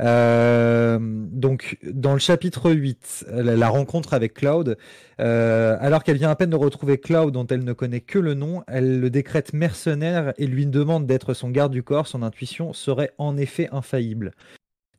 [0.00, 4.78] Euh, donc, dans le chapitre 8, la, la rencontre avec Cloud,
[5.20, 8.32] euh, alors qu'elle vient à peine de retrouver Cloud dont elle ne connaît que le
[8.32, 12.06] nom, elle le décrète mercenaire et lui demande d'être son garde du corps.
[12.06, 14.32] Son intuition serait en effet infaillible.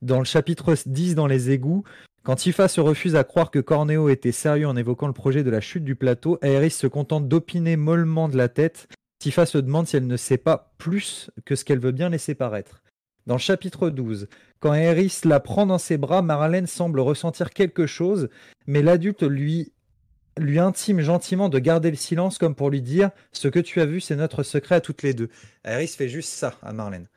[0.03, 1.85] Dans le chapitre 10, dans les égouts,
[2.23, 5.49] quand Tifa se refuse à croire que Corneo était sérieux en évoquant le projet de
[5.49, 8.87] la chute du plateau, Aerys se contente d'opiner mollement de la tête.
[9.19, 12.33] Tifa se demande si elle ne sait pas plus que ce qu'elle veut bien laisser
[12.33, 12.81] paraître.
[13.27, 14.27] Dans le chapitre 12,
[14.61, 18.29] quand Aerys la prend dans ses bras, Marlène semble ressentir quelque chose,
[18.67, 19.73] mais l'adulte lui,
[20.37, 23.85] lui intime gentiment de garder le silence comme pour lui dire Ce que tu as
[23.85, 25.27] vu, c'est notre secret à toutes les deux.
[25.65, 27.07] Aerys fait juste ça à Marlène.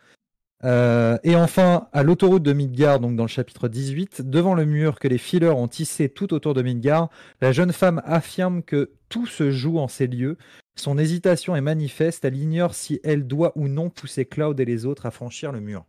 [0.64, 4.98] Euh, et enfin, à l'autoroute de Midgard, donc dans le chapitre 18, devant le mur
[4.98, 7.10] que les fillers ont tissé tout autour de Midgard,
[7.40, 10.38] la jeune femme affirme que tout se joue en ces lieux.
[10.74, 14.86] Son hésitation est manifeste, elle ignore si elle doit ou non pousser Cloud et les
[14.86, 15.84] autres à franchir le mur.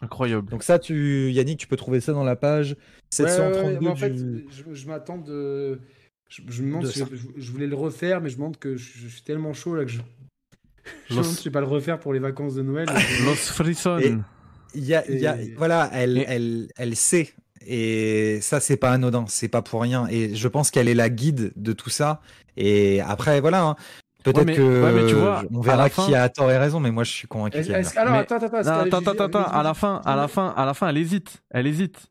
[0.00, 0.50] Incroyable.
[0.50, 3.78] Donc ça, tu, Yannick, tu peux trouver ça dans la page Ouais, 732 ouais, ouais,
[3.80, 4.46] mais en fait, du...
[4.50, 5.80] je, je m'attends de.
[6.28, 7.04] Je, je me demande De si ça.
[7.12, 9.76] je, je voulais le refaire, mais je me demande que je, je suis tellement chaud
[9.76, 10.00] là que je.
[11.08, 12.86] Je je vais pas le refaire pour les vacances de Noël.
[13.24, 13.98] Los Frison.
[14.74, 17.32] Y a, y a- Et- voilà, elle, Et- elle, elle sait.
[17.64, 20.06] Et ça, c'est pas anodin, c'est pas pour rien.
[20.10, 22.20] Et je pense qu'elle est la guide de tout ça.
[22.56, 23.62] Et après, voilà.
[23.64, 23.76] hein.
[24.24, 26.92] Peut-être Ouais, que ouais, mais tu vois, on verra qui a tort et raison, mais
[26.92, 27.58] moi, je suis convaincu.
[27.58, 28.62] Alors, Mais- attends, attends, attends.
[28.62, 31.42] Non, attends, attends, attends, à la fin, à la fin, à la fin, elle hésite,
[31.50, 32.06] elle hésite.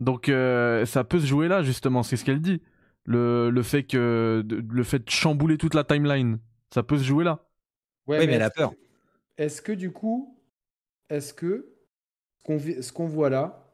[0.00, 2.60] Donc euh, ça peut se jouer là justement, c'est ce qu'elle dit.
[3.04, 6.38] Le, le fait que le fait de chambouler toute la timeline,
[6.74, 7.44] ça peut se jouer là.
[8.06, 8.72] Ouais, Oui, mais elle a est-ce- peur.
[9.38, 10.36] Est-ce que du coup,
[11.08, 11.72] est-ce que
[12.46, 13.72] ce qu'on voit là,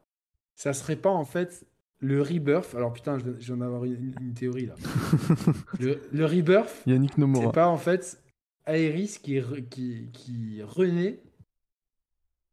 [0.55, 1.65] ça serait pas en fait
[1.99, 2.73] le rebirth?
[2.75, 4.75] Alors putain, je je viens d'avoir une, une théorie là.
[5.79, 7.51] le, le rebirth, Yannick c'est Nomura.
[7.51, 8.21] pas en fait
[8.67, 11.19] Aerys qui, re- qui, qui renaît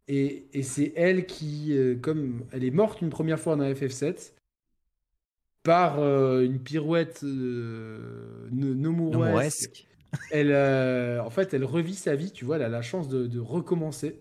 [0.08, 4.32] et, et c'est elle qui, euh, comme elle est morte une première fois dans FF7,
[5.62, 9.86] par euh, une pirouette euh, no- nomuresque, Nomuresque.
[10.30, 13.26] Elle, euh, en fait, elle revit sa vie, tu vois, elle a la chance de,
[13.26, 14.20] de recommencer.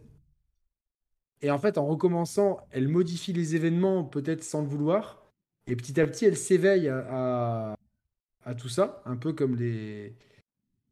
[1.41, 5.31] Et en fait, en recommençant, elle modifie les événements, peut-être sans le vouloir.
[5.67, 7.75] Et petit à petit, elle s'éveille à, à,
[8.43, 10.15] à tout ça, un peu comme les.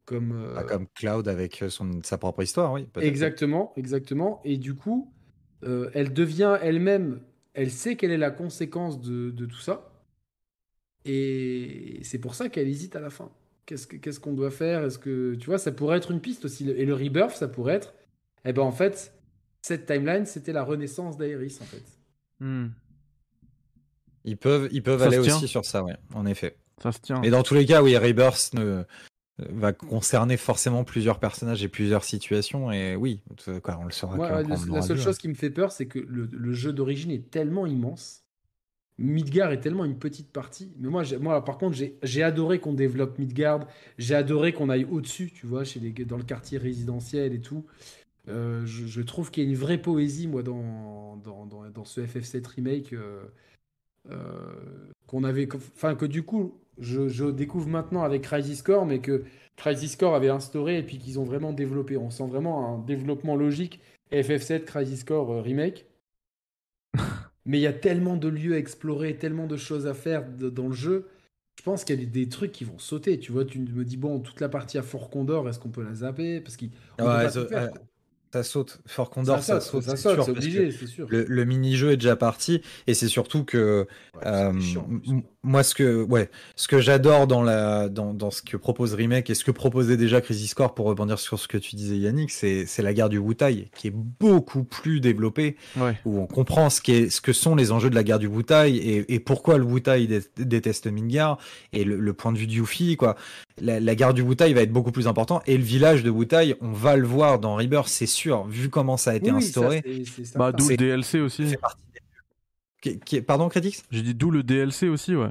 [0.06, 2.88] Comme, euh, comme Cloud avec euh, son, sa propre histoire, oui.
[3.00, 4.42] Exactement, exactement.
[4.44, 5.12] Et du coup,
[5.64, 7.22] euh, elle devient elle-même,
[7.54, 9.90] elle sait quelle est la conséquence de, de tout ça.
[11.04, 13.30] Et c'est pour ça qu'elle hésite à la fin.
[13.66, 14.84] Qu'est-ce que- qu'est-ce qu'on doit faire?
[14.84, 16.68] Est-ce que tu vois, ça pourrait être une piste aussi.
[16.70, 17.94] Et le rebirth, ça pourrait être,
[18.44, 19.12] eh ben en fait,
[19.62, 21.82] cette timeline, c'était la renaissance d'Aerys en fait.
[22.40, 22.66] Hmm,
[24.24, 26.56] Ils peuvent, ils peuvent Ça aller aussi sur ça, ouais, en effet.
[26.82, 27.20] ça se tient.
[27.20, 28.84] Mais dans tous les cas, oui, Rebirth ne,
[29.38, 32.70] va concerner forcément plusieurs personnages et plusieurs situations.
[32.70, 34.18] Et oui, on le saura en
[34.74, 37.30] la seule vu, chose qui me fait peur, c'est que le, le jeu d'origine est
[37.30, 38.23] tellement immense.
[38.98, 40.72] Midgard est tellement une petite partie.
[40.78, 43.66] Mais moi, moi par contre, j'ai adoré qu'on développe Midgard.
[43.98, 47.64] J'ai adoré qu'on aille au-dessus, tu vois, chez les, dans le quartier résidentiel et tout.
[48.28, 52.46] Euh, je, trouve qu'il y a une vraie poésie, moi, dans, dans, dans, ce FF7
[52.46, 52.92] remake.
[52.94, 53.24] euh,
[54.10, 59.00] euh, qu'on avait, enfin que du coup, je, je découvre maintenant avec Crisis Core, mais
[59.00, 59.24] que
[59.56, 61.96] Crisis Core avait instauré et puis qu'ils ont vraiment développé.
[61.96, 63.80] On sent vraiment un développement logique
[64.12, 65.86] FF7 Crisis Core remake.
[67.46, 70.50] mais il y a tellement de lieux à explorer, tellement de choses à faire de-
[70.50, 71.06] dans le jeu.
[71.58, 73.18] Je pense qu'il y a des, trucs qui vont sauter.
[73.18, 75.84] Tu vois, tu me dis bon, toute la partie à Fort Condor, est-ce qu'on peut
[75.84, 76.40] la zapper?
[76.40, 77.72] Parce qu'il on peut Ouais, pas ça- faire.
[78.32, 78.80] Ça saute.
[78.86, 79.84] Fort Condor, ça, ça saute.
[79.84, 81.06] ça c'est saute, c'est obligé, c'est sûr.
[81.08, 82.62] Le, le mini-jeu est déjà parti.
[82.88, 83.86] Et c'est surtout que.
[84.16, 84.52] Ouais, Euh,
[85.44, 89.28] moi, ce que, ouais, ce que j'adore dans la, dans, dans ce que propose Remake
[89.30, 92.30] et ce que proposait déjà Crisis Core pour rebondir sur ce que tu disais Yannick,
[92.30, 95.96] c'est, c'est la guerre du Wutai qui est beaucoup plus développée, Ouais.
[96.04, 98.74] où on comprend ce, qu'est, ce que sont les enjeux de la guerre du Wutai
[98.74, 101.38] et, et pourquoi le Wutai dé- déteste Midgar
[101.72, 103.14] et le, le point de vue de Yuffie, quoi.
[103.60, 106.56] La, la guerre du Wutai va être beaucoup plus important et le village de Wutai,
[106.60, 109.60] on va le voir dans Rebirth, c'est sûr, vu comment ça a été Oui, ça,
[109.60, 109.82] instauré.
[109.84, 110.38] c'est- c'est certain.
[110.38, 111.54] Bah d'où le DLC aussi.
[112.84, 115.30] Qui- qui- pardon, Critics J'ai dit d'où le DLC aussi, ouais.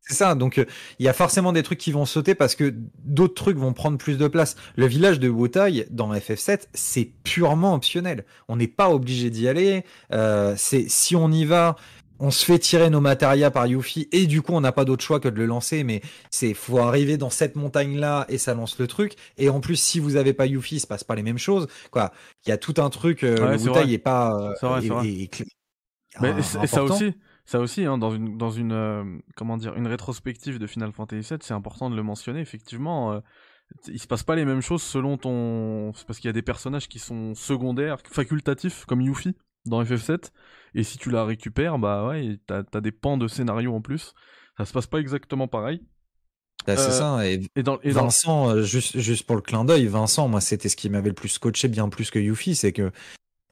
[0.00, 0.64] C'est ça, donc euh,
[0.98, 2.74] il y a forcément des trucs qui vont sauter parce que
[3.04, 4.56] d'autres trucs vont prendre plus de place.
[4.76, 8.24] Le village de Wutai dans FF7, c'est purement optionnel.
[8.48, 9.84] On n'est pas obligé d'y aller.
[10.12, 11.76] Euh, c'est si on y va,
[12.18, 15.02] on se fait tirer nos matérias par Yuffie et du coup on n'a pas d'autre
[15.02, 15.84] choix que de le lancer.
[15.84, 19.14] Mais c'est faut arriver dans cette montagne là et ça lance le truc.
[19.38, 21.66] Et en plus, si vous avez pas Yuffie, il se passe pas les mêmes choses.
[21.90, 22.12] Quoi,
[22.44, 23.22] il y a tout un truc.
[23.24, 24.34] euh, Ouais, le c'est Wutai est pas.
[24.38, 25.06] euh, C'est vrai, c'est est- vrai.
[25.08, 25.46] est- est clé-
[26.20, 27.14] Mais et ça aussi,
[27.44, 29.04] ça aussi, hein, dans une dans une euh,
[29.36, 32.40] comment dire une rétrospective de Final Fantasy VII, c'est important de le mentionner.
[32.40, 33.20] Effectivement, euh,
[33.88, 35.92] il se passe pas les mêmes choses selon ton.
[35.94, 39.36] C'est parce qu'il y a des personnages qui sont secondaires, facultatifs, comme Yuffie
[39.66, 40.30] dans FF7,
[40.74, 44.14] et si tu la récupères, bah ouais, t'as as des pans de scénario en plus.
[44.58, 45.82] Ça se passe pas exactement pareil.
[46.66, 47.26] Bah, c'est Euh, ça.
[47.26, 50.68] Et Et dans et Vincent, euh, juste, juste pour le clin d'œil, Vincent, moi, c'était
[50.68, 52.92] ce qui m'avait le plus scotché, bien plus que Yuffie, c'est que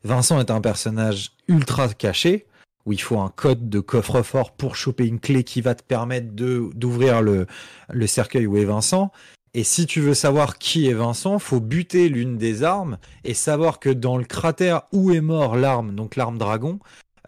[0.05, 2.47] Vincent est un personnage ultra caché,
[2.87, 6.33] où il faut un code de coffre-fort pour choper une clé qui va te permettre
[6.33, 7.47] de d'ouvrir le,
[7.91, 9.13] le cercueil où est Vincent.
[9.55, 13.81] Et si tu veux savoir qui est Vincent, faut buter l'une des armes et savoir
[13.81, 16.79] que dans le cratère où est mort l'arme, donc l'arme dragon,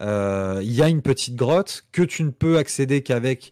[0.01, 3.51] euh, il y a une petite grotte que tu ne peux accéder qu'avec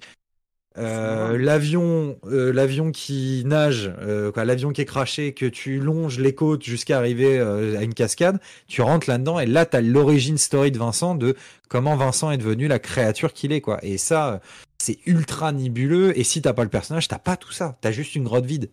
[0.78, 6.20] euh, l'avion, euh, l'avion qui nage, euh, quoi, l'avion qui est craché, que tu longes
[6.20, 10.72] les côtes jusqu'à arriver à une cascade, tu rentres là-dedans et là t'as l'origine story
[10.72, 11.36] de Vincent de
[11.70, 13.80] comment Vincent est devenu la créature qu'il est quoi.
[13.84, 14.42] Et ça,
[14.78, 16.18] c'est ultra nébuleux.
[16.18, 17.78] Et si t'as pas le personnage, t'as pas tout ça.
[17.82, 18.70] T'as juste une grotte vide.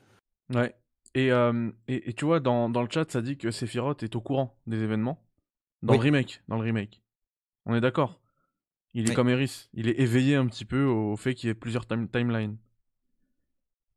[0.54, 0.74] Ouais.
[1.14, 4.20] Et, et, et tu vois, dans, dans le chat, ça dit que Sephiroth est au
[4.20, 5.20] courant des événements.
[5.82, 5.98] Dans Oui.
[5.98, 6.42] le remake.
[6.48, 7.00] Dans le remake.
[7.66, 8.20] On est d'accord.
[8.94, 9.14] Il est Oui.
[9.14, 9.68] comme Eris.
[9.74, 12.56] Il est éveillé un petit peu au fait qu'il y ait plusieurs time- timelines.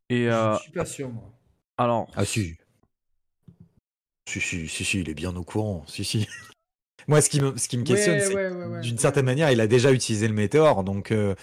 [0.10, 1.32] Et euh, Je suis pas sûr, moi.
[1.78, 2.56] alors, Ah si.
[4.30, 5.84] Si, si, si, si, il est bien au courant.
[5.88, 6.28] Si, si.
[7.08, 9.02] Moi, ce qui me, ce qui me questionne, Ouais, c'est ouais, ouais, ouais, d'une ouais.
[9.02, 10.84] certaine manière, il a déjà utilisé le météore.
[10.86, 11.36] Donc, euh,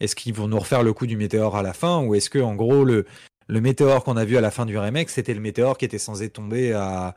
[0.00, 2.40] est-ce qu'ils vont nous refaire le coup du météore à la fin Ou est-ce que,
[2.40, 3.06] en gros, le,
[3.46, 5.98] le météore qu'on a vu à la fin du remake, c'était le météore qui était
[5.98, 7.14] censé tomber à,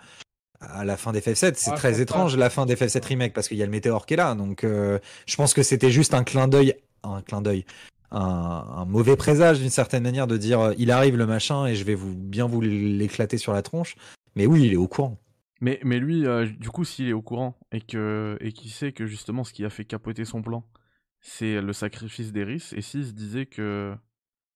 [0.60, 2.40] à la fin des FF7 C'est Ah, très étrange, pas.
[2.40, 4.34] la fin des FF7 remake, parce qu'il y a le météore qui est là.
[4.36, 6.76] Donc, euh, je pense que c'était juste un clin d'œil.
[7.04, 7.66] Un clin d'œil.
[8.12, 11.76] Un, un mauvais présage d'une certaine manière de dire euh, il arrive le machin et
[11.76, 13.96] je vais vous bien vous l'éclater sur la tronche.
[14.36, 15.20] Mais oui, il est au courant.
[15.62, 18.94] mais, mais lui, euh, du coup, s'il est au courant et que et qu'il sait
[18.94, 20.64] que justement ce qui a fait capoter son plan,
[21.20, 23.94] c'est le sacrifice d'Eris, et s'il se disait que,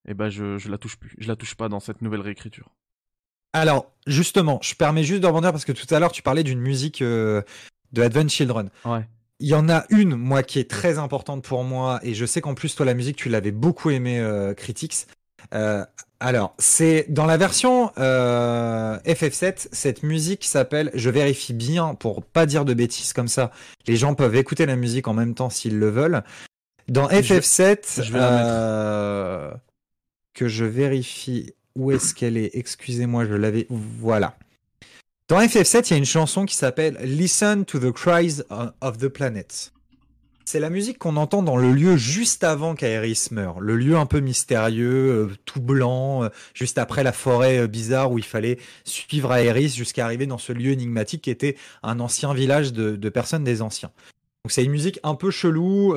[0.08, 2.70] eh ben, je, je la touche plus, je la touche pas dans cette nouvelle réécriture.
[3.54, 6.60] Alors, justement, je permets juste de rebondir parce que tout à l'heure, tu parlais d'une
[6.62, 7.42] musique euh,
[7.94, 8.70] de Advent Children.
[8.86, 9.06] Ouais.
[9.40, 12.42] Il y en a une, moi, qui est très importante pour moi, et je sais
[12.42, 15.08] qu'en plus, toi, la musique, tu l'avais beaucoup aimé, euh, Critics.
[15.56, 15.84] Euh,
[16.20, 22.46] alors, c'est dans la version euh, FF7, cette musique s'appelle, je vérifie bien pour pas
[22.46, 23.50] dire de bêtises comme ça,
[23.88, 26.22] les gens peuvent écouter la musique en même temps s'ils le veulent.
[26.88, 28.44] Dans Je- FF7, je vais la mettre.
[28.48, 29.52] euh,
[30.36, 34.38] que je vérifie où est-ce qu'elle est, excusez-moi, je l'avais, voilà.
[35.28, 38.42] Dans FF7, il y a une chanson qui s'appelle Listen to the Cries
[38.82, 39.72] of the Planet.
[40.44, 43.62] C'est la musique qu'on entend dans le lieu juste avant qu'Aeris meure.
[43.62, 48.12] Le lieu un peu mystérieux, euh, tout blanc, euh, juste après la forêt euh, bizarre
[48.12, 52.34] où il fallait suivre Aeris jusqu'à arriver dans ce lieu énigmatique qui était un ancien
[52.34, 53.92] village de, de personnes des anciens.
[54.44, 55.96] Donc c'est une musique un peu chelou,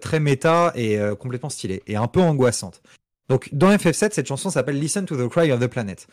[0.00, 2.82] très méta et complètement stylée et un peu angoissante.
[3.28, 6.06] Donc dans FF7, cette chanson s'appelle Listen to the Cry of the Planet.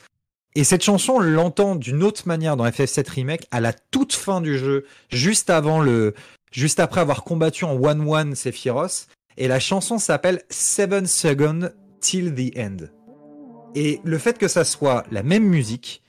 [0.55, 4.39] Et cette chanson, on l'entend d'une autre manière dans FF7 Remake à la toute fin
[4.39, 6.13] du jeu, juste avant le,
[6.51, 9.07] juste après avoir combattu en 1-1 Sephiroth.
[9.37, 11.69] Et la chanson s'appelle Seven Seconds
[12.01, 12.85] Till the End.
[13.73, 16.03] Et le fait que ça soit la même musique,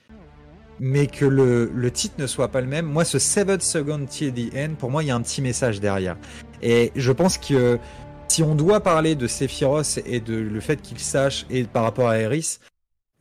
[0.79, 4.31] mais que le, le titre ne soit pas le même, moi, ce Seven Seconds Till
[4.31, 6.17] the End, pour moi, il y a un petit message derrière.
[6.61, 7.79] Et je pense que
[8.27, 12.09] si on doit parler de Sephiroth et de le fait qu'il sache et par rapport
[12.09, 12.59] à Eris,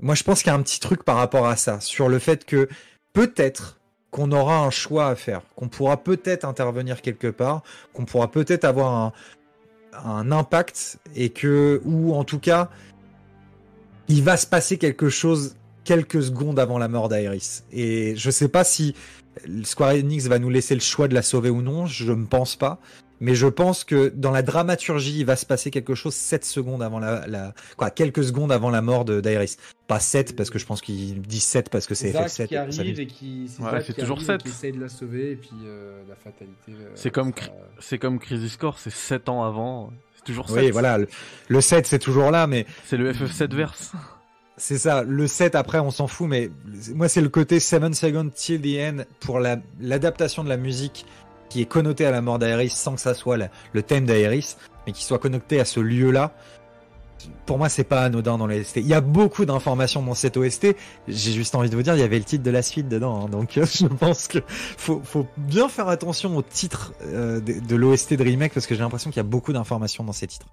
[0.01, 2.19] moi, je pense qu'il y a un petit truc par rapport à ça, sur le
[2.19, 2.69] fait que
[3.13, 7.63] peut-être qu'on aura un choix à faire, qu'on pourra peut-être intervenir quelque part,
[7.93, 9.13] qu'on pourra peut-être avoir
[10.03, 12.71] un, impact et que, ou en tout cas,
[14.09, 17.63] il va se passer quelque chose quelques secondes avant la mort d'Aeris.
[17.71, 18.95] Et je sais pas si
[19.63, 22.57] Square Enix va nous laisser le choix de la sauver ou non, je ne pense
[22.57, 22.81] pas.
[23.21, 26.83] Mais je pense que dans la dramaturgie, il va se passer quelque chose 7 secondes
[26.83, 29.57] avant la, la quoi, quelques secondes avant la mort de d'Aeris.
[29.87, 32.47] Pas 7 parce que je pense qu'il dit 7 parce que c'est Zach FF7.
[32.49, 34.41] qui arrive et qui, c'est Ouais, qui toujours arrive sept.
[34.41, 36.73] et qui essaye de la sauver et puis euh, la fatalité.
[36.73, 37.33] euh, C'est comme,
[37.81, 40.59] c'est comme Crisis Core, c'est 7 ans avant, c'est toujours 7.
[40.59, 41.09] Oui, voilà, le,
[41.49, 43.93] le 7 c'est toujours là, mais C'est le FF7 verse.
[44.57, 46.49] C'est ça, le 7 après on s'en fout, mais
[46.95, 51.07] moi c'est le côté 7 Seconds Till the End pour la- l'adaptation de la musique
[51.55, 53.39] qui est connotée à la mort d'Aeris sans que ça soit
[53.73, 56.33] le thème d'Aeris, mais qui soit connecté à ce lieu-là.
[57.47, 58.79] pour moi, c'est pas anodin dans l'OST.
[58.79, 60.75] Il y a beaucoup d'informations dans cette OST.
[61.07, 63.27] J'ai juste envie de vous dire, il y avait le titre de la suite dedans.
[63.27, 63.29] hein.
[63.29, 68.25] donc, euh, je pense que faut, bien faire attention au titre euh, de, l'OST de
[68.25, 70.47] remake parce que j'ai l'impression qu'il y a beaucoup d'informations dans ces titres.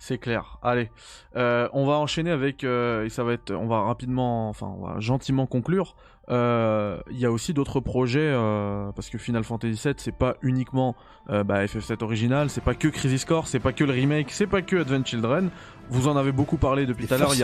[0.00, 0.58] C'est clair.
[0.62, 0.90] Allez,
[1.36, 4.98] Euh, on va enchaîner avec et ça va être, on va rapidement, enfin, on va
[4.98, 5.94] gentiment conclure.
[6.30, 10.36] Euh, Il y a aussi d'autres projets euh, parce que Final Fantasy VII, c'est pas
[10.42, 10.94] uniquement
[11.30, 14.46] euh, bah, FF7 original, c'est pas que Crisis Core, c'est pas que le remake, c'est
[14.46, 15.50] pas que Advent Children.
[15.88, 17.34] Vous en avez beaucoup parlé depuis tout à l'heure.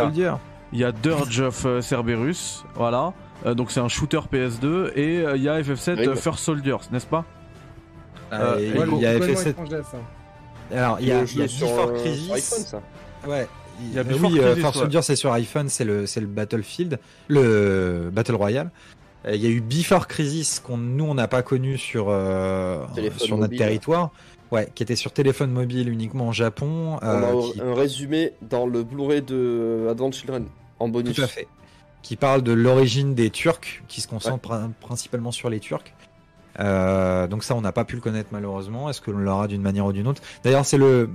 [0.73, 3.13] Il y a Dirge of Cerberus, voilà.
[3.45, 6.17] Euh, donc c'est un shooter PS2 et euh, il y a FF7 Oui, euh, bah.
[6.17, 7.25] First Soldiers, n'est-ce pas?
[8.33, 9.49] Euh, Euh, il Ouais, y a complètement FF7.
[9.51, 9.99] étrangère, ça?
[10.77, 12.25] Alors, il y a, y a l'ai sur, Before euh, Crisis.
[12.27, 12.81] sur iPhone, ça.
[13.29, 13.47] Ouais.
[13.81, 14.73] Il y a Before oui, euh, ouais.
[14.73, 16.99] Soldier, c'est sur iPhone, c'est le, c'est le Battlefield,
[17.29, 18.71] le Battle Royale.
[19.27, 22.85] Euh, Il y a eu Before Crisis qu'on nous on n'a pas connu sur euh,
[23.19, 23.59] sur notre mobile.
[23.59, 24.11] territoire,
[24.53, 26.99] ouais, qui était sur téléphone mobile uniquement au Japon.
[27.03, 30.47] On a euh, qui- un résumé dans le Blu-ray de Advent Children
[30.79, 31.15] en bonus.
[31.15, 31.47] Tout à fait.
[32.03, 35.93] Qui parle de l'origine des Turcs, qui se concentre prin- principalement sur les Turcs.
[36.61, 38.89] Euh, donc ça, on n'a pas pu le connaître malheureusement.
[38.89, 40.23] Est-ce que l'on l'aura d'une manière ou d'une autre?
[40.45, 41.11] D'ailleurs, c'est le.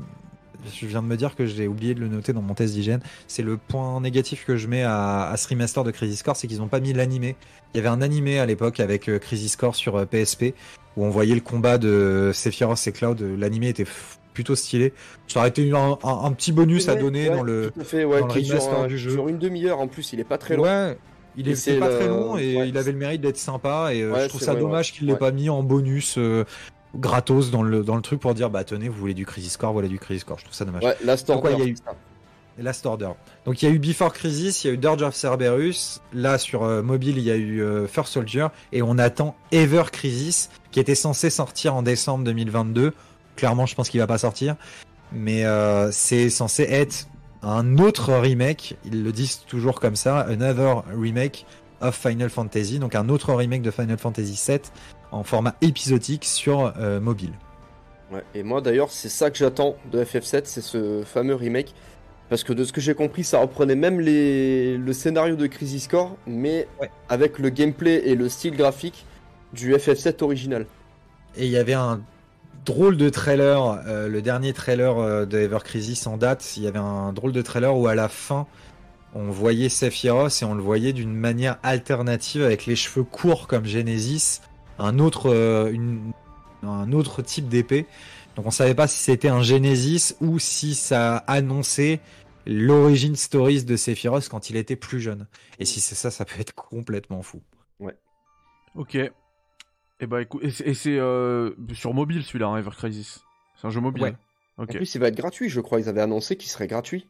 [0.73, 2.99] Je viens de me dire que j'ai oublié de le noter dans mon test d'hygiène.
[3.27, 6.47] C'est le point négatif que je mets à, à ce remaster de Crisis Core, c'est
[6.47, 7.35] qu'ils n'ont pas mis l'animé.
[7.73, 10.53] Il y avait un animé à l'époque avec euh, Crisis Core sur euh, PSP
[10.97, 13.21] où on voyait le combat de Sephiroth et Cloud.
[13.39, 13.85] L'animé était
[14.33, 14.93] plutôt stylé.
[15.27, 17.71] Ça aurait été un, un- un petit bonus à donner ouais, dans le.
[17.73, 19.11] Tout à fait, ouais, dans le remaster un- du jeu.
[19.11, 20.63] sur une demi-heure en plus, il est pas très long.
[20.63, 20.97] Ouais,
[21.37, 24.21] il c'est pas le- très long et il avait le mérite d'être sympa et euh,
[24.23, 26.43] je trouve ça vrai, dommage qu'il l'ait pas mis en bonus euh,
[26.95, 29.73] gratos dans le dans le truc pour dire bah tenez vous voulez du Crisis Core
[29.73, 30.83] voilà du Crisis Core je trouve ça dommage.
[30.83, 32.63] Ouais, Last Donc, ouais, Order, il y a eu-.
[32.63, 33.11] Last Order.
[33.45, 36.37] Donc il y a eu Before Crisis, il y a eu Dirge of Cerberus, là
[36.37, 40.49] sur euh, mobile il y a eu euh, First Soldier et on attend Ever Crisis
[40.71, 42.93] qui était censé sortir en décembre 2022.
[43.35, 44.55] Clairement je pense qu'il va pas sortir
[45.11, 47.07] mais euh, c'est censé être
[47.43, 51.45] un autre remake, ils le disent toujours comme ça, another remake
[51.81, 54.59] of Final Fantasy, donc un autre remake de Final Fantasy VII
[55.11, 57.33] en format épisodique sur euh, mobile.
[58.11, 61.73] Ouais, et moi d'ailleurs, c'est ça que j'attends de FF7, c'est ce fameux remake.
[62.29, 64.77] Parce que de ce que j'ai compris, ça reprenait même les...
[64.77, 66.89] le scénario de Crisis Core, mais Ouais.
[67.09, 69.05] avec le gameplay et le style graphique
[69.51, 70.65] du FF7 original.
[71.35, 71.99] Et il y avait un
[72.65, 76.67] drôle de trailer, euh, le dernier trailer euh, de Ever Crisis en date, il y
[76.67, 78.47] avait un drôle de trailer où à la fin
[79.13, 83.65] on voyait Sephiroth et on le voyait d'une manière alternative avec les cheveux courts comme
[83.65, 84.39] Genesis,
[84.81, 86.11] un autre, euh, une-
[86.63, 87.85] un autre type d'épée.
[88.35, 91.99] Donc on savait pas si c'était un Genesis ou si ça annonçait
[92.45, 95.27] l'origine stories de Sephiroth quand il était plus jeune.
[95.59, 97.41] Et si c'est ça, ça peut être complètement fou.
[98.75, 98.95] Ok.
[98.95, 103.19] Et bah écoute, et c'est- euh, sur mobile celui-là, hein, Ever Crisis.
[103.59, 104.03] C'est un jeu mobile.
[104.03, 104.15] Ouais.
[104.57, 104.77] En Ok.
[104.77, 105.81] plus, il va être gratuit, je crois.
[105.81, 107.05] Ils avaient annoncé qu'il serait gratuit.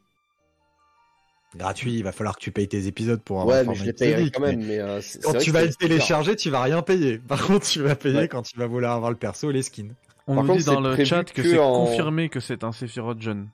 [1.55, 4.31] Gratuit, il va falloir que tu payes tes épisodes pour avoir ouais, mais je les
[4.31, 4.65] quand même.
[4.65, 7.17] Mais, euh, Quand tu vas le télécharger, tu vas rien payer.
[7.27, 8.27] Par contre, tu vas payer Ouais.
[8.29, 9.93] quand tu vas vouloir avoir le perso et les skins.
[10.27, 12.63] On Par nous contre, dit dans le chat que, que c'est en- confirmé que c'est
[12.63, 13.49] un Sephiroth jeune.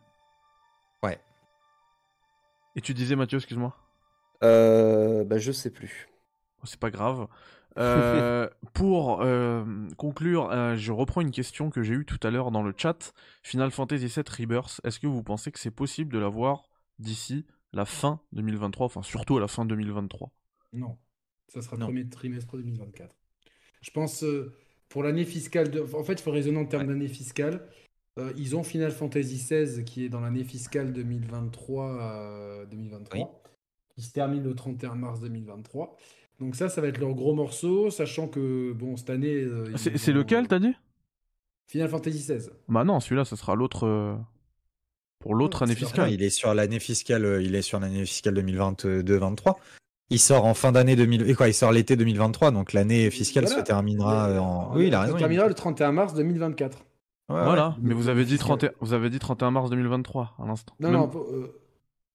[1.01, 1.19] Ouais.
[2.75, 3.75] Et tu disais Mathieu, excuse-moi
[4.43, 6.07] Euh, bah, je sais plus.
[6.61, 7.27] Oh, C'est pas grave.
[7.79, 9.63] Euh, pour euh,
[9.97, 13.13] conclure, euh, je reprends une question que j'ai eue tout à l'heure dans le chat.
[13.41, 16.69] Final Fantasy VII Rebirth, est-ce que vous pensez que c'est possible de l'avoir
[16.99, 20.31] d'ici la fin 2023, enfin surtout à la fin 2023
[20.73, 20.97] Non,
[21.47, 21.85] ça sera Non.
[21.87, 23.13] premier trimestre 2024.
[23.81, 24.53] Je pense euh,
[24.89, 25.81] pour l'année fiscale, de...
[25.93, 27.67] en fait, il faut raisonner en termes d'année fiscale.
[28.17, 33.25] Euh, ils ont Final Fantasy XVI qui est dans l'année fiscale 2023, euh, 2023 Oui.
[33.95, 35.95] qui se termine le 31 mars 2023.
[36.39, 39.33] Donc ça, ça va être leur gros morceau, sachant que bon cette année.
[39.35, 40.73] euh, ils C'est lequel, t'as dit?
[41.67, 42.49] Final Fantasy XVI.
[42.69, 44.17] Bah non, celui-là, ce sera l'autre.
[45.27, 46.09] Pour l'autre année fiscale.
[46.11, 49.55] il est sur l'année fiscale, euh, il est sur l'année fiscale 2022-23.
[50.09, 53.43] Il sort en fin d'année 2000 et quoi, il sort l'été 2023, donc l'année fiscale
[53.43, 53.59] Voilà.
[53.59, 54.73] se terminera euh, en.
[54.75, 55.15] Oui, il a raison.
[55.15, 56.77] Il- terminera le 31 mars 2024.
[57.29, 57.73] Ouais, Voilà, ouais.
[57.81, 58.57] mais vous avez, dit fiscal.
[58.57, 58.71] 31...
[58.79, 60.73] vous avez dit 31 mars 2023 à l'instant.
[60.79, 61.59] Non, Même- non, pour- euh,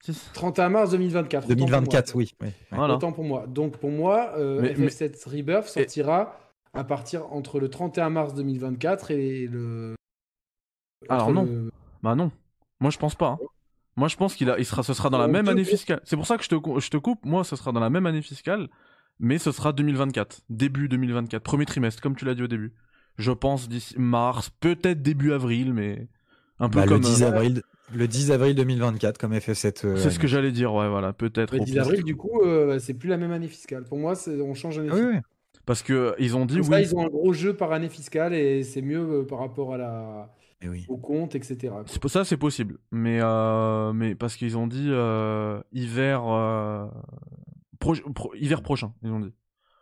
[0.03, 0.15] Si.
[0.33, 1.45] 31 mars 2024.
[1.45, 1.67] autant pour moi.
[1.67, 2.33] 2024, oui.
[2.41, 2.49] oui.
[2.71, 2.95] Voilà.
[2.95, 3.45] Autant pour moi.
[3.47, 6.39] Donc pour moi, euh, Mais- FF7 Rebirth sortira
[6.73, 9.95] à partir entre le 31 mars 2024 et le.
[11.11, 11.45] Alors entre non.
[11.45, 11.71] le-
[12.03, 12.31] Bah non,
[12.83, 13.29] moi je pense pas.
[13.29, 13.39] hein.
[13.97, 14.59] Moi je pense qu'il a...
[14.59, 14.83] il sera...
[14.83, 16.01] ce sera dans la même année fiscale.
[16.05, 16.55] C'est pour ça que je te...
[16.57, 18.69] cou- je te coupe, moi ce sera dans la même année fiscale,
[19.21, 22.73] mais ce sera 2024, début 2024, premier trimestre, comme tu l'as dit au début.
[23.19, 26.09] Je pense d'ici mars, peut-être début avril, mais
[26.59, 27.03] un peu Bah, comme...
[27.03, 27.63] le 10 euh, avril,
[27.95, 29.87] le 10 avril 2024 comme FF7.
[29.87, 31.55] euh, C'est ce que j'allais dire, ouais, voilà, peut-être.
[31.55, 31.83] Le au 10 pire.
[31.83, 33.85] avril, du coup, euh, c'est plus la même année fiscale.
[33.85, 35.15] Pour moi, on change d'année oui, fiscale.
[35.17, 35.21] oui.
[35.67, 36.65] Parce que ils ont dit oui.
[36.65, 39.75] ça, ils ont un gros jeu par année fiscale et c'est mieux euh, par rapport
[39.75, 40.35] à la.
[40.65, 40.85] Eh oui.
[40.89, 41.57] au compte, etc.
[41.71, 41.85] quoi.
[41.87, 42.79] C'est pour ça, c'est possible.
[42.93, 46.87] Mais, euh, mais parce qu'ils ont dit euh, hiver, euh,
[47.81, 49.33] pro- pro- hiver prochain, ils ont dit.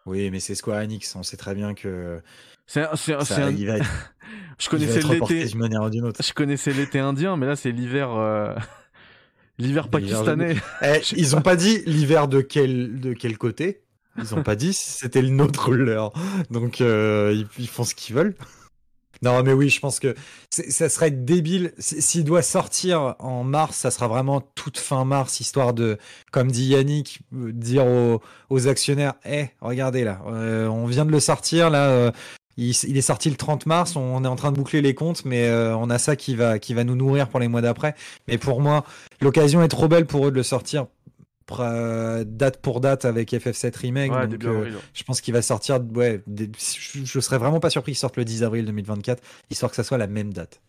[0.07, 2.21] Oui, mais c'est Square Enix, on sait très bien que
[2.67, 4.15] C'est un- ça, c'est un- il va être,
[4.59, 5.45] Je connaissais l'été.
[5.47, 6.23] d'une manière ou d'une autre.
[6.23, 8.55] Je connaissais l'été indien, mais là c'est l'hiver, euh,
[9.59, 10.57] l'hiver pakistanais.
[10.83, 13.83] Eh, ils ont pas dit l'hiver de quel, de quel côté.
[14.19, 16.13] Ils ont pas dit si c'était le nôtre ou le leur.
[16.51, 18.35] Donc euh, ils, ils font ce qu'ils veulent.
[19.23, 20.15] Non, mais oui, je pense que
[20.51, 21.73] ça serait débile.
[21.79, 25.99] S'il doit sortir en mars, ça sera vraiment toute fin mars, histoire de,
[26.33, 31.21] comme dit Yannick, euh, dire aux, actionnaires Eh, regardez là, euh, on vient de le
[31.21, 32.11] sortir, là, euh,
[32.57, 35.51] il, est sorti le 30 mars, on est en train de boucler les comptes, mais
[35.51, 37.95] on a ça qui va, qui va nous nourrir pour les mois d'après.
[38.29, 38.85] Mais pour moi,
[39.23, 40.87] l'occasion est trop belle pour eux de le sortir
[41.59, 44.13] date pour date avec FF7 Remake.
[44.13, 45.81] Ouais, donc, euh, je pense qu'il va sortir.
[45.95, 49.71] Ouais, des- je, je serais vraiment pas surpris qu'il sorte le 10 avril 2024, histoire
[49.71, 50.61] que ça soit la même date.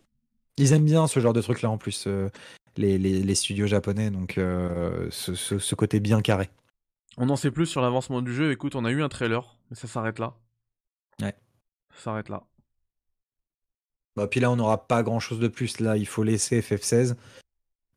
[0.58, 2.28] Ils aiment bien ce genre de truc là en plus, euh,
[2.76, 6.50] les, les- les studios japonais, donc euh, ce, ce- ce côté bien carré.
[7.18, 8.52] On en sait plus sur l'avancement du jeu.
[8.52, 10.34] Écoute, on a eu un trailer, mais ça s'arrête là.
[11.20, 11.34] Ouais.
[11.96, 12.42] Ça s'arrête là.
[14.16, 15.80] Bah, puis là, on n'aura pas grand chose de plus.
[15.80, 17.14] Là, il faut laisser FF16.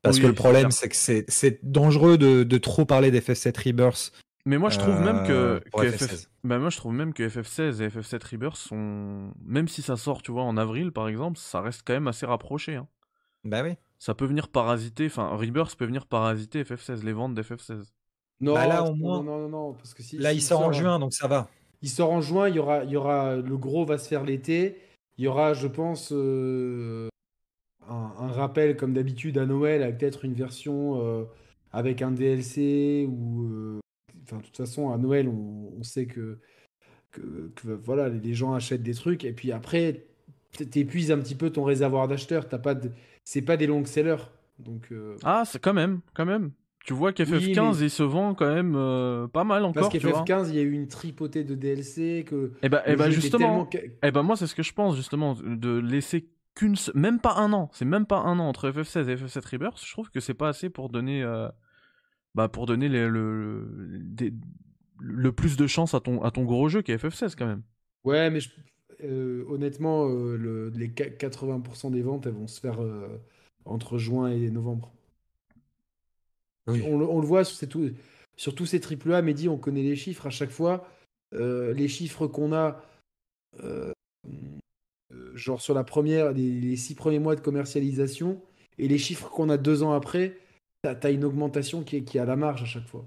[0.06, 4.11] Parce Oui, que le problème, c'est que c'est- dangereux de, de trop parler d'FF7 Rebirth.
[4.45, 6.08] Mais moi je trouve même que, euh, pour que FF16.
[6.08, 6.30] FF...
[6.43, 10.22] bah, moi je trouve même que FF16 et FF7 Rebirth sont même si ça sort
[10.22, 12.88] tu vois en avril par exemple, ça reste quand même assez rapproché hein.
[13.43, 13.72] Bah oui.
[13.98, 17.92] Ça peut venir parasiter, enfin Rebirth peut venir parasiter FF16, les ventes d'FF16.
[18.42, 20.61] Non, Bah là, au non, moins- non, non, non, parce que si, Là, il sort
[20.61, 21.48] en euh, juin, donc ça va.
[21.82, 24.24] Il sort en juin, il y aura, il y aura le gros va se faire
[24.24, 24.77] l'été.
[25.17, 27.08] Il y aura, je pense, euh,
[27.90, 31.24] un, un rappel comme d'habitude à Noël, avec peut-être une version euh,
[31.72, 33.80] avec un DLC ou, euh,
[34.24, 36.38] enfin, de toute façon, à Noël, on, on sait que,
[37.12, 40.06] que, que, voilà, les gens achètent des trucs et puis après,
[40.72, 42.48] t'épuises un petit peu ton réservoir d'acheteurs.
[42.48, 42.92] T'as pas de,
[43.24, 44.24] c'est pas des longs sellers,
[44.60, 44.88] donc.
[44.92, 46.52] euh, Ah, c'est quand même, quand même.
[46.86, 50.08] Tu vois qu'FF15 mais- il se vend quand même euh, pas mal encore, Parce tu
[50.08, 50.22] vois.
[50.24, 52.52] qu'FF15, il y a eu une tripotée de DLC que.
[52.70, 53.70] Bah, eh bah était justement, tellement
[54.04, 57.53] eh ben moi c'est ce que je pense justement de laisser qu'une même pas un
[57.53, 60.34] an, c'est même pas un an entre FF16 et FF7 Rebirth, je trouve que c'est
[60.34, 61.50] pas assez pour donner euh,
[62.34, 63.67] bah pour donner les- le
[64.01, 64.34] des-
[65.00, 67.64] le plus de chance à ton à ton gros jeu qui est FF16 quand même.
[68.06, 68.50] Ouais, mais je-
[69.03, 73.08] euh, honnêtement, euh, le- les qua- 80% des ventes, elles vont se faire euh,
[73.66, 74.93] entre juin et novembre.
[76.67, 76.82] Oui.
[76.88, 77.92] On, le- on le voit sur, ces tout-
[78.38, 80.88] sur tous ces AAA, Mehdi, on connaît les chiffres à chaque fois.
[81.34, 82.82] Euh, les chiffres qu'on a,
[85.35, 88.42] genre sur la première, les, les six premiers mois de commercialisation,
[88.77, 90.38] et les chiffres qu'on a deux ans après,
[90.82, 93.06] t'as as une augmentation qui est, qui est à la marge à chaque fois.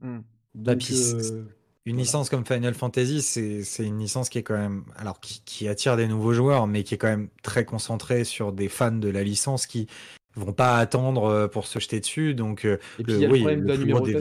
[0.00, 0.20] Hmm.
[0.54, 1.44] Bah, Donc, euh,
[1.84, 2.02] Une Voilà.
[2.02, 5.66] licence comme Final Fantasy, c'est c'est une licence qui est quand même, alors qui, qui
[5.68, 9.08] attire des nouveaux joueurs, mais qui est quand même très concentrée sur des fans de
[9.08, 9.88] la licence qui
[10.36, 12.34] vont pas attendre euh, pour se jeter dessus.
[12.34, 14.20] Donc, euh, et puis le- il y a le oui, problème le de la des.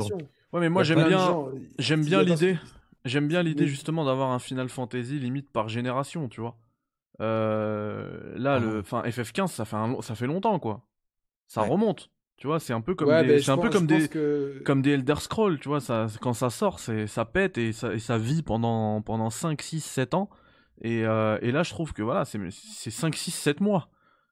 [0.53, 1.47] Ouais, mais moi j'aime bien
[1.79, 2.57] j'aime l'idée
[3.05, 6.57] j'aime bien l'idée justement d'avoir un Final Fantasy limite par génération, tu vois.
[7.19, 8.59] Euh, là Ah.
[8.59, 10.81] le enfin FF15 ça fait un ça fait longtemps quoi.
[11.47, 11.67] Ça Ouais.
[11.69, 12.09] remonte.
[12.37, 14.63] Tu vois, c'est un peu comme Ouais, des, c'est je un peu comme des que-
[14.65, 17.93] comme des Elder Scrolls, tu vois, ça, quand ça sort, c'est, ça pète et ça,
[17.93, 20.27] et ça vit pendant, pendant 5, 6, 7 ans.
[20.81, 23.89] Et, euh, et là, je trouve que voilà, c'est, c'est 5, 6, 7 mois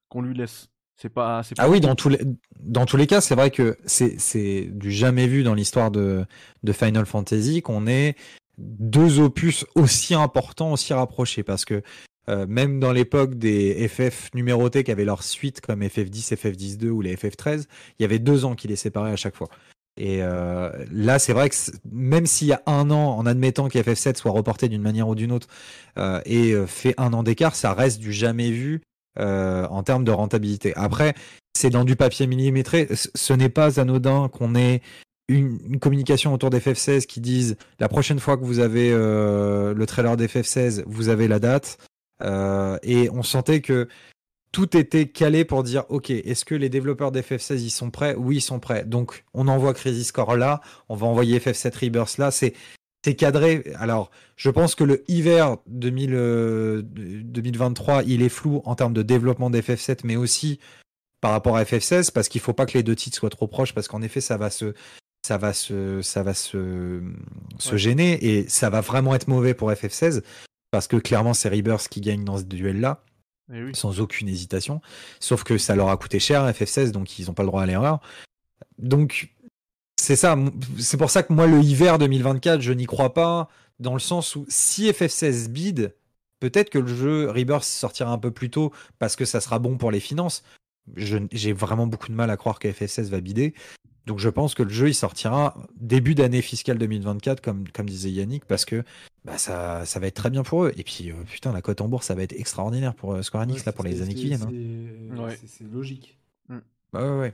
[0.08, 0.69] qu'on lui laisse.
[0.95, 2.19] C'est pas, c'est pas Ah oui, dans tous les,
[2.59, 6.25] dans tous les cas, c'est vrai que c'est, c'est du jamais vu dans l'histoire de,
[6.64, 8.16] de Final Fantasy qu'on ait
[8.58, 11.43] deux opus aussi importants, aussi rapprochés.
[11.43, 11.83] Parce que
[12.30, 17.01] euh, même dans l'époque des FF numérotés qui avaient leur suite, comme FF10, FF10-2 ou
[17.01, 17.66] les FF13,
[17.98, 19.49] il y avait deux ans qui les séparaient à chaque fois.
[19.98, 21.56] Et euh, là, c'est vrai que
[21.91, 25.32] même s'il y a un an, en admettant qu'FF7 soit reporté d'une manière ou d'une
[25.32, 25.48] autre
[25.98, 28.82] euh, et fait un an d'écart, ça reste du jamais vu
[29.17, 30.72] en termes de rentabilité.
[30.77, 31.14] Après,
[31.53, 32.88] c'est dans du papier millimétré.
[32.93, 34.82] Ce n'est pas anodin qu'on ait
[35.27, 40.16] une, une communication autour d'FF16 qui dise la prochaine fois que vous avez le trailer
[40.16, 41.77] d'FF16, vous avez la date.
[42.22, 43.88] Euh, et on sentait que
[44.51, 48.15] tout était calé pour dire ok, est-ce que les développeurs d'FF16 ils sont prêts?
[48.17, 48.83] Oui, ils sont prêts.
[48.85, 52.31] Donc on envoie Crisis Core là, on va envoyer FF7 Rebirth là.
[52.31, 52.53] C'est
[53.06, 53.64] c'est cadré.
[53.75, 59.03] Alors, je pense que le hiver 2000, euh, 2023, il est flou en termes de
[59.03, 60.59] développement d'FF7, mais aussi
[61.22, 63.73] par rapport à FF16, parce qu'il faut pas que les deux titres soient trop proches,
[63.73, 64.73] parce qu'en effet, ça va se,
[65.25, 67.01] ça va se, ça va se,
[67.57, 67.77] se Ouais.
[67.77, 70.22] gêner et ça va vraiment être mauvais pour FF16,
[70.72, 73.03] parce que clairement, c'est Rebirth qui gagne dans ce duel-là
[73.53, 73.75] Eh oui.
[73.75, 74.81] sans aucune hésitation.
[75.19, 77.65] Sauf que ça leur a coûté cher, FF16, donc ils n'ont pas le droit à
[77.65, 77.99] l'erreur.
[78.77, 79.30] Donc,
[79.99, 80.38] c'est ça.
[80.77, 83.49] C'est pour ça que moi, le hiver 2024, je n'y crois pas,
[83.80, 85.95] dans le sens où si FF16 bide,
[86.39, 89.77] peut-être que le jeu Rebirth sortira un peu plus tôt parce que ça sera bon
[89.77, 90.43] pour les finances.
[90.95, 93.53] J'ai vraiment beaucoup de mal à croire que FF16 va bider.
[94.05, 98.09] Donc je pense que le jeu il sortira début d'année fiscale 2024 comme, comme disait
[98.09, 98.83] Yannick parce que
[99.25, 100.73] bah, ça, ça va être très bien pour eux.
[100.77, 103.43] Et puis euh, putain la cote en bourse ça va être extraordinaire pour euh, Square
[103.43, 104.41] Enix Ouais, là pour les années qui viennent.
[104.43, 104.49] hein.
[104.49, 105.37] c'est- Ouais.
[105.41, 106.17] c'est- C'est logique.
[106.91, 107.33] Bah ouais, ouais.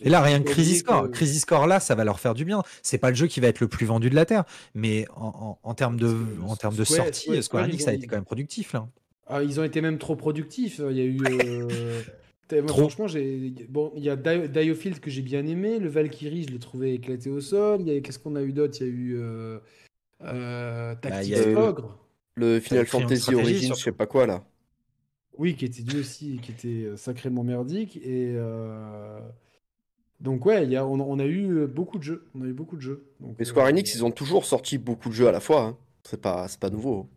[0.00, 2.44] Et là, rien que Crisis Core, que- Crisis Core là, ça va leur faire du
[2.44, 2.64] bien.
[2.82, 4.42] C'est pas le jeu qui va être le plus vendu de la terre,
[4.74, 7.88] mais en, en- en termes de, en termes de sortie, Square- Square Square, Enix ils
[7.88, 8.88] a été quand même productif là.
[9.28, 10.80] Ah, ils ont été même trop productifs.
[10.90, 11.20] Il y a eu.
[11.30, 12.02] euh,
[12.50, 12.80] moi, Trop.
[12.82, 13.54] Franchement, j'ai.
[13.68, 15.78] Bon, il y a Dio- Diofield que j'ai bien aimé.
[15.78, 17.80] Le Valkyrie, je l'ai trouvé éclaté au sol.
[17.80, 18.00] Il y a...
[18.00, 18.76] Qu'est-ce qu'on a eu d'autre?
[18.80, 19.16] Il y a eu.
[19.18, 19.58] Euh...
[20.22, 21.98] euh, Bah, Tactics Ogre.
[22.34, 23.80] Le Final le Fantasy Origins, je surtout.
[23.80, 24.44] sais pas quoi là.
[25.38, 27.96] Oui, qui était lui aussi, qui était euh, sacrément merdique.
[27.98, 28.34] Et.
[28.36, 29.20] euh,
[30.20, 30.86] Donc, ouais, il y a...
[30.86, 32.26] on, on a eu euh, beaucoup de jeux.
[32.34, 33.06] On a eu beaucoup de jeux.
[33.20, 35.62] Donc, Mais Square euh, Enix, ils ont toujours sorti beaucoup de jeux à la fois.
[35.62, 35.76] hein.
[36.04, 37.08] C'est pas, c'est pas nouveau.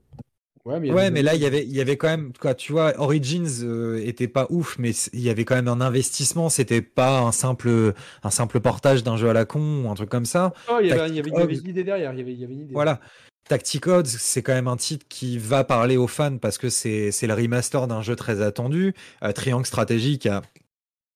[0.66, 3.00] Ouais, mais, Ouais, là, il y avait, il y avait quand même, quoi, tu vois,
[3.00, 6.50] Origins euh, était pas ouf, mais il y avait quand même un investissement.
[6.50, 10.10] C'était pas un simple, un simple portage d'un jeu à la con ou un truc
[10.10, 10.54] comme ça.
[10.68, 11.64] Oh, il y avait, Tactic il y avait, il y avait Ogre.
[11.64, 12.14] une idée derrière.
[12.14, 12.74] Il y avait, il y avait une idée.
[12.74, 13.00] Voilà.
[13.48, 17.28] Tacticodes, c'est quand même un titre qui va parler aux fans parce que c'est c'est
[17.28, 18.96] le remaster d'un jeu très attendu.
[19.24, 20.42] Euh, Triangle Stratégie qui a,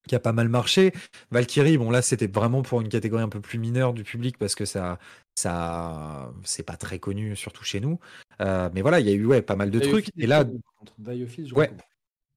[0.09, 0.91] qui a pas mal marché.
[1.31, 4.55] Valkyrie, bon là c'était vraiment pour une catégorie un peu plus mineure du public parce
[4.55, 4.97] que ça,
[5.35, 7.99] ça c'est pas très connu, surtout chez nous.
[8.41, 10.09] Euh, mais voilà, il y a eu ouais, pas mal de trucs.
[10.17, 10.43] Et là,
[11.05, 11.69] je Ouais.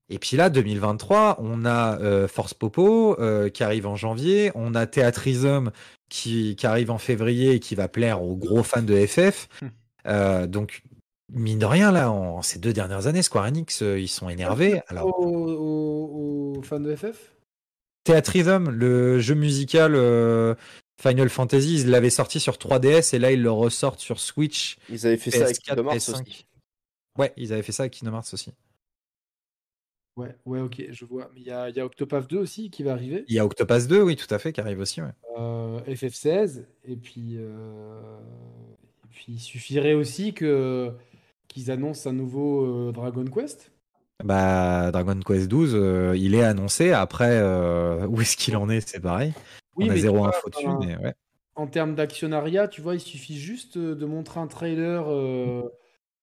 [0.09, 4.75] et puis là, 2023, on a euh, Force Popo euh, qui arrive en janvier, on
[4.75, 5.70] a Theatrism
[6.09, 9.49] qui, qui arrive en février et qui va plaire aux gros fans de FF.
[9.62, 10.47] Hmm.
[10.47, 10.83] Donc,
[11.33, 14.83] mine de rien, là, en ces deux dernières années, Square Enix, ils sont énervés.
[14.89, 17.33] Alors, Aux, aux- aux fans de FF
[18.05, 20.55] Theatrism, le jeu musical euh,
[21.01, 24.77] Final Fantasy, ils l'avaient sorti sur 3DS et là, ils le ressortent sur Switch.
[24.89, 26.21] Ils avaient fait ça avec PS4, Kingdom Hearts PS5.
[26.23, 26.47] aussi.
[27.19, 28.53] Ouais, ils avaient fait ça avec Kingdom Hearts aussi.
[30.17, 31.31] Ouais, ouais, ok, je vois.
[31.35, 33.25] Mais il y a, il y a Octopath 2 aussi qui va arriver.
[33.29, 35.01] Il y a Octopath 2, oui, tout à fait, qui arrive aussi.
[35.01, 35.13] Ouais.
[35.39, 36.65] Euh, FF16.
[36.85, 38.19] Et puis, euh,
[39.05, 40.93] et puis, il suffirait aussi que
[41.49, 43.72] qu'ils annoncent un nouveau euh, Dragon Quest.
[44.25, 46.92] Bah, Dragon Quest 12, euh, il est annoncé.
[46.92, 48.86] Après, euh, où est-ce qu'il en est?
[48.89, 49.33] C'est pareil.
[49.76, 51.15] Oui, On a zéro vois, info dessus, enfin, mais ouais.
[51.55, 55.62] En termes d'actionnariat, tu vois, il suffit juste euh, de montrer un trailer euh,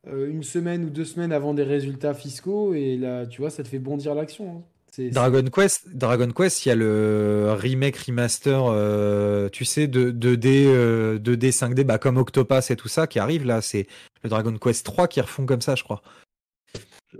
[0.07, 3.67] une semaine ou deux semaines avant des résultats fiscaux et là, tu vois, ça te
[3.67, 4.49] fait bondir l'action.
[4.57, 4.61] hein.
[4.91, 9.87] C'est- c'est- Dragon Quest, Dragon Quest, il y a le remake remaster, euh, tu sais,
[9.87, 13.61] de 2D, euh, 2D, 5D, bah, comme Octopass et tout ça, qui arrive là.
[13.61, 13.85] C'est
[14.23, 16.01] le Dragon Quest 3 qui refont comme ça, je crois.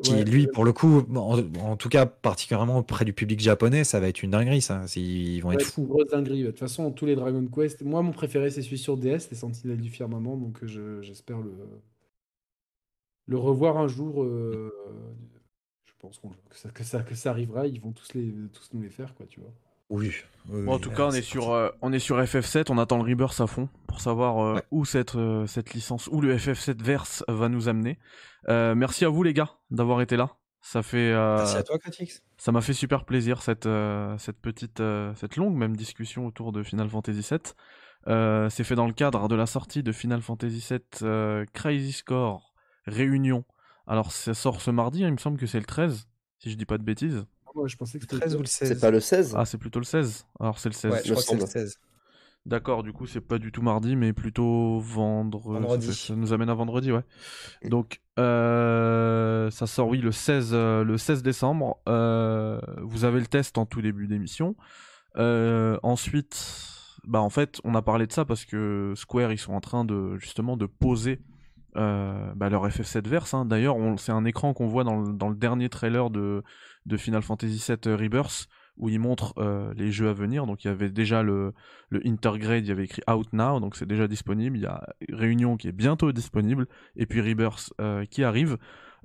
[0.02, 3.84] Qui, Ouais, lui, pour le coup, en, en tout cas, particulièrement auprès du public japonais,
[3.84, 4.86] ça va être une dinguerie, ça.
[4.96, 5.82] Ils vont Ouais, être fous.
[5.82, 6.42] une grosse dinguerie.
[6.44, 7.82] De toute façon, tous les Dragon Quest.
[7.84, 10.38] Moi, mon préféré, c'est celui sur DS, les Sentinelles du Firmament.
[10.38, 11.52] Donc, euh, je- j'espère le...
[13.28, 14.24] le revoir un jour.
[14.24, 14.72] euh,
[15.86, 17.68] Je pense que, ça, que, ça, que ça arrivera.
[17.68, 19.54] Ils vont tous, les, tous nous les faire, quoi, tu vois.
[19.90, 20.12] Oui.
[20.46, 23.04] Bon, en tout cas, on est, sur, euh, on est sur FF7, on attend le
[23.10, 24.64] Rebirth à fond pour savoir euh, Ouais.
[24.72, 28.00] où cette, euh, cette licence, où le FF7 verse va nous amener.
[28.48, 30.32] Euh, merci à vous les gars d'avoir été là.
[30.62, 32.24] Ça fait, euh, Merci à toi, Cratix.
[32.38, 36.52] ça m'a fait super plaisir cette, euh, cette petite, euh, cette longue même discussion autour
[36.52, 37.40] de Final Fantasy VII.
[38.08, 41.92] Euh, c'est fait dans le cadre de la sortie de Final Fantasy VII euh, Crazy
[41.92, 42.54] Score
[42.88, 43.46] Réunion.
[43.88, 46.08] Alors ça sort ce mardi, hein, il me semble que c'est le 13,
[46.40, 47.26] si je dis pas de bêtises.
[47.56, 49.46] Moi, je pensais que Le c'était 13 ou le 16 C'est pas le 16 Ah,
[49.46, 50.26] c'est plutôt le 16.
[50.40, 50.92] Alors c'est le 16.
[50.92, 51.52] Ouais, je crois que c'est le semble.
[51.52, 51.80] 16.
[52.46, 55.40] D'accord, du coup, c'est pas du tout mardi, mais plutôt vendre...
[55.40, 55.88] Vendredi.
[55.88, 57.04] Ça, ça nous amène à vendredi, ouais.
[57.66, 61.80] Donc, euh, ça sort, oui, le 16, euh, le 16 décembre.
[61.88, 64.56] Euh, vous avez le test en tout début d'émission.
[65.18, 66.66] Euh, ensuite,
[67.06, 69.84] bah, en fait, on a parlé de ça parce que Square, ils sont en train
[69.84, 71.20] de, justement, de poser
[71.76, 73.34] euh, bah, leur FF7 verse.
[73.34, 73.46] hein.
[73.46, 76.42] D'ailleurs, c'est un écran qu'on voit dans le, dans le dernier trailer de,
[76.90, 80.46] de Final Fantasy VII Rebirth où ils montrent euh, les jeux à venir.
[80.46, 81.54] Donc, il y avait déjà le,
[81.90, 84.56] le Intergrade, il y avait écrit Out Now, donc c'est déjà disponible.
[84.58, 88.58] Il y a Réunion qui est bientôt disponible, et puis Rebirth euh, qui arrive.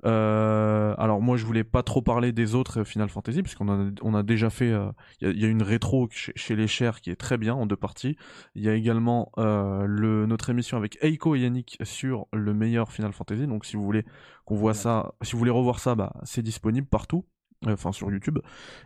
[0.05, 4.13] Euh, alors moi je voulais pas trop parler des autres Final Fantasy puisqu'on a, on
[4.13, 4.91] a déjà fait euh,
[5.21, 7.37] il y, a- il y a une rétro chez, chez les chers qui est très
[7.37, 8.17] bien en deux parties
[8.55, 12.91] il y a également euh, le, notre émission avec Eiko et Yannick sur le meilleur
[12.91, 14.03] Final Fantasy donc si vous voulez
[14.43, 17.34] qu'on voit ça si vous voulez revoir ça bah c'est disponible partout euh,
[17.67, 18.39] enfin sur YouTube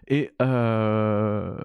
[0.08, 1.58] et euh,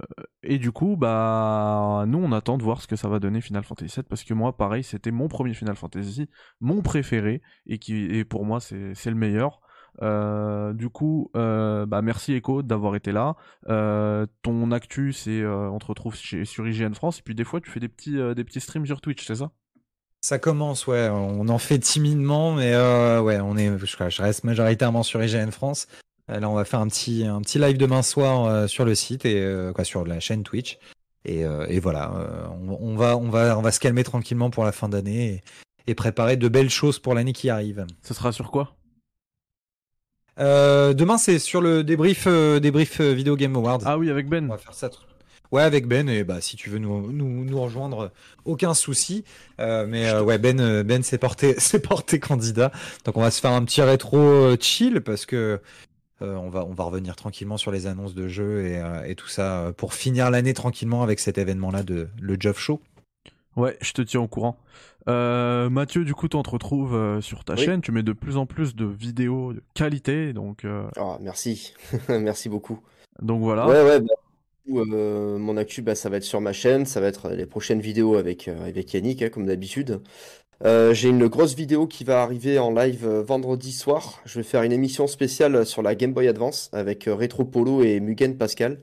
[0.43, 3.63] et du coup bah nous on attend de voir ce que ça va donner Final
[3.65, 6.29] Fantasy VII parce que moi pareil c'était mon premier Final Fantasy
[6.61, 9.61] mon préféré et qui et pour moi c'est le meilleur
[10.03, 13.37] Euh, du coup euh, bah merci Echo d'avoir été là
[13.69, 17.45] Euh, ton actu c'est euh, on te retrouve chez, sur IGN France et puis des
[17.45, 19.53] fois tu fais des petits euh, des petits streams sur Twitch c'est ça?
[20.21, 21.09] Ça commence, ouais.
[21.11, 23.77] On en fait timidement, mais euh, ouais, on est.
[23.79, 25.87] Je reste majoritairement sur IGN France.
[26.31, 28.95] Euh, Là, on va faire un petit, un petit live demain soir euh, sur le
[28.95, 30.79] site et euh, quoi, sur la chaîne Twitch.
[31.27, 32.13] Et, et voilà,
[32.51, 35.43] on, on va, on va, on va se calmer tranquillement pour la fin d'année
[35.87, 37.87] et, et préparer de belles choses pour l'année qui arrive.
[38.03, 38.77] Ce sera sur quoi?
[40.39, 43.81] Euh, demain, c'est sur le débrief, euh, débrief euh, Video Game Awards.
[43.85, 44.47] Ah oui, avec Ben.
[44.47, 44.91] On va faire ça.
[45.53, 48.11] Ouais, avec Ben, et bah si tu veux nous, nous, nous rejoindre,
[48.45, 49.25] aucun souci.
[49.59, 52.73] Mais ouais, Ben, Ben s'est porté, s'est porté candidat.
[53.05, 55.61] Donc on va se faire un petit rétro chill parce que
[56.25, 59.15] euh, on, va, on va revenir tranquillement sur les annonces de jeux et, euh, et
[59.15, 62.81] tout ça euh, pour finir l'année tranquillement avec cet événement-là de le Jeff Show.
[63.57, 64.57] Ouais, je te tiens au courant.
[65.07, 67.65] Euh, Mathieu, du coup, on te retrouve euh, sur ta Oui.
[67.65, 67.81] chaîne.
[67.83, 71.75] Tu mets de plus en plus de vidéos de qualité, donc euh, Ah, merci.
[72.09, 72.81] Merci beaucoup.
[73.21, 73.67] donc voilà.
[73.69, 74.15] Ouais, ouais, bah,
[74.67, 77.29] du coup, euh, mon actu, bah, ça va être sur ma chaîne, ça va être
[77.31, 80.01] les prochaines vidéos avec, euh, avec Yannick, hein, comme d'habitude.
[80.63, 84.23] Euh, j'ai une grosse vidéo qui va arriver en live euh, vendredi soir.
[84.25, 87.83] Je vais faire une émission spéciale sur la Game Boy Advance avec euh, Retro Polo
[87.83, 88.81] et Mugen Pascal,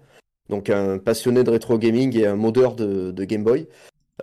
[0.49, 3.67] donc un passionné de rétro gaming et un modeur de, Game Boy.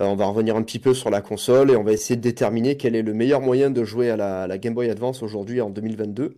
[0.01, 2.23] Euh, on va revenir un petit peu sur la console et on va essayer de
[2.23, 5.23] déterminer quel est le meilleur moyen de jouer à la, à la Game Boy Advance
[5.23, 6.37] aujourd'hui en 2022.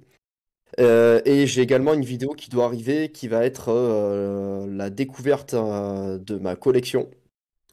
[0.78, 5.54] Euh, et j'ai également une vidéo qui doit arriver qui va être euh, la découverte
[5.54, 7.10] euh, de ma collection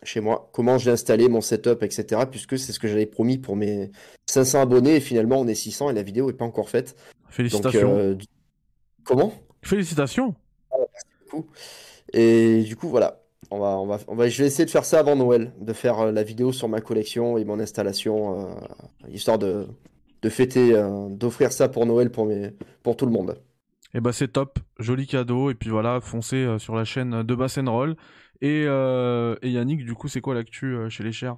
[0.03, 0.50] chez moi.
[0.53, 2.22] Comment j'ai installé mon setup, etc.
[2.30, 3.92] Puisque c'est ce que j'avais promis pour mes
[4.27, 6.95] 500 abonnés et finalement on est 600 et la vidéo n'est pas encore faite.
[6.95, 7.95] Donc, Félicitations.
[7.98, 8.26] euh, du-
[9.03, 9.34] Comment?
[9.64, 10.35] Félicitations.
[11.26, 11.48] beaucoup.
[12.14, 13.22] Et du coup, voilà.
[13.50, 15.72] On va, on va, on va, je vais essayer de faire ça avant Noël, de
[15.72, 18.53] faire euh, la vidéo sur ma collection et mon installation, euh,
[19.09, 19.67] histoire de,
[20.22, 22.51] de fêter, euh, d'offrir ça pour Noël pour, mes,
[22.84, 23.40] pour tout le monde.
[23.93, 25.50] Et bah c'est top, joli cadeau.
[25.50, 27.95] Et puis voilà, foncez sur la chaîne de Bass Roll.
[28.42, 31.38] Et, euh, et Yannick, du coup, c'est quoi l'actu euh, chez les chers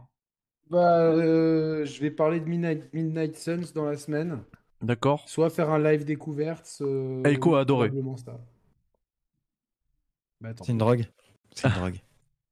[0.69, 4.39] Bah, euh, je vais parler de Midnight, Midnight Suns dans la semaine.
[4.81, 6.77] D'accord Soit faire un live découverte.
[6.81, 7.89] euh, Eiko a adoré.
[10.41, 10.53] Bah.
[10.61, 11.05] C'est une drogue.
[11.55, 11.99] C'est une drogue.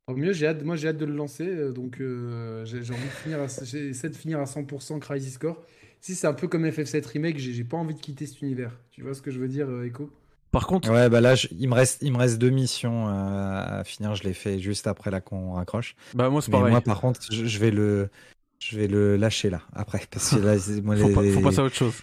[0.07, 3.09] Tant mieux, j'ai hâte, moi j'ai hâte de le lancer, donc euh, j'ai envie de
[3.09, 5.65] finir, à, j'essaie de finir à 100% Crisis Core.
[5.99, 8.71] Si c'est un peu comme FF7 Remake, j'ai j'ai pas envie de quitter cet univers.
[8.91, 10.09] Tu vois ce que je veux dire, Echo?
[10.59, 13.83] Par contre, Ouais, bah là, je- il, me reste, il me reste deux missions à
[13.85, 14.15] finir.
[14.15, 15.95] Je l'ai fait juste après là qu'on raccroche.
[16.15, 16.71] bah moi c'est pareil.
[16.71, 18.09] moi, par contre, je, je vais le,
[18.59, 21.41] je vais le lâcher là après parce que là, moi, faut, les- pas- faut les-
[21.43, 21.93] passer à autre chose.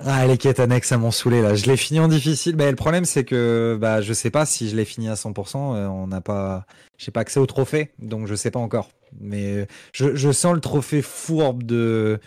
[0.00, 1.54] Ah, les quêtes annexes, ça m'ont saoulé là.
[1.56, 4.68] Je l'ai fini en difficile, mais le problème c'est que bah je sais pas si
[4.68, 5.74] je l'ai fini à 100%.
[5.74, 6.66] euh, on n'a pas,
[6.98, 8.90] j'ai pas accès au trophée, donc je sais pas encore.
[9.20, 12.20] Mais euh, je, je sens le trophée fourbe de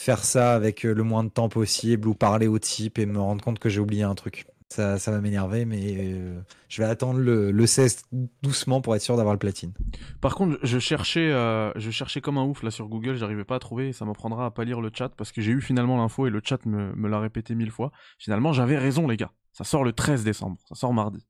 [0.00, 3.18] faire ça avec euh, le moins de temps possible ou parler au type et me
[3.20, 4.44] rendre compte que j'ai oublié un truc.
[4.70, 8.02] Ça, ça va m'énerver, mais euh, je vais attendre le, le 16
[8.42, 9.72] doucement pour être sûr d'avoir le platine.
[10.20, 13.54] Par contre, je cherchais, euh, je cherchais comme un ouf là sur Google, j'arrivais pas
[13.56, 15.96] à trouver, et ça m'apprendra à pas lire le chat parce que j'ai eu finalement
[15.96, 17.92] l'info et le chat me, me l'a répété mille fois.
[18.18, 19.32] Finalement, j'avais raison les gars.
[19.52, 21.24] Ça sort le 13 décembre, ça sort mardi.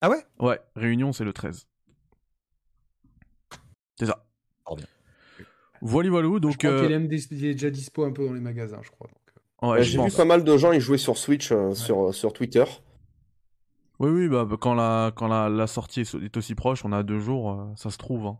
[0.00, 0.24] Ah ouais?
[0.38, 1.68] Ouais, réunion c'est le 13.
[3.98, 4.24] C'est ça.
[5.82, 6.56] Voilà, voilà, Je donc.
[6.56, 9.10] crois euh, qu'il il est déjà dispo un peu dans les magasins, je crois.
[9.62, 9.68] Euh.
[9.68, 12.32] ouais, je j'ai vu pas mal de gens y jouer sur Switch, euh, sur, sur
[12.32, 12.64] Twitter.
[14.00, 16.92] Oui, oui, bah, bah, quand, la, quand la, la sortie est, est aussi proche, on
[16.92, 18.38] a deux jours, euh, ça se trouve hein,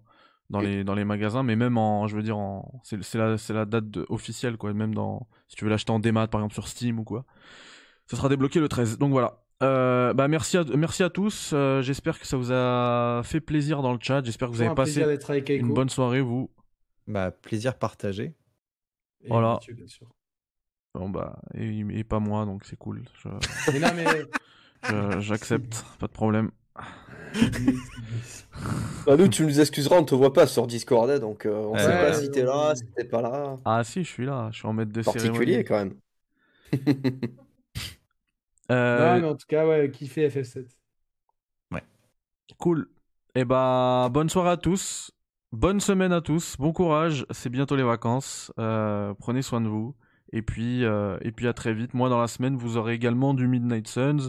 [0.51, 3.39] dans, les, dans les magasins, mais même en, je veux dire, en, c'est c'est la,
[3.39, 6.41] c'est la date de- officielle, quoi, même dans, si tu veux l'acheter en démat, par
[6.41, 7.25] exemple sur Steam ou quoi,
[8.07, 8.99] ça sera débloqué le 13.
[8.99, 9.41] Donc voilà.
[9.63, 13.81] Euh, bah merci à, merci à tous, euh, j'espère que ça vous a fait plaisir
[13.81, 15.05] dans le chat, j'espère que vous avez passé
[15.49, 16.51] une bonne soirée, vous.
[17.07, 18.35] Bah plaisir partagé.
[19.23, 19.55] Et Voilà.
[19.55, 20.09] Mathieu, bien sûr.
[20.95, 23.29] Bon, bah, et, et pas moi, donc c'est cool, Je-
[23.73, 24.05] Mais non, mais.
[24.89, 26.51] je- j'accepte, pas de problème.
[29.07, 31.73] Bah, nous, tu nous excuseras, on te voit pas sur Discord, hein, donc euh, on
[31.73, 32.47] Ouais, sait pas ouais, si t'es ouais.
[32.47, 33.59] là, si t'es pas là.
[33.65, 35.65] Ah si, je suis là, je suis en maître de Particulier cérémonie.
[35.65, 35.95] quand même.
[38.71, 40.67] Euh, Non, mais en tout cas, ouais, kiffé FF7.
[42.59, 42.89] Cool.
[43.35, 45.11] Et bah, bonne soirée à tous.
[45.53, 46.57] Bonne semaine à tous.
[46.59, 47.27] Bon courage.
[47.31, 48.53] C'est bientôt les vacances.
[48.59, 49.95] Euh, prenez soin de vous.
[50.37, 51.95] Et puis, euh, et puis à très vite.
[51.95, 54.29] Moi, dans la semaine, vous aurez également du Midnight Suns.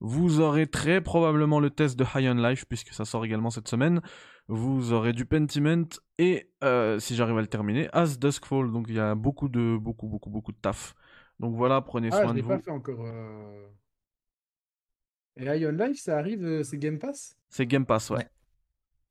[0.00, 3.68] Vous aurez très probablement le test de High on Life, puisque ça sort également cette
[3.68, 4.00] semaine.
[4.48, 5.86] Vous aurez du Pentiment
[6.18, 8.72] et, euh, si j'arrive à le terminer, As Duskfall.
[8.72, 10.94] Donc, il y a beaucoup de, beaucoup, beaucoup, beaucoup de taf.
[11.40, 12.48] Donc voilà, prenez Ah, soin je de vous.
[12.48, 13.04] pas fait encore.
[13.06, 13.68] euh.
[15.36, 17.36] Et Ion Life, ça arrive, c'est Game Pass?
[17.48, 18.18] C'est Game Pass, ouais.
[18.18, 18.28] Ouais.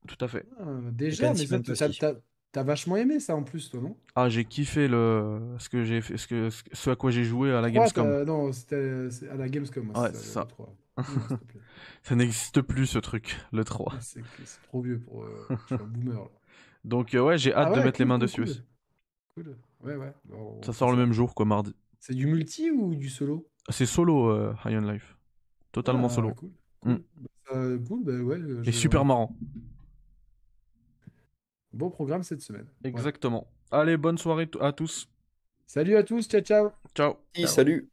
[0.07, 0.45] Tout à fait.
[0.59, 2.13] Ah, Déjà, mais ça,
[2.53, 3.97] t'as- vachement aimé ça en plus, toi, non?
[4.15, 7.51] Ah, j'ai kiffé le, ce que j'ai fait, ce que, ce à quoi j'ai joué
[7.51, 8.23] à la Gamescom.
[8.23, 9.89] Non, c'était à la Gamescom.
[9.89, 10.45] Ouais, c'est ça.
[10.45, 10.73] 3.
[10.97, 11.61] Non, s'il te plaît.
[12.03, 13.93] Ça n'existe plus ce truc, le 3.
[13.95, 14.21] Ah, C'est
[14.63, 15.23] trop vieux pour.
[15.23, 16.13] euh, je suis un boomer.
[16.19, 16.29] là.
[16.85, 18.49] Donc euh, ouais, j'ai hâte Ah de ouais, mettre les mains cool, dessus cool.
[18.49, 18.63] aussi.
[19.35, 19.57] Cool.
[19.83, 20.13] Ouais, ouais.
[20.25, 21.73] Bon, Ça sort le même jour, quoi, mardi.
[21.99, 23.47] C'est du multi ou du solo?
[23.69, 25.15] C'est solo, euh, High on Life.
[25.71, 26.33] Totalement Ah, solo.
[26.33, 26.51] Cool.
[26.83, 26.95] Mm.
[26.95, 27.03] Cool.
[27.49, 28.39] Bah, cool, bah ouais.
[28.65, 29.35] Et super marrant.
[31.73, 32.67] Bon programme cette semaine.
[32.83, 32.89] Ouais.
[32.89, 33.47] Exactement.
[33.71, 35.09] Allez, bonne soirée à tous.
[35.65, 36.69] Salut à tous, ciao ciao.
[36.93, 37.15] Ciao.
[37.47, 37.89] Salut.